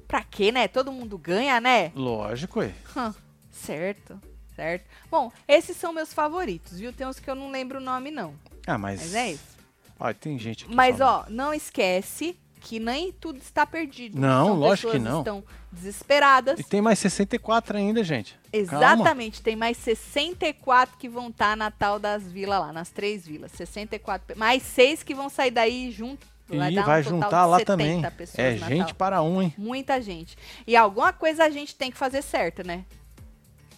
Pra 0.09 0.23
quê, 0.23 0.51
né? 0.51 0.67
Todo 0.69 0.91
mundo 0.93 1.17
ganha, 1.17 1.61
né? 1.61 1.93
Lógico. 1.95 2.61
Hã, 2.97 3.15
certo, 3.53 4.21
certo. 4.57 4.85
Bom, 5.11 5.31
esses 5.47 5.77
são 5.77 5.93
meus 5.93 6.13
favoritos, 6.13 6.79
viu? 6.79 6.93
Tem 6.93 7.07
uns 7.07 7.21
que 7.21 7.31
eu 7.31 7.35
não 7.35 7.51
lembro 7.51 7.79
o 7.79 7.83
nome, 7.83 8.11
não. 8.11 8.35
Ah, 8.67 8.79
mas... 8.79 9.01
Mas 9.01 9.15
é 9.15 9.33
isso. 9.33 9.55
Olha, 10.01 10.15
tem 10.15 10.37
gente 10.39 10.65
aqui 10.65 10.75
Mas, 10.75 10.99
falando. 10.99 11.27
ó, 11.27 11.31
não 11.31 11.55
esquece 11.55 12.37
que 12.65 12.81
nem 12.81 13.13
tudo 13.13 13.39
está 13.39 13.67
perdido. 13.67 14.19
Não, 14.19 14.47
São 14.47 14.57
lógico 14.57 14.91
que 14.93 14.99
pessoas 14.99 15.13
não. 15.13 15.21
estão 15.21 15.45
desesperadas. 15.71 16.59
E 16.59 16.65
tem 16.65 16.81
mais 16.81 16.99
64 16.99 17.77
ainda, 17.77 18.03
gente. 18.03 18.37
Exatamente, 18.51 19.43
tem 19.43 19.55
mais 19.55 19.77
64 19.77 20.97
que 20.97 21.07
vão 21.09 21.29
estar 21.29 21.55
na 21.57 21.71
tal 21.71 21.99
das 21.99 22.23
vilas 22.25 22.59
lá, 22.61 22.73
nas 22.73 22.89
três 22.89 23.27
vilas. 23.27 23.53
64, 23.53 24.27
pe- 24.29 24.35
mais 24.35 24.63
seis 24.63 25.03
que 25.03 25.15
vão 25.15 25.29
sair 25.29 25.51
daí 25.51 25.91
junto. 25.91 26.27
E 26.51 26.57
dar 26.59 26.83
um 26.83 26.87
vai 26.87 27.03
juntar 27.03 27.45
lá 27.47 27.59
70 27.59 27.65
também. 27.67 28.03
É 28.37 28.57
gente 28.57 28.95
para 28.95 29.21
um, 29.23 29.43
hein? 29.43 29.55
Muita 29.59 30.01
gente. 30.01 30.37
E 30.67 30.75
alguma 30.77 31.13
coisa 31.13 31.45
a 31.45 31.51
gente 31.51 31.75
tem 31.75 31.91
que 31.91 31.97
fazer 31.97 32.23
certa, 32.23 32.63
né? 32.65 32.85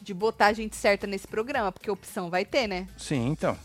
De 0.00 0.14
botar 0.14 0.46
a 0.46 0.52
gente 0.52 0.76
certa 0.76 1.06
nesse 1.06 1.26
programa, 1.26 1.72
porque 1.72 1.90
opção 1.90 2.30
vai 2.30 2.44
ter, 2.44 2.66
né? 2.68 2.86
Sim, 2.96 3.28
então. 3.30 3.56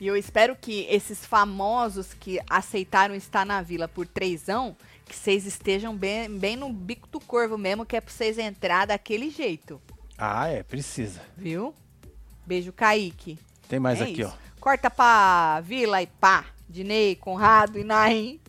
E 0.00 0.06
eu 0.06 0.16
espero 0.16 0.54
que 0.54 0.86
esses 0.88 1.24
famosos 1.26 2.14
que 2.14 2.38
aceitaram 2.48 3.14
estar 3.14 3.44
na 3.44 3.60
vila 3.62 3.88
por 3.88 4.06
trêsão, 4.06 4.76
que 5.04 5.14
vocês 5.16 5.44
estejam 5.44 5.96
bem, 5.96 6.28
bem 6.30 6.54
no 6.56 6.72
bico 6.72 7.08
do 7.08 7.18
corvo 7.18 7.58
mesmo, 7.58 7.84
que 7.84 7.96
é 7.96 8.00
pra 8.00 8.12
vocês 8.12 8.38
entrar 8.38 8.86
daquele 8.86 9.28
jeito, 9.30 9.80
Ah, 10.16 10.46
é, 10.48 10.62
precisa. 10.62 11.20
viu? 11.36 11.74
Beijo, 12.46 12.72
Kaique. 12.72 13.38
Tem 13.68 13.78
mais 13.80 14.00
É 14.00 14.04
aqui, 14.04 14.22
isso. 14.22 14.32
ó. 14.34 14.48
Corta 14.60 14.88
pra 14.90 15.60
Vila 15.64 16.00
e 16.02 16.06
pá, 16.06 16.44
Dinei, 16.68 17.16
Conrado 17.16 17.78
e 17.78 17.84
Naim. 17.84 18.40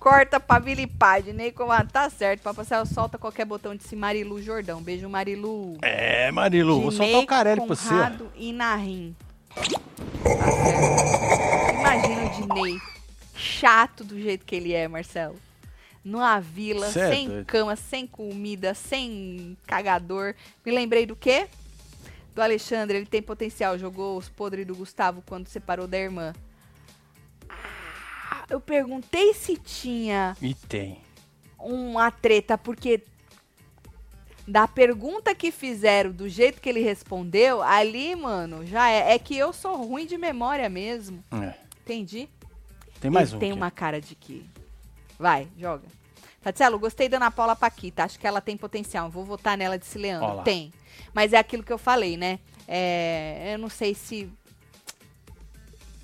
Corta 0.00 0.38
pra 0.40 0.58
Vila 0.58 0.80
e 0.82 0.86
pá, 0.86 1.20
Dinei, 1.20 1.52
Conrado. 1.52 1.90
Tá 1.90 2.08
certo, 2.10 2.42
Papai 2.42 2.64
Céu 2.64 2.84
solta 2.86 3.16
qualquer 3.18 3.44
botão 3.44 3.74
de 3.74 3.82
cima, 3.82 4.02
Marilu 4.08 4.40
Jordão. 4.42 4.82
Beijo, 4.82 5.08
Marilu. 5.08 5.76
É, 5.82 6.30
Marilu, 6.30 6.80
vou 6.82 6.90
soltar 6.90 7.06
Dinei, 7.08 7.22
o 7.24 7.26
Carelli 7.26 7.60
pra 7.60 7.66
você. 7.74 7.88
Conrado 7.88 8.30
e 8.36 8.52
Narim. 8.52 9.16
Certo. 9.58 9.80
Imagina 11.78 12.26
o 12.26 12.30
Dinei. 12.30 12.78
Chato 13.34 14.04
do 14.04 14.18
jeito 14.20 14.44
que 14.44 14.54
ele 14.56 14.72
é, 14.72 14.88
Marcelo. 14.88 15.36
Numa 16.04 16.40
vila, 16.40 16.90
Cê 16.90 17.00
é 17.00 17.10
sem 17.10 17.44
cama, 17.44 17.76
sem 17.76 18.06
comida, 18.06 18.74
sem 18.74 19.56
cagador. 19.66 20.34
Me 20.64 20.72
lembrei 20.72 21.04
do 21.06 21.14
quê? 21.14 21.48
Do 22.34 22.42
Alexandre, 22.42 22.96
ele 22.98 23.06
tem 23.06 23.20
potencial. 23.22 23.78
Jogou 23.78 24.16
os 24.16 24.28
podres 24.28 24.66
do 24.66 24.74
Gustavo 24.74 25.22
quando 25.26 25.48
separou 25.48 25.86
da 25.86 25.98
irmã. 25.98 26.32
Ah, 27.48 28.44
eu 28.48 28.60
perguntei 28.60 29.34
se 29.34 29.56
tinha 29.56 30.36
E 30.40 30.54
tem. 30.54 31.00
uma 31.58 32.10
treta, 32.10 32.56
porque 32.56 33.02
da 34.48 34.66
pergunta 34.66 35.34
que 35.34 35.52
fizeram, 35.52 36.10
do 36.10 36.26
jeito 36.26 36.60
que 36.60 36.70
ele 36.70 36.80
respondeu, 36.80 37.62
ali, 37.62 38.16
mano, 38.16 38.64
já 38.64 38.88
é. 38.88 39.14
É 39.14 39.18
que 39.18 39.36
eu 39.36 39.52
sou 39.52 39.76
ruim 39.76 40.06
de 40.06 40.16
memória 40.16 40.70
mesmo. 40.70 41.22
É. 41.30 41.54
Entendi. 41.82 42.28
Tem 42.98 43.10
mais 43.10 43.28
ele 43.28 43.36
um. 43.36 43.40
tem 43.40 43.50
aqui. 43.50 43.58
uma 43.58 43.70
cara 43.70 44.00
de 44.00 44.14
que. 44.14 44.48
Vai, 45.18 45.48
joga. 45.58 45.84
Tatielo, 46.42 46.78
gostei 46.78 47.10
da 47.10 47.18
Ana 47.18 47.30
Paula 47.30 47.54
Paquita. 47.54 48.04
Acho 48.04 48.18
que 48.18 48.26
ela 48.26 48.40
tem 48.40 48.56
potencial. 48.56 49.10
Vou 49.10 49.24
votar 49.24 49.56
nela 49.56 49.78
de 49.78 49.84
Ó 49.94 49.98
Leandro. 50.00 50.36
lá. 50.36 50.42
Tem. 50.42 50.72
Mas 51.12 51.34
é 51.34 51.36
aquilo 51.36 51.62
que 51.62 51.72
eu 51.72 51.78
falei, 51.78 52.16
né? 52.16 52.38
É, 52.66 53.52
eu 53.52 53.58
não 53.58 53.68
sei 53.68 53.94
se. 53.94 54.30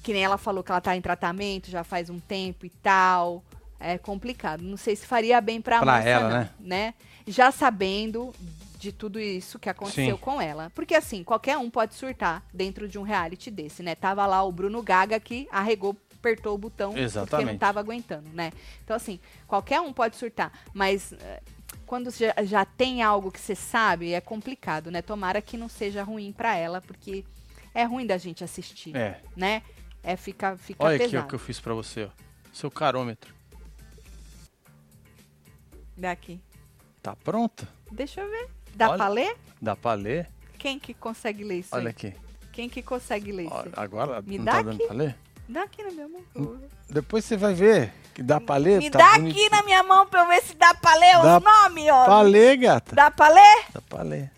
Que 0.02 0.12
nem 0.12 0.22
ela 0.22 0.36
falou 0.36 0.62
que 0.62 0.70
ela 0.70 0.82
tá 0.82 0.94
em 0.94 1.00
tratamento 1.00 1.70
já 1.70 1.82
faz 1.82 2.10
um 2.10 2.20
tempo 2.20 2.66
e 2.66 2.70
tal. 2.70 3.42
É 3.84 3.98
complicado. 3.98 4.62
Não 4.62 4.76
sei 4.76 4.96
se 4.96 5.06
faria 5.06 5.40
bem 5.40 5.60
pra, 5.60 5.80
Pra 5.80 5.96
moça, 5.96 6.08
ela, 6.08 6.28
não, 6.28 6.36
né? 6.38 6.50
né? 6.60 6.94
Já 7.26 7.50
sabendo 7.50 8.32
de 8.78 8.92
tudo 8.92 9.18
isso 9.20 9.58
que 9.58 9.68
aconteceu 9.68 10.16
Sim. 10.16 10.20
com 10.22 10.40
ela. 10.40 10.70
Porque 10.74 10.94
assim, 10.94 11.22
qualquer 11.24 11.56
um 11.58 11.70
pode 11.70 11.94
surtar 11.94 12.42
dentro 12.52 12.88
de 12.88 12.98
um 12.98 13.02
reality 13.02 13.50
desse, 13.50 13.82
né? 13.82 13.94
Tava 13.94 14.26
lá 14.26 14.42
o 14.42 14.52
Bruno 14.52 14.82
Gaga 14.82 15.18
que 15.20 15.48
arregou, 15.50 15.96
apertou 16.18 16.54
o 16.54 16.58
botão 16.58 16.90
porque 16.90 17.00
não 17.00 17.06
Exatamente. 17.06 17.58
tava 17.58 17.80
aguentando, 17.80 18.28
né? 18.32 18.52
Então 18.82 18.96
assim, 18.96 19.18
qualquer 19.46 19.80
um 19.80 19.92
pode 19.92 20.16
surtar, 20.16 20.52
mas 20.74 21.12
eh, 21.14 21.42
quando 21.86 22.10
já, 22.10 22.34
já 22.44 22.64
tem 22.64 23.02
algo 23.02 23.30
que 23.30 23.40
você 23.40 23.54
sabe, 23.54 24.12
é 24.12 24.20
complicado, 24.20 24.90
né? 24.90 25.00
Tomara 25.02 25.40
que 25.42 25.56
não 25.56 25.68
seja 25.68 26.02
ruim 26.02 26.32
pra 26.32 26.54
ela, 26.56 26.80
porque 26.82 27.24
é 27.74 27.84
ruim 27.84 28.06
da 28.06 28.16
gente 28.18 28.42
assistir, 28.44 28.94
É. 28.96 29.20
né? 29.36 29.62
É 30.02 30.16
fica 30.16 30.56
fica 30.58 30.84
Olha 30.84 30.96
aqui 30.96 31.04
o 31.06 31.10
pesado. 31.10 31.28
que 31.28 31.34
eu 31.34 31.38
fiz 31.38 31.58
pra 31.60 31.72
você, 31.74 32.04
ó. 32.04 32.08
Seu 32.52 32.70
carômetro. 32.70 33.34
Daqui. 35.96 36.40
Tá 37.02 37.14
pronto? 37.16 37.66
Deixa 37.92 38.20
eu 38.20 38.30
ver. 38.30 38.48
Dá 38.74 38.88
Olha. 38.90 38.96
pra 38.98 39.08
ler? 39.08 39.36
Dá 39.60 39.76
pra 39.76 39.94
ler? 39.94 40.28
Quem 40.58 40.78
que 40.78 40.94
consegue 40.94 41.44
ler 41.44 41.60
isso 41.60 41.68
Olha 41.74 41.84
aí? 41.84 41.90
aqui. 41.90 42.14
Quem 42.52 42.68
que 42.68 42.82
consegue 42.82 43.32
ler 43.32 43.46
isso 43.46 43.68
agora 43.76 44.22
Me 44.22 44.38
não 44.38 44.44
dá 44.44 44.52
tá 44.52 44.62
dando 44.62 44.74
aqui. 44.76 44.86
pra 44.86 44.94
ler? 44.96 45.16
Dá 45.48 45.62
aqui 45.64 45.82
na 45.82 45.90
minha 45.90 46.08
mão. 46.08 46.22
ver. 46.56 46.68
Depois 46.88 47.24
você 47.24 47.36
vai 47.36 47.52
ver 47.54 47.92
que 48.14 48.22
dá 48.22 48.40
pra 48.40 48.56
ler. 48.56 48.78
Me 48.78 48.90
tá 48.90 48.98
dá 48.98 49.12
bonitinho. 49.18 49.46
aqui 49.46 49.54
na 49.54 49.62
minha 49.62 49.82
mão 49.82 50.06
pra 50.06 50.22
eu 50.22 50.28
ver 50.28 50.42
se 50.42 50.54
dá 50.54 50.72
pra 50.74 50.94
ler 50.94 51.12
Dá 51.20 51.36
os 51.38 51.42
nomes, 51.44 51.88
ó. 51.90 52.04
Pra 52.04 52.20
ler, 52.22 52.56
gata. 52.56 52.96
Dá 52.96 53.10
pra 53.10 53.28
ler? 53.28 53.64
Dá 53.72 53.80
pra 53.82 54.02
ler. 54.02 54.30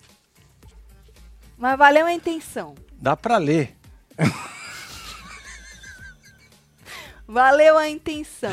Mas 1.56 1.78
valeu 1.78 2.06
a 2.06 2.12
intenção. 2.12 2.74
Dá 2.92 3.16
pra 3.16 3.36
ler. 3.38 3.76
Valeu 7.26 7.76
a 7.76 7.88
intenção. 7.88 8.52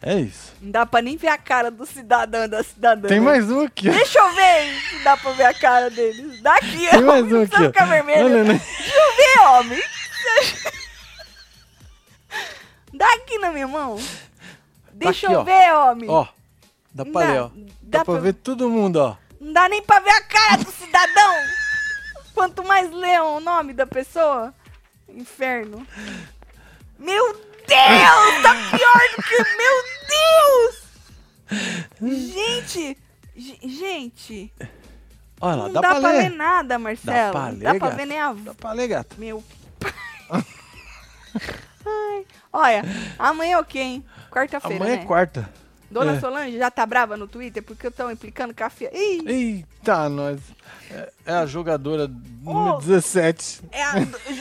É 0.00 0.14
isso. 0.20 0.54
Não 0.60 0.70
dá 0.70 0.86
pra 0.86 1.02
nem 1.02 1.16
ver 1.16 1.28
a 1.28 1.36
cara 1.38 1.70
do 1.72 1.84
cidadão 1.84 2.48
da 2.48 2.62
cidadã. 2.62 3.08
Tem 3.08 3.18
né? 3.18 3.24
mais 3.26 3.50
um 3.50 3.62
aqui. 3.64 3.90
Deixa 3.90 4.18
eu 4.18 4.32
ver 4.34 4.80
se 4.90 4.98
dá 5.02 5.16
pra 5.16 5.32
ver 5.32 5.44
a 5.44 5.54
cara 5.54 5.90
deles. 5.90 6.40
Daqui, 6.40 6.88
Tem 6.88 7.02
mais 7.02 7.24
um 7.24 7.28
Não 7.30 7.42
aqui. 7.42 7.56
ficar 7.66 7.84
vermelho. 7.86 8.24
Olha, 8.26 8.44
né? 8.44 8.60
Deixa 8.78 8.96
eu 8.96 9.16
ver, 9.16 9.40
homem. 9.48 9.82
Dá 12.94 13.06
aqui 13.14 13.38
na 13.38 13.50
minha 13.52 13.68
mão. 13.68 13.96
Deixa 14.92 15.26
aqui, 15.26 15.34
eu 15.34 15.40
ó. 15.40 15.44
ver, 15.44 15.72
homem. 15.74 16.08
Ó, 16.10 16.26
dá 16.92 17.04
pra 17.04 17.20
Dá- 17.26 17.32
ler, 17.32 17.40
ó. 17.42 17.48
dá 17.48 17.64
Dá, 17.82 18.04
pra 18.04 18.14
pra- 18.14 18.22
ver 18.22 18.32
todo 18.34 18.68
mundo, 18.70 18.96
ó. 18.96 19.16
Não 19.40 19.52
dá 19.52 19.68
nem 19.68 19.82
pra 19.82 20.00
ver 20.00 20.10
a 20.10 20.22
cara 20.22 20.56
do 20.64 20.70
cidadão. 20.72 21.34
Quanto 22.34 22.64
mais 22.64 22.90
lê 22.90 23.18
o 23.20 23.40
nome 23.40 23.72
da 23.72 23.86
pessoa, 23.86 24.52
inferno. 25.08 25.86
Meu 26.98 27.47
Deus, 27.68 28.42
tá 28.42 28.54
pior 28.76 29.02
do 29.16 29.22
que... 29.22 29.36
Meu 29.56 29.76
Deus! 30.08 30.74
Gente, 32.34 32.98
ge- 33.36 33.58
gente, 33.62 34.52
Olha 35.40 35.54
lá, 35.56 35.64
não 35.66 35.72
dá, 35.72 35.80
dá, 35.80 35.94
pra, 36.00 36.10
ler. 36.10 36.30
nada, 36.30 36.78
Marcelo. 36.78 37.32
pra 37.32 37.48
ler, 37.48 37.58
dá 37.60 37.74
pra 37.76 37.88
ver 37.90 38.06
nem 38.06 38.20
a... 38.20 38.32
Dá 38.32 38.54
pra 38.54 38.72
ler, 38.72 38.88
gata. 38.88 39.14
Meu 39.18 39.42
pai. 39.78 39.92
Ai, 41.86 42.26
olha, 42.52 42.82
amanhã 43.18 43.56
é 43.56 43.60
o 43.60 43.64
quê, 43.64 43.78
hein? 43.78 44.04
Quarta-feira, 44.30 44.76
Amanhã 44.84 44.96
né? 44.96 45.02
é 45.02 45.06
quarta. 45.06 45.48
Dona 45.90 46.12
É. 46.16 46.20
Solange 46.20 46.58
já 46.58 46.70
tá 46.70 46.84
brava 46.84 47.16
no 47.16 47.26
Twitter 47.26 47.62
porque 47.62 47.86
eu 47.86 47.90
tô 47.90 48.10
implicando 48.10 48.54
com 48.54 48.62
a. 48.64 48.70
Ih, 48.92 49.22
Eita, 49.26 50.08
nós. 50.08 50.38
É, 50.90 51.12
é 51.26 51.32
a 51.34 51.46
jogadora 51.46 52.08
número 52.42 52.76
Oh. 52.76 52.78
17. 52.78 53.60
é 53.72 53.82
a 53.82 53.94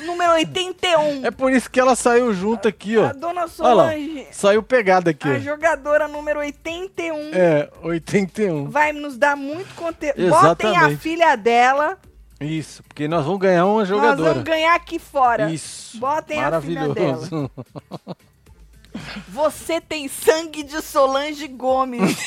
número 0.06 0.32
81. 0.34 1.26
É 1.26 1.32
por 1.32 1.52
isso 1.52 1.69
que 1.69 1.80
ela 1.80 1.95
saiu 1.95 2.34
junto 2.34 2.68
aqui, 2.68 2.98
ó. 2.98 3.07
A 3.07 3.14
dona 3.14 3.41
Olha 3.41 3.41
lá, 3.41 3.48
Solange, 3.49 4.28
saiu 4.32 4.64
pegada 4.64 5.11
aqui. 5.11 5.28
a 5.28 5.40
jogadora 5.40 6.07
número 6.07 6.40
81, 6.40 7.32
É, 7.34 7.69
81. 7.82 8.69
vai 8.69 8.91
nos 8.94 9.18
dar 9.18 9.36
muito 9.36 9.74
conteúdo. 9.76 10.30
Botem 10.30 10.76
a 10.78 10.98
filha 10.98 11.36
dela, 11.36 11.98
Isso, 12.40 12.82
porque 12.84 13.07
nós 13.07 13.26
vamos 13.26 13.40
ganhar 13.40 13.65
uma 13.65 13.80
nós 13.80 13.88
jogadora. 13.90 14.30
vamos 14.30 14.44
ganhar 14.44 14.76
aqui 14.76 14.99
fora. 14.99 15.49
Isso. 15.52 15.98
Botem 15.99 16.40
a 16.41 16.61
filha 16.61 16.82
Maravilhoso. 16.88 17.52
Você 19.30 19.80
tem 19.82 20.08
sangue 20.08 20.64
de 20.64 20.82
Solange 20.82 21.48
Gomes. 21.48 22.18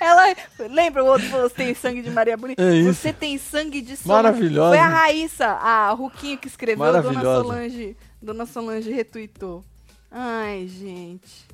Ela. 0.00 0.34
Lembra 0.70 1.02
o 1.02 1.06
outro 1.06 1.28
falou: 1.28 1.48
você 1.48 1.54
tem 1.54 1.74
sangue 1.74 2.02
de 2.02 2.10
Maria 2.10 2.36
Bonita? 2.36 2.62
É 2.62 2.74
isso. 2.74 2.94
Você 2.94 3.12
tem 3.12 3.38
sangue 3.38 3.80
de 3.80 3.96
Solange. 3.96 4.22
Maravilhosa. 4.22 4.68
Foi 4.70 4.78
a 4.78 4.88
Raíssa, 4.88 5.46
a 5.46 5.90
Ruquinho 5.92 6.38
que 6.38 6.48
escreveu, 6.48 7.02
Dona. 7.02 7.20
Solange. 7.22 7.96
Dona 8.20 8.46
Solange 8.46 8.90
retuitou. 8.92 9.64
Ai, 10.10 10.68
gente. 10.68 11.46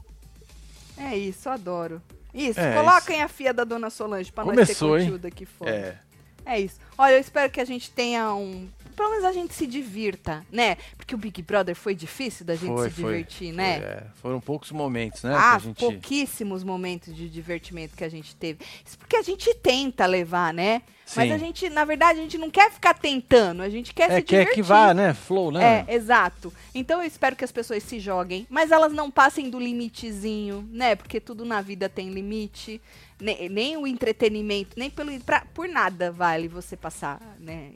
É 0.97 1.16
isso, 1.16 1.48
adoro. 1.48 2.02
Isso, 2.35 2.60
É 2.60 2.74
coloquem 2.74 3.23
a 3.23 3.28
fia 3.28 3.52
da 3.52 3.64
Dona 3.64 3.90
Solange 3.90 4.32
pra 4.32 4.44
Começou, 4.44 4.89
nós 4.89 4.98
ter 4.98 5.05
hein? 5.05 5.10
conteúdo 5.12 5.27
aqui 5.27 5.44
fora. 5.44 5.70
É. 5.70 5.98
É 6.44 6.60
isso. 6.60 6.77
Olha, 6.97 7.14
eu 7.14 7.20
espero 7.20 7.51
que 7.52 7.60
a 7.60 7.64
gente 7.64 7.90
tenha 7.90 8.32
um. 8.35 8.69
Pelo 8.94 9.10
menos 9.10 9.24
a 9.24 9.32
gente 9.32 9.55
se 9.55 9.66
divirta, 9.66 10.44
né? 10.51 10.77
Porque 10.97 11.14
o 11.14 11.19
Big 11.19 11.43
Brother 11.43 11.74
foi 11.74 11.94
difícil 11.94 12.44
da 12.44 12.55
gente 12.55 12.69
Foi, 12.69 12.89
se 12.90 12.94
foi, 13.01 13.05
divertir, 13.05 13.48
foi, 13.48 13.56
né? 13.56 13.77
é. 13.78 14.06
Foram 14.16 14.40
poucos 14.40 14.70
momentos, 14.70 15.23
né? 15.23 15.35
Ah, 15.36 15.59
gente... 15.59 15.78
pouquíssimos 15.78 16.62
momentos 16.64 17.14
de 17.14 17.28
divertimento 17.28 17.97
que 17.97 18.05
a 18.05 18.09
gente 18.09 18.35
teve. 18.36 18.64
Isso 18.85 18.98
porque 18.98 19.16
a 19.16 19.23
gente 19.23 19.55
tenta 19.56 20.06
levar, 20.06 20.52
né? 20.55 20.82
Mas 21.14 21.28
Sim. 21.28 21.35
a 21.35 21.39
gente, 21.39 21.69
na 21.69 21.85
verdade, 21.85 22.20
a 22.20 22.23
gente 22.23 22.39
não 22.39 22.48
quer 22.51 22.70
ficar 22.73 22.94
tentando, 22.94 23.60
a 23.62 23.69
gente 23.69 23.93
quer 23.93 24.10
É, 24.10 24.14
se 24.16 24.23
quer 24.23 24.39
divertir. 24.44 24.55
que 24.55 24.62
vá, 24.62 24.94
né? 24.94 25.12
Flow, 25.12 25.51
né? 25.51 25.85
É, 25.86 25.94
exato. 25.94 26.51
Então 26.74 27.01
eu 27.02 27.06
espero 27.06 27.36
que 27.36 27.44
as 27.44 27.52
pessoas 27.52 27.82
se 27.82 28.01
joguem, 28.01 28.47
mas 28.48 28.70
elas 28.70 28.93
não 28.93 29.10
passem 29.10 29.51
do 29.51 29.59
limitezinho, 29.59 30.66
né? 30.73 30.94
Porque 30.97 31.20
tudo 31.20 31.44
na 31.44 31.60
vida 31.60 31.89
tem 31.89 32.09
limite. 32.10 32.81
Nem, 33.20 33.48
nem 33.48 33.77
o 33.77 33.86
entretenimento, 33.86 34.77
nem 34.77 34.90
pelo 34.90 35.12
pra- 35.20 35.44
por 35.55 35.69
nada 35.69 36.10
vale 36.10 36.48
você 36.48 36.77
passar, 36.77 37.20
né? 37.39 37.70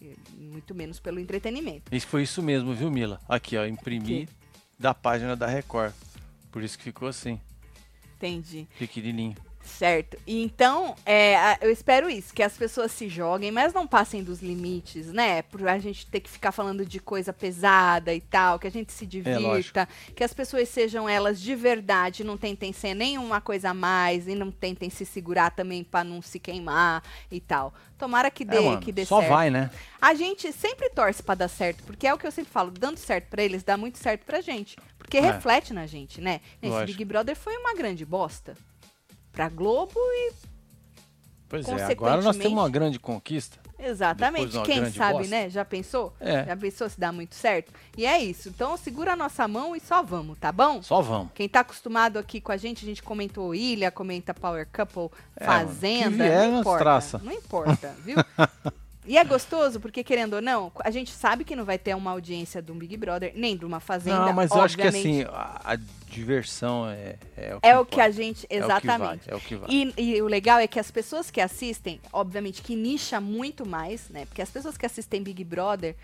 Muito 0.57 0.75
menos 0.75 0.99
pelo 0.99 1.21
entretenimento. 1.21 1.95
Isso 1.95 2.07
foi 2.07 2.23
isso 2.23 2.43
mesmo, 2.43 2.73
viu, 2.73 2.91
Mila? 2.91 3.21
Aqui, 3.29 3.59
ó, 3.59 3.67
imprimi 3.67 4.27
da 4.79 4.95
página 4.95 5.37
da 5.37 5.47
Record. 5.47 5.93
Por 6.51 6.63
isso 6.63 6.79
que 6.79 6.85
ficou 6.85 7.09
assim, 7.09 7.39
Entendi. 8.17 8.67
pequenininho. 8.79 9.37
Certo. 9.67 10.17
E 10.27 10.43
Então, 10.43 10.95
é, 11.05 11.59
eu 11.61 11.71
espero 11.71 12.09
isso, 12.09 12.33
que 12.33 12.43
as 12.43 12.57
pessoas 12.57 12.93
se 12.93 13.09
joguem, 13.09 13.51
mas 13.51 13.75
não 13.75 13.87
passem 13.87 14.23
dos 14.23 14.41
limites, 14.41 15.07
né? 15.13 15.43
Por 15.43 15.67
a 15.69 15.79
gente 15.79 16.07
ter 16.07 16.21
que 16.21 16.31
ficar 16.31 16.53
falando 16.53 16.87
de 16.87 17.01
coisa 17.01 17.33
pesada 17.33 18.15
e 18.15 18.21
tal, 18.21 18.59
que 18.59 18.67
a 18.67 18.71
gente 18.71 18.93
se 18.93 19.05
divirta, 19.05 19.89
que 20.15 20.23
as 20.23 20.33
pessoas 20.33 20.69
sejam 20.69 21.09
elas 21.09 21.41
de 21.41 21.55
verdade, 21.55 22.25
não 22.25 22.37
tentem 22.37 22.73
ser 22.73 22.95
nenhuma 22.95 23.41
coisa 23.41 23.71
a 23.71 23.75
mais 23.75 24.29
e 24.29 24.35
não 24.35 24.51
tentem 24.51 24.89
se 24.89 25.05
segurar 25.05 25.51
também 25.51 25.83
pra 25.83 26.05
não 26.05 26.23
se 26.23 26.39
queimar 26.39 27.03
e 27.31 27.41
tal. 27.41 27.75
Tomara 27.99 28.31
que 28.31 28.45
dê, 28.45 28.59
é, 28.59 28.61
mano, 28.61 28.81
que 28.81 28.93
dê 28.93 29.05
só 29.05 29.19
certo. 29.21 29.31
vai, 29.31 29.51
né? 29.51 29.71
A 30.01 30.15
gente 30.15 30.53
sempre 30.53 30.89
torce 30.91 31.23
pra 31.23 31.35
dar 31.35 31.49
certo, 31.49 31.83
porque 31.85 32.07
é 32.07 32.15
o 32.15 32.19
que 32.19 32.27
eu 32.27 32.31
sempre 32.31 32.53
falo, 32.53 32.71
dando 32.71 32.99
certo 32.99 33.29
pra 33.29 33.43
eles, 33.43 33.63
dá 33.63 33.77
muito 33.77 33.99
certo 33.99 34.25
pra 34.25 34.41
gente. 34.41 34.77
Porque 34.99 35.17
É. 35.19 35.21
reflete 35.21 35.73
na 35.73 35.87
gente, 35.87 36.21
né? 36.21 36.41
Esse. 36.63 36.85
Big 36.87 37.05
Brother 37.05 37.35
foi 37.37 37.57
uma 37.57 37.75
grande 37.75 38.05
bosta. 38.05 38.57
Pra 39.37 39.51
Globo 39.51 39.93
e. 39.99 40.33
Pois 41.47 41.69
é, 41.69 41.85
agora 41.85 42.23
nós 42.23 42.37
temos 42.37 42.59
uma 42.59 42.69
grande 42.71 42.99
conquista. 42.99 43.59
Exatamente. 43.79 44.59
Quem 44.63 44.91
sabe, 44.91 45.19
bosta. 45.19 45.29
né? 45.31 45.51
Já 45.51 45.63
pensou? 45.63 46.13
É. 46.19 46.45
Já 46.47 46.57
pensou 46.57 46.89
se 46.89 46.99
dá 46.99 47.13
muito 47.13 47.35
certo? 47.35 47.71
E 47.99 48.07
é 48.07 48.19
isso. 48.19 48.49
Então 48.49 48.75
segura 48.79 49.13
a 49.13 49.17
nossa 49.17 49.47
mão 49.47 49.77
e 49.77 49.81
só 49.81 50.03
vamos, 50.03 50.39
tá 50.39 50.51
bom? 50.51 50.83
Só 50.83 51.03
vamos. 51.03 51.29
Quem 51.35 51.47
tá 51.49 51.61
acostumado 51.61 52.19
aqui 52.19 52.41
com 52.41 52.51
a 52.51 52.57
gente, 52.57 52.83
a 52.85 52.89
gente 52.89 53.03
comentou 53.03 53.55
Ilha, 53.55 53.91
comenta 53.91 54.33
Power 54.33 54.67
Couple, 54.73 55.11
É, 55.37 55.47
mano, 55.47 55.69
Fazenda. 55.69 56.11
que 56.11 56.17
vier, 56.17 56.49
não 56.49 56.61
importa. 56.61 56.79
traça. 56.83 57.19
Não 57.23 57.33
importa, 57.33 57.95
viu? 58.03 58.17
E 59.07 59.17
é 59.17 59.25
gostoso, 59.25 59.79
porque 59.79 60.03
querendo 60.03 60.35
ou 60.35 60.43
não, 60.43 60.73
a 60.81 60.91
gente 60.91 61.13
sabe 61.13 61.45
que 61.45 61.55
não 61.55 61.65
vai 61.65 61.79
ter 61.79 61.95
uma 61.95 62.11
audiência 62.11 62.61
de 62.61 62.73
um 62.73 62.75
Big 62.77 62.97
Brother, 62.97 63.33
nem 63.37 63.57
de 63.57 63.65
uma 63.65 63.79
Fazenda. 63.79 64.27
Não, 64.27 64.33
mas 64.33 64.51
eu 64.51 64.61
acho 64.61 64.77
que 64.77 64.83
assim, 64.83 65.23
a, 65.23 65.61
a 65.65 65.77
diversão 66.11 66.89
é, 66.89 67.17
é 67.37 67.55
o 67.55 67.61
que 67.61 67.69
É 67.69 67.79
o 67.79 67.87
que 67.87 68.01
a 68.01 68.11
gente. 68.11 68.47
É 68.51 68.57
o 68.57 68.59
que 68.59 68.65
Exatamente. 68.65 68.99
vale, 68.99 69.21
É 69.29 69.35
o 69.37 69.41
que 69.41 69.55
vai. 69.55 69.71
E, 69.71 69.95
e 69.97 70.23
o 70.23 70.27
legal 70.27 70.59
é 70.59 70.67
que 70.67 70.81
as 70.81 70.91
pessoas 70.91 71.31
que 71.31 71.41
assistem, 71.41 72.01
obviamente 72.13 72.63
que 72.63 72.75
nicha 72.75 73.21
muito 73.21 73.65
mais, 73.65 74.09
né? 74.09 74.27
Porque 74.27 74.43
as 74.43 74.51
pessoas 74.51 74.77
que 74.77 74.85
assistem 74.85 75.23
Big 75.23 75.45
Brother 75.45 75.95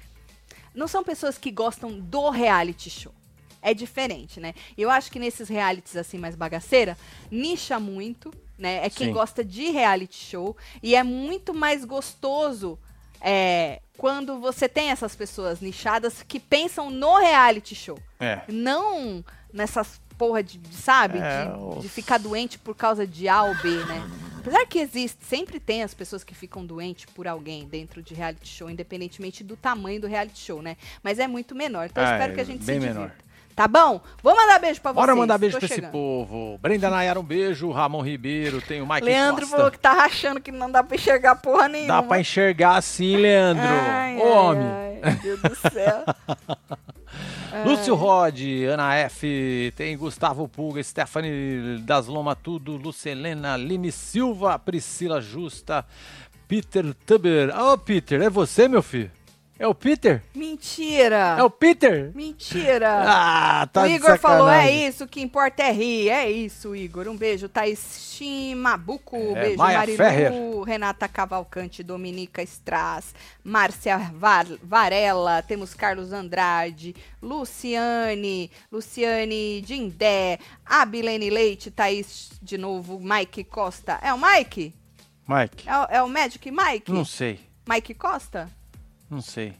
não 0.72 0.86
são 0.86 1.02
pessoas 1.02 1.36
que 1.36 1.50
gostam 1.50 1.98
do 1.98 2.30
reality 2.30 2.88
show. 2.88 3.12
É 3.60 3.74
diferente, 3.74 4.38
né? 4.38 4.54
Eu 4.78 4.90
acho 4.90 5.10
que 5.10 5.18
nesses 5.18 5.48
realities 5.48 5.96
assim 5.96 6.18
mais 6.18 6.34
bagaceira, 6.36 6.96
nicha 7.30 7.80
muito, 7.80 8.32
né? 8.58 8.84
É 8.84 8.90
quem 8.90 9.08
Sim. 9.08 9.12
gosta 9.12 9.44
de 9.44 9.70
reality 9.70 10.16
show 10.16 10.56
e 10.82 10.94
é 10.94 11.02
muito 11.02 11.52
mais 11.52 11.84
gostoso 11.84 12.78
é, 13.22 13.80
quando 13.96 14.38
você 14.40 14.68
tem 14.68 14.90
essas 14.90 15.14
pessoas 15.14 15.60
nichadas 15.60 16.22
que 16.26 16.40
pensam 16.40 16.90
no 16.90 17.18
reality 17.18 17.74
show 17.74 17.98
É. 18.18 18.40
não 18.48 19.24
nessas 19.52 20.00
porra 20.18 20.42
de, 20.42 20.58
de, 20.58 20.74
sabe, 20.76 21.18
É, 21.18 21.46
de, 21.46 21.50
os- 21.58 21.82
de 21.82 21.88
ficar 21.88 22.18
doente 22.18 22.58
por 22.58 22.74
causa 22.76 23.06
de 23.06 23.28
A 23.28 23.42
ou 23.44 23.54
B, 23.56 23.68
né? 23.84 24.02
Apesar 24.38 24.66
que 24.66 24.78
existe, 24.78 25.24
sempre 25.24 25.58
tem 25.60 25.82
as 25.84 25.94
pessoas 25.94 26.22
que 26.24 26.34
ficam 26.34 26.64
doentes 26.66 27.04
por 27.06 27.26
alguém 27.28 27.64
dentro 27.66 28.02
de 28.02 28.12
reality 28.14 28.48
show, 28.48 28.68
independentemente 28.68 29.42
do 29.44 29.56
tamanho 29.56 30.00
do 30.00 30.06
reality 30.08 30.38
show, 30.40 30.60
né? 30.60 30.76
Mas 31.02 31.18
é 31.20 31.26
muito 31.28 31.54
menor. 31.54 31.86
Então 31.86 32.02
eu 32.02 32.08
Ah, 32.08 32.12
espero 32.12 32.32
é 32.32 32.34
que 32.34 32.40
a 32.40 32.44
gente 32.44 32.64
se 32.64 32.78
menor. 32.78 33.12
Tá 33.54 33.68
bom? 33.68 34.00
Vou 34.22 34.34
mandar 34.34 34.58
beijo 34.58 34.80
pra 34.80 34.92
vocês. 34.92 35.00
Bora 35.06 35.14
mandar 35.14 35.38
beijo 35.38 35.58
tô 35.58 35.66
pra 35.66 35.74
esse 35.76 35.82
povo. 35.82 36.58
Brenda 36.58 36.88
Nayara, 36.88 37.20
um 37.20 37.22
beijo. 37.22 37.70
Ramon 37.70 38.00
Ribeiro, 38.00 38.60
tem 38.62 38.80
o 38.80 38.86
Mike 38.86 39.04
Leandro 39.04 39.42
Costa. 39.42 39.56
falou 39.56 39.70
que 39.70 39.78
tá 39.78 39.92
rachando 39.92 40.40
que 40.40 40.50
não 40.50 40.70
dá 40.70 40.82
pra 40.82 40.96
enxergar 40.96 41.36
porra 41.36 41.68
nenhuma. 41.68 41.94
Dá 41.94 42.02
pra 42.02 42.18
enxergar 42.20 42.76
assim, 42.76 43.16
Leandro. 43.16 43.62
Ai, 43.64 44.16
Ô, 44.16 44.22
ai, 44.22 44.30
homem. 44.30 44.66
ai, 45.02 45.20
meu 45.22 45.36
Deus 45.36 45.40
do 45.40 45.70
céu. 45.70 46.04
Lúcio 47.66 47.94
Rod, 47.94 48.40
Ana 48.72 48.94
F, 48.94 49.72
tem 49.76 49.96
Gustavo 49.96 50.48
Pulga, 50.48 50.82
Stephanie 50.82 51.78
das 51.82 52.06
Loma 52.06 52.34
Tudo, 52.34 52.76
Lucelena, 52.76 53.56
Line 53.58 53.92
Silva, 53.92 54.58
Priscila 54.58 55.20
Justa, 55.20 55.84
Peter 56.48 56.94
Tuber. 57.06 57.54
Ô, 57.54 57.76
Peter, 57.76 58.22
é 58.22 58.30
você, 58.30 58.66
meu 58.66 58.82
filho? 58.82 59.10
É 59.62 59.66
o 59.68 59.72
Peter? 59.76 60.20
Mentira! 60.34 61.36
É 61.38 61.42
o 61.44 61.48
Peter? 61.48 62.10
Mentira! 62.16 63.04
Ah, 63.06 63.68
tá 63.72 63.82
o 63.82 63.86
de 63.86 63.94
Igor 63.94 64.18
falou, 64.18 64.48
é 64.50 64.68
isso, 64.68 65.04
o 65.04 65.06
que 65.06 65.20
importa 65.22 65.62
é 65.62 65.70
rir. 65.70 66.08
É 66.08 66.28
isso, 66.28 66.74
Igor. 66.74 67.06
Um 67.06 67.16
beijo. 67.16 67.48
Thaís 67.48 67.78
Chimabuco, 68.10 69.16
É, 69.36 69.42
beijo. 69.42 69.58
Maia 69.58 69.78
Marilu, 69.78 69.96
Ferrer. 69.96 70.32
Renata 70.66 71.06
Cavalcante, 71.06 71.80
Dominica 71.84 72.42
Stras, 72.42 73.14
Márcia 73.44 73.98
Var- 74.14 74.58
Varela, 74.64 75.42
temos 75.42 75.74
Carlos 75.74 76.12
Andrade, 76.12 76.92
Luciane, 77.22 78.50
Luciane 78.70 79.62
Dindé, 79.62 80.40
Abilene 80.66 81.30
Leite, 81.30 81.70
Thaís 81.70 82.32
de 82.42 82.58
novo, 82.58 82.98
Mike 83.00 83.44
Costa. 83.44 83.98
É 84.02 84.12
o 84.12 84.18
Mike? 84.18 84.74
Mike, 85.28 85.68
É 85.68 85.78
o, 85.78 85.84
é 85.98 86.02
o 86.02 86.08
Magic 86.08 86.50
Mike? 86.50 86.90
não 86.90 87.04
sei, 87.04 87.38
Mike 87.68 87.94
Costa? 87.94 88.50
Não 89.12 89.20
sei. 89.22 89.54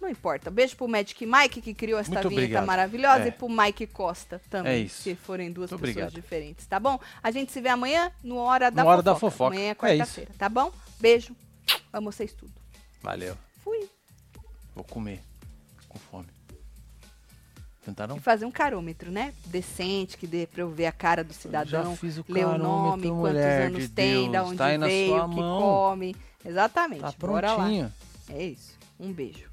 Não 0.00 0.08
importa. 0.10 0.50
Beijo 0.50 0.76
pro 0.76 0.86
Magic 0.86 1.24
Mike, 1.24 1.62
que 1.62 1.72
criou 1.74 1.98
essa 1.98 2.10
Muito 2.10 2.28
vinheta 2.28 2.44
obrigado. 2.44 2.66
maravilhosa, 2.66 3.24
É. 3.24 3.28
e 3.28 3.32
pro 3.32 3.48
Mike 3.48 3.86
Costa 3.86 4.40
também. 4.50 4.72
É 4.72 4.78
isso. 4.78 5.02
Se 5.02 5.14
forem 5.14 5.50
duas 5.50 5.70
Muito 5.70 5.80
pessoas 5.82 6.04
obrigado. 6.08 6.22
diferentes, 6.22 6.66
tá 6.66 6.78
bom? 6.78 7.00
A 7.22 7.30
gente 7.30 7.50
se 7.50 7.60
vê 7.60 7.70
amanhã 7.70 8.12
no 8.22 8.36
Hora 8.36 8.70
da 8.70 8.84
No 8.84 8.90
Hora 8.90 9.02
da 9.02 9.14
Fofoca. 9.14 9.30
Fofoca. 9.30 9.54
Amanhã 9.56 9.68
é 9.68 9.70
É 9.70 9.74
quarta-feira, 9.74 10.30
tá 10.38 10.48
bom? 10.48 10.70
Beijo. 11.00 11.34
Amo 11.92 12.12
vocês 12.12 12.32
tudo. 12.34 12.52
Valeu. 13.02 13.36
Fui. 13.64 13.88
Vou 14.74 14.84
comer. 14.84 15.20
Com 15.88 15.98
fome. 15.98 16.26
Tentaram? 17.84 18.16
E 18.16 18.20
fazer 18.20 18.44
um 18.44 18.50
carômetro, 18.50 19.10
né? 19.12 19.32
Decente, 19.46 20.16
que 20.18 20.26
dê 20.26 20.46
pra 20.46 20.60
eu 20.62 20.68
ver 20.70 20.86
a 20.86 20.92
cara 20.92 21.22
do 21.22 21.32
cidadão. 21.32 21.92
Já 21.92 21.96
fiz 21.96 22.18
o 22.18 22.24
ler 22.28 22.44
o 22.46 22.58
nome, 22.58 23.08
quantos 23.08 23.40
anos 23.40 23.82
de 23.84 23.88
tem, 23.88 24.30
da 24.30 24.40
Deus. 24.40 24.48
onde 24.50 24.58
Tá 24.58 24.76
veio, 24.86 25.24
o 25.24 25.28
que 25.30 25.36
mão. 25.36 25.60
come. 25.60 26.16
Exatamente. 26.44 27.00
Tá 27.00 27.14
Bora 27.18 27.52
lá. 27.54 27.90
É 28.28 28.44
isso. 28.44 28.76
Um 28.98 29.12
beijo. 29.12 29.50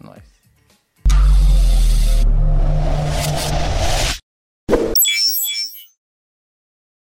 Nós. 0.00 0.22